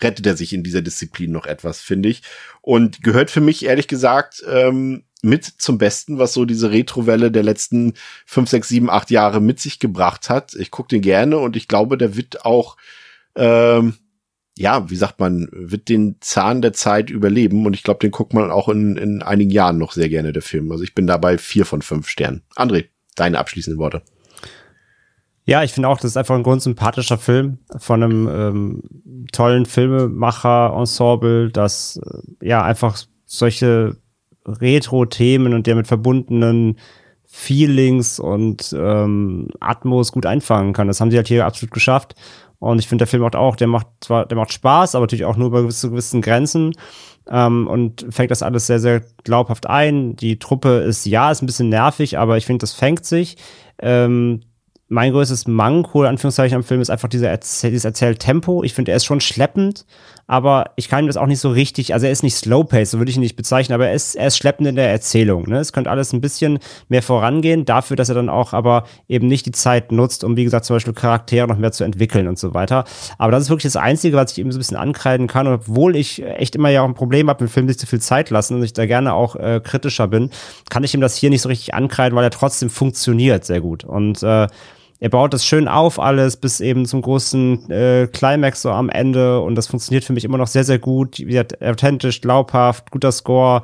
rettet 0.00 0.26
er 0.26 0.36
sich 0.36 0.52
in 0.52 0.62
dieser 0.62 0.82
Disziplin 0.82 1.32
noch 1.32 1.46
etwas, 1.46 1.80
finde 1.80 2.08
ich. 2.08 2.22
Und 2.60 3.02
gehört 3.02 3.30
für 3.30 3.40
mich, 3.40 3.64
ehrlich 3.64 3.88
gesagt, 3.88 4.44
ähm, 4.48 5.04
mit 5.22 5.44
zum 5.44 5.78
Besten, 5.78 6.18
was 6.18 6.32
so 6.32 6.44
diese 6.44 6.70
Retrowelle 6.70 7.30
der 7.32 7.42
letzten 7.42 7.94
fünf, 8.24 8.50
sechs, 8.50 8.68
sieben, 8.68 8.90
acht 8.90 9.10
Jahre 9.10 9.40
mit 9.40 9.58
sich 9.58 9.78
gebracht 9.80 10.30
hat. 10.30 10.54
Ich 10.54 10.70
gucke 10.70 10.88
den 10.88 11.02
gerne 11.02 11.38
und 11.38 11.56
ich 11.56 11.66
glaube, 11.66 11.98
der 11.98 12.16
wird 12.16 12.44
auch, 12.44 12.76
ähm, 13.34 13.94
ja, 14.58 14.90
wie 14.90 14.96
sagt 14.96 15.20
man, 15.20 15.48
wird 15.52 15.88
den 15.88 16.16
Zahn 16.20 16.62
der 16.62 16.72
Zeit 16.72 17.10
überleben 17.10 17.64
und 17.64 17.74
ich 17.74 17.84
glaube, 17.84 18.00
den 18.00 18.10
guckt 18.10 18.34
man 18.34 18.50
auch 18.50 18.68
in, 18.68 18.96
in 18.96 19.22
einigen 19.22 19.50
Jahren 19.50 19.78
noch 19.78 19.92
sehr 19.92 20.08
gerne, 20.08 20.32
der 20.32 20.42
Film. 20.42 20.72
Also 20.72 20.82
ich 20.82 20.96
bin 20.96 21.06
dabei 21.06 21.38
vier 21.38 21.64
von 21.64 21.80
fünf 21.80 22.08
Sternen. 22.08 22.42
André, 22.56 22.86
deine 23.14 23.38
abschließenden 23.38 23.78
Worte. 23.78 24.02
Ja, 25.44 25.62
ich 25.62 25.72
finde 25.72 25.88
auch, 25.88 25.96
das 25.96 26.10
ist 26.10 26.16
einfach 26.16 26.34
ein 26.34 26.42
grundsympathischer 26.42 27.18
Film 27.18 27.58
von 27.78 28.02
einem 28.02 28.28
ähm, 28.28 28.82
tollen 29.30 29.64
Filmemacher-Ensemble, 29.64 31.50
das 31.50 32.00
äh, 32.04 32.46
ja 32.46 32.62
einfach 32.62 32.98
solche 33.26 33.96
Retro-Themen 34.44 35.54
und 35.54 35.68
damit 35.68 35.86
verbundenen 35.86 36.78
Feelings 37.26 38.18
und 38.18 38.74
ähm, 38.76 39.48
Atmos 39.60 40.10
gut 40.10 40.26
einfangen 40.26 40.72
kann. 40.72 40.88
Das 40.88 41.00
haben 41.00 41.10
sie 41.12 41.16
halt 41.16 41.28
hier 41.28 41.46
absolut 41.46 41.72
geschafft. 41.72 42.16
Und 42.58 42.78
ich 42.78 42.88
finde, 42.88 43.02
der 43.02 43.06
Film 43.08 43.22
macht 43.22 43.36
auch, 43.36 43.56
der 43.56 43.68
macht 43.68 43.86
zwar, 44.00 44.26
der 44.26 44.36
macht 44.36 44.52
Spaß, 44.52 44.94
aber 44.94 45.04
natürlich 45.04 45.24
auch 45.24 45.36
nur 45.36 45.48
über 45.48 45.62
gewisse, 45.62 45.90
gewissen 45.90 46.22
Grenzen. 46.22 46.72
Ähm, 47.30 47.66
und 47.66 48.06
fängt 48.10 48.30
das 48.30 48.42
alles 48.42 48.66
sehr, 48.66 48.80
sehr 48.80 49.02
glaubhaft 49.22 49.66
ein. 49.66 50.16
Die 50.16 50.38
Truppe 50.38 50.78
ist, 50.78 51.04
ja, 51.06 51.30
ist 51.30 51.42
ein 51.42 51.46
bisschen 51.46 51.68
nervig, 51.68 52.18
aber 52.18 52.36
ich 52.36 52.46
finde, 52.46 52.62
das 52.62 52.72
fängt 52.72 53.04
sich. 53.04 53.36
Ähm, 53.78 54.40
mein 54.90 55.12
größtes 55.12 55.46
Manko, 55.46 56.02
in 56.02 56.08
Anführungszeichen, 56.08 56.56
am 56.56 56.64
Film 56.64 56.80
ist 56.80 56.88
einfach 56.88 57.08
dieser 57.08 57.28
Erzähl 57.28 57.70
dieses 57.70 57.84
Erzähltempo. 57.84 58.64
Ich 58.64 58.72
finde, 58.72 58.92
er 58.92 58.96
ist 58.96 59.04
schon 59.04 59.20
schleppend, 59.20 59.84
aber 60.26 60.70
ich 60.76 60.88
kann 60.88 61.04
ihm 61.04 61.08
das 61.08 61.18
auch 61.18 61.26
nicht 61.26 61.40
so 61.40 61.50
richtig, 61.50 61.92
also 61.92 62.06
er 62.06 62.12
ist 62.12 62.22
nicht 62.22 62.36
slow-paced, 62.36 62.92
so 62.92 62.98
würde 62.98 63.10
ich 63.10 63.16
ihn 63.16 63.22
nicht 63.22 63.36
bezeichnen, 63.36 63.74
aber 63.74 63.88
er 63.88 63.94
ist, 63.94 64.14
er 64.14 64.28
ist 64.28 64.38
schleppend 64.38 64.66
in 64.66 64.76
der 64.76 64.90
Erzählung. 64.90 65.46
Ne? 65.46 65.58
Es 65.58 65.74
könnte 65.74 65.90
alles 65.90 66.14
ein 66.14 66.22
bisschen 66.22 66.58
mehr 66.88 67.02
vorangehen, 67.02 67.66
dafür, 67.66 67.96
dass 67.96 68.08
er 68.08 68.14
dann 68.14 68.30
auch 68.30 68.54
aber 68.54 68.84
eben 69.08 69.26
nicht 69.26 69.44
die 69.44 69.52
Zeit 69.52 69.92
nutzt, 69.92 70.24
um, 70.24 70.36
wie 70.36 70.44
gesagt, 70.44 70.64
zum 70.64 70.76
Beispiel 70.76 70.94
Charaktere 70.94 71.46
noch 71.46 71.58
mehr 71.58 71.72
zu 71.72 71.84
entwickeln 71.84 72.26
und 72.26 72.38
so 72.38 72.54
weiter. 72.54 72.84
Aber 73.18 73.30
das 73.30 73.44
ist 73.44 73.50
wirklich 73.50 73.70
das 73.70 73.76
Einzige, 73.76 74.16
was 74.16 74.32
ich 74.32 74.38
eben 74.38 74.52
so 74.52 74.56
ein 74.56 74.60
bisschen 74.60 74.76
ankreiden 74.78 75.26
kann, 75.26 75.46
und 75.46 75.52
obwohl 75.52 75.96
ich 75.96 76.22
echt 76.22 76.56
immer 76.56 76.70
ja 76.70 76.80
auch 76.80 76.88
ein 76.88 76.94
Problem 76.94 77.28
habe, 77.28 77.44
mit 77.44 77.52
Filmen 77.52 77.68
sich 77.68 77.78
zu 77.78 77.86
viel 77.86 78.00
Zeit 78.00 78.30
lassen 78.30 78.54
und 78.54 78.62
ich 78.62 78.72
da 78.72 78.86
gerne 78.86 79.12
auch 79.12 79.36
äh, 79.36 79.60
kritischer 79.62 80.08
bin, 80.08 80.30
kann 80.70 80.82
ich 80.82 80.94
ihm 80.94 81.02
das 81.02 81.16
hier 81.16 81.28
nicht 81.28 81.42
so 81.42 81.50
richtig 81.50 81.74
ankreiden, 81.74 82.16
weil 82.16 82.24
er 82.24 82.30
trotzdem 82.30 82.70
funktioniert 82.70 83.44
sehr 83.44 83.60
gut. 83.60 83.84
Und 83.84 84.22
äh, 84.22 84.46
er 85.00 85.08
baut 85.10 85.32
das 85.32 85.44
schön 85.44 85.68
auf 85.68 86.00
alles 86.00 86.36
bis 86.36 86.60
eben 86.60 86.86
zum 86.86 87.02
großen 87.02 87.70
äh, 87.70 88.08
Climax 88.08 88.62
so 88.62 88.70
am 88.70 88.88
Ende 88.88 89.40
und 89.40 89.54
das 89.54 89.68
funktioniert 89.68 90.04
für 90.04 90.12
mich 90.12 90.24
immer 90.24 90.38
noch 90.38 90.48
sehr, 90.48 90.64
sehr 90.64 90.78
gut. 90.78 91.18
Wie 91.18 91.24
gesagt, 91.24 91.62
authentisch, 91.62 92.20
glaubhaft, 92.20 92.90
guter 92.90 93.12
Score, 93.12 93.62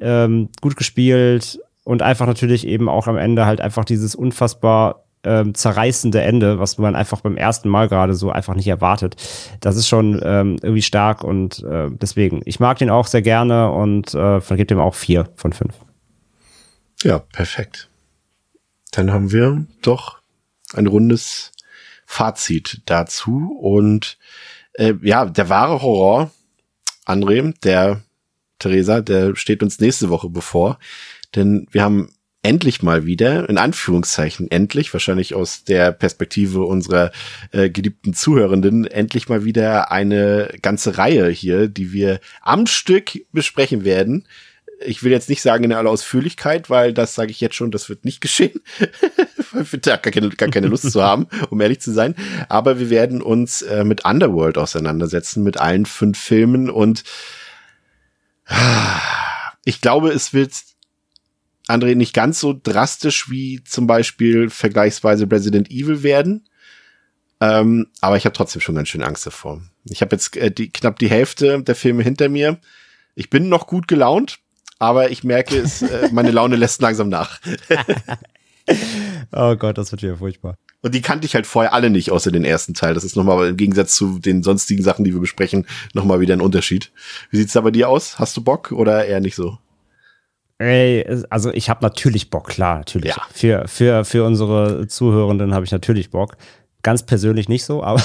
ähm, 0.00 0.48
gut 0.60 0.76
gespielt 0.76 1.58
und 1.84 2.02
einfach 2.02 2.26
natürlich 2.26 2.66
eben 2.66 2.88
auch 2.88 3.08
am 3.08 3.16
Ende 3.16 3.46
halt 3.46 3.60
einfach 3.60 3.84
dieses 3.84 4.14
unfassbar 4.14 5.02
ähm, 5.24 5.54
zerreißende 5.54 6.22
Ende, 6.22 6.60
was 6.60 6.78
man 6.78 6.94
einfach 6.94 7.20
beim 7.20 7.36
ersten 7.36 7.68
Mal 7.68 7.88
gerade 7.88 8.14
so 8.14 8.30
einfach 8.30 8.54
nicht 8.54 8.68
erwartet. 8.68 9.16
Das 9.60 9.76
ist 9.76 9.88
schon 9.88 10.20
ähm, 10.22 10.56
irgendwie 10.62 10.82
stark 10.82 11.24
und 11.24 11.64
äh, 11.64 11.88
deswegen, 11.90 12.42
ich 12.44 12.60
mag 12.60 12.78
den 12.78 12.90
auch 12.90 13.08
sehr 13.08 13.22
gerne 13.22 13.72
und 13.72 14.14
äh, 14.14 14.40
vergebe 14.40 14.66
dem 14.66 14.78
auch 14.78 14.94
vier 14.94 15.28
von 15.34 15.52
fünf. 15.52 15.74
Ja, 17.02 17.18
perfekt. 17.18 17.88
Dann 18.92 19.12
haben 19.12 19.32
wir 19.32 19.66
doch 19.82 20.20
ein 20.74 20.86
rundes 20.86 21.52
Fazit 22.06 22.82
dazu. 22.86 23.56
Und 23.60 24.18
äh, 24.74 24.94
ja, 25.02 25.24
der 25.24 25.48
wahre 25.48 25.82
Horror, 25.82 26.30
André, 27.04 27.54
der 27.62 28.02
Theresa, 28.58 29.00
der 29.00 29.36
steht 29.36 29.62
uns 29.62 29.80
nächste 29.80 30.08
Woche 30.08 30.28
bevor. 30.28 30.78
Denn 31.34 31.66
wir 31.70 31.82
haben 31.82 32.10
endlich 32.46 32.82
mal 32.82 33.06
wieder, 33.06 33.48
in 33.48 33.58
Anführungszeichen 33.58 34.50
endlich, 34.50 34.92
wahrscheinlich 34.92 35.34
aus 35.34 35.64
der 35.64 35.90
Perspektive 35.90 36.64
unserer 36.64 37.10
äh, 37.50 37.68
geliebten 37.70 38.14
Zuhörenden, 38.14 38.86
endlich 38.86 39.28
mal 39.28 39.44
wieder 39.44 39.90
eine 39.90 40.50
ganze 40.62 40.96
Reihe 40.96 41.28
hier, 41.28 41.66
die 41.66 41.92
wir 41.92 42.20
am 42.42 42.66
Stück 42.66 43.26
besprechen 43.32 43.84
werden. 43.84 44.28
Ich 44.84 45.02
will 45.02 45.12
jetzt 45.12 45.28
nicht 45.28 45.42
sagen 45.42 45.64
in 45.64 45.72
aller 45.72 45.90
Ausführlichkeit, 45.90 46.68
weil 46.68 46.92
das 46.92 47.14
sage 47.14 47.30
ich 47.30 47.40
jetzt 47.40 47.54
schon, 47.54 47.70
das 47.70 47.88
wird 47.88 48.04
nicht 48.04 48.20
geschehen. 48.22 48.60
weil 49.52 49.70
wir 49.70 49.78
da 49.80 49.96
gar 49.96 50.12
keine, 50.12 50.28
gar 50.30 50.50
keine 50.50 50.66
Lust 50.66 50.90
zu 50.90 51.02
haben, 51.02 51.26
um 51.50 51.60
ehrlich 51.60 51.80
zu 51.80 51.92
sein. 51.92 52.14
Aber 52.48 52.78
wir 52.78 52.90
werden 52.90 53.22
uns 53.22 53.62
äh, 53.62 53.84
mit 53.84 54.04
Underworld 54.04 54.58
auseinandersetzen, 54.58 55.42
mit 55.42 55.58
allen 55.58 55.86
fünf 55.86 56.18
Filmen 56.18 56.68
und 56.70 57.04
ich 59.64 59.80
glaube, 59.80 60.10
es 60.10 60.32
wird 60.32 60.52
André 61.68 61.94
nicht 61.96 62.14
ganz 62.14 62.38
so 62.38 62.58
drastisch 62.60 63.28
wie 63.30 63.62
zum 63.64 63.86
Beispiel 63.86 64.50
vergleichsweise 64.50 65.30
Resident 65.30 65.70
Evil 65.70 66.02
werden. 66.02 66.48
Ähm, 67.40 67.88
aber 68.00 68.16
ich 68.16 68.24
habe 68.24 68.36
trotzdem 68.36 68.62
schon 68.62 68.76
ganz 68.76 68.88
schön 68.88 69.02
Angst 69.02 69.26
davor. 69.26 69.60
Ich 69.84 70.00
habe 70.00 70.14
jetzt 70.14 70.36
äh, 70.36 70.50
die, 70.50 70.70
knapp 70.70 70.98
die 70.98 71.10
Hälfte 71.10 71.62
der 71.62 71.74
Filme 71.74 72.02
hinter 72.02 72.28
mir. 72.28 72.58
Ich 73.14 73.28
bin 73.28 73.48
noch 73.48 73.66
gut 73.66 73.88
gelaunt, 73.88 74.38
aber 74.78 75.10
ich 75.10 75.24
merke, 75.24 75.56
es, 75.58 75.82
äh, 75.82 76.08
meine 76.12 76.30
Laune 76.30 76.56
lässt 76.56 76.80
langsam 76.82 77.08
nach. 77.08 77.40
Oh 79.32 79.54
Gott, 79.56 79.78
das 79.78 79.92
wird 79.92 80.02
wieder 80.02 80.16
furchtbar. 80.16 80.56
Und 80.82 80.94
die 80.94 81.02
kannte 81.02 81.26
ich 81.26 81.34
halt 81.34 81.46
vorher 81.46 81.72
alle 81.72 81.90
nicht, 81.90 82.10
außer 82.10 82.30
den 82.30 82.44
ersten 82.44 82.74
Teil. 82.74 82.94
Das 82.94 83.04
ist 83.04 83.16
nochmal 83.16 83.48
im 83.48 83.56
Gegensatz 83.56 83.94
zu 83.94 84.18
den 84.18 84.42
sonstigen 84.42 84.82
Sachen, 84.82 85.04
die 85.04 85.12
wir 85.12 85.20
besprechen, 85.20 85.66
nochmal 85.94 86.20
wieder 86.20 86.34
ein 86.34 86.40
Unterschied. 86.40 86.92
Wie 87.30 87.38
sieht's 87.38 87.52
da 87.52 87.60
bei 87.60 87.70
dir 87.70 87.88
aus? 87.88 88.18
Hast 88.18 88.36
du 88.36 88.42
Bock 88.42 88.72
oder 88.72 89.04
eher 89.04 89.20
nicht 89.20 89.34
so? 89.34 89.58
Ey, 90.58 91.06
also 91.28 91.52
ich 91.52 91.68
habe 91.68 91.84
natürlich 91.84 92.30
Bock, 92.30 92.48
klar, 92.48 92.78
natürlich. 92.78 93.10
Ja. 93.10 93.26
Für, 93.32 93.68
für, 93.68 94.04
für 94.04 94.24
unsere 94.24 94.86
Zuhörenden 94.86 95.54
habe 95.54 95.64
ich 95.64 95.72
natürlich 95.72 96.10
Bock. 96.10 96.36
Ganz 96.86 97.04
persönlich 97.04 97.48
nicht 97.48 97.64
so, 97.64 97.82
aber 97.82 98.00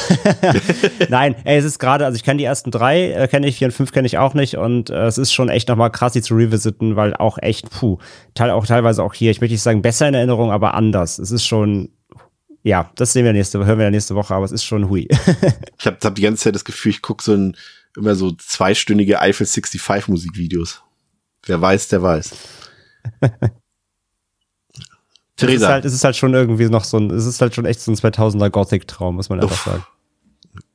nein, 1.09 1.35
ey, 1.43 1.59
es 1.59 1.65
ist 1.65 1.77
gerade, 1.77 2.03
also 2.03 2.15
ich 2.15 2.23
kenne 2.23 2.39
die 2.39 2.45
ersten 2.45 2.71
drei, 2.71 3.11
äh, 3.11 3.27
kenne 3.27 3.47
ich, 3.47 3.57
vier 3.57 3.67
und 3.67 3.73
fünf 3.73 3.91
kenne 3.91 4.07
ich 4.07 4.17
auch 4.17 4.33
nicht 4.33 4.57
und 4.57 4.89
äh, 4.89 5.05
es 5.05 5.19
ist 5.19 5.31
schon 5.31 5.49
echt 5.49 5.69
nochmal 5.69 5.91
krass, 5.91 6.13
die 6.13 6.23
zu 6.23 6.33
revisiten, 6.33 6.95
weil 6.95 7.13
auch 7.13 7.37
echt, 7.37 7.69
puh, 7.69 7.99
teil, 8.33 8.49
auch 8.49 8.65
teilweise 8.65 9.03
auch 9.03 9.13
hier, 9.13 9.29
ich 9.29 9.39
möchte 9.39 9.53
nicht 9.53 9.61
sagen 9.61 9.83
besser 9.83 10.07
in 10.07 10.15
Erinnerung, 10.15 10.49
aber 10.49 10.73
anders. 10.73 11.19
Es 11.19 11.29
ist 11.29 11.45
schon, 11.45 11.89
ja, 12.63 12.89
das 12.95 13.13
sehen 13.13 13.23
wir 13.23 13.33
nächste, 13.33 13.63
hören 13.63 13.77
wir 13.77 13.91
nächste 13.91 14.15
Woche, 14.15 14.33
aber 14.33 14.45
es 14.45 14.51
ist 14.51 14.63
schon 14.63 14.89
hui. 14.89 15.07
Ich 15.77 15.85
habe 15.85 15.97
hab 16.03 16.15
die 16.15 16.23
ganze 16.23 16.45
Zeit 16.45 16.55
das 16.55 16.65
Gefühl, 16.65 16.89
ich 16.89 17.03
gucke 17.03 17.23
so 17.23 17.35
ein, 17.35 17.55
immer 17.95 18.15
so 18.15 18.31
zweistündige 18.31 19.21
Eiffel 19.21 19.45
65 19.45 20.07
Musikvideos. 20.07 20.81
Wer 21.45 21.61
weiß, 21.61 21.87
der 21.89 22.01
weiß. 22.01 22.31
Es 25.41 25.43
ist, 25.43 25.47
Theresa, 25.59 25.67
halt, 25.69 25.85
es 25.85 25.93
ist 25.93 26.03
halt 26.03 26.15
schon 26.15 26.33
irgendwie 26.33 26.69
noch 26.69 26.83
so 26.83 26.97
ein, 26.97 27.09
es 27.11 27.25
ist 27.25 27.41
halt 27.41 27.55
schon 27.55 27.65
echt 27.65 27.81
so 27.81 27.91
ein 27.91 27.95
2000er 27.95 28.49
Gothic-Traum, 28.49 29.15
muss 29.15 29.29
man 29.29 29.39
einfach 29.39 29.55
Uff. 29.55 29.65
sagen. 29.65 29.85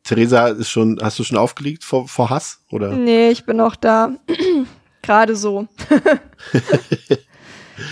Theresa 0.05 0.49
ist 0.49 0.71
schon, 0.71 0.99
hast 1.03 1.19
du 1.19 1.25
schon 1.25 1.37
aufgelegt 1.37 1.85
vor, 1.85 2.09
vor 2.09 2.31
Hass? 2.31 2.61
Oder? 2.71 2.93
Nee, 2.93 3.31
ich 3.31 3.45
bin 3.45 3.57
noch 3.57 3.77
da. 3.77 4.11
Gerade 5.03 5.37
so. 5.37 5.67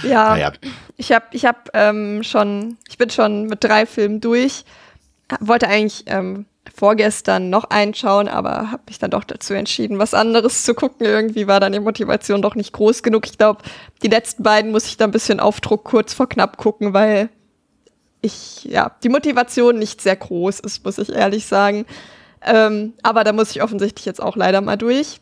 ja, 0.02 0.30
Naja, 0.30 0.52
ich 0.96 1.12
habe 1.12 1.26
ich 1.32 1.44
hab, 1.44 1.70
ähm, 1.74 2.22
schon, 2.22 2.78
ich 2.88 2.98
bin 2.98 3.10
schon 3.10 3.46
mit 3.46 3.62
drei 3.62 3.86
Filmen 3.86 4.20
durch. 4.20 4.64
wollte 5.40 5.68
eigentlich 5.68 6.04
ähm, 6.06 6.46
vorgestern 6.72 7.50
noch 7.50 7.64
einschauen, 7.64 8.28
aber 8.28 8.70
habe 8.70 8.84
mich 8.88 8.98
dann 8.98 9.10
doch 9.10 9.24
dazu 9.24 9.54
entschieden, 9.54 9.98
was 9.98 10.14
anderes 10.14 10.64
zu 10.64 10.74
gucken. 10.74 11.06
Irgendwie 11.06 11.46
war 11.46 11.60
dann 11.60 11.72
die 11.72 11.80
Motivation 11.80 12.42
doch 12.42 12.54
nicht 12.54 12.72
groß 12.72 13.02
genug. 13.02 13.26
Ich 13.26 13.38
glaube, 13.38 13.62
die 14.02 14.08
letzten 14.08 14.42
beiden 14.42 14.70
muss 14.70 14.86
ich 14.86 14.96
da 14.96 15.04
ein 15.04 15.10
bisschen 15.10 15.40
Aufdruck 15.40 15.84
kurz 15.84 16.14
vor 16.14 16.28
knapp 16.28 16.56
gucken, 16.56 16.94
weil 16.94 17.28
ich, 18.22 18.64
ja, 18.64 18.96
die 19.02 19.10
Motivation 19.10 19.78
nicht 19.78 20.00
sehr 20.00 20.16
groß 20.16 20.60
ist, 20.60 20.84
muss 20.84 20.98
ich 20.98 21.10
ehrlich 21.10 21.46
sagen. 21.46 21.84
Ähm, 22.40 22.94
aber 23.02 23.24
da 23.24 23.32
muss 23.32 23.50
ich 23.50 23.62
offensichtlich 23.62 24.06
jetzt 24.06 24.22
auch 24.22 24.36
leider 24.36 24.60
mal 24.60 24.76
durch. 24.76 25.20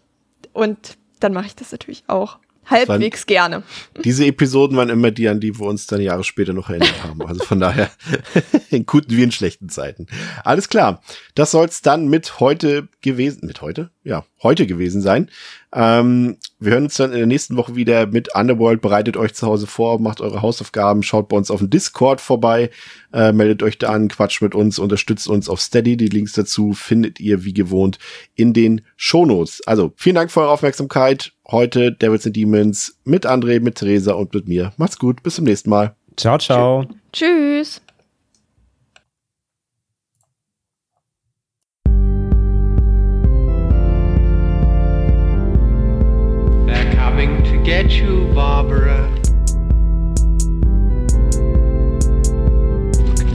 Und 0.52 0.96
dann 1.20 1.32
mache 1.32 1.46
ich 1.46 1.56
das 1.56 1.72
natürlich 1.72 2.04
auch 2.06 2.38
halbwegs 2.66 3.26
gerne. 3.26 3.62
Diese 4.04 4.26
Episoden 4.26 4.76
waren 4.76 4.88
immer 4.88 5.10
die, 5.10 5.28
an 5.28 5.40
die 5.40 5.58
wir 5.58 5.66
uns 5.66 5.86
dann 5.86 6.00
Jahre 6.00 6.24
später 6.24 6.52
noch 6.52 6.68
erinnert 6.68 7.02
haben. 7.04 7.22
Also 7.26 7.44
von 7.44 7.60
daher 7.60 7.90
in 8.70 8.86
guten 8.86 9.16
wie 9.16 9.22
in 9.22 9.32
schlechten 9.32 9.68
Zeiten. 9.68 10.06
Alles 10.44 10.68
klar. 10.68 11.02
Das 11.34 11.50
soll's 11.50 11.82
dann 11.82 12.08
mit 12.08 12.40
heute 12.40 12.88
gewesen, 13.00 13.46
mit 13.46 13.60
heute? 13.62 13.90
Ja, 14.04 14.24
heute 14.42 14.66
gewesen 14.66 15.00
sein. 15.00 15.30
Ähm, 15.74 16.36
wir 16.58 16.72
hören 16.72 16.84
uns 16.84 16.96
dann 16.96 17.12
in 17.12 17.18
der 17.18 17.26
nächsten 17.26 17.56
Woche 17.56 17.76
wieder 17.76 18.06
mit 18.06 18.34
Underworld. 18.34 18.80
Bereitet 18.80 19.16
euch 19.16 19.34
zu 19.34 19.46
Hause 19.46 19.66
vor, 19.66 20.00
macht 20.00 20.20
eure 20.20 20.42
Hausaufgaben, 20.42 21.02
schaut 21.02 21.28
bei 21.28 21.36
uns 21.36 21.50
auf 21.50 21.60
dem 21.60 21.70
Discord 21.70 22.20
vorbei, 22.20 22.70
äh, 23.12 23.32
meldet 23.32 23.62
euch 23.62 23.78
da 23.78 23.90
an, 23.90 24.08
quatscht 24.08 24.42
mit 24.42 24.54
uns, 24.54 24.78
unterstützt 24.78 25.28
uns 25.28 25.48
auf 25.48 25.60
Steady. 25.60 25.96
Die 25.96 26.08
Links 26.08 26.32
dazu 26.32 26.72
findet 26.72 27.20
ihr 27.20 27.44
wie 27.44 27.54
gewohnt 27.54 27.98
in 28.34 28.52
den 28.52 28.82
Shownotes. 28.96 29.62
Also 29.66 29.92
vielen 29.96 30.16
Dank 30.16 30.30
für 30.30 30.40
eure 30.40 30.50
Aufmerksamkeit. 30.50 31.32
Heute 31.48 31.92
Devils 31.92 32.26
and 32.26 32.36
Demons 32.36 32.98
mit 33.04 33.26
André, 33.26 33.60
mit 33.60 33.76
Theresa 33.76 34.12
und 34.12 34.34
mit 34.34 34.48
mir. 34.48 34.72
Macht's 34.76 34.98
gut, 34.98 35.22
bis 35.22 35.36
zum 35.36 35.44
nächsten 35.44 35.70
Mal. 35.70 35.94
Ciao, 36.16 36.38
ciao. 36.38 36.86
Tschüss. 37.12 37.80
They're 37.80 37.91
coming 47.62 47.64
to 47.64 47.70
get 47.70 47.92
you, 47.92 48.32
Barbara. 48.34 49.10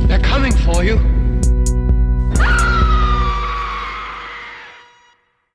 They're 0.08 0.20
coming 0.20 0.54
for 0.54 0.84
you. 0.84 1.17